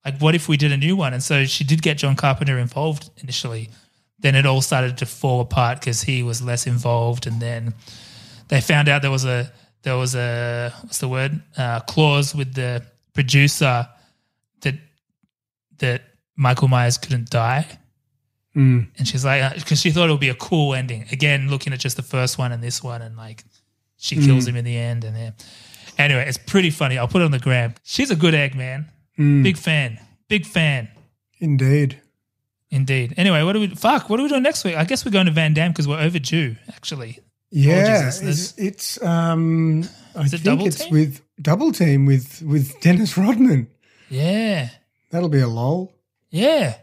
Like, 0.05 0.19
what 0.19 0.35
if 0.35 0.49
we 0.49 0.57
did 0.57 0.73
a 0.73 0.77
new 0.77 0.97
one? 0.97 1.13
And 1.15 1.23
so 1.23 1.45
she 1.45 1.63
did 1.63 1.83
get 1.83 1.99
John 1.99 2.17
Carpenter 2.17 2.59
involved 2.59 3.11
initially. 3.23 3.71
Then 4.19 4.35
it 4.35 4.45
all 4.45 4.61
started 4.61 4.99
to 4.99 5.07
fall 5.07 5.41
apart 5.41 5.79
because 5.79 6.03
he 6.03 6.25
was 6.25 6.43
less 6.43 6.67
involved, 6.67 7.29
and 7.29 7.41
then 7.41 7.75
they 8.49 8.61
found 8.61 8.89
out 8.89 9.03
there 9.03 9.11
was 9.11 9.25
a 9.25 9.53
there 9.83 9.97
was 9.97 10.15
a 10.15 10.73
what's 10.83 10.99
the 10.99 11.09
word 11.09 11.41
uh, 11.57 11.81
clause 11.81 12.35
with 12.35 12.55
the 12.55 12.83
producer 13.15 13.89
that 14.63 14.75
that 15.79 16.03
Michael 16.37 16.69
Myers 16.69 16.99
couldn't 16.99 17.31
die. 17.31 17.67
Mm. 18.57 18.89
And 18.99 19.09
she's 19.09 19.25
like, 19.25 19.55
because 19.55 19.81
she 19.81 19.91
thought 19.91 20.09
it 20.09 20.13
would 20.13 20.21
be 20.21 20.29
a 20.29 20.35
cool 20.35 20.75
ending. 20.75 21.07
Again, 21.11 21.49
looking 21.49 21.73
at 21.73 21.81
just 21.81 21.97
the 21.97 22.03
first 22.03 22.39
one 22.39 22.53
and 22.53 22.63
this 22.63 22.83
one, 22.83 23.01
and 23.03 23.17
like 23.17 23.45
she 23.97 24.17
kills 24.17 24.45
Mm. 24.45 24.49
him 24.49 24.57
in 24.57 24.65
the 24.65 24.77
end. 24.77 25.05
And 25.05 25.17
yeah. 25.17 25.31
Anyway, 25.99 26.25
it's 26.27 26.39
pretty 26.39 26.71
funny. 26.71 26.99
I'll 26.99 27.09
put 27.09 27.23
it 27.23 27.25
on 27.25 27.31
the 27.31 27.39
gram. 27.39 27.75
She's 27.83 28.11
a 28.11 28.17
good 28.17 28.35
egg, 28.35 28.55
man. 28.55 28.91
Mm. 29.19 29.43
Big 29.43 29.57
fan. 29.57 29.99
Big 30.29 30.47
fan. 30.47 30.89
Indeed. 31.41 32.01
Indeed. 32.71 33.15
Anyway, 33.17 33.43
what 33.43 33.53
do 33.53 33.61
we, 33.61 33.69
fuck, 33.69 34.09
what 34.09 34.19
are 34.19 34.23
we 34.23 34.29
doing 34.31 34.43
next 34.43 34.65
week? 34.65 34.77
I 34.77 34.85
guess 34.85 35.05
we're 35.05 35.11
going 35.11 35.27
to 35.27 35.33
Van 35.33 35.53
Damme 35.53 35.73
because 35.73 35.87
we're 35.87 36.01
overdue, 36.01 36.57
actually. 36.69 37.19
Yeah, 37.55 38.09
it's, 38.09 38.55
it's 38.59 39.03
um, 39.03 39.85
I 40.16 40.23
Is 40.23 40.33
it 40.33 40.39
think 40.39 40.45
Double 40.45 40.66
it's 40.66 40.85
Team? 40.85 40.91
with 40.93 41.20
double 41.41 41.70
team 41.73 42.07
with 42.07 42.41
with 42.43 42.81
Dennis 42.81 43.16
Rodman. 43.19 43.69
Yeah. 44.09 44.70
That'll 45.11 45.29
be 45.29 45.41
a 45.41 45.49
lol. 45.49 45.93
Yeah. 46.31 46.77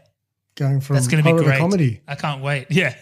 Going 0.54 0.80
from 0.80 0.94
That's 0.94 1.08
going 1.08 1.22
to 1.22 1.24
be 1.24 1.30
horror 1.30 1.42
to 1.42 1.48
great. 1.48 1.58
comedy. 1.58 2.00
I 2.06 2.14
can't 2.14 2.40
wait. 2.42 2.66
Yeah. 2.70 2.94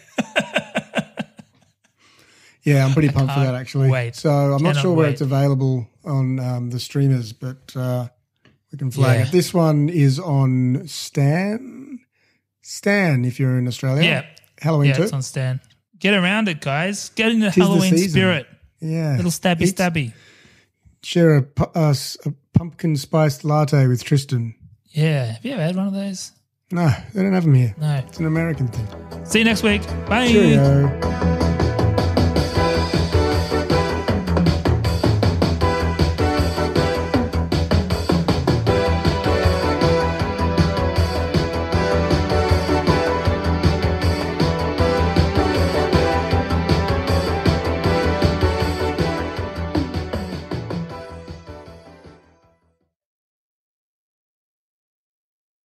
Yeah, 2.63 2.85
I'm 2.85 2.93
pretty 2.93 3.09
pumped 3.09 3.33
for 3.33 3.41
that 3.41 3.55
actually. 3.55 3.89
wait. 3.89 4.15
So 4.15 4.31
I'm 4.31 4.51
not 4.63 4.71
Cannot 4.75 4.77
sure 4.83 4.93
where 4.95 5.07
wait. 5.07 5.13
it's 5.13 5.21
available 5.23 5.89
on 6.05 6.39
um, 6.39 6.71
the 6.71 6.79
streamers, 6.81 7.33
but 7.33 7.75
uh, 7.75 8.09
we 8.73 8.79
can 8.79 8.91
flag 8.91 9.21
Yeah. 9.21 9.27
it. 9.27 9.33
This 9.33 9.55
one 9.55 9.89
is 9.89 10.19
on 10.19 10.87
Stan. 10.87 12.01
Stan, 12.61 13.25
if 13.25 13.41
you're 13.41 13.57
in 13.59 13.67
Australia. 13.67 14.03
Yeah. 14.03 14.27
Halloween 14.61 14.89
yeah, 14.91 14.97
too. 14.97 15.03
it's 15.05 15.13
on 15.15 15.23
Stan. 15.23 15.61
Get 16.01 16.15
around 16.15 16.49
it, 16.49 16.61
guys. 16.61 17.11
Get 17.11 17.31
in 17.33 17.41
the 17.41 17.47
Tis 17.47 17.55
the 17.57 17.63
Halloween 17.63 17.91
season. 17.97 18.11
spirit. 18.11 18.47
Yeah. 18.81 19.17
Little 19.17 19.31
stabby 19.31 19.63
Eat- 19.63 19.77
stabby. 19.77 20.13
Share 21.03 21.37
a, 21.37 21.47
uh, 21.75 21.95
a 22.27 22.33
pumpkin 22.55 22.97
spiced 22.97 23.45
latte 23.45 23.87
with 23.87 24.05
Tristan. 24.05 24.55
Yeah. 24.91 25.33
Have 25.33 25.45
you 25.45 25.53
ever 25.53 25.63
had 25.63 25.77
one 25.77 25.87
of 25.89 25.95
those? 25.95 26.33
No, 26.71 26.91
they 27.15 27.23
don't 27.23 27.33
have 27.33 27.45
them 27.45 27.55
here. 27.55 27.75
No. 27.79 27.95
It's 28.07 28.19
an 28.19 28.27
American 28.27 28.69
thing. 28.69 29.25
See 29.25 29.39
you 29.39 29.45
next 29.45 29.63
week. 29.63 29.83
Bye. 30.07 30.29
Cheerio. 30.29 31.48